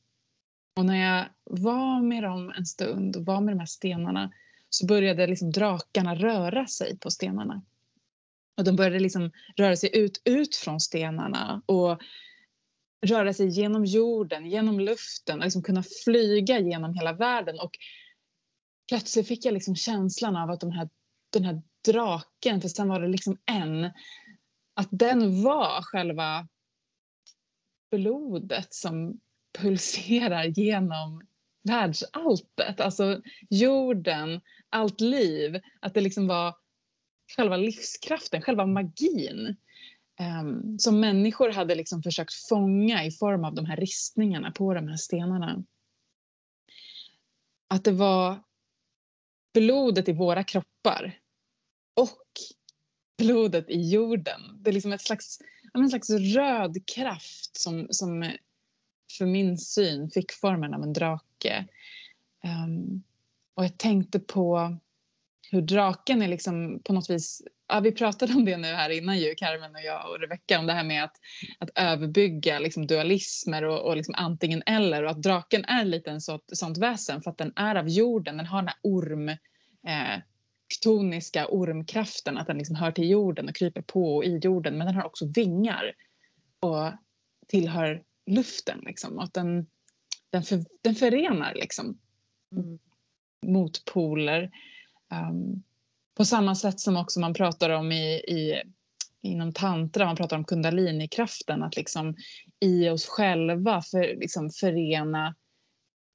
Och 0.76 0.86
när 0.86 0.96
jag 0.96 1.26
var 1.44 2.02
med 2.02 2.22
dem 2.22 2.52
en 2.56 2.66
stund 2.66 3.16
och 3.16 3.24
var 3.24 3.40
med 3.40 3.54
de 3.54 3.58
här 3.58 3.66
stenarna 3.66 4.32
så 4.68 4.86
började 4.86 5.26
liksom 5.26 5.50
drakarna 5.50 6.14
röra 6.14 6.66
sig 6.66 6.98
på 6.98 7.10
stenarna. 7.10 7.62
Och 8.56 8.64
de 8.64 8.76
började 8.76 8.98
liksom 8.98 9.30
röra 9.56 9.76
sig 9.76 9.98
ut, 9.98 10.22
ut 10.24 10.56
från 10.56 10.80
stenarna 10.80 11.62
och 11.66 12.00
röra 13.06 13.34
sig 13.34 13.48
genom 13.48 13.84
jorden, 13.84 14.46
genom 14.46 14.80
luften 14.80 15.38
och 15.38 15.44
liksom 15.44 15.62
kunna 15.62 15.82
flyga 16.04 16.58
genom 16.58 16.94
hela 16.94 17.12
världen. 17.12 17.60
Och 17.60 17.70
plötsligt 18.88 19.28
fick 19.28 19.44
jag 19.44 19.54
liksom 19.54 19.76
känslan 19.76 20.36
av 20.36 20.50
att 20.50 20.60
de 20.60 20.70
här, 20.70 20.88
den 21.32 21.44
här 21.44 21.62
draken, 21.88 22.60
för 22.60 22.68
sen 22.68 22.88
var 22.88 23.00
det 23.00 23.08
liksom 23.08 23.38
en, 23.46 23.84
att 24.74 24.88
den 24.90 25.42
var 25.42 25.82
själva 25.82 26.48
blodet 27.90 28.74
som 28.74 29.20
pulserar 29.58 30.44
genom 30.44 31.26
världsalltet. 31.68 32.80
Alltså 32.80 33.22
jorden, 33.50 34.40
allt 34.70 35.00
liv. 35.00 35.60
Att 35.80 35.94
det 35.94 36.00
liksom 36.00 36.26
var 36.26 36.54
själva 37.36 37.56
livskraften, 37.56 38.42
själva 38.42 38.66
magin. 38.66 39.56
Um, 40.20 40.78
som 40.78 41.00
människor 41.00 41.50
hade 41.50 41.74
liksom 41.74 42.02
försökt 42.02 42.34
fånga 42.34 43.04
i 43.04 43.10
form 43.10 43.44
av 43.44 43.54
de 43.54 43.66
här 43.66 43.76
ristningarna 43.76 44.50
på 44.50 44.74
de 44.74 44.88
här 44.88 44.96
stenarna. 44.96 45.64
Att 47.68 47.84
det 47.84 47.92
var 47.92 48.42
blodet 49.54 50.08
i 50.08 50.12
våra 50.12 50.44
kroppar 50.44 51.18
och 51.94 52.22
blodet 53.18 53.70
i 53.70 53.90
jorden. 53.90 54.40
Det 54.60 54.70
är 54.70 54.74
liksom 54.74 54.92
ett 54.92 55.02
slags, 55.02 55.38
en 55.74 55.88
slags 55.88 56.10
röd 56.10 56.86
kraft 56.94 57.56
som, 57.56 57.86
som 57.90 58.32
för 59.18 59.26
min 59.26 59.58
syn 59.58 60.10
fick 60.10 60.32
formen 60.32 60.74
av 60.74 60.82
en 60.82 60.92
drake. 60.92 61.68
Um, 62.44 63.02
och 63.54 63.64
jag 63.64 63.78
tänkte 63.78 64.20
på 64.20 64.76
hur 65.50 65.62
draken 65.62 66.22
är 66.22 66.28
liksom 66.28 66.80
på 66.84 66.92
något 66.92 67.10
vis, 67.10 67.42
ja, 67.68 67.80
vi 67.80 67.92
pratade 67.92 68.34
om 68.34 68.44
det 68.44 68.56
nu 68.56 68.68
här 68.68 68.90
innan 68.90 69.18
ju, 69.18 69.34
Carmen 69.34 69.74
och 69.74 69.80
jag 69.80 70.10
och 70.10 70.20
Rebecka, 70.20 70.58
om 70.58 70.66
det 70.66 70.72
här 70.72 70.84
med 70.84 71.04
att, 71.04 71.16
att 71.58 71.70
överbygga 71.74 72.58
liksom 72.58 72.86
dualismer 72.86 73.64
och, 73.64 73.80
och 73.80 73.96
liksom 73.96 74.14
antingen 74.14 74.62
eller 74.66 75.02
och 75.02 75.10
att 75.10 75.22
draken 75.22 75.64
är 75.64 75.84
lite 75.84 76.10
en 76.10 76.20
sånt, 76.20 76.44
sånt 76.52 76.78
väsen 76.78 77.22
för 77.22 77.30
att 77.30 77.38
den 77.38 77.52
är 77.56 77.74
av 77.74 77.88
jorden, 77.88 78.36
den 78.36 78.46
har 78.46 78.58
den 78.58 78.68
här 78.68 78.78
orm, 78.82 79.28
eh, 79.28 80.20
ktoniska 80.80 81.46
ormkraften, 81.48 82.38
att 82.38 82.46
den 82.46 82.58
liksom 82.58 82.76
hör 82.76 82.92
till 82.92 83.10
jorden 83.10 83.48
och 83.48 83.54
kryper 83.54 83.82
på 83.82 84.16
och 84.16 84.24
i 84.24 84.38
jorden, 84.42 84.78
men 84.78 84.86
den 84.86 84.96
har 84.96 85.04
också 85.04 85.26
vingar 85.26 85.92
och 86.60 86.92
tillhör 87.48 88.02
luften 88.26 88.80
liksom, 88.86 89.16
och 89.16 89.24
att 89.24 89.34
den, 89.34 89.66
den, 90.30 90.42
för, 90.42 90.64
den 90.82 90.94
förenar 90.94 91.54
liksom 91.54 91.98
Mm. 92.52 92.78
motpoler. 93.46 94.50
Um, 95.22 95.62
på 96.16 96.24
samma 96.24 96.54
sätt 96.54 96.80
som 96.80 96.96
också 96.96 97.20
man 97.20 97.34
pratar 97.34 97.70
om 97.70 97.92
i, 97.92 98.14
i, 98.14 98.62
inom 99.22 99.52
tantra, 99.52 100.06
man 100.06 100.16
pratar 100.16 100.36
om 100.36 100.44
kundalinikraften, 100.44 101.62
att 101.62 101.76
liksom 101.76 102.16
i 102.60 102.88
oss 102.88 103.06
själva 103.06 103.82
för, 103.82 104.16
liksom 104.20 104.50
förena 104.50 105.34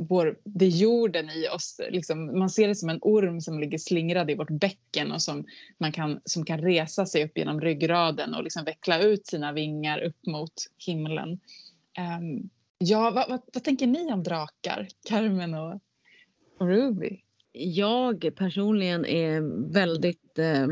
vår, 0.04 0.40
det 0.44 0.68
jorden 0.68 1.30
i 1.30 1.48
oss. 1.48 1.82
Liksom, 1.90 2.40
man 2.40 2.50
ser 2.50 2.68
det 2.68 2.76
som 2.76 2.90
en 2.90 3.00
orm 3.02 3.42
som 3.42 3.60
ligger 3.60 3.78
slingrad 3.78 4.32
i 4.32 4.36
vårt 4.36 4.50
bäcken 4.50 5.12
och 5.12 5.22
som, 5.22 5.46
man 5.78 5.92
kan, 5.92 6.22
som 6.26 6.46
kan 6.46 6.62
resa 6.62 7.06
sig 7.06 7.26
upp 7.26 7.38
genom 7.38 7.62
ryggraden 7.62 8.34
och 8.36 8.44
liksom 8.44 8.64
veckla 8.64 9.02
ut 9.02 9.28
sina 9.28 9.52
vingar 9.52 10.02
upp 10.02 10.28
mot 10.28 10.54
himlen. 10.78 11.40
Um, 12.20 12.50
ja, 12.78 13.12
vad, 13.12 13.30
vad, 13.30 13.42
vad 13.54 13.64
tänker 13.64 13.88
ni 13.88 14.14
om 14.14 14.24
drakar, 14.24 14.88
Carmen 15.10 15.54
och, 15.54 15.80
och 16.60 16.68
Ruby? 16.68 17.22
Jag 17.54 18.32
personligen 18.36 19.06
är 19.06 19.42
väldigt 19.74 20.40
eh, 20.40 20.68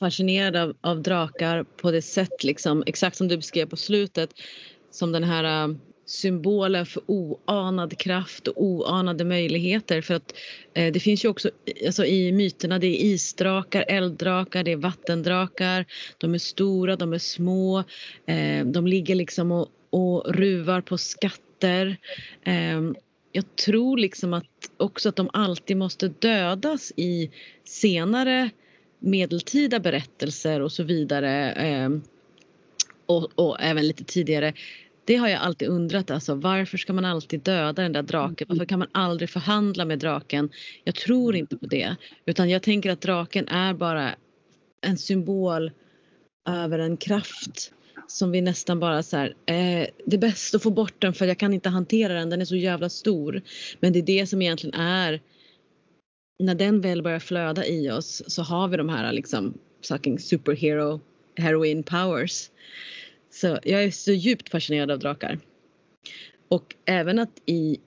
fascinerad 0.00 0.56
av, 0.56 0.76
av 0.80 1.02
drakar 1.02 1.62
på 1.62 1.90
det 1.90 2.02
sätt, 2.02 2.44
liksom, 2.44 2.82
exakt 2.86 3.16
som 3.16 3.28
du 3.28 3.36
beskrev 3.36 3.66
på 3.66 3.76
slutet, 3.76 4.30
som 4.90 5.12
den 5.12 5.24
här 5.24 5.64
eh, 5.64 5.76
symbolen 6.06 6.86
för 6.86 7.02
oanad 7.06 7.98
kraft 7.98 8.48
och 8.48 8.64
oanade 8.64 9.24
möjligheter. 9.24 10.02
För 10.02 10.14
att 10.14 10.34
eh, 10.74 10.92
det 10.92 11.00
finns 11.00 11.24
ju 11.24 11.28
också 11.28 11.50
alltså, 11.86 12.04
i 12.04 12.32
myterna, 12.32 12.78
det 12.78 12.86
är 12.86 13.04
isdrakar, 13.04 13.84
elddrakar, 13.88 14.64
det 14.64 14.72
är 14.72 14.76
vattendrakar. 14.76 15.86
De 16.18 16.34
är 16.34 16.38
stora, 16.38 16.96
de 16.96 17.12
är 17.12 17.18
små, 17.18 17.78
eh, 18.26 18.64
de 18.64 18.86
ligger 18.86 19.14
liksom 19.14 19.52
och, 19.52 19.68
och 19.90 20.34
ruvar 20.34 20.80
på 20.80 20.98
skatter 20.98 21.96
ehm, 22.44 22.94
jag 23.32 23.56
tror 23.56 23.98
liksom 23.98 24.34
att 24.34 24.70
också 24.76 25.08
att 25.08 25.16
de 25.16 25.30
alltid 25.32 25.76
måste 25.76 26.08
dödas 26.08 26.92
i 26.96 27.30
senare 27.64 28.50
medeltida 28.98 29.80
berättelser 29.80 30.60
och 30.60 30.72
så 30.72 30.82
vidare. 30.82 31.52
eh, 31.52 31.90
Och, 33.06 33.30
och 33.34 33.56
även 33.60 33.86
lite 33.86 34.04
tidigare. 34.04 34.52
Det 35.04 35.16
har 35.16 35.28
jag 35.28 35.40
alltid 35.40 35.68
undrat 35.68 36.10
alltså. 36.10 36.34
Varför 36.34 36.78
ska 36.78 36.92
man 36.92 37.04
alltid 37.04 37.40
döda 37.40 37.82
den 37.82 37.92
där 37.92 38.02
draken? 38.02 38.46
Varför 38.50 38.64
kan 38.64 38.78
man 38.78 38.88
aldrig 38.92 39.30
förhandla 39.30 39.84
med 39.84 39.98
draken? 39.98 40.50
Jag 40.84 40.94
tror 40.94 41.36
inte 41.36 41.56
på 41.56 41.66
det. 41.66 41.96
Utan 42.26 42.50
jag 42.50 42.62
tänker 42.62 42.90
att 42.90 43.00
draken 43.00 43.48
är 43.48 43.74
bara 43.74 44.14
en 44.80 44.98
symbol 44.98 45.70
över 46.48 46.78
en 46.78 46.96
kraft 46.96 47.72
som 48.10 48.30
vi 48.30 48.40
nästan 48.40 48.80
bara 48.80 49.02
så 49.02 49.16
här, 49.16 49.28
eh, 49.46 49.86
det 50.06 50.16
är 50.16 50.18
bäst 50.18 50.54
att 50.54 50.62
få 50.62 50.70
bort 50.70 50.94
den 50.98 51.14
för 51.14 51.26
jag 51.26 51.38
kan 51.38 51.54
inte 51.54 51.68
hantera 51.68 52.14
den, 52.14 52.30
den 52.30 52.40
är 52.40 52.44
så 52.44 52.56
jävla 52.56 52.88
stor. 52.88 53.42
Men 53.80 53.92
det 53.92 53.98
är 53.98 54.02
det 54.02 54.26
som 54.26 54.42
egentligen 54.42 54.80
är, 54.80 55.20
när 56.38 56.54
den 56.54 56.80
väl 56.80 57.02
börjar 57.02 57.18
flöda 57.18 57.66
i 57.66 57.90
oss 57.90 58.22
så 58.26 58.42
har 58.42 58.68
vi 58.68 58.76
de 58.76 58.88
här 58.88 59.12
liksom 59.12 59.58
fucking 59.88 60.18
superhero 60.18 61.00
heroin 61.36 61.82
powers. 61.82 62.50
Så 63.30 63.58
jag 63.62 63.84
är 63.84 63.90
så 63.90 64.12
djupt 64.12 64.48
fascinerad 64.48 64.90
av 64.90 64.98
drakar. 64.98 65.38
Och 66.48 66.74
även 66.84 67.18
att 67.18 67.42
i 67.46 67.78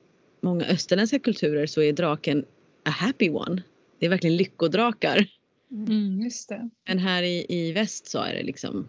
många 0.42 0.66
österländska 0.66 1.20
kulturer 1.20 1.66
så 1.66 1.82
är 1.82 1.94
draken 1.94 2.46
a 2.86 2.90
happy 2.90 3.30
one. 3.30 3.64
Det 4.00 4.06
är 4.06 4.10
verkligen 4.10 4.38
lyckodrakar. 4.38 5.28
Mm, 5.72 6.22
just 6.22 6.50
det. 6.50 6.70
Men 6.88 7.00
här 7.00 7.24
i, 7.24 7.46
i 7.50 7.72
väst 7.72 8.08
så 8.08 8.20
är 8.20 8.34
det 8.34 8.44
liksom 8.44 8.88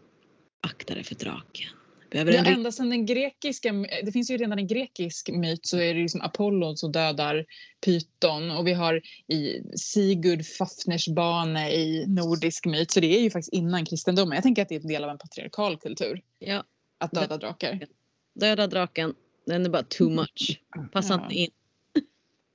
akta 0.65 0.95
dig 0.95 1.05
för 1.05 1.15
draken. 1.15 1.67
Behöver 2.11 2.33
Ja, 2.33 2.39
en 2.39 2.47
ända 2.47 2.73
sedan 2.73 2.91
den 2.91 3.07
grekiska, 3.07 3.73
det 4.05 4.13
finns 4.13 4.31
ju 4.31 4.37
redan 4.37 4.59
en 4.59 4.67
grekisk 4.67 5.31
myt 5.33 5.67
så 5.67 5.77
är 5.79 5.95
det 5.95 6.01
liksom 6.01 6.21
Apollon 6.21 6.77
som 6.77 6.93
dödar 6.93 7.45
Python 7.85 8.51
och 8.51 8.67
vi 8.67 8.73
har 8.73 9.03
i 9.29 9.63
Sigurd 9.77 10.47
Fafners 10.47 11.09
bane 11.09 11.73
i 11.73 12.07
nordisk 12.07 12.67
myt 12.67 12.91
så 12.91 13.01
det 13.01 13.17
är 13.19 13.21
ju 13.21 13.31
faktiskt 13.31 13.53
innan 13.53 13.87
kristendomen. 13.87 14.35
Jag 14.35 14.43
tänker 14.43 14.63
att 14.63 14.69
det 14.69 14.75
är 14.75 14.81
en 14.81 14.89
del 14.89 15.05
av 15.05 15.11
en 15.11 15.19
patriarkal 15.19 15.77
kultur 15.79 16.23
ja, 16.39 16.65
att 16.99 17.11
döda 17.13 17.37
drakar. 17.37 17.87
döda 18.35 18.67
draken, 18.67 19.15
den 19.47 19.65
är 19.67 19.71
bara 19.71 19.83
too 19.83 20.11
much. 20.11 20.61
Passa 20.93 21.15
Ja. 21.15 21.23
inte 21.23 21.35
in. 21.35 21.51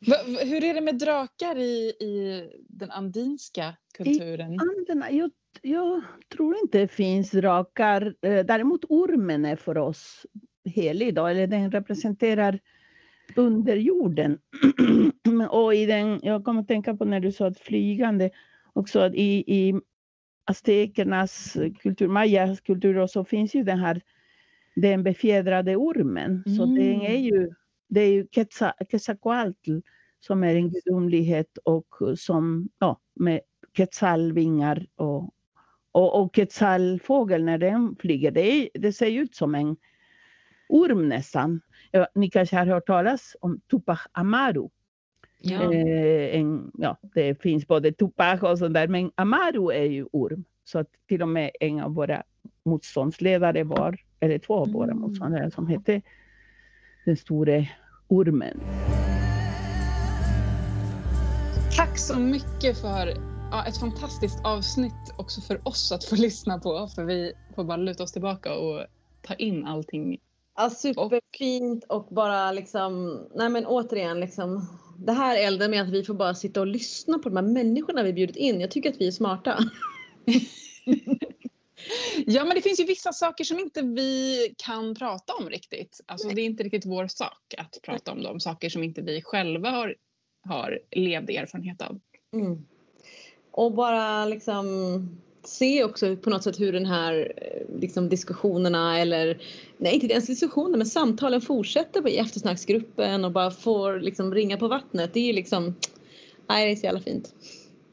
Va, 0.07 0.18
va, 0.26 0.40
hur 0.40 0.64
är 0.64 0.73
det 0.73 0.81
med 0.81 0.98
drakar 0.98 1.57
i, 1.57 1.90
i 1.99 2.45
den 2.69 2.91
andinska 2.91 3.76
kulturen? 3.94 4.60
Anderna, 4.60 5.11
jag, 5.11 5.31
jag 5.62 6.02
tror 6.36 6.56
inte 6.64 6.78
det 6.80 6.88
finns 6.88 7.32
drakar. 7.32 8.16
Eh, 8.22 8.46
Däremot 8.46 8.86
ormen 8.90 9.46
är 9.46 9.56
för 9.56 9.78
oss 9.78 10.26
helig 10.66 11.16
då, 11.16 11.26
eller 11.28 11.48
den 11.48 11.72
representerar 11.72 12.60
underjorden. 13.36 14.40
och 15.50 15.76
i 15.76 15.86
den, 15.86 16.20
jag 16.24 16.44
kommer 16.44 16.62
att 16.62 16.68
tänka 16.68 16.96
på 16.96 17.06
när 17.06 17.20
du 17.20 17.32
sa 17.32 17.48
att 17.48 17.60
flygande, 17.60 18.30
också 18.74 19.00
att 19.00 19.14
i, 19.16 19.44
i 19.48 19.74
aztekernas 20.46 21.58
kultur, 21.80 22.08
mayas 22.08 22.62
kultur, 22.62 22.98
och 22.98 23.10
så 23.10 23.26
finns 23.26 23.56
ju 23.56 23.64
den 23.64 23.80
här 23.80 24.02
den 24.76 25.04
befjädrade 25.04 25.76
ormen. 25.76 26.44
Så 26.58 26.64
Mm. 26.64 26.76
den 26.76 27.02
är 27.02 27.18
ju, 27.18 27.50
det 27.90 28.02
är 28.02 28.12
ju 28.12 28.24
Quetzal- 28.24 28.86
Quetzalcoatl 28.90 29.80
som 30.20 30.44
är 30.44 30.56
en 30.56 30.70
gudomlighet 30.70 31.58
och 31.64 31.88
som, 32.18 32.70
ja, 32.80 33.00
med 33.16 33.42
quetzalvingar 33.74 34.88
och, 34.96 35.34
och, 35.91 36.22
och 36.22 36.34
quetzalfågel 36.34 37.44
när 37.44 37.57
den 37.57 37.95
flyger. 37.99 38.32
Det, 38.32 38.41
är, 38.41 38.70
det 38.74 38.94
ser 38.94 39.11
ut 39.11 39.36
som 39.36 39.56
en 39.56 39.78
orm 40.70 41.10
nästan. 41.10 41.61
Ja, 41.91 42.07
ni 42.16 42.30
kanske 42.30 42.56
har 42.56 42.66
hört 42.66 42.88
talas 42.88 43.36
om 43.41 43.61
Tupac 43.72 43.99
Amaru. 44.11 44.70
Ja. 45.41 45.74
Eh, 45.74 46.40
en, 46.40 46.72
ja, 46.78 46.98
det 47.02 47.41
finns 47.41 47.68
både 47.68 47.91
Tupac 47.91 48.41
och 48.44 48.60
sånt 48.60 48.74
där, 48.74 48.88
men 48.88 49.11
Amaru 49.16 49.72
är 49.72 49.86
ju 49.86 50.06
orm. 50.11 50.44
Så 50.64 50.80
att 50.80 50.88
till 51.07 51.22
och 51.22 51.28
med 51.28 51.52
en 51.60 51.80
av 51.80 51.94
våra 51.94 52.24
motståndsledare 52.66 53.64
var, 53.64 53.98
eller 54.20 54.40
två 54.40 54.56
av 54.56 54.72
våra 54.72 54.91
Mm. 54.91 55.02
motståndare 55.02 55.52
som 55.52 55.68
hette 55.68 56.02
den 57.06 57.18
store 57.18 57.70
ormen. 58.07 58.60
Tack 61.78 61.98
så 61.98 62.20
mycket 62.20 62.82
för 62.82 63.29
ja, 63.52 63.66
ett 63.66 63.78
fantastiskt 63.78 64.40
avsnitt 64.44 65.14
också 65.18 65.42
för 65.42 65.68
oss 65.68 65.92
att 65.92 66.06
få 66.06 66.16
lyssna 66.22 66.60
på 66.60 66.88
för 66.88 67.04
vi 67.04 67.34
får 67.56 67.64
bara 67.64 67.78
luta 67.78 68.04
oss 68.04 68.12
tillbaka 68.12 68.54
och 68.54 68.86
ta 69.22 69.34
in 69.34 69.66
allting. 69.66 70.20
Ja, 70.56 70.70
superfint 70.70 71.84
och 71.84 72.08
bara 72.10 72.52
liksom, 72.52 73.20
nej 73.36 73.50
men 73.50 73.66
återigen 73.66 74.20
liksom. 74.20 74.68
Det 74.98 75.12
här 75.12 75.38
eldar 75.38 75.70
med 75.70 75.82
att 75.82 75.90
vi 75.90 76.04
får 76.04 76.14
bara 76.14 76.36
sitta 76.36 76.60
och 76.60 76.68
lyssna 76.68 77.20
på 77.20 77.30
de 77.30 77.36
här 77.36 77.54
människorna 77.54 78.04
vi 78.04 78.14
bjudit 78.14 78.36
in. 78.36 78.62
Jag 78.62 78.72
tycker 78.72 78.90
att 78.90 79.02
vi 79.02 79.08
är 79.08 79.12
smarta. 79.12 79.60
Ja 82.26 82.46
men 82.46 82.56
det 82.56 82.62
finns 82.62 82.80
ju 82.80 82.84
vissa 82.84 83.14
saker 83.14 83.44
som 83.44 83.60
inte 83.60 83.82
vi 83.82 84.38
kan 84.58 84.96
prata 84.96 85.34
om 85.34 85.50
riktigt. 85.50 86.02
Alltså 86.06 86.30
det 86.30 86.42
är 86.42 86.46
inte 86.46 86.64
riktigt 86.64 86.86
vår 86.86 87.08
sak 87.08 87.54
att 87.58 87.80
prata 87.84 88.12
om 88.12 88.24
de 88.24 88.40
saker 88.40 88.70
som 88.70 88.84
inte 88.84 89.02
vi 89.02 89.22
själva 89.22 89.70
har, 89.70 89.96
har 90.42 90.80
levd 90.92 91.30
erfarenhet 91.30 91.82
av. 91.82 92.00
Mm. 92.34 92.66
Och 93.60 93.72
bara 93.73 94.26
liksom 94.26 94.65
se 95.44 95.84
också 95.84 96.15
på 96.18 96.30
något 96.30 96.44
sätt 96.44 96.60
hur 96.60 96.73
den 96.73 96.86
här 96.86 97.34
eh, 97.38 97.80
liksom, 97.80 98.10
diskussionerna 98.10 98.99
eller 98.99 99.41
nej 99.77 99.94
inte 99.94 100.07
ens 100.07 100.27
diskussioner 100.27 100.77
men 100.77 100.88
samtalen 100.88 101.41
fortsätter 101.41 102.02
på- 102.02 102.10
i 102.10 102.18
eftersnacksgruppen 102.18 103.26
och 103.26 103.31
bara 103.31 103.52
får 103.52 103.99
liksom 103.99 104.34
ringa 104.34 104.57
på 104.57 104.68
vattnet. 104.68 105.14
Det 105.14 105.19
är 105.19 105.26
ju 105.27 105.34
liksom, 105.34 105.76
nej 106.49 106.65
det 106.65 106.72
är 106.72 106.76
så 106.76 106.86
jävla 106.86 107.02
fint. 107.02 107.34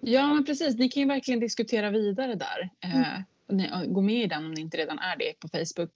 Ja 0.01 0.35
men 0.35 0.45
precis, 0.45 0.79
ni 0.79 0.89
kan 0.89 1.01
ju 1.03 1.09
verkligen 1.09 1.41
diskutera 1.41 1.91
vidare 1.91 2.35
där. 2.35 2.71
Eh, 2.85 3.21
ni, 3.49 3.71
och 3.87 3.95
gå 3.95 4.01
med 4.01 4.23
i 4.25 4.27
den 4.27 4.45
om 4.45 4.53
ni 4.55 4.61
inte 4.61 4.77
redan 4.77 4.99
är 4.99 5.17
det 5.19 5.33
på 5.41 5.49
Facebook. 5.49 5.93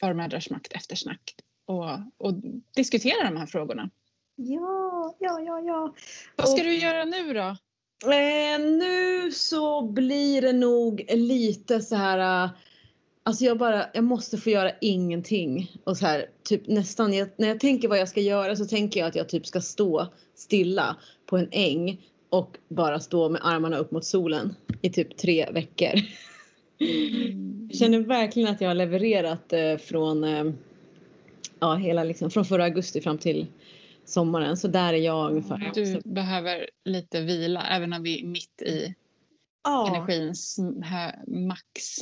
Förmödrars 0.00 0.50
makt 0.50 0.72
eftersnack. 0.72 1.34
Och, 1.66 1.84
och 2.18 2.34
diskutera 2.76 3.30
de 3.30 3.36
här 3.36 3.46
frågorna. 3.46 3.90
Ja, 4.36 5.16
ja, 5.18 5.40
ja, 5.40 5.60
ja. 5.60 5.94
Vad 6.36 6.48
ska 6.48 6.58
Och- 6.60 6.64
du 6.64 6.74
göra 6.78 7.04
nu 7.04 7.32
då? 7.32 7.56
Eh, 8.04 8.60
nu 8.60 9.30
så 9.32 9.82
blir 9.82 10.42
det 10.42 10.52
nog 10.52 11.04
lite 11.14 11.80
så 11.80 11.96
här. 11.96 12.44
eh, 12.44 12.50
Alltså 13.24 13.44
jag 13.44 13.58
bara, 13.58 13.86
jag 13.94 14.04
måste 14.04 14.38
få 14.38 14.50
göra 14.50 14.70
ingenting. 14.80 15.72
Och 15.84 15.96
så 15.96 16.06
här, 16.06 16.26
typ 16.42 16.68
nästan, 16.68 17.12
jag, 17.14 17.28
när 17.36 17.48
jag 17.48 17.60
tänker 17.60 17.88
vad 17.88 17.98
jag 17.98 18.08
ska 18.08 18.20
göra 18.20 18.56
så 18.56 18.64
tänker 18.64 19.00
jag 19.00 19.08
att 19.08 19.14
jag 19.14 19.28
typ 19.28 19.46
ska 19.46 19.60
stå 19.60 20.06
stilla 20.34 20.96
på 21.26 21.36
en 21.36 21.48
äng 21.50 22.00
och 22.30 22.56
bara 22.68 23.00
stå 23.00 23.28
med 23.28 23.40
armarna 23.44 23.76
upp 23.78 23.90
mot 23.90 24.04
solen 24.04 24.54
i 24.82 24.90
typ 24.90 25.16
tre 25.16 25.48
veckor. 25.52 25.92
Jag 27.68 27.78
känner 27.78 27.98
verkligen 27.98 28.48
att 28.48 28.60
jag 28.60 28.68
har 28.68 28.74
levererat 28.74 29.52
eh, 29.52 29.76
från, 29.76 30.24
eh, 30.24 30.44
ja 31.60 31.74
hela 31.74 32.04
liksom, 32.04 32.30
från 32.30 32.44
förra 32.44 32.64
augusti 32.64 33.00
fram 33.00 33.18
till 33.18 33.46
sommaren. 34.12 34.56
Så 34.56 34.68
där 34.68 34.92
är 34.92 34.98
jag 34.98 35.30
ungefär. 35.30 35.70
Du 35.74 36.00
behöver 36.04 36.70
lite 36.84 37.20
vila 37.20 37.66
även 37.70 37.90
när 37.90 38.00
vi 38.00 38.20
är 38.20 38.26
mitt 38.26 38.62
i 38.62 38.94
ja. 39.64 39.88
energins 39.88 40.58
max. 41.26 41.96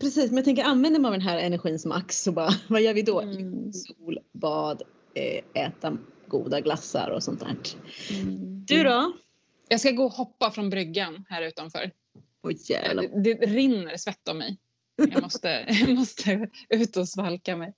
Precis, 0.00 0.30
men 0.30 0.36
jag 0.36 0.44
tänker 0.44 0.64
använder 0.64 1.00
man 1.00 1.12
den 1.12 1.20
här 1.20 1.38
energin 1.38 1.78
som 1.78 1.88
max 1.88 2.22
så 2.22 2.32
bara, 2.32 2.50
vad 2.68 2.82
gör 2.82 2.94
vi 2.94 3.02
då? 3.02 3.20
Mm. 3.20 3.72
Sol, 3.72 4.18
bad, 4.32 4.82
eh, 5.14 5.62
äta 5.64 5.96
goda 6.26 6.60
glassar 6.60 7.10
och 7.10 7.22
sånt 7.22 7.40
där. 7.40 7.56
Mm. 8.10 8.64
Du 8.64 8.82
då? 8.82 9.12
Jag 9.68 9.80
ska 9.80 9.90
gå 9.90 10.04
och 10.04 10.12
hoppa 10.12 10.50
från 10.50 10.70
bryggan 10.70 11.24
här 11.28 11.42
utanför. 11.42 11.90
Jävlar. 12.68 13.02
Det, 13.02 13.34
det 13.34 13.46
rinner 13.46 13.96
svett 13.96 14.28
om 14.28 14.38
mig. 14.38 14.58
Jag 14.96 15.22
måste, 15.22 15.48
jag 15.68 15.94
måste 15.94 16.48
ut 16.68 16.96
och 16.96 17.08
svalka 17.08 17.56
mig. 17.56 17.74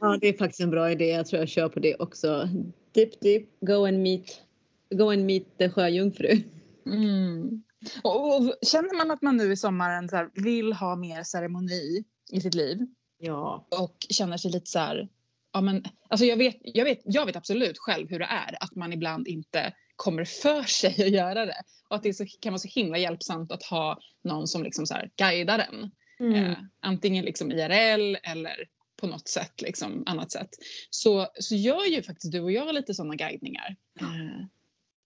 Ja, 0.00 0.18
det 0.20 0.28
är 0.28 0.38
faktiskt 0.38 0.60
en 0.60 0.70
bra 0.70 0.90
idé. 0.90 1.08
Jag 1.08 1.26
tror 1.26 1.40
jag 1.40 1.48
kör 1.48 1.68
på 1.68 1.80
det 1.80 1.94
också. 1.94 2.48
Dip, 2.92 3.20
dip, 3.20 3.60
go 3.60 3.86
and 3.86 4.02
meet, 4.02 4.42
go 4.90 5.10
and 5.10 5.24
meet 5.24 5.58
the 5.58 5.70
sjöjungfru. 5.70 6.42
Mm. 6.86 7.62
Och, 8.02 8.36
och, 8.36 8.54
känner 8.62 8.96
man 8.98 9.10
att 9.10 9.22
man 9.22 9.36
nu 9.36 9.52
i 9.52 9.56
sommaren 9.56 10.08
så 10.08 10.16
här, 10.16 10.30
vill 10.34 10.72
ha 10.72 10.96
mer 10.96 11.22
ceremoni 11.22 12.04
i 12.32 12.40
sitt 12.40 12.54
liv 12.54 12.78
Ja. 13.18 13.66
och 13.70 13.96
känner 14.08 14.36
sig 14.36 14.50
lite 14.50 14.70
så 14.70 14.78
här, 14.78 15.08
ja 15.52 15.60
men 15.60 15.84
alltså 16.08 16.26
jag 16.26 16.36
vet, 16.36 16.56
jag 16.60 16.84
vet, 16.84 17.00
jag 17.04 17.26
vet 17.26 17.36
absolut 17.36 17.78
själv 17.78 18.10
hur 18.10 18.18
det 18.18 18.24
är 18.24 18.56
att 18.60 18.74
man 18.74 18.92
ibland 18.92 19.28
inte 19.28 19.72
kommer 19.96 20.24
för 20.24 20.62
sig 20.62 20.90
att 20.90 21.10
göra 21.10 21.46
det 21.46 21.62
och 21.88 21.96
att 21.96 22.02
det 22.02 22.14
så, 22.14 22.26
kan 22.40 22.52
vara 22.52 22.58
så 22.58 22.68
himla 22.68 22.98
hjälpsamt 22.98 23.52
att 23.52 23.62
ha 23.62 23.98
någon 24.24 24.46
som 24.46 24.62
liksom 24.62 24.86
så 24.86 24.94
här 24.94 25.10
guidar 25.16 25.58
en. 25.58 25.90
Mm. 26.32 26.44
Eh, 26.50 26.56
antingen 26.80 27.24
liksom 27.24 27.52
IRL 27.52 28.16
eller 28.22 28.68
på 28.96 29.06
något 29.06 29.28
sätt, 29.28 29.62
liksom, 29.62 30.02
annat 30.06 30.32
sätt. 30.32 30.48
Så, 30.90 31.26
så 31.40 31.54
gör 31.54 31.84
ju 31.84 32.02
faktiskt 32.02 32.32
du 32.32 32.40
och 32.40 32.52
jag 32.52 32.74
lite 32.74 32.94
sådana 32.94 33.14
guidningar. 33.14 33.76
Eh, 34.00 34.46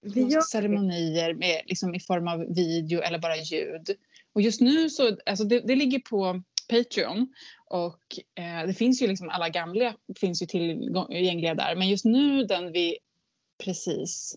Vi 0.01 0.21
gör- 0.21 0.41
ceremonier 0.41 1.35
med, 1.35 1.63
liksom, 1.67 1.95
i 1.95 2.01
form 2.01 2.29
av 2.29 2.55
video 2.55 3.01
eller 3.01 3.19
bara 3.19 3.37
ljud. 3.37 3.91
Och 4.33 4.43
just 4.43 4.61
nu 4.61 4.91
så, 4.91 5.17
alltså 5.27 5.45
det, 5.45 5.61
det 5.61 5.77
ligger 5.77 5.99
på 5.99 6.43
Patreon. 6.69 7.35
Och 7.67 8.03
eh, 8.35 8.67
det 8.67 8.75
finns 8.75 9.03
ju 9.03 9.07
liksom 9.07 9.29
alla 9.29 9.49
gamla 9.49 9.95
finns 10.21 10.43
ju 10.43 10.47
tillgängliga 10.47 11.55
där. 11.55 11.77
Men 11.77 11.89
just 11.89 12.05
nu 12.05 12.45
den 12.45 12.73
vi 12.73 12.99
precis 13.65 14.37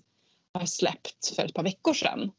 har 0.53 0.65
släppt 0.65 1.35
för 1.35 1.45
ett 1.45 1.53
par 1.53 1.63
veckor 1.63 1.93
sedan. 1.93 2.31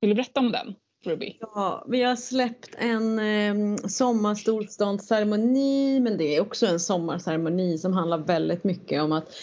Vill 0.00 0.10
du 0.10 0.14
berätta 0.14 0.40
om 0.40 0.52
den? 0.52 0.74
Ruby? 1.02 1.36
Ja, 1.40 1.84
vi 1.88 2.02
har 2.02 2.16
släppt 2.16 2.74
en 2.78 3.18
eh, 3.18 3.76
sommarstolståndsceremoni 3.76 6.00
men 6.00 6.16
det 6.16 6.36
är 6.36 6.40
också 6.40 6.66
en 6.66 6.80
sommarceremoni 6.80 7.78
som 7.78 7.92
handlar 7.92 8.18
väldigt 8.18 8.64
mycket 8.64 9.02
om 9.02 9.12
att, 9.12 9.34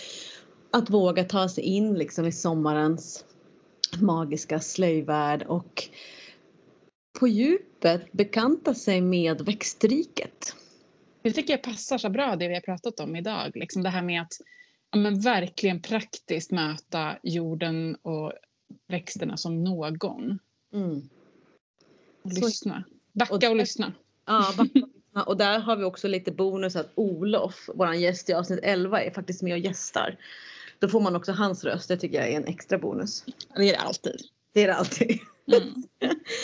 att 0.72 0.90
våga 0.90 1.24
ta 1.24 1.50
sig 1.50 1.64
in 1.64 1.94
liksom 1.94 2.26
i 2.26 2.32
sommarens 2.32 3.26
magiska 4.02 4.60
slöjvärld 4.60 5.44
och 5.44 5.90
på 7.20 7.28
djupet 7.28 8.12
bekanta 8.12 8.74
sig 8.74 9.02
med 9.02 9.42
växtriket. 9.42 10.56
Det 11.22 11.32
tycker 11.32 11.54
jag 11.54 11.64
passar 11.64 11.98
så 11.98 12.10
bra 12.10 12.36
det 12.36 12.48
vi 12.48 12.54
har 12.54 12.62
pratat 12.62 13.00
om 13.00 13.16
idag. 13.16 13.52
Liksom 13.56 13.84
det 13.84 13.90
här 13.90 14.02
med 14.02 14.22
att 14.22 14.34
ja, 14.92 14.98
men 14.98 15.20
verkligen 15.20 15.82
praktiskt 15.82 16.52
möta 16.52 17.18
jorden 17.24 17.98
och 18.02 18.34
växterna 18.88 19.38
som 19.38 19.64
någon. 19.64 20.40
Mm. 20.74 21.10
Och 22.28 22.34
lyssna. 22.34 22.84
Backa 23.14 23.34
och, 23.34 23.44
och 23.44 23.56
lyssna. 23.56 23.94
Ja, 24.26 24.54
backa 24.58 24.62
och 24.62 24.76
lyssna. 24.76 25.24
Och 25.24 25.38
där 25.38 25.60
har 25.60 25.76
vi 25.76 25.84
också 25.84 26.08
lite 26.08 26.32
bonus 26.32 26.76
att 26.76 26.92
Olof, 26.96 27.70
vår 27.76 27.94
gäst 27.94 28.30
i 28.30 28.34
avsnitt 28.34 28.60
11, 28.64 29.04
är 29.04 29.12
faktiskt 29.12 29.42
med 29.42 29.54
och 29.54 29.60
gästar. 29.60 30.18
Då 30.80 30.88
får 30.88 31.02
man 31.02 31.16
också 31.16 31.32
hans 31.32 31.64
röst. 31.64 31.88
Det 31.88 31.98
tycker 31.98 32.18
jag 32.18 32.30
är 32.30 32.38
en 32.38 32.46
extra 32.46 32.78
bonus. 32.78 33.26
Det 33.56 33.70
är 33.70 33.74
det 33.74 33.80
alltid. 33.80 34.22
Det 34.54 34.64
är 34.64 34.68
det 34.68 34.76
alltid. 34.76 35.20
Mm. 35.54 35.84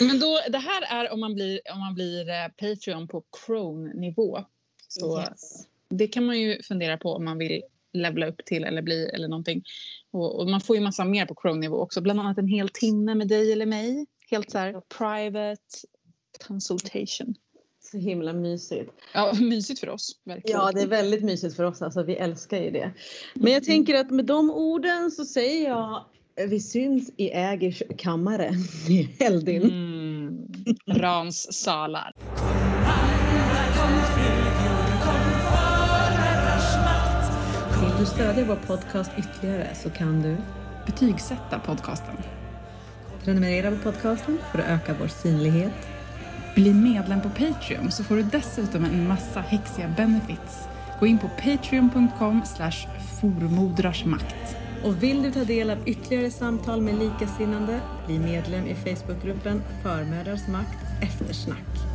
Men 0.00 0.20
då, 0.20 0.40
det 0.48 0.58
här 0.58 0.82
är 0.82 1.12
om 1.12 1.20
man 1.20 1.34
blir, 1.34 1.60
om 1.72 1.80
man 1.80 1.94
blir 1.94 2.28
eh, 2.28 2.48
Patreon 2.56 3.08
på 3.08 3.24
Crone-nivå. 3.46 4.44
Så 4.88 5.20
yes. 5.20 5.66
det 5.88 6.06
kan 6.06 6.26
man 6.26 6.40
ju 6.40 6.62
fundera 6.62 6.96
på 6.96 7.14
om 7.14 7.24
man 7.24 7.38
vill 7.38 7.62
levla 7.92 8.26
upp 8.26 8.44
till 8.44 8.64
eller 8.64 8.82
bli 8.82 9.08
eller 9.08 9.28
någonting. 9.28 9.64
Och, 10.10 10.40
och 10.40 10.50
man 10.50 10.60
får 10.60 10.76
ju 10.76 10.82
massa 10.82 11.04
mer 11.04 11.26
på 11.26 11.34
Crone-nivå 11.34 11.76
också. 11.76 12.00
Bland 12.00 12.20
annat 12.20 12.38
en 12.38 12.48
hel 12.48 12.68
timme 12.68 13.14
med 13.14 13.28
dig 13.28 13.52
eller 13.52 13.66
mig. 13.66 14.06
Helt 14.34 14.50
så 14.50 14.58
här 14.58 14.80
private 14.98 15.62
consultation. 16.46 17.34
Så 17.82 17.98
himla 17.98 18.32
mysigt. 18.32 18.90
Ja, 19.14 19.34
mysigt 19.40 19.80
för 19.80 19.88
oss. 19.88 20.20
Verkligen. 20.24 20.60
Ja, 20.60 20.72
det 20.72 20.80
är 20.80 20.86
väldigt 20.86 21.24
mysigt 21.24 21.56
för 21.56 21.64
oss. 21.64 21.82
Alltså, 21.82 22.02
vi 22.02 22.14
älskar 22.14 22.58
ju 22.58 22.70
det. 22.70 22.92
Men 23.34 23.52
jag 23.52 23.64
tänker 23.64 23.94
att 23.94 24.10
med 24.10 24.24
de 24.24 24.50
orden 24.50 25.10
så 25.10 25.24
säger 25.24 25.68
jag 25.68 26.04
vi 26.48 26.60
syns 26.60 27.10
i 27.16 27.30
Ägers 27.30 27.82
kammare 27.98 28.50
i 28.88 29.02
Heldin. 29.20 29.62
Mm. 29.62 30.48
Rans 30.86 31.62
salar. 31.62 32.12
Vill 37.80 37.98
du 37.98 38.06
stödja 38.06 38.44
vår 38.44 38.56
podcast 38.66 39.10
ytterligare 39.18 39.74
så 39.74 39.90
kan 39.90 40.22
du 40.22 40.36
betygsätta 40.86 41.58
podcasten. 41.58 42.43
Prenumerera 43.24 43.70
på 43.70 43.76
podcasten 43.76 44.38
för 44.52 44.58
att 44.58 44.68
öka 44.68 44.94
vår 45.00 45.08
synlighet. 45.08 45.72
Bli 46.54 46.74
medlem 46.74 47.20
på 47.20 47.28
Patreon 47.28 47.90
så 47.90 48.04
får 48.04 48.16
du 48.16 48.22
dessutom 48.22 48.84
en 48.84 49.08
massa 49.08 49.40
häxiga 49.40 49.94
benefits. 49.96 50.68
Gå 51.00 51.06
in 51.06 51.18
på 51.18 51.28
patreon.com 51.28 52.42
formodrarsmakt. 53.20 54.56
Och 54.84 55.02
vill 55.02 55.22
du 55.22 55.32
ta 55.32 55.44
del 55.44 55.70
av 55.70 55.78
ytterligare 55.88 56.30
samtal 56.30 56.80
med 56.80 56.94
likasinnande, 56.98 57.80
bli 58.06 58.18
medlem 58.18 58.66
i 58.66 58.74
Facebookgruppen 58.74 59.62
Förmödrars 59.82 60.48
makt 60.48 60.78
eftersnack. 61.02 61.93